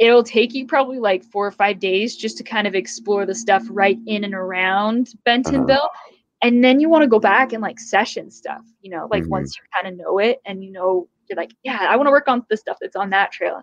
it'll 0.02 0.24
take 0.24 0.52
you 0.52 0.66
probably 0.66 0.98
like 0.98 1.22
four 1.22 1.46
or 1.46 1.52
five 1.52 1.78
days 1.78 2.16
just 2.16 2.36
to 2.36 2.42
kind 2.42 2.66
of 2.66 2.74
explore 2.74 3.24
the 3.24 3.34
stuff 3.34 3.62
right 3.70 3.98
in 4.06 4.24
and 4.24 4.34
around 4.34 5.14
Bentonville. 5.24 5.76
Uh-huh. 5.76 6.16
And 6.42 6.64
then 6.64 6.80
you 6.80 6.88
want 6.88 7.02
to 7.02 7.08
go 7.08 7.20
back 7.20 7.52
and 7.52 7.62
like 7.62 7.78
session 7.78 8.28
stuff, 8.28 8.62
you 8.80 8.90
know, 8.90 9.06
like 9.12 9.22
mm-hmm. 9.22 9.30
once 9.30 9.56
you 9.56 9.62
kind 9.72 9.92
of 9.92 10.04
know 10.04 10.18
it 10.18 10.40
and 10.44 10.64
you 10.64 10.72
know, 10.72 11.08
you're 11.28 11.36
like, 11.36 11.52
yeah, 11.62 11.86
I 11.88 11.96
want 11.96 12.08
to 12.08 12.10
work 12.10 12.26
on 12.26 12.44
the 12.50 12.56
stuff 12.56 12.78
that's 12.80 12.96
on 12.96 13.10
that 13.10 13.30
trail. 13.30 13.62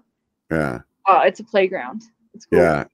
Yeah. 0.49 0.79
Oh, 1.10 1.22
it's 1.22 1.40
a 1.40 1.44
playground. 1.44 2.03
It's 2.34 2.45
cool. 2.45 2.60
Yeah. 2.60 2.86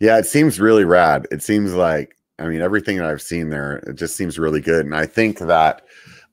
Yeah. 0.00 0.18
It 0.18 0.26
seems 0.26 0.60
really 0.60 0.84
rad. 0.84 1.26
It 1.30 1.42
seems 1.42 1.74
like, 1.74 2.16
I 2.38 2.46
mean, 2.46 2.60
everything 2.60 2.98
that 2.98 3.06
I've 3.06 3.22
seen 3.22 3.48
there, 3.50 3.78
it 3.78 3.94
just 3.94 4.16
seems 4.16 4.38
really 4.38 4.60
good. 4.60 4.84
And 4.84 4.94
I 4.94 5.06
think 5.06 5.38
that, 5.38 5.82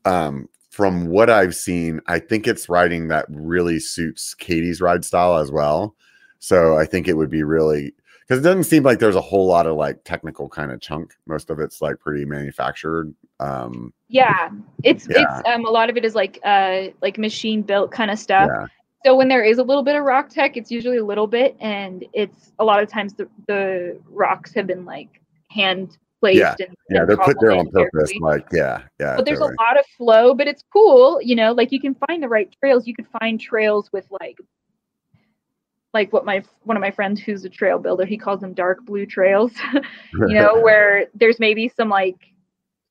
um, 0.05 0.49
from 0.69 1.07
what 1.07 1.29
I've 1.29 1.55
seen, 1.55 2.01
I 2.07 2.17
think 2.17 2.47
it's 2.47 2.67
riding 2.67 3.07
that 3.07 3.25
really 3.29 3.79
suits 3.79 4.33
Katie's 4.33 4.81
ride 4.81 5.05
style 5.05 5.37
as 5.37 5.51
well. 5.51 5.95
So 6.39 6.77
I 6.77 6.85
think 6.85 7.07
it 7.07 7.13
would 7.13 7.29
be 7.29 7.43
really 7.43 7.93
because 8.21 8.39
it 8.39 8.43
doesn't 8.43 8.63
seem 8.63 8.83
like 8.83 8.99
there's 8.99 9.15
a 9.15 9.21
whole 9.21 9.45
lot 9.45 9.67
of 9.67 9.75
like 9.75 10.03
technical 10.03 10.49
kind 10.49 10.71
of 10.71 10.81
chunk. 10.81 11.13
Most 11.27 11.49
of 11.49 11.59
it's 11.59 11.81
like 11.81 11.99
pretty 11.99 12.25
manufactured. 12.25 13.13
Um, 13.39 13.93
yeah, 14.07 14.49
it's 14.83 15.07
yeah. 15.09 15.39
it's 15.39 15.47
um, 15.47 15.65
a 15.65 15.69
lot 15.69 15.89
of 15.89 15.97
it 15.97 16.05
is 16.05 16.15
like 16.15 16.39
uh 16.43 16.87
like 17.01 17.17
machine 17.17 17.61
built 17.61 17.91
kind 17.91 18.09
of 18.09 18.17
stuff. 18.17 18.49
Yeah. 18.51 18.67
So 19.05 19.15
when 19.15 19.27
there 19.27 19.43
is 19.43 19.57
a 19.57 19.63
little 19.63 19.83
bit 19.83 19.95
of 19.95 20.03
rock 20.03 20.29
tech, 20.29 20.55
it's 20.55 20.71
usually 20.71 20.97
a 20.97 21.05
little 21.05 21.27
bit, 21.27 21.57
and 21.59 22.05
it's 22.13 22.53
a 22.59 22.63
lot 22.63 22.81
of 22.81 22.89
times 22.89 23.13
the, 23.13 23.27
the 23.47 23.99
rocks 24.09 24.53
have 24.53 24.67
been 24.67 24.85
like 24.85 25.21
hand 25.49 25.97
placed. 26.21 26.39
Yeah, 26.39 26.55
and, 26.59 26.75
yeah, 26.89 26.99
and 27.01 27.09
they're 27.09 27.17
put 27.17 27.37
there 27.41 27.51
on 27.51 27.69
purpose. 27.69 28.11
Carefully. 28.11 28.19
Like, 28.21 28.45
yeah, 28.53 28.83
yeah. 28.99 29.17
But 29.17 29.25
there's 29.25 29.39
totally. 29.39 29.55
a 29.59 29.61
lot 29.61 29.77
of 29.77 29.85
flow, 29.97 30.33
but 30.33 30.47
it's 30.47 30.63
cool. 30.71 31.21
You 31.21 31.35
know, 31.35 31.51
like 31.51 31.71
you 31.71 31.81
can 31.81 31.95
find 32.07 32.23
the 32.23 32.29
right 32.29 32.53
trails. 32.59 32.87
You 32.87 32.95
could 32.95 33.07
find 33.19 33.39
trails 33.39 33.91
with 33.91 34.05
like 34.09 34.37
like 35.93 36.11
what 36.11 36.25
my 36.25 36.43
one 36.63 36.77
of 36.77 36.81
my 36.81 36.91
friends 36.91 37.21
who's 37.21 37.45
a 37.45 37.49
trail 37.49 37.77
builder 37.77 38.03
he 38.03 38.17
calls 38.17 38.39
them 38.39 38.53
dark 38.53 38.83
blue 38.83 39.05
trails 39.05 39.51
you 39.73 40.33
know 40.33 40.59
where 40.63 41.05
there's 41.13 41.39
maybe 41.39 41.69
some 41.69 41.87
like 41.87 42.32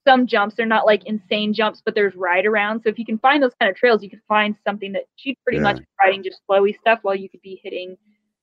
some 0.06 0.26
jumps. 0.26 0.56
They're 0.56 0.66
not 0.66 0.86
like 0.86 1.04
insane 1.06 1.52
jumps, 1.52 1.82
but 1.84 1.94
there's 1.94 2.14
ride 2.14 2.46
around. 2.46 2.82
So 2.82 2.88
if 2.88 2.98
you 2.98 3.04
can 3.04 3.18
find 3.18 3.42
those 3.42 3.54
kind 3.60 3.70
of 3.70 3.76
trails, 3.76 4.02
you 4.02 4.10
could 4.10 4.22
find 4.28 4.56
something 4.66 4.92
that 4.92 5.04
she's 5.16 5.36
pretty 5.44 5.58
Yeah. 5.58 5.64
much 5.64 5.82
riding 6.02 6.22
just 6.22 6.40
flowy 6.48 6.78
stuff 6.78 7.00
while 7.02 7.14
you 7.14 7.28
could 7.28 7.42
be 7.42 7.60
hitting 7.62 7.96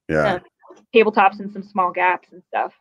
Yeah. 0.07 0.35
um, 0.35 0.41
tabletops 0.93 1.39
and 1.39 1.51
some 1.51 1.63
small 1.63 1.91
gaps 1.91 2.29
and 2.31 2.41
stuff. 2.47 2.73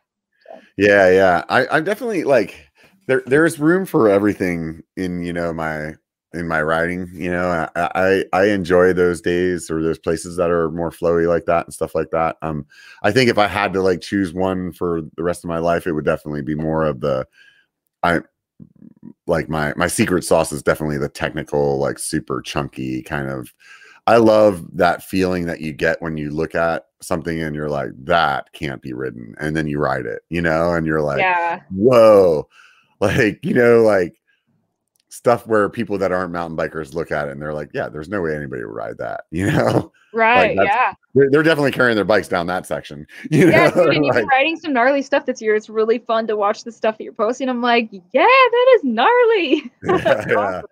Yeah, 0.77 1.09
yeah. 1.09 1.43
I, 1.49 1.67
I'm 1.67 1.83
definitely 1.83 2.23
like 2.23 2.69
there. 3.07 3.21
There's 3.25 3.59
room 3.59 3.85
for 3.85 4.09
everything 4.09 4.81
in 4.97 5.21
you 5.21 5.33
know 5.33 5.53
my 5.53 5.93
in 6.33 6.47
my 6.47 6.61
riding. 6.61 7.09
You 7.13 7.31
know, 7.31 7.69
I, 7.75 7.89
I 7.95 8.25
I 8.33 8.45
enjoy 8.45 8.93
those 8.93 9.21
days 9.21 9.69
or 9.69 9.81
those 9.81 9.99
places 9.99 10.37
that 10.37 10.49
are 10.49 10.71
more 10.71 10.89
flowy 10.91 11.27
like 11.27 11.45
that 11.45 11.65
and 11.65 11.73
stuff 11.73 11.93
like 11.95 12.11
that. 12.11 12.37
Um, 12.41 12.65
I 13.03 13.11
think 13.11 13.29
if 13.29 13.37
I 13.37 13.47
had 13.47 13.73
to 13.73 13.81
like 13.81 14.01
choose 14.01 14.33
one 14.33 14.71
for 14.73 15.01
the 15.15 15.23
rest 15.23 15.43
of 15.43 15.49
my 15.49 15.59
life, 15.59 15.85
it 15.85 15.91
would 15.91 16.05
definitely 16.05 16.41
be 16.41 16.55
more 16.55 16.85
of 16.85 16.99
the 17.01 17.27
I 18.03 18.21
like 19.29 19.47
my 19.47 19.73
my 19.75 19.87
secret 19.87 20.23
sauce 20.23 20.51
is 20.51 20.63
definitely 20.63 20.97
the 20.97 21.07
technical 21.09 21.77
like 21.77 21.99
super 21.99 22.41
chunky 22.41 23.01
kind 23.03 23.29
of 23.29 23.53
I 24.07 24.17
love 24.17 24.65
that 24.73 25.03
feeling 25.03 25.45
that 25.45 25.61
you 25.61 25.71
get 25.71 26.01
when 26.01 26.17
you 26.17 26.31
look 26.31 26.55
at 26.55 26.87
something 26.99 27.43
and 27.43 27.55
you're 27.55 27.69
like, 27.69 27.91
that 28.05 28.51
can't 28.53 28.81
be 28.81 28.91
ridden. 28.91 29.35
And 29.39 29.55
then 29.55 29.67
you 29.67 29.77
ride 29.77 30.07
it, 30.07 30.23
you 30.29 30.41
know, 30.41 30.73
and 30.73 30.87
you're 30.87 31.03
like, 31.03 31.19
yeah, 31.19 31.61
whoa. 31.71 32.47
Like, 33.01 33.39
you 33.45 33.53
know, 33.53 33.81
like 33.81 34.18
stuff 35.09 35.47
where 35.47 35.69
people 35.69 35.97
that 35.97 36.11
aren't 36.11 36.31
mountain 36.31 36.55
bikers 36.55 36.93
look 36.93 37.11
at 37.11 37.27
it 37.27 37.31
and 37.31 37.41
they're 37.41 37.53
like, 37.53 37.69
yeah, 37.73 37.89
there's 37.89 38.09
no 38.09 38.21
way 38.21 38.35
anybody 38.35 38.63
would 38.63 38.73
ride 38.73 38.97
that, 38.99 39.25
you 39.31 39.47
know? 39.51 39.91
right, 40.13 40.55
that's- 40.55 40.65
yeah, 40.73 40.93
They're, 41.15 41.29
they're 41.31 41.43
definitely 41.43 41.71
carrying 41.71 41.95
their 41.95 42.05
bikes 42.05 42.27
down 42.27 42.45
that 42.47 42.65
section, 42.67 43.05
you 43.31 43.45
know? 43.47 43.51
yeah. 43.51 43.71
Dude, 43.71 43.95
and 43.95 44.05
you've 44.05 44.15
Like, 44.15 44.23
been 44.23 44.27
writing 44.29 44.55
some 44.57 44.71
gnarly 44.73 45.01
stuff 45.01 45.25
this 45.25 45.41
year. 45.41 45.55
It's 45.55 45.69
really 45.69 45.97
fun 45.99 46.27
to 46.27 46.37
watch 46.37 46.63
the 46.63 46.71
stuff 46.71 46.97
that 46.97 47.03
you're 47.03 47.13
posting. 47.13 47.49
I'm 47.49 47.61
like, 47.61 47.89
yeah, 47.91 48.01
that 48.25 48.71
is 48.75 48.83
gnarly. 48.83 49.71
Yeah, 49.83 50.25
yeah. 50.29 50.35
Awesome. 50.35 50.65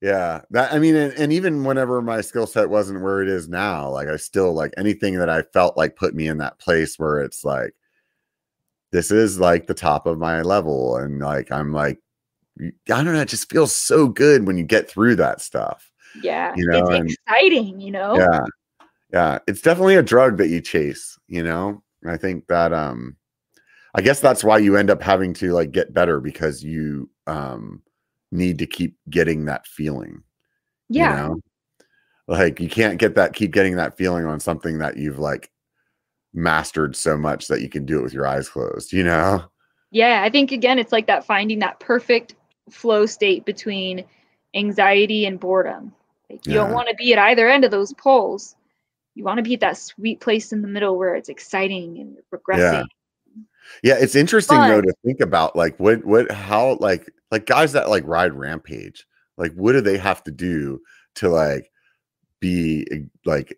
yeah 0.00 0.40
that 0.50 0.72
i 0.72 0.78
mean 0.78 0.96
and, 0.96 1.12
and 1.14 1.32
even 1.32 1.62
whenever 1.64 2.00
my 2.02 2.20
skill 2.20 2.46
set 2.46 2.68
wasn't 2.68 3.00
where 3.02 3.22
it 3.22 3.28
is 3.28 3.48
now 3.48 3.88
like 3.88 4.08
i 4.08 4.16
still 4.16 4.52
like 4.52 4.72
anything 4.76 5.14
that 5.16 5.28
i 5.28 5.42
felt 5.42 5.76
like 5.76 5.94
put 5.94 6.14
me 6.14 6.26
in 6.26 6.38
that 6.38 6.58
place 6.58 6.98
where 6.98 7.20
it's 7.20 7.44
like 7.44 7.72
this 8.90 9.10
is 9.12 9.38
like 9.38 9.66
the 9.66 9.74
top 9.74 10.06
of 10.06 10.18
my 10.18 10.42
level 10.42 10.96
and 10.96 11.20
like 11.20 11.52
i'm 11.52 11.72
like 11.72 12.00
i 12.60 12.70
don't 12.86 13.06
know 13.06 13.20
it 13.20 13.28
just 13.28 13.50
feels 13.50 13.74
so 13.74 14.06
good 14.08 14.46
when 14.46 14.58
you 14.58 14.64
get 14.64 14.88
through 14.90 15.16
that 15.16 15.40
stuff 15.40 15.90
Yeah, 16.22 16.52
You 16.56 16.66
know, 16.66 16.78
it's 16.78 16.90
and- 16.90 17.10
exciting. 17.10 17.80
You 17.80 17.90
know. 17.92 18.16
yeah 18.18 18.44
yeah 19.12 19.38
it's 19.46 19.62
definitely 19.62 19.96
a 19.96 20.02
drug 20.02 20.36
that 20.38 20.48
you 20.48 20.60
chase 20.60 21.18
you 21.28 21.42
know 21.42 21.82
i 22.06 22.16
think 22.16 22.46
that 22.48 22.72
um 22.72 23.16
i 23.94 24.00
guess 24.02 24.20
that's 24.20 24.42
why 24.44 24.58
you 24.58 24.76
end 24.76 24.90
up 24.90 25.02
having 25.02 25.32
to 25.34 25.52
like 25.52 25.72
get 25.72 25.92
better 25.94 26.20
because 26.20 26.62
you 26.62 27.08
um 27.26 27.82
need 28.30 28.58
to 28.58 28.66
keep 28.66 28.96
getting 29.10 29.44
that 29.46 29.66
feeling 29.66 30.22
Yeah. 30.88 31.10
you 31.10 31.28
know? 31.28 31.40
like 32.28 32.60
you 32.60 32.68
can't 32.68 32.98
get 32.98 33.14
that 33.16 33.34
keep 33.34 33.52
getting 33.52 33.76
that 33.76 33.96
feeling 33.96 34.24
on 34.26 34.40
something 34.40 34.78
that 34.78 34.96
you've 34.96 35.18
like 35.18 35.50
mastered 36.34 36.96
so 36.96 37.16
much 37.18 37.48
that 37.48 37.60
you 37.60 37.68
can 37.68 37.84
do 37.84 37.98
it 37.98 38.02
with 38.02 38.14
your 38.14 38.26
eyes 38.26 38.48
closed 38.48 38.92
you 38.92 39.02
know 39.04 39.44
Yeah, 39.90 40.22
I 40.22 40.30
think 40.30 40.52
again, 40.52 40.78
it's 40.78 40.92
like 40.92 41.06
that 41.08 41.26
finding 41.26 41.58
that 41.58 41.78
perfect 41.80 42.34
flow 42.70 43.06
state 43.06 43.44
between 43.44 44.04
anxiety 44.54 45.26
and 45.26 45.40
boredom. 45.40 45.92
Like 46.30 46.46
you 46.46 46.54
don't 46.54 46.72
want 46.72 46.88
to 46.88 46.94
be 46.94 47.12
at 47.12 47.18
either 47.18 47.48
end 47.48 47.64
of 47.64 47.70
those 47.70 47.92
poles. 47.94 48.56
You 49.14 49.24
want 49.24 49.38
to 49.38 49.42
be 49.42 49.54
at 49.54 49.60
that 49.60 49.76
sweet 49.76 50.20
place 50.20 50.52
in 50.52 50.62
the 50.62 50.68
middle 50.68 50.96
where 50.96 51.14
it's 51.14 51.28
exciting 51.28 51.98
and 51.98 52.16
progressing. 52.30 52.64
yeah 52.64 52.84
yeah 53.82 53.94
it's 53.98 54.14
interesting 54.14 54.58
though 54.58 54.80
to 54.80 54.92
think 55.04 55.20
about 55.20 55.56
like 55.56 55.78
what 55.78 56.04
what 56.04 56.30
how 56.30 56.76
like 56.80 57.10
like 57.30 57.46
guys 57.46 57.72
that 57.72 57.88
like 57.88 58.06
ride 58.06 58.32
rampage 58.32 59.06
like 59.36 59.52
what 59.54 59.72
do 59.72 59.80
they 59.80 59.96
have 59.96 60.22
to 60.22 60.30
do 60.30 60.80
to 61.14 61.28
like 61.28 61.70
be 62.40 62.86
like 63.24 63.56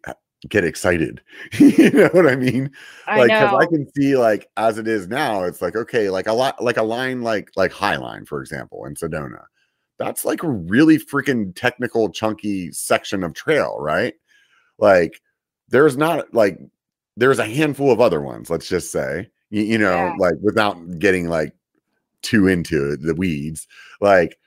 get 0.48 0.64
excited 0.64 1.22
you 1.58 1.90
know 1.90 2.08
what 2.12 2.26
i 2.26 2.36
mean 2.36 2.70
I 3.06 3.18
like 3.18 3.28
because 3.28 3.54
I 3.54 3.66
can 3.66 3.86
see 3.94 4.16
like 4.16 4.48
as 4.56 4.78
it 4.78 4.88
is 4.88 5.08
now, 5.08 5.44
it's 5.44 5.60
like 5.60 5.76
okay, 5.76 6.10
like 6.10 6.26
a 6.26 6.32
lot 6.32 6.62
like 6.62 6.76
a 6.78 6.82
line 6.82 7.22
like 7.22 7.50
like 7.56 7.72
High 7.72 7.96
Line, 7.96 8.24
for 8.24 8.40
example, 8.40 8.86
in 8.86 8.94
Sedona. 8.94 9.44
That's 9.98 10.24
like 10.24 10.42
a 10.42 10.48
really 10.48 10.98
freaking 10.98 11.54
technical, 11.54 12.10
chunky 12.10 12.72
section 12.72 13.22
of 13.22 13.34
trail, 13.34 13.76
right? 13.78 14.14
Like 14.78 15.20
there's 15.68 15.96
not 15.96 16.32
like 16.34 16.58
there's 17.16 17.38
a 17.38 17.46
handful 17.46 17.90
of 17.92 18.00
other 18.00 18.20
ones, 18.20 18.50
let's 18.50 18.68
just 18.68 18.90
say, 18.90 19.28
you, 19.50 19.62
you 19.62 19.78
know, 19.78 19.92
Yeah. 19.94 20.14
like 20.18 20.34
without 20.42 20.98
getting 20.98 21.28
like 21.28 21.54
too 22.22 22.48
into 22.48 22.96
the 22.96 23.14
weeds, 23.14 23.68
like 24.00 24.38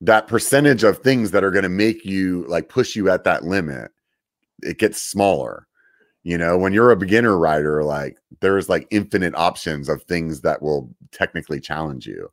that 0.00 0.28
percentage 0.28 0.84
of 0.84 0.98
things 0.98 1.32
that 1.32 1.44
are 1.44 1.50
going 1.50 1.64
to 1.64 1.68
make 1.68 2.04
you 2.04 2.44
like 2.48 2.68
push 2.68 2.94
you 2.96 3.10
at 3.10 3.24
that 3.24 3.44
limit, 3.44 3.90
it 4.62 4.78
gets 4.78 5.00
smaller 5.02 5.66
you 6.24 6.36
know 6.36 6.58
when 6.58 6.72
you're 6.72 6.90
a 6.90 6.96
beginner 6.96 7.38
rider 7.38 7.84
like 7.84 8.18
there's 8.40 8.68
like 8.68 8.86
infinite 8.90 9.34
options 9.34 9.88
of 9.88 10.02
things 10.02 10.40
that 10.42 10.60
will 10.62 10.90
technically 11.12 11.60
challenge 11.60 12.06
you. 12.06 12.30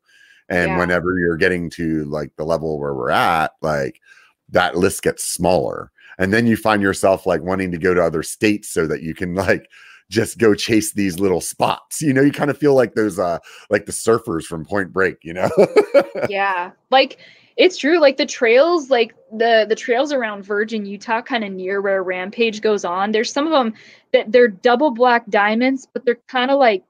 And 0.48 0.68
Yeah. 0.68 0.78
whenever 0.78 1.18
you're 1.18 1.36
getting 1.36 1.70
to 1.70 2.04
like 2.04 2.34
the 2.36 2.44
level 2.44 2.78
where 2.78 2.94
we're 2.94 3.10
at 3.10 3.52
like 3.62 4.00
that 4.50 4.76
list 4.76 5.02
gets 5.02 5.24
smaller. 5.24 5.90
And 6.18 6.32
then 6.32 6.46
you 6.46 6.56
find 6.56 6.80
yourself 6.80 7.26
like 7.26 7.42
wanting 7.42 7.72
to 7.72 7.78
go 7.78 7.92
to 7.94 8.02
other 8.02 8.22
states 8.22 8.68
so 8.68 8.86
that 8.86 9.02
you 9.02 9.14
can 9.14 9.34
like 9.46 9.68
just 10.08 10.38
go 10.38 10.54
chase 10.54 10.92
these 10.92 11.18
little 11.18 11.40
spots 11.40 12.00
you 12.00 12.12
know 12.12 12.22
you 12.22 12.30
kind 12.30 12.48
of 12.48 12.56
feel 12.56 12.74
like 12.74 12.94
those 12.94 13.18
uh 13.18 13.38
like 13.70 13.86
the 13.86 13.92
surfers 13.92 14.44
from 14.44 14.64
point 14.64 14.92
break 14.92 15.16
you 15.22 15.32
know? 15.32 15.50
Yeah. 16.28 16.70
Like 16.90 17.18
it's 17.56 17.76
true 17.78 17.98
like 17.98 18.16
the 18.16 18.26
trails 18.26 18.90
like 18.90 19.14
the 19.38 19.66
the 19.68 19.74
trails 19.74 20.12
around 20.12 20.42
virgin 20.44 20.84
utah 20.84 21.22
kind 21.22 21.44
of 21.44 21.52
near 21.52 21.80
where 21.80 22.02
rampage 22.02 22.60
goes 22.60 22.84
on 22.84 23.12
there's 23.12 23.32
some 23.32 23.46
of 23.46 23.52
them 23.52 23.72
that 24.12 24.30
they're 24.30 24.48
double 24.48 24.90
black 24.90 25.26
diamonds 25.28 25.88
but 25.92 26.04
they're 26.04 26.18
kind 26.28 26.50
of 26.50 26.58
like 26.58 26.84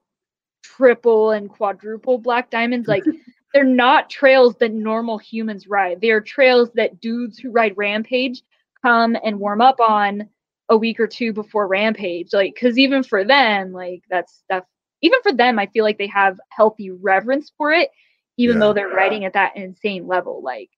triple 0.62 1.30
and 1.30 1.48
quadruple 1.48 2.18
black 2.18 2.50
diamonds 2.50 2.88
like 2.88 3.04
they're 3.56 3.64
not 3.64 4.10
trails 4.10 4.54
that 4.56 4.74
normal 4.74 5.16
humans 5.16 5.66
ride. 5.66 5.98
They 6.02 6.10
are 6.10 6.20
trails 6.20 6.70
that 6.74 7.00
dudes 7.00 7.38
who 7.38 7.50
ride 7.50 7.72
rampage 7.76 8.42
come 8.84 9.16
and 9.24 9.40
warm 9.40 9.62
up 9.62 9.80
on 9.80 10.28
a 10.68 10.76
week 10.76 11.00
or 11.00 11.06
two 11.06 11.32
before 11.32 11.66
rampage 11.66 12.34
like 12.34 12.52
because 12.52 12.76
even 12.76 13.02
for 13.02 13.24
them 13.24 13.72
like 13.72 14.02
that's 14.10 14.34
stuff 14.44 14.64
even 15.00 15.20
for 15.22 15.32
them 15.32 15.60
i 15.60 15.66
feel 15.66 15.84
like 15.84 15.96
they 15.96 16.08
have 16.08 16.38
healthy 16.50 16.90
reverence 16.90 17.52
for 17.56 17.70
it 17.70 17.88
even 18.36 18.56
Yeah. 18.56 18.60
though 18.60 18.72
they're 18.72 18.88
writing 18.88 19.24
at 19.24 19.32
that 19.34 19.56
insane 19.56 20.06
level 20.06 20.42
like 20.42 20.70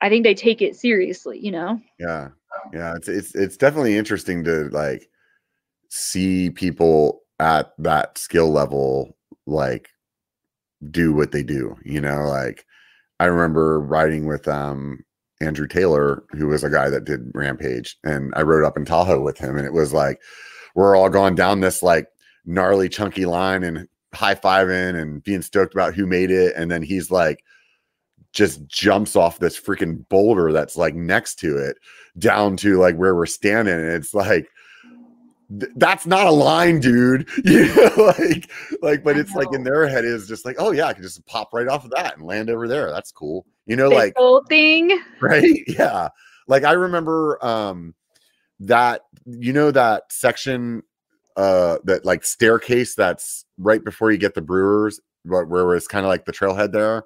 i 0.00 0.08
think 0.08 0.24
they 0.24 0.34
take 0.34 0.62
it 0.62 0.76
seriously 0.76 1.38
you 1.38 1.50
know? 1.52 1.80
Yeah. 1.98 2.28
Yeah 2.72 2.94
it's 2.96 3.08
it's 3.08 3.34
it's 3.34 3.56
definitely 3.56 3.96
interesting 3.96 4.44
to 4.44 4.68
like 4.70 5.08
see 5.90 6.50
people 6.50 7.22
at 7.40 7.72
that 7.78 8.18
skill 8.18 8.50
level 8.50 9.16
like 9.46 9.88
do 10.90 11.12
what 11.12 11.32
they 11.32 11.42
do 11.42 11.76
you 11.84 12.00
know? 12.00 12.24
Like 12.26 12.64
i 13.20 13.24
remember 13.26 13.80
riding 13.80 14.26
with 14.26 14.46
um 14.48 15.00
andrew 15.40 15.66
taylor 15.68 16.24
who 16.30 16.46
was 16.48 16.64
a 16.64 16.70
guy 16.70 16.88
that 16.90 17.04
did 17.04 17.30
rampage 17.34 17.96
and 18.04 18.32
i 18.36 18.42
rode 18.42 18.64
up 18.64 18.76
in 18.76 18.84
tahoe 18.84 19.20
with 19.22 19.38
him 19.38 19.56
and 19.56 19.66
it 19.66 19.72
was 19.72 19.92
like 19.92 20.20
we're 20.74 20.96
all 20.96 21.08
going 21.08 21.34
down 21.34 21.60
this 21.60 21.82
like 21.82 22.06
gnarly 22.44 22.88
chunky 22.88 23.24
line 23.24 23.62
and 23.62 23.86
high-fiving 24.14 25.00
and 25.00 25.22
being 25.22 25.42
stoked 25.42 25.74
about 25.74 25.94
who 25.94 26.06
made 26.06 26.30
it 26.30 26.54
and 26.56 26.70
then 26.70 26.82
he's 26.82 27.10
like 27.10 27.44
just 28.32 28.66
jumps 28.66 29.16
off 29.16 29.38
this 29.38 29.58
freaking 29.58 30.06
boulder 30.08 30.52
that's 30.52 30.76
like 30.76 30.94
next 30.94 31.36
to 31.36 31.56
it 31.56 31.76
down 32.18 32.56
to 32.56 32.78
like 32.78 32.96
where 32.96 33.14
we're 33.14 33.26
standing 33.26 33.74
and 33.74 33.92
it's 33.92 34.14
like 34.14 34.48
th- 35.60 35.72
that's 35.76 36.06
not 36.06 36.26
a 36.26 36.30
line 36.30 36.80
dude. 36.80 37.28
You 37.44 37.74
know 37.74 38.12
like 38.18 38.50
like 38.82 39.04
but 39.04 39.16
it's 39.18 39.34
like 39.34 39.52
in 39.52 39.64
their 39.64 39.86
head 39.88 40.04
is 40.04 40.28
just 40.28 40.44
like 40.44 40.56
oh 40.58 40.72
yeah 40.72 40.86
i 40.86 40.92
can 40.92 41.02
just 41.02 41.24
pop 41.26 41.52
right 41.52 41.68
off 41.68 41.84
of 41.84 41.90
that 41.92 42.16
and 42.16 42.26
land 42.26 42.50
over 42.50 42.68
there. 42.68 42.90
That's 42.90 43.12
cool. 43.12 43.46
You 43.66 43.76
know 43.76 43.88
like 43.88 44.14
whole 44.16 44.42
thing. 44.48 44.98
Right? 45.20 45.62
Yeah. 45.66 46.08
Like 46.46 46.64
i 46.64 46.72
remember 46.72 47.44
um 47.44 47.94
that 48.60 49.02
you 49.26 49.52
know 49.52 49.70
that 49.70 50.04
section 50.10 50.82
uh 51.38 51.78
that 51.84 52.04
like 52.04 52.24
staircase 52.24 52.94
that's 52.94 53.46
right 53.56 53.82
before 53.84 54.10
you 54.10 54.18
get 54.18 54.34
the 54.34 54.42
brewers 54.42 55.00
where, 55.24 55.46
where 55.46 55.74
it's 55.74 55.88
kind 55.88 56.04
of 56.04 56.10
like 56.10 56.26
the 56.26 56.32
trailhead 56.32 56.72
there 56.72 57.04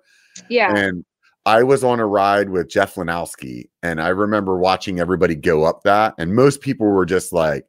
yeah 0.49 0.75
and 0.75 1.05
I 1.45 1.65
was 1.65 1.83
on 1.83 1.99
a 1.99 2.07
ride 2.07 2.51
with 2.51 2.69
Jeff 2.69 2.95
Lenosky, 2.95 3.69
and 3.83 4.01
I 4.01 4.09
remember 4.09 4.59
watching 4.59 5.01
everybody 5.01 5.35
go 5.35 5.65
up 5.65 5.83
that, 5.83 6.15
and 6.19 6.37
most 6.37 6.61
people 6.61 6.87
were 6.87 7.05
just 7.05 7.33
like 7.33 7.67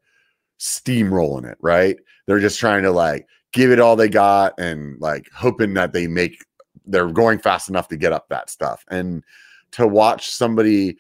steamrolling 0.60 1.49
it, 1.49 1.57
right? 1.60 1.98
They're 2.27 2.40
just 2.40 2.60
trying 2.60 2.84
to 2.84 2.91
like 2.91 3.27
give 3.52 3.72
it 3.72 3.80
all 3.80 3.95
they 3.95 4.10
got 4.10 4.60
and 4.60 4.99
like 4.99 5.27
hoping 5.34 5.73
that 5.73 5.91
they 5.91 6.07
make 6.07 6.45
they're 6.85 7.11
going 7.11 7.40
fast 7.40 7.69
enough 7.69 7.88
to 7.88 7.98
get 7.98 8.14
up 8.14 8.27
that 8.30 8.49
stuff. 8.49 8.84
And 8.90 9.23
to 9.72 9.88
watch 9.88 10.30
somebody 10.30 10.98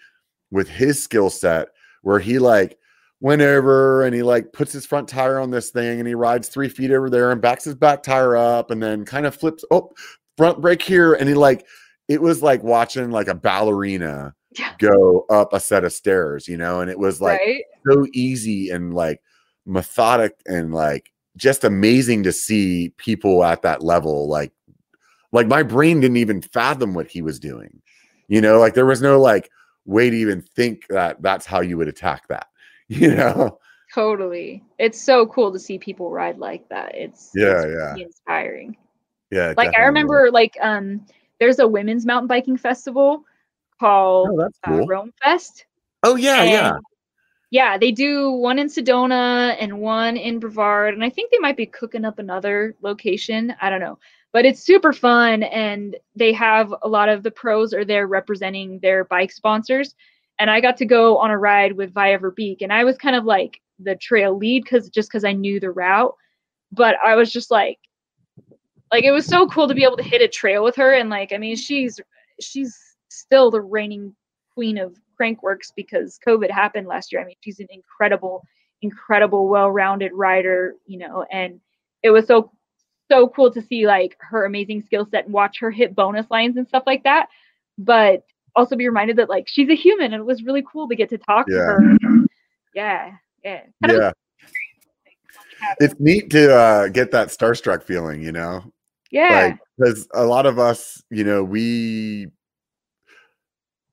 with 0.51 0.67
his 0.67 1.01
skill 1.01 1.29
set 1.29 1.69
where 2.01 2.19
he 2.19 2.39
like 2.39 2.77
went 3.23 3.41
over 3.41 4.03
and 4.03 4.13
he 4.13 4.21
like 4.21 4.51
puts 4.51 4.73
his 4.73 4.85
front 4.85 5.07
tire 5.07 5.39
on 5.39 5.49
this 5.49 5.69
thing 5.69 5.97
and 5.99 6.05
he 6.07 6.13
rides 6.13 6.49
three 6.49 6.67
feet 6.67 6.91
over 6.91 7.09
there 7.09 7.31
and 7.31 7.41
backs 7.41 7.63
his 7.63 7.73
back 7.73 8.03
tire 8.03 8.35
up 8.35 8.69
and 8.69 8.83
then 8.83 9.05
kind 9.05 9.25
of 9.25 9.33
flips 9.33 9.63
oh 9.71 9.89
front 10.37 10.59
brake 10.61 10.81
here, 10.81 11.13
and 11.13 11.29
he 11.29 11.33
like 11.33 11.65
it 12.09 12.21
was 12.21 12.43
like 12.43 12.61
watching 12.63 13.11
like 13.11 13.29
a 13.29 13.33
ballerina 13.33 14.35
Yeah. 14.59 14.73
go 14.77 15.25
up 15.29 15.53
a 15.53 15.59
set 15.59 15.85
of 15.85 15.93
stairs, 15.93 16.49
you 16.49 16.57
know, 16.57 16.81
and 16.81 16.91
it 16.91 16.99
was 16.99 17.21
like 17.21 17.39
right? 17.39 17.63
so 17.89 18.05
easy 18.13 18.69
and 18.71 18.93
like 18.93 19.21
methodic 19.65 20.33
and 20.45 20.73
like 20.73 21.09
just 21.37 21.63
amazing 21.63 22.23
to 22.23 22.33
see 22.33 22.89
people 22.97 23.43
at 23.45 23.61
that 23.61 23.81
level 23.81 24.27
like 24.27 24.51
like 25.31 25.47
my 25.47 25.63
brain 25.63 26.01
didn't 26.01 26.17
even 26.17 26.41
fathom 26.41 26.93
what 26.93 27.07
he 27.07 27.21
was 27.21 27.39
doing 27.39 27.81
you 28.27 28.39
know 28.41 28.59
like 28.59 28.73
there 28.73 28.85
was 28.85 29.01
no 29.01 29.19
like 29.19 29.49
way 29.85 30.09
to 30.09 30.15
even 30.15 30.41
think 30.41 30.85
that 30.89 31.19
that's 31.21 31.45
how 31.45 31.61
you 31.61 31.77
would 31.77 31.87
attack 31.87 32.27
that 32.27 32.47
you 33.01 33.15
know 33.15 33.57
Totally. 33.93 34.63
It's 34.79 35.01
so 35.01 35.25
cool 35.27 35.51
to 35.51 35.59
see 35.59 35.77
people 35.77 36.09
ride 36.11 36.37
like 36.39 36.67
that. 36.69 36.95
It's 36.95 37.31
Yeah, 37.35 37.63
it's 37.63 37.65
yeah. 37.65 37.95
inspiring. 37.95 38.77
yeah 39.31 39.53
Like 39.57 39.71
I 39.77 39.81
definitely 39.81 40.03
was. 40.03 40.11
remember 40.11 40.31
like 40.31 40.57
um 40.61 41.05
there's 41.39 41.59
a 41.59 41.67
women's 41.67 42.05
mountain 42.05 42.27
biking 42.27 42.57
festival 42.57 43.23
called 43.79 44.29
oh 44.31 44.37
that's 44.37 44.59
uh, 44.67 44.83
Roam 44.85 45.13
Fest. 45.23 45.65
oh 46.03 46.15
yeah 46.15 46.43
yeah 46.43 46.71
Yeah, 47.51 47.77
they 47.77 47.91
do 47.91 48.31
one 48.31 48.57
in 48.59 48.67
Sedona 48.67 49.55
and 49.59 49.79
one 49.79 50.17
in 50.17 50.39
Brevard, 50.39 50.93
and 50.95 51.03
I 51.03 51.09
think 51.09 51.31
they 51.31 51.37
might 51.39 51.57
be 51.57 51.65
cooking 51.67 52.05
up 52.05 52.19
another 52.19 52.75
location. 52.81 53.53
I 53.61 53.69
don't 53.69 53.79
know, 53.79 53.99
but 54.31 54.45
it's 54.45 54.61
super 54.61 54.91
fun, 54.93 55.43
and 55.43 55.95
they 56.15 56.33
have 56.33 56.73
a 56.81 56.87
lot 56.87 57.09
of 57.09 57.21
the 57.23 57.31
pros 57.31 57.73
are 57.73 57.85
there 57.85 58.07
representing 58.07 58.79
their 58.79 59.03
bike 59.05 59.31
sponsors. 59.31 59.95
And 60.39 60.49
I 60.49 60.61
got 60.61 60.77
to 60.77 60.85
go 60.85 61.17
on 61.17 61.31
a 61.31 61.37
ride 61.37 61.73
with 61.73 61.93
Vaea 61.93 62.19
Verbeeck, 62.19 62.61
and 62.61 62.73
I 62.73 62.83
was 62.83 62.97
kind 62.97 63.15
of 63.15 63.23
like 63.23 63.59
the 63.79 63.95
trail 63.95 64.37
lead 64.37 64.63
because 64.63 64.89
just 64.89 65.09
because 65.09 65.23
I 65.23 65.33
knew 65.33 65.59
the 65.59 65.71
route, 65.71 66.15
but 66.71 66.95
I 67.05 67.15
was 67.15 67.31
just 67.31 67.51
like, 67.51 67.77
like 68.91 69.03
it 69.03 69.11
was 69.11 69.25
so 69.25 69.47
cool 69.47 69.67
to 69.67 69.75
be 69.75 69.83
able 69.83 69.97
to 69.97 70.03
hit 70.03 70.21
a 70.21 70.27
trail 70.27 70.63
with 70.63 70.75
her, 70.75 70.93
and 70.93 71.09
like 71.09 71.31
I 71.33 71.37
mean 71.37 71.55
she's 71.55 71.99
she's 72.39 72.77
still 73.09 73.51
the 73.51 73.61
reigning 73.61 74.15
queen 74.53 74.77
of 74.77 74.95
Crankworx 75.19 75.71
because 75.75 76.19
COVID 76.25 76.49
happened 76.49 76.87
last 76.87 77.11
year. 77.11 77.21
I 77.21 77.25
mean, 77.25 77.35
she's 77.41 77.59
an 77.59 77.67
incredible, 77.69 78.43
incredible, 78.81 79.47
well-rounded 79.47 80.11
rider, 80.13 80.75
you 80.85 80.97
know, 80.97 81.25
and 81.31 81.59
it 82.01 82.09
was 82.09 82.27
so 82.27 82.51
so 83.11 83.27
cool 83.27 83.51
to 83.51 83.61
see 83.61 83.85
like 83.85 84.17
her 84.19 84.45
amazing 84.45 84.81
skill 84.81 85.05
set 85.05 85.25
and 85.25 85.33
watch 85.33 85.59
her 85.59 85.69
hit 85.69 85.95
bonus 85.95 86.25
lines 86.31 86.57
and 86.57 86.67
stuff 86.67 86.83
like 86.85 87.03
that. 87.03 87.27
But 87.77 88.23
also 88.55 88.75
be 88.75 88.87
reminded 88.87 89.17
that 89.17 89.29
like 89.29 89.47
she's 89.47 89.69
a 89.69 89.75
human 89.75 90.13
and 90.13 90.21
it 90.21 90.25
was 90.25 90.43
really 90.43 90.63
cool 90.71 90.87
to 90.87 90.95
get 90.95 91.09
to 91.09 91.17
talk 91.17 91.47
to 91.47 91.53
Yeah. 91.53 91.59
her. 91.59 92.25
Yeah. 92.73 93.11
Yeah. 93.43 93.61
Kind 93.81 93.99
yeah 93.99 94.11
it's 95.79 95.95
neat 95.99 96.29
to 96.29 96.53
uh 96.53 96.87
get 96.89 97.11
that 97.11 97.29
starstruck 97.29 97.83
feeling 97.83 98.21
you 98.21 98.31
know 98.31 98.63
yeah. 99.11 99.45
like 99.45 99.59
because 99.77 100.07
a 100.13 100.23
lot 100.23 100.45
of 100.45 100.59
us 100.59 101.01
you 101.09 101.23
know 101.23 101.43
we 101.43 102.27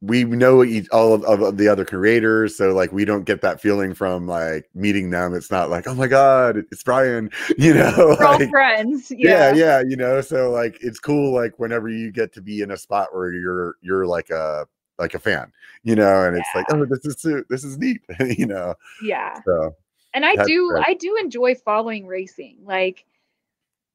we 0.02 0.24
know 0.24 0.64
each, 0.64 0.89
all 0.90 1.12
of, 1.12 1.22
of 1.24 1.56
the 1.59 1.68
other 1.68 1.85
creators 1.85 2.56
so 2.56 2.72
like 2.72 2.90
we 2.93 3.05
don't 3.05 3.24
get 3.24 3.43
that 3.43 3.60
feeling 3.60 3.93
from 3.94 4.27
like 4.27 4.68
meeting 4.74 5.10
them 5.10 5.35
it's 5.35 5.51
not 5.51 5.68
like 5.68 5.86
oh 5.86 5.94
my 5.94 6.06
god 6.06 6.56
it's 6.72 6.82
brian 6.82 7.28
you 7.59 7.74
know 7.74 7.93
We're 8.18 8.24
all 8.27 8.48
friends. 8.48 9.10
yeah 9.16 9.52
Yeah. 9.52 9.55
yeah 9.55 9.82
you 9.86 9.97
know 9.97 10.20
so 10.22 10.51
like 10.51 10.78
it's 10.81 10.98
cool 10.98 11.35
like 11.35 11.59
whenever 11.59 11.89
you 11.89 12.10
get 12.10 12.32
to 12.35 12.40
be 12.40 12.62
in 12.62 12.70
a 12.70 12.77
spot 12.77 13.14
where 13.14 13.32
you're 13.32 13.77
you're 13.82 14.06
like 14.06 14.31
a 14.31 14.66
like 14.98 15.14
a 15.14 15.18
fan 15.18 15.52
you 15.82 15.94
know 15.94 16.24
and 16.24 16.36
it's 16.36 16.48
like 16.55 16.66
oh 16.72 16.85
this 16.86 17.05
is 17.05 17.44
this 17.48 17.64
is 17.64 17.77
neat 17.78 18.01
you 18.39 18.47
know 18.47 18.74
Yeah. 19.02 19.39
so 19.44 19.74
and 20.14 20.24
i 20.24 20.35
do 20.44 20.68
great. 20.70 20.85
i 20.86 20.94
do 20.94 21.16
enjoy 21.20 21.55
following 21.55 22.06
racing 22.06 22.56
like 22.64 23.05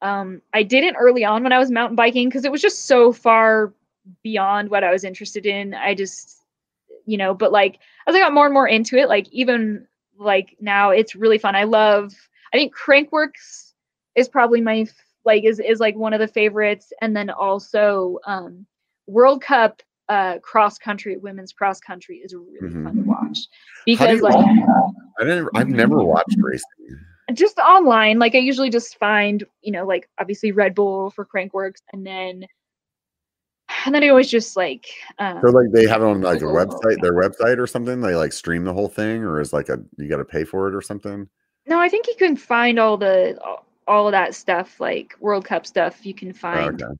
um 0.02 0.42
i 0.54 0.62
didn't 0.62 0.96
early 0.98 1.24
on 1.24 1.42
when 1.44 1.52
i 1.52 1.58
was 1.60 1.72
mountain 1.72 1.96
biking 1.96 2.28
because 2.30 2.46
it 2.46 2.52
was 2.52 2.62
just 2.62 2.86
so 2.86 3.12
far 3.12 3.74
beyond 4.24 4.70
what 4.70 4.84
i 4.84 4.92
was 4.92 5.04
interested 5.04 5.46
in. 5.46 5.74
I 5.74 5.94
just 5.96 6.42
you 7.06 7.18
know 7.18 7.34
but 7.34 7.52
like 7.52 7.80
as 8.08 8.16
i 8.16 8.20
got 8.20 8.34
more 8.34 8.46
and 8.46 8.54
more 8.54 8.68
into 8.68 8.98
it 8.98 9.08
like 9.10 9.28
even 9.32 9.88
like 10.18 10.56
now 10.60 10.90
it's 10.92 11.16
really 11.16 11.38
fun. 11.38 11.56
I 11.56 11.64
love 11.64 12.14
i 12.54 12.58
think 12.58 12.74
Crankworx 12.76 13.74
is 14.16 14.28
probably 14.30 14.62
my 14.62 14.86
like 15.26 15.44
is 15.44 15.60
is 15.60 15.80
like 15.80 15.96
one 15.96 16.14
of 16.14 16.20
the 16.20 16.28
favorites. 16.28 16.94
And 17.02 17.16
then 17.16 17.30
also 17.30 18.20
um 18.26 18.66
world 19.08 19.42
cup 19.42 19.82
uh 20.10 20.38
cross 20.40 20.78
country 20.78 21.18
women's 21.18 21.52
cross 21.52 21.80
country 21.80 22.18
is 22.18 22.34
really 22.34 22.60
Mhm. 22.62 22.84
fun 22.84 22.96
to 22.96 23.02
watch. 23.04 23.40
Because 23.86 24.22
like 24.22 24.36
i 25.20 25.24
didn't 25.24 25.50
i've 25.56 25.68
never 25.68 25.98
watched 26.04 26.38
racing. 26.40 27.00
Just 27.34 27.58
online. 27.58 28.20
Like 28.20 28.36
i 28.36 28.38
usually 28.40 28.70
just 28.70 28.98
find 29.00 29.44
you 29.62 29.72
know 29.72 29.86
like 29.86 30.08
obviously 30.20 30.52
red 30.52 30.74
bull 30.76 31.10
for 31.10 31.26
Crankworx 31.26 31.82
and 31.92 32.06
then 32.06 32.46
and 33.86 33.94
then 33.96 34.04
i 34.04 34.10
always 34.10 34.30
just 34.30 34.56
like 34.58 34.88
um, 35.20 35.40
So 35.42 35.50
like 35.50 35.72
they 35.72 35.88
have 35.88 36.02
it 36.02 36.06
on 36.06 36.22
like 36.22 36.42
a 36.42 36.46
website, 36.46 37.02
their 37.02 37.14
website 37.14 37.58
or 37.60 37.68
something. 37.68 38.02
They 38.02 38.16
like 38.16 38.34
stream 38.34 38.64
the 38.64 38.74
whole 38.74 38.90
thing, 38.90 39.24
or 39.24 39.40
is 39.42 39.54
like 39.54 39.70
a 39.70 39.80
you 39.98 40.08
got 40.10 40.18
to 40.18 40.26
pay 40.26 40.44
for 40.44 40.68
it 40.68 40.76
or 40.76 40.82
something. 40.82 41.28
no 41.68 41.80
i 41.80 41.90
think 41.90 42.08
you 42.08 42.16
can 42.16 42.36
find 42.36 42.80
all 42.80 42.98
the 42.98 43.38
all- 43.88 44.08
of 44.08 44.12
that 44.12 44.34
stuff 44.34 44.80
like 44.80 45.14
world 45.20 45.46
cup 45.46 45.66
stuff 45.66 46.06
you 46.06 46.14
can 46.14 46.30
Oh, 46.30 46.34
find 46.34 46.82
okay. 46.82 46.94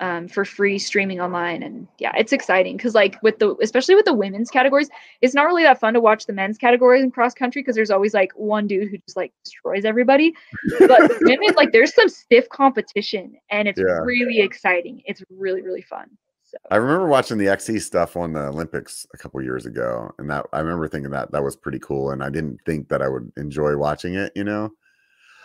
Um, 0.00 0.26
for 0.28 0.44
free 0.44 0.78
streaming 0.78 1.20
online 1.20 1.62
and 1.62 1.86
yeah 1.98 2.12
it's 2.16 2.32
exciting 2.32 2.76
because 2.76 2.94
like 2.94 3.22
with 3.22 3.38
the 3.38 3.54
especially 3.62 3.94
with 3.94 4.06
the 4.06 4.14
women's 4.14 4.50
categories 4.50 4.88
it's 5.20 5.34
not 5.34 5.44
really 5.44 5.62
that 5.62 5.78
fun 5.78 5.94
to 5.94 6.00
watch 6.00 6.26
the 6.26 6.32
men's 6.32 6.58
categories 6.58 7.02
in 7.02 7.10
cross 7.10 7.34
country 7.34 7.62
because 7.62 7.76
there's 7.76 7.90
always 7.90 8.14
like 8.14 8.32
one 8.32 8.66
dude 8.66 8.88
who 8.90 8.98
just 8.98 9.16
like 9.16 9.32
destroys 9.44 9.84
everybody 9.84 10.34
but 10.80 11.10
women 11.20 11.54
like 11.56 11.70
there's 11.72 11.94
some 11.94 12.08
stiff 12.08 12.48
competition 12.48 13.34
and 13.50 13.68
it's 13.68 13.78
Yeah. 13.78 14.00
really 14.02 14.40
exciting 14.40 15.02
it's 15.04 15.22
really 15.30 15.62
really 15.62 15.82
fun 15.82 16.08
so 16.50 16.56
I 16.68 16.76
remember 16.76 17.06
watching 17.06 17.38
the 17.38 17.46
XC 17.48 17.78
stuff 17.78 18.16
on 18.16 18.32
the 18.32 18.48
Olympics 18.48 19.06
a 19.14 19.16
couple 19.16 19.40
years 19.40 19.66
ago, 19.66 20.10
and 20.18 20.28
that 20.30 20.46
I 20.52 20.58
remember 20.58 20.88
thinking 20.88 21.12
that 21.12 21.30
that 21.30 21.44
was 21.44 21.54
pretty 21.54 21.78
cool. 21.78 22.10
And 22.10 22.24
I 22.24 22.28
didn't 22.28 22.58
think 22.66 22.88
that 22.88 23.00
I 23.00 23.06
would 23.06 23.30
enjoy 23.36 23.76
watching 23.76 24.14
it. 24.16 24.32
You 24.34 24.42
know, 24.42 24.72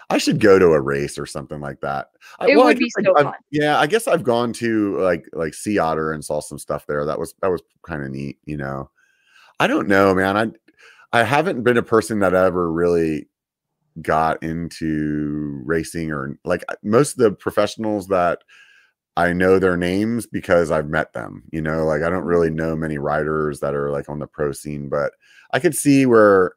I 0.09 0.17
should 0.19 0.39
go 0.39 0.59
to 0.59 0.67
a 0.73 0.81
race 0.81 1.17
or 1.17 1.25
something 1.25 1.59
like 1.59 1.81
that. 1.81 2.09
It 2.47 2.55
well, 2.55 2.65
would 2.65 2.77
be 2.79 2.91
I- 2.97 3.03
so 3.03 3.15
I've- 3.15 3.23
fun. 3.23 3.33
Yeah, 3.51 3.79
I 3.79 3.87
guess 3.87 4.07
I've 4.07 4.23
gone 4.23 4.53
to 4.53 4.99
like 4.99 5.25
like 5.33 5.53
Sea 5.53 5.77
Otter 5.79 6.11
and 6.11 6.23
saw 6.23 6.39
some 6.41 6.59
stuff 6.59 6.85
there. 6.87 7.05
That 7.05 7.19
was 7.19 7.33
that 7.41 7.49
was 7.51 7.61
kind 7.87 8.03
of 8.03 8.11
neat. 8.11 8.37
You 8.45 8.57
know, 8.57 8.89
I 9.59 9.67
don't 9.67 9.87
know, 9.87 10.13
man. 10.13 10.37
I 10.37 10.51
I 11.19 11.23
haven't 11.23 11.63
been 11.63 11.77
a 11.77 11.83
person 11.83 12.19
that 12.19 12.33
ever 12.33 12.71
really 12.71 13.27
got 14.01 14.43
into 14.43 15.61
racing 15.65 16.11
or 16.11 16.37
like 16.43 16.63
most 16.83 17.13
of 17.13 17.17
the 17.19 17.31
professionals 17.31 18.07
that 18.07 18.39
I 19.15 19.31
know 19.31 19.57
their 19.57 19.77
names 19.77 20.27
because 20.27 20.71
I've 20.71 20.89
met 20.89 21.13
them, 21.13 21.43
you 21.53 21.61
know, 21.61 21.85
like 21.85 22.03
I 22.03 22.09
don't 22.09 22.25
really 22.25 22.49
know 22.49 22.75
many 22.75 22.97
riders 22.97 23.61
that 23.61 23.73
are 23.73 23.89
like 23.91 24.09
on 24.09 24.19
the 24.19 24.27
pro 24.27 24.51
scene, 24.51 24.89
but 24.89 25.13
I 25.51 25.59
could 25.59 25.73
see 25.75 26.05
where 26.05 26.51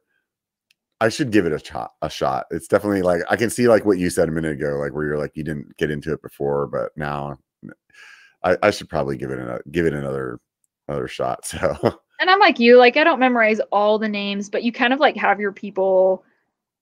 I 1.01 1.09
should 1.09 1.31
give 1.31 1.45
it 1.45 1.53
a 1.53 1.59
shot, 1.59 1.93
a 2.01 2.09
shot. 2.09 2.45
It's 2.51 2.67
definitely 2.67 3.01
like 3.01 3.21
I 3.29 3.35
can 3.35 3.49
see 3.49 3.67
like 3.67 3.85
what 3.85 3.97
you 3.99 4.09
said 4.09 4.27
a 4.29 4.31
minute 4.31 4.51
ago, 4.53 4.77
like 4.77 4.93
where 4.93 5.05
you're 5.05 5.17
like 5.17 5.31
you 5.35 5.43
didn't 5.43 5.77
get 5.77 5.91
into 5.91 6.11
it 6.11 6.21
before, 6.21 6.67
but 6.67 6.91
now 6.97 7.37
I, 8.43 8.57
I 8.63 8.71
should 8.71 8.89
probably 8.89 9.17
give 9.17 9.31
it 9.31 9.39
a 9.39 9.61
give 9.71 9.85
it 9.85 9.93
another 9.93 10.39
another 10.87 11.07
shot. 11.07 11.45
So 11.45 11.99
and 12.21 12.29
i'm 12.29 12.39
like 12.39 12.59
you 12.59 12.77
like 12.77 12.97
i 12.97 13.03
don't 13.05 13.19
memorize 13.19 13.61
all 13.71 13.97
the 13.97 14.09
names 14.09 14.49
but 14.49 14.61
you 14.63 14.73
kind 14.73 14.91
of 14.91 14.99
like 14.99 15.15
have 15.15 15.39
your 15.39 15.53
people 15.53 16.21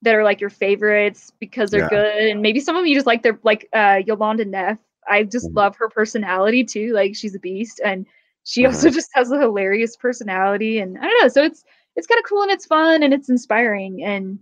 that 0.01 0.15
are 0.15 0.23
like 0.23 0.41
your 0.41 0.49
favorites 0.49 1.31
because 1.39 1.69
they're 1.69 1.81
Yeah. 1.81 1.89
good 1.89 2.29
and 2.31 2.41
maybe 2.41 2.59
some 2.59 2.75
of 2.75 2.87
you 2.87 2.95
just 2.95 3.05
like 3.05 3.21
they're 3.21 3.39
like 3.43 3.69
uh 3.73 4.01
Jolanda 4.01 4.47
Neff 4.47 4.79
i 5.07 5.23
just 5.23 5.51
Mhm. 5.51 5.55
love 5.55 5.75
her 5.75 5.89
personality 5.89 6.63
too 6.63 6.91
like 6.93 7.15
she's 7.15 7.35
a 7.35 7.39
beast 7.39 7.79
and 7.85 8.07
she 8.45 8.65
also 8.65 8.89
just 8.89 9.11
has 9.13 9.29
a 9.29 9.39
hilarious 9.39 9.95
personality 9.95 10.79
and 10.79 10.97
i 10.97 11.01
don't 11.01 11.21
know 11.21 11.27
so 11.27 11.43
it's 11.43 11.63
it's 11.97 12.07
kind 12.07 12.19
of 12.19 12.25
cool 12.25 12.41
and 12.41 12.51
it's 12.51 12.65
fun 12.65 13.03
and 13.03 13.13
it's 13.13 13.29
inspiring 13.29 14.03
and 14.03 14.39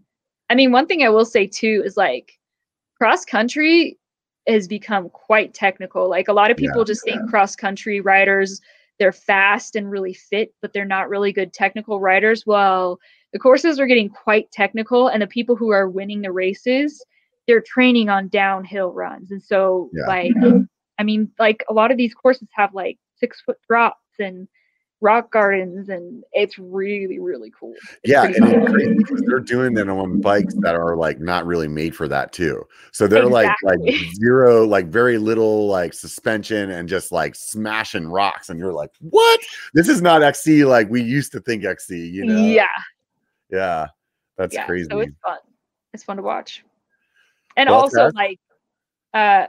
i 0.50 0.56
mean 0.56 0.72
one 0.72 0.86
thing 0.86 1.02
i 1.04 1.10
will 1.10 1.26
say 1.26 1.48
too 1.48 1.82
is 1.86 1.98
like 1.98 2.34
cross 2.98 3.26
country 3.26 3.98
has 4.48 4.68
become 4.68 5.10
quite 5.10 5.54
technical 5.54 6.08
like 6.10 6.28
a 6.28 6.34
lot 6.34 6.52
of 6.52 6.58
Yeah, 6.58 6.70
people 6.70 6.84
just 6.84 7.04
think 7.04 7.28
cross 7.30 7.56
country 7.56 8.00
riders 8.02 8.62
they're 9.00 9.12
fast 9.12 9.76
and 9.76 9.92
really 9.92 10.14
fit, 10.14 10.54
but 10.62 10.74
they're 10.74 10.86
not 10.86 11.10
really 11.10 11.34
good 11.34 11.54
technical 11.54 12.00
riders. 12.00 12.46
Well, 12.46 13.00
the 13.34 13.40
courses 13.40 13.80
are 13.80 13.88
getting 13.88 14.10
quite 14.10 14.52
technical, 14.52 15.08
and 15.10 15.22
the 15.22 15.28
people 15.28 15.56
who 15.56 15.70
are 15.72 15.90
winning 15.90 16.22
the 16.22 16.32
races, 16.32 17.04
they're 17.48 17.62
training 17.62 18.10
on 18.10 18.30
downhill 18.30 18.94
runs. 18.94 19.32
And 19.32 19.42
so, 19.44 19.90
Yeah. 19.94 20.08
like, 20.08 20.34
I 20.98 21.04
mean, 21.04 21.30
like 21.40 21.64
a 21.70 21.74
lot 21.74 21.92
of 21.92 21.98
these 21.98 22.14
courses 22.14 22.48
have 22.54 22.74
like 22.74 22.98
six 23.18 23.42
foot 23.42 23.58
drops 23.68 24.00
and 24.20 24.48
rock 25.02 25.32
gardens, 25.32 25.90
and 25.90 26.24
it's 26.34 26.58
really, 26.58 27.20
really 27.20 27.52
cool. 27.58 27.74
It's 28.04 28.12
yeah, 28.12 28.24
and 28.24 28.36
it's 28.36 28.72
crazy 28.72 28.94
because 28.96 29.22
they're 29.28 29.40
doing 29.40 29.74
that 29.76 29.90
on 29.90 30.22
bikes 30.22 30.56
that 30.62 30.76
are 30.76 30.96
like 30.96 31.20
not 31.20 31.46
really 31.46 31.68
made 31.68 31.96
for 31.96 32.08
that 32.08 32.32
too. 32.32 32.64
So 32.92 33.08
they're 33.08 33.26
like 33.26 33.56
like 33.64 33.80
zero, 34.16 34.66
like 34.66 34.88
very 34.88 35.18
little 35.18 35.68
like 35.68 35.94
suspension 35.94 36.72
and 36.72 36.90
just 36.90 37.12
like 37.12 37.36
smashing 37.36 38.08
rocks, 38.08 38.50
and 38.50 38.60
you're 38.60 38.74
like, 38.74 38.92
what? 39.00 39.40
This 39.74 39.90
is 39.90 40.02
not 40.02 40.24
XC 40.24 40.66
like 40.66 40.90
we 40.90 41.02
used 41.02 41.32
to 41.34 41.40
think 41.40 41.66
XC. 41.66 41.96
You 41.96 42.26
know? 42.26 42.38
Yeah, 42.38 42.68
yeah, 43.50 43.88
that's 44.38 44.54
yeah. 44.54 44.66
crazy. 44.66 44.88
So 44.90 45.00
it's 45.00 45.16
fun. 45.24 45.38
It's 45.94 46.04
fun 46.04 46.18
to 46.18 46.24
watch. 46.24 46.64
And 47.58 47.70
Well, 47.70 47.82
also 47.82 48.10
like 48.12 48.40
uh 49.14 49.48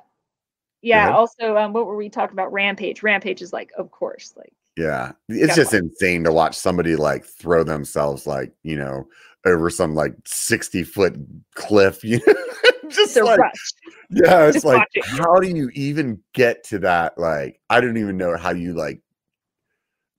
Yeah. 0.82 1.10
Also, 1.10 1.56
um, 1.56 1.72
what 1.72 1.86
were 1.86 1.96
we 1.96 2.08
talking 2.08 2.34
about? 2.34 2.52
Rampage. 2.52 3.02
Rampage 3.02 3.42
is 3.42 3.52
like, 3.52 3.72
of 3.76 3.90
course, 3.90 4.34
like 4.36 4.52
Yeah. 4.76 5.12
It's 5.28 5.56
just 5.56 5.72
insane 5.74 6.24
to 6.24 6.32
watch 6.32 6.54
somebody 6.54 6.96
like 6.96 7.24
throw 7.24 7.64
themselves 7.64 8.26
like, 8.26 8.52
you 8.62 8.76
know, 8.76 9.08
over 9.46 9.70
some 9.70 9.94
like 9.94 10.14
60 10.26 10.82
foot 10.84 11.16
cliff, 11.54 12.04
you 12.04 12.20
know. 12.26 12.34
just 12.88 13.14
the 13.14 13.24
like 13.24 13.38
rush. 13.38 13.72
yeah, 14.10 14.46
it's 14.46 14.56
just 14.56 14.66
like 14.66 14.86
it. 14.94 15.04
how 15.04 15.36
do 15.36 15.48
you 15.48 15.70
even 15.70 16.20
get 16.34 16.62
to 16.64 16.78
that? 16.80 17.18
Like, 17.18 17.60
I 17.70 17.80
don't 17.80 17.96
even 17.96 18.16
know 18.16 18.36
how 18.36 18.50
you 18.50 18.74
like 18.74 19.00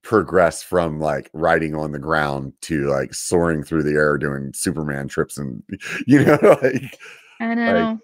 progress 0.07 0.63
from 0.63 0.99
like 1.01 1.29
riding 1.34 1.75
on 1.75 1.91
the 1.91 1.99
ground 1.99 2.53
to 2.61 2.88
like 2.88 3.13
soaring 3.13 3.61
through 3.61 3.84
the 3.84 3.91
air 3.91 4.17
doing 4.17 4.53
Superman 4.53 5.07
trips 5.07 5.38
and 5.38 5.61
you 6.07 6.23
know, 6.23 6.39
like 6.63 6.97
I 7.39 7.53
know. 7.53 7.99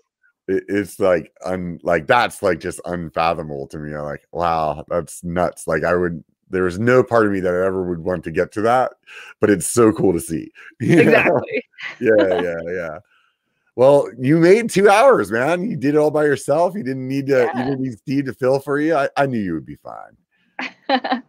it, 0.48 0.64
it's 0.68 1.00
like 1.00 1.32
un 1.46 1.80
like 1.82 2.06
that's 2.06 2.44
like 2.44 2.60
just 2.60 2.82
unfathomable 2.86 3.68
to 3.68 3.80
me. 3.80 3.94
I'm 3.94 4.04
like, 4.04 4.28
wow, 4.32 4.86
that's 4.88 5.24
nuts. 5.24 5.66
Like 5.66 5.84
I 5.84 5.96
would 5.96 6.24
there's 6.54 6.80
no 6.80 7.04
part 7.04 7.26
of 7.26 7.32
me 7.32 7.40
that 7.42 7.54
ever 7.54 7.84
would 7.84 8.00
want 8.00 8.24
to 8.24 8.32
get 8.32 8.52
to 8.54 8.62
that, 8.62 8.94
but 9.40 9.50
it's 9.50 9.68
so 9.68 9.92
cool 9.92 10.14
to 10.14 10.20
see. 10.20 10.52
you 10.80 11.00
exactly. 11.00 11.64
Yeah, 12.00 12.42
yeah, 12.42 12.62
yeah. 12.72 13.00
Well, 13.76 14.08
you 14.18 14.38
made 14.38 14.70
two 14.70 14.90
hours, 14.90 15.32
man. 15.32 15.70
You 15.70 15.76
did 15.76 15.96
it 15.96 15.98
all 15.98 16.12
by 16.12 16.26
yourself. 16.26 16.76
You 16.76 16.84
didn't 16.84 17.08
need 17.08 17.28
to 17.28 17.50
you 17.56 17.64
didn't 17.64 17.82
need 17.82 17.98
Steve 17.98 18.26
to 18.26 18.34
fill 18.34 18.60
for 18.60 18.80
you. 18.80 18.96
I, 18.96 19.10
I 19.18 19.26
knew 19.26 19.40
you 19.40 19.54
would 19.54 19.66
be 19.66 19.76
fine. 19.76 20.16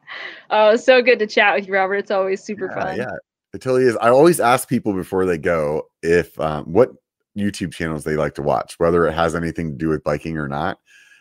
oh, 0.50 0.76
so 0.76 1.02
good 1.02 1.18
to 1.18 1.26
chat 1.26 1.54
with 1.56 1.66
you, 1.66 1.74
Robert. 1.74 1.96
It's 1.96 2.10
always 2.10 2.42
super 2.42 2.68
Yeah, 2.68 2.84
fun. 2.84 2.96
yeah. 2.98 3.12
It 3.54 3.62
totally 3.62 3.84
is. 3.84 3.96
I 3.96 4.10
always 4.10 4.40
ask 4.40 4.68
people 4.68 4.92
before 4.92 5.26
they 5.26 5.38
go 5.38 5.84
if 6.02 6.38
um, 6.38 6.64
what 6.64 6.90
YouTube 7.36 7.72
channels 7.72 8.04
they 8.04 8.16
like 8.16 8.34
to 8.34 8.42
watch, 8.42 8.74
whether 8.78 9.06
it 9.06 9.12
has 9.12 9.34
anything 9.34 9.70
to 9.70 9.76
do 9.76 9.88
with 9.88 10.04
biking 10.04 10.36
or 10.36 10.48
not, 10.48 10.78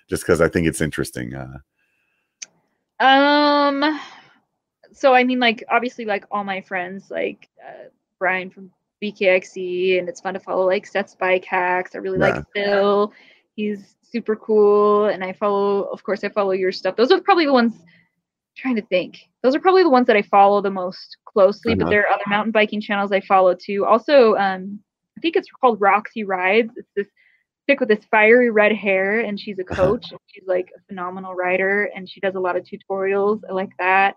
just 0.10 0.24
because 0.24 0.42
I 0.42 0.50
think 0.50 0.68
it's 0.68 0.82
interesting. 0.82 1.34
Uh, 1.36 1.60
Um, 3.04 4.00
so 4.94 5.14
I 5.14 5.24
mean, 5.24 5.40
like 5.40 5.64
obviously, 5.70 6.06
like 6.06 6.26
all 6.32 6.44
my 6.44 6.62
friends, 6.62 7.12
like 7.12 7.50
uh, 7.66 7.90
Brian 8.20 8.50
from 8.50 8.72
BKXC, 9.04 10.00
and 10.00 10.08
it's 10.08 10.22
fun 10.22 10.34
to 10.36 10.40
follow 10.40 10.66
like 10.66 10.86
Seth's 10.88 11.16
bike 11.16 11.46
hacks. 11.46 11.96
I 11.96 12.00
really 12.00 12.20
Yeah. 12.20 12.36
like 12.36 12.46
Phil; 12.54 13.12
he's 13.56 13.96
super 14.04 14.36
cool, 14.36 15.06
and 15.06 15.24
I 15.24 15.34
follow, 15.34 15.84
of 15.92 16.04
course, 16.04 16.24
I 16.24 16.30
follow 16.30 16.52
your 16.52 16.72
stuff. 16.72 16.96
Those 16.96 17.12
are 17.12 17.22
probably 17.22 17.46
the 17.46 17.54
ones. 17.54 17.74
trying 18.56 18.76
to 18.76 18.84
think. 18.84 19.18
Those 19.42 19.56
are 19.56 19.60
probably 19.60 19.82
the 19.82 19.90
ones 19.90 20.06
that 20.06 20.16
I 20.16 20.22
follow 20.22 20.62
the 20.62 20.70
most 20.70 21.18
closely, 21.26 21.74
but 21.74 21.84
Uh-huh. 21.86 21.90
there 21.90 22.02
are 22.02 22.14
other 22.14 22.24
mountain 22.28 22.52
biking 22.52 22.80
channels 22.80 23.12
I 23.12 23.20
follow 23.22 23.56
too. 23.56 23.84
Also, 23.84 24.36
um, 24.36 24.80
I 25.18 25.22
think 25.22 25.36
it's 25.36 25.50
called 25.60 25.82
Roxy 25.82 26.24
Rides. 26.24 26.72
It's 26.78 26.92
this 26.96 27.08
chick 27.70 27.80
with 27.80 27.90
this 27.90 28.04
fiery 28.12 28.50
red 28.52 28.74
hair, 28.74 29.20
and 29.22 29.40
she's 29.40 29.60
a 29.60 29.64
coach. 29.76 30.12
and 30.12 30.20
She's 30.28 30.48
like 30.48 30.70
a 30.78 30.82
phenomenal 30.88 31.34
rider, 31.36 31.90
and 31.96 32.10
she 32.10 32.20
does 32.20 32.36
a 32.36 32.40
lot 32.40 32.56
of 32.56 32.64
tutorials. 32.66 33.42
I 33.50 33.54
like 33.54 33.72
that. 33.80 34.16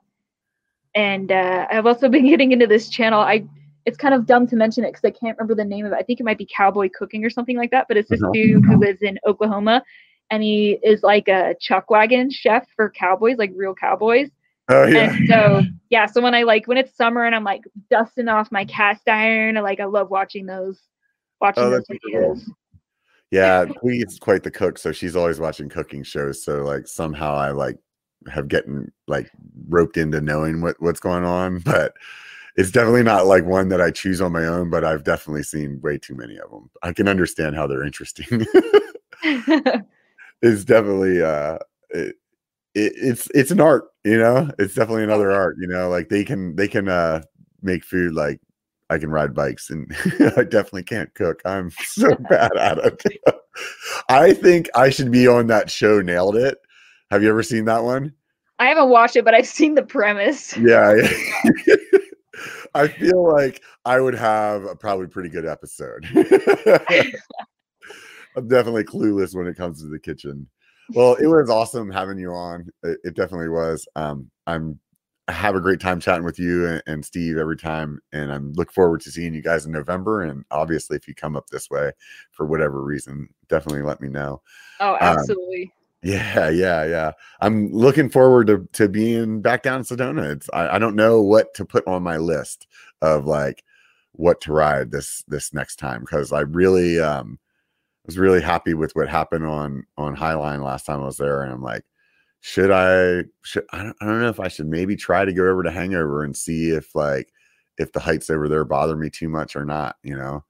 And 0.94 1.30
uh, 1.32 1.66
I've 1.70 1.86
also 1.86 2.08
been 2.16 2.26
getting 2.26 2.52
into 2.52 2.66
this 2.66 2.88
channel. 2.88 3.20
I 3.20 3.44
it's 3.84 3.96
kind 3.96 4.14
of 4.14 4.26
dumb 4.26 4.48
to 4.48 4.56
mention 4.56 4.82
it 4.84 4.88
because 4.92 5.04
I 5.04 5.10
can't 5.10 5.38
remember 5.38 5.54
the 5.54 5.64
name 5.64 5.86
of 5.86 5.92
it. 5.92 5.96
I 5.96 6.02
think 6.02 6.18
it 6.18 6.24
might 6.24 6.38
be 6.38 6.48
Cowboy 6.54 6.88
Cooking 6.92 7.24
or 7.24 7.30
something 7.30 7.56
like 7.56 7.70
that. 7.70 7.86
But 7.86 7.96
it's 7.96 8.10
this 8.10 8.20
Uh-huh. 8.20 8.32
dude 8.32 8.64
who 8.64 8.78
lives 8.78 9.02
in 9.02 9.16
Oklahoma, 9.26 9.84
and 10.30 10.42
he 10.42 10.78
is 10.82 11.02
like 11.04 11.28
a 11.28 11.54
chuck 11.60 11.88
wagon 11.88 12.28
chef 12.30 12.66
for 12.74 12.90
cowboys, 12.90 13.36
like 13.38 13.52
real 13.54 13.74
cowboys. 13.74 14.28
oh 14.70 14.86
yeah, 14.88 15.12
And 15.12 15.28
so 15.28 15.62
yeah, 15.88 16.06
so 16.06 16.20
when 16.20 16.34
I 16.34 16.42
like 16.42 16.66
when 16.66 16.78
it's 16.78 16.96
summer 16.96 17.24
and 17.26 17.34
I'm 17.34 17.44
like 17.44 17.62
dusting 17.90 18.26
off 18.26 18.50
my 18.50 18.64
cast 18.64 19.08
iron, 19.08 19.56
I 19.56 19.60
like 19.60 19.78
I 19.78 19.84
love 19.84 20.10
watching 20.10 20.46
those 20.46 20.80
watching 21.40 21.62
Oh, 21.62 21.70
those 21.70 21.84
that's 21.88 22.00
cool. 22.12 22.36
Yeah. 23.30 23.64
Queen's 23.66 24.18
quite 24.18 24.42
the 24.42 24.50
cook, 24.50 24.78
so 24.78 24.92
she's 24.92 25.16
always 25.16 25.40
watching 25.40 25.68
cooking 25.68 26.02
shows. 26.02 26.42
So 26.44 26.62
like 26.64 26.86
somehow 26.86 27.34
I 27.34 27.50
like 27.50 27.78
have 28.32 28.48
getting 28.48 28.90
like 29.06 29.30
roped 29.68 29.96
into 29.96 30.20
knowing 30.20 30.60
what 30.60 30.76
what's 30.80 31.00
going 31.00 31.24
on, 31.24 31.58
but 31.60 31.94
it's 32.56 32.70
definitely 32.70 33.02
not 33.02 33.26
like 33.26 33.44
one 33.44 33.68
that 33.68 33.80
I 33.80 33.90
choose 33.90 34.20
on 34.20 34.32
my 34.32 34.44
own. 34.46 34.70
But 34.70 34.84
I've 34.84 35.04
definitely 35.04 35.42
seen 35.42 35.80
way 35.82 35.98
too 35.98 36.14
many 36.14 36.38
of 36.38 36.50
them. 36.50 36.70
I 36.82 36.92
can 36.92 37.08
understand 37.08 37.56
how 37.56 37.66
they're 37.66 37.84
interesting. 37.84 38.46
it's 40.42 40.64
definitely 40.64 41.22
uh 41.22 41.58
it, 41.90 42.16
it, 42.74 42.92
it's 42.96 43.28
it's 43.34 43.50
an 43.50 43.60
art 43.60 43.84
you 44.04 44.18
know 44.18 44.50
it's 44.58 44.74
definitely 44.74 45.04
another 45.04 45.30
art 45.30 45.56
you 45.58 45.66
know 45.66 45.88
like 45.88 46.08
they 46.08 46.24
can 46.24 46.54
they 46.56 46.68
can 46.68 46.88
uh 46.88 47.22
make 47.62 47.84
food 47.84 48.12
like 48.12 48.40
i 48.90 48.98
can 48.98 49.10
ride 49.10 49.34
bikes 49.34 49.70
and 49.70 49.90
i 50.36 50.44
definitely 50.44 50.82
can't 50.84 51.12
cook. 51.14 51.40
I'm 51.44 51.70
so 51.84 52.14
bad 52.30 52.56
at 52.56 52.78
it. 52.78 53.02
I 54.08 54.32
think 54.32 54.68
i 54.74 54.90
should 54.90 55.10
be 55.10 55.26
on 55.26 55.46
that 55.48 55.70
show 55.70 56.00
nailed 56.00 56.36
it. 56.36 56.58
Have 57.10 57.22
you 57.22 57.28
ever 57.28 57.42
seen 57.42 57.64
that 57.66 57.82
one? 57.84 58.12
I 58.58 58.66
haven't 58.66 58.88
watched 58.88 59.16
it, 59.16 59.24
but 59.24 59.34
I've 59.34 59.46
seen 59.46 59.74
the 59.74 59.82
premise. 59.82 60.56
yeah, 60.56 60.94
yeah. 61.66 61.74
i 62.74 62.88
feel 62.88 63.22
like 63.32 63.62
i 63.84 64.00
would 64.00 64.14
have 64.14 64.64
a 64.64 64.74
probably 64.76 65.06
pretty 65.06 65.28
good 65.28 65.46
episode. 65.46 66.04
I'm 68.36 68.48
definitely 68.48 68.84
clueless 68.84 69.34
when 69.34 69.46
it 69.46 69.56
comes 69.56 69.80
to 69.80 69.88
the 69.88 69.98
kitchen. 69.98 70.46
Well 70.94 71.14
it 71.14 71.26
was 71.26 71.50
awesome 71.50 71.90
having 71.90 72.18
you 72.18 72.32
on. 72.32 72.68
It, 72.82 72.98
it 73.04 73.14
definitely 73.14 73.48
was. 73.48 73.86
Um 73.96 74.30
i'm 74.46 74.78
I 75.28 75.32
have 75.32 75.56
a 75.56 75.60
great 75.60 75.80
time 75.80 76.00
chatting 76.00 76.24
with 76.24 76.38
you 76.38 76.66
and, 76.66 76.82
and 76.86 77.04
steve 77.04 77.36
every 77.36 77.56
time 77.56 78.00
and 78.12 78.32
i'm 78.32 78.52
look 78.52 78.72
forward 78.72 79.00
to 79.02 79.10
seeing 79.10 79.34
you 79.34 79.42
guys 79.42 79.66
in 79.66 79.72
november 79.72 80.22
and 80.22 80.44
obviously 80.50 80.96
if 80.96 81.08
you 81.08 81.14
come 81.14 81.36
up 81.36 81.48
this 81.48 81.68
way 81.68 81.90
for 82.30 82.46
whatever 82.46 82.82
reason 82.82 83.28
definitely 83.48 83.82
let 83.82 84.00
me 84.00 84.08
know. 84.08 84.42
Oh, 84.80 84.96
absolutely. 85.00 85.72
yeah 86.02 86.48
yeah 86.50 86.84
yeah. 86.84 87.12
I'm 87.40 87.72
looking 87.72 88.08
forward 88.08 88.46
to, 88.48 88.68
to 88.72 88.88
being 88.88 89.40
back 89.40 89.62
down 89.62 89.78
in 89.78 89.84
sedona. 89.84 90.32
It's 90.32 90.48
I, 90.52 90.76
I 90.76 90.78
don't 90.78 90.96
know 90.96 91.22
what 91.22 91.54
to 91.54 91.64
put 91.64 91.86
on 91.86 92.02
my 92.02 92.16
list 92.16 92.66
of 93.02 93.26
like 93.26 93.62
what 94.12 94.40
to 94.42 94.52
ride 94.52 94.90
this 94.90 95.22
this 95.28 95.52
next 95.52 95.76
time 95.76 96.00
because 96.00 96.32
i 96.32 96.40
really 96.40 96.98
um 96.98 97.38
was 98.06 98.16
really 98.16 98.40
happy 98.40 98.72
with 98.72 98.96
what 98.96 99.08
happened 99.08 99.44
on 99.44 99.84
on 99.98 100.16
highline 100.16 100.64
last 100.64 100.86
time 100.86 101.00
i 101.00 101.04
was 101.04 101.18
there 101.18 101.42
and 101.42 101.52
i'm 101.52 101.62
like 101.62 101.84
should 102.46 102.70
i 102.70 103.24
should 103.42 103.64
I 103.72 103.82
don't, 103.82 103.96
I 104.00 104.06
don't 104.06 104.20
know 104.20 104.28
if 104.28 104.38
i 104.38 104.46
should 104.46 104.68
maybe 104.68 104.94
try 104.94 105.24
to 105.24 105.32
go 105.32 105.48
over 105.48 105.64
to 105.64 105.70
hangover 105.70 106.22
and 106.22 106.36
see 106.36 106.70
if 106.70 106.94
like 106.94 107.32
if 107.76 107.90
the 107.90 107.98
heights 107.98 108.30
over 108.30 108.48
there 108.48 108.64
bother 108.64 108.96
me 108.96 109.10
too 109.10 109.28
much 109.28 109.56
or 109.56 109.64
not 109.64 109.96
you 110.04 110.16
know 110.16 110.44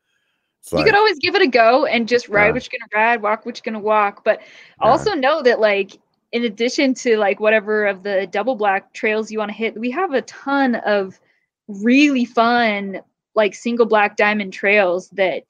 it's 0.60 0.72
you 0.72 0.78
like, 0.78 0.86
could 0.86 0.94
always 0.94 1.18
give 1.20 1.34
it 1.34 1.40
a 1.40 1.46
go 1.46 1.86
and 1.86 2.06
just 2.06 2.28
ride 2.28 2.48
Yeah. 2.48 2.52
what 2.52 2.68
you're 2.70 2.78
gonna 2.80 3.02
ride, 3.02 3.22
walk 3.22 3.46
what 3.46 3.56
you're 3.56 3.72
gonna 3.72 3.82
walk. 3.82 4.24
But 4.24 4.40
Yeah. 4.82 4.88
also 4.90 5.12
know 5.14 5.40
that 5.42 5.58
like 5.60 5.92
in 6.32 6.44
addition 6.44 6.92
to 6.94 7.16
like 7.16 7.38
whatever 7.40 7.86
of 7.86 8.02
the 8.02 8.26
double 8.26 8.56
black 8.56 8.92
trails 8.92 9.30
you 9.30 9.38
want 9.38 9.50
to 9.50 9.56
hit, 9.56 9.78
we 9.78 9.90
have 9.92 10.12
a 10.12 10.22
ton 10.22 10.74
of 10.74 11.18
really 11.68 12.24
fun 12.24 13.00
like 13.36 13.54
single 13.54 13.86
black 13.86 14.16
diamond 14.16 14.52
trails 14.52 15.08
that 15.10 15.44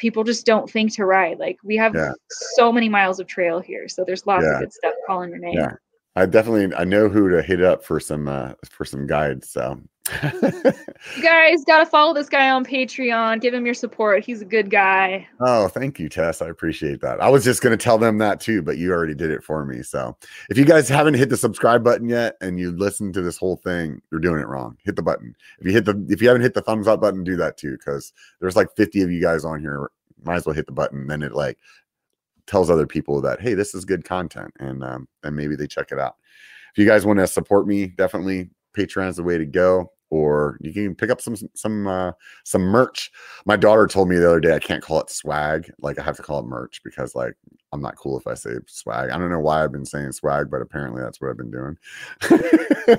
people 0.00 0.24
just 0.24 0.46
don't 0.46 0.68
think 0.68 0.94
to 0.94 1.04
ride. 1.04 1.38
Like 1.38 1.58
we 1.62 1.76
have 1.76 1.94
Yeah. 1.94 2.12
so 2.56 2.72
many 2.72 2.88
miles 2.88 3.20
of 3.20 3.26
trail 3.26 3.60
here, 3.60 3.86
so 3.86 4.02
there's 4.04 4.26
lots 4.26 4.44
Yeah. 4.44 4.54
of 4.54 4.60
good 4.60 4.72
stuff 4.72 4.94
calling 5.06 5.28
your 5.30 5.38
name. 5.38 5.58
Yeah. 5.58 5.74
I 6.16 6.26
definitely 6.26 6.74
I 6.74 6.84
know 6.84 7.08
who 7.08 7.28
to 7.30 7.42
hit 7.42 7.62
up 7.62 7.84
for 7.84 8.00
some 8.00 8.26
uh 8.26 8.52
for 8.70 8.84
some 8.86 9.06
guides. 9.06 9.50
So 9.50 9.78
You 10.22 11.22
guys 11.22 11.64
gotta 11.64 11.86
follow 11.86 12.12
this 12.12 12.28
guy 12.28 12.50
on 12.50 12.64
Patreon. 12.64 13.40
Give 13.40 13.54
him 13.54 13.64
your 13.64 13.74
support. 13.74 14.24
He's 14.24 14.42
a 14.42 14.44
good 14.44 14.70
guy. 14.70 15.26
oh, 15.40 15.68
thank 15.68 15.98
you, 15.98 16.08
Tess. 16.08 16.42
I 16.42 16.48
appreciate 16.48 17.00
that. 17.00 17.20
I 17.20 17.28
was 17.28 17.44
just 17.44 17.62
gonna 17.62 17.76
tell 17.76 17.98
them 17.98 18.18
that 18.18 18.40
too, 18.40 18.62
but 18.62 18.78
you 18.78 18.92
already 18.92 19.14
did 19.14 19.30
it 19.30 19.42
for 19.42 19.64
me. 19.64 19.82
So 19.82 20.16
if 20.48 20.58
you 20.58 20.64
guys 20.64 20.88
haven't 20.88 21.14
hit 21.14 21.28
the 21.28 21.36
subscribe 21.36 21.82
button 21.84 22.08
yet 22.08 22.36
and 22.40 22.58
you 22.58 22.72
listen 22.72 23.12
to 23.12 23.22
this 23.22 23.38
whole 23.38 23.56
thing, 23.56 24.00
you're 24.10 24.20
doing 24.20 24.40
it 24.40 24.48
wrong. 24.48 24.76
Hit 24.84 24.96
the 24.96 25.02
button. 25.02 25.34
If 25.58 25.66
you 25.66 25.72
hit 25.72 25.84
the 25.84 26.06
if 26.08 26.20
you 26.20 26.28
haven't 26.28 26.42
hit 26.42 26.54
the 26.54 26.62
thumbs 26.62 26.86
up 26.86 27.00
button, 27.00 27.24
do 27.24 27.36
that 27.36 27.56
too, 27.56 27.76
because 27.76 28.12
there's 28.40 28.56
like 28.56 28.74
50 28.76 29.02
of 29.02 29.10
you 29.10 29.20
guys 29.20 29.44
on 29.44 29.60
here. 29.60 29.90
Might 30.22 30.36
as 30.36 30.46
well 30.46 30.54
hit 30.54 30.66
the 30.66 30.72
button. 30.72 31.06
Then 31.06 31.22
it 31.22 31.32
like 31.32 31.58
tells 32.46 32.68
other 32.68 32.86
people 32.86 33.20
that 33.22 33.40
hey, 33.40 33.54
this 33.54 33.74
is 33.74 33.84
good 33.84 34.04
content, 34.04 34.52
and 34.58 34.82
um, 34.84 35.08
and 35.22 35.36
maybe 35.36 35.56
they 35.56 35.66
check 35.66 35.92
it 35.92 35.98
out. 35.98 36.16
If 36.72 36.78
you 36.78 36.86
guys 36.86 37.06
want 37.06 37.18
to 37.18 37.26
support 37.26 37.66
me, 37.66 37.86
definitely 37.86 38.50
Patreon's 38.76 39.16
the 39.16 39.22
way 39.22 39.38
to 39.38 39.46
go. 39.46 39.90
Or 40.10 40.58
you 40.60 40.72
can 40.72 40.94
pick 40.94 41.10
up 41.10 41.20
some 41.20 41.36
some 41.54 41.86
uh, 41.86 42.12
some 42.44 42.62
merch. 42.62 43.10
My 43.46 43.56
daughter 43.56 43.86
told 43.86 44.08
me 44.08 44.16
the 44.16 44.28
other 44.28 44.40
day 44.40 44.54
I 44.54 44.58
can't 44.58 44.82
call 44.82 45.00
it 45.00 45.10
swag. 45.10 45.70
Like 45.80 45.98
I 45.98 46.02
have 46.02 46.16
to 46.16 46.22
call 46.22 46.40
it 46.40 46.46
merch 46.46 46.80
because 46.84 47.14
like 47.14 47.34
I'm 47.72 47.80
not 47.80 47.96
cool 47.96 48.18
if 48.18 48.26
I 48.26 48.34
say 48.34 48.50
swag. 48.66 49.10
I 49.10 49.18
don't 49.18 49.30
know 49.30 49.38
why 49.38 49.62
I've 49.62 49.72
been 49.72 49.86
saying 49.86 50.12
swag, 50.12 50.50
but 50.50 50.62
apparently 50.62 51.00
that's 51.00 51.20
what 51.20 51.30
I've 51.30 51.36
been 51.36 51.50
doing. 51.50 51.78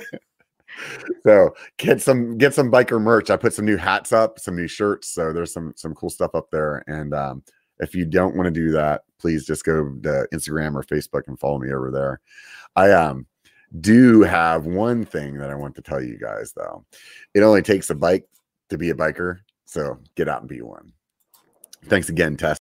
so 1.24 1.54
get 1.78 2.02
some 2.02 2.38
get 2.38 2.54
some 2.54 2.72
biker 2.72 3.02
merch. 3.02 3.30
I 3.30 3.38
put 3.38 3.54
some 3.54 3.66
new 3.66 3.78
hats 3.78 4.14
up, 4.14 4.40
some 4.40 4.56
new 4.56 4.68
shirts. 4.68 5.10
So 5.10 5.34
there's 5.34 5.54
some 5.54 5.74
some 5.76 5.94
cool 5.94 6.10
stuff 6.10 6.34
up 6.34 6.50
there. 6.52 6.84
And 6.88 7.14
um, 7.14 7.44
if 7.80 7.94
you 7.96 8.06
don't 8.06 8.36
want 8.36 8.46
to 8.46 8.52
do 8.52 8.72
that, 8.72 9.02
please 9.20 9.46
just 9.46 9.66
go 9.66 9.84
to 9.84 10.28
Instagram 10.34 10.76
or 10.76 10.84
Facebook 10.84 11.28
and 11.28 11.40
follow 11.40 11.60
me 11.60 11.74
over 11.74 11.92
there. 11.92 12.22
I 12.76 12.92
um 12.92 13.26
do 13.80 14.22
have 14.22 14.66
one 14.66 15.06
thing 15.06 15.38
that 15.38 15.50
I 15.50 15.56
want 15.56 15.76
to 15.76 15.82
tell 15.82 16.02
you 16.02 16.18
guys 16.18 16.54
though. 16.56 16.86
It 17.34 17.42
only 17.42 17.62
takes 17.62 17.90
a 17.90 17.96
bike 17.96 18.26
to 18.70 18.78
be 18.78 18.90
a 18.90 18.96
biker. 18.96 19.40
So 19.66 20.00
get 20.16 20.28
out 20.28 20.42
and 20.42 20.50
be 20.50 20.62
one. 20.62 20.92
Thanks 21.86 22.10
again, 22.10 22.36
Tess. 22.36 22.60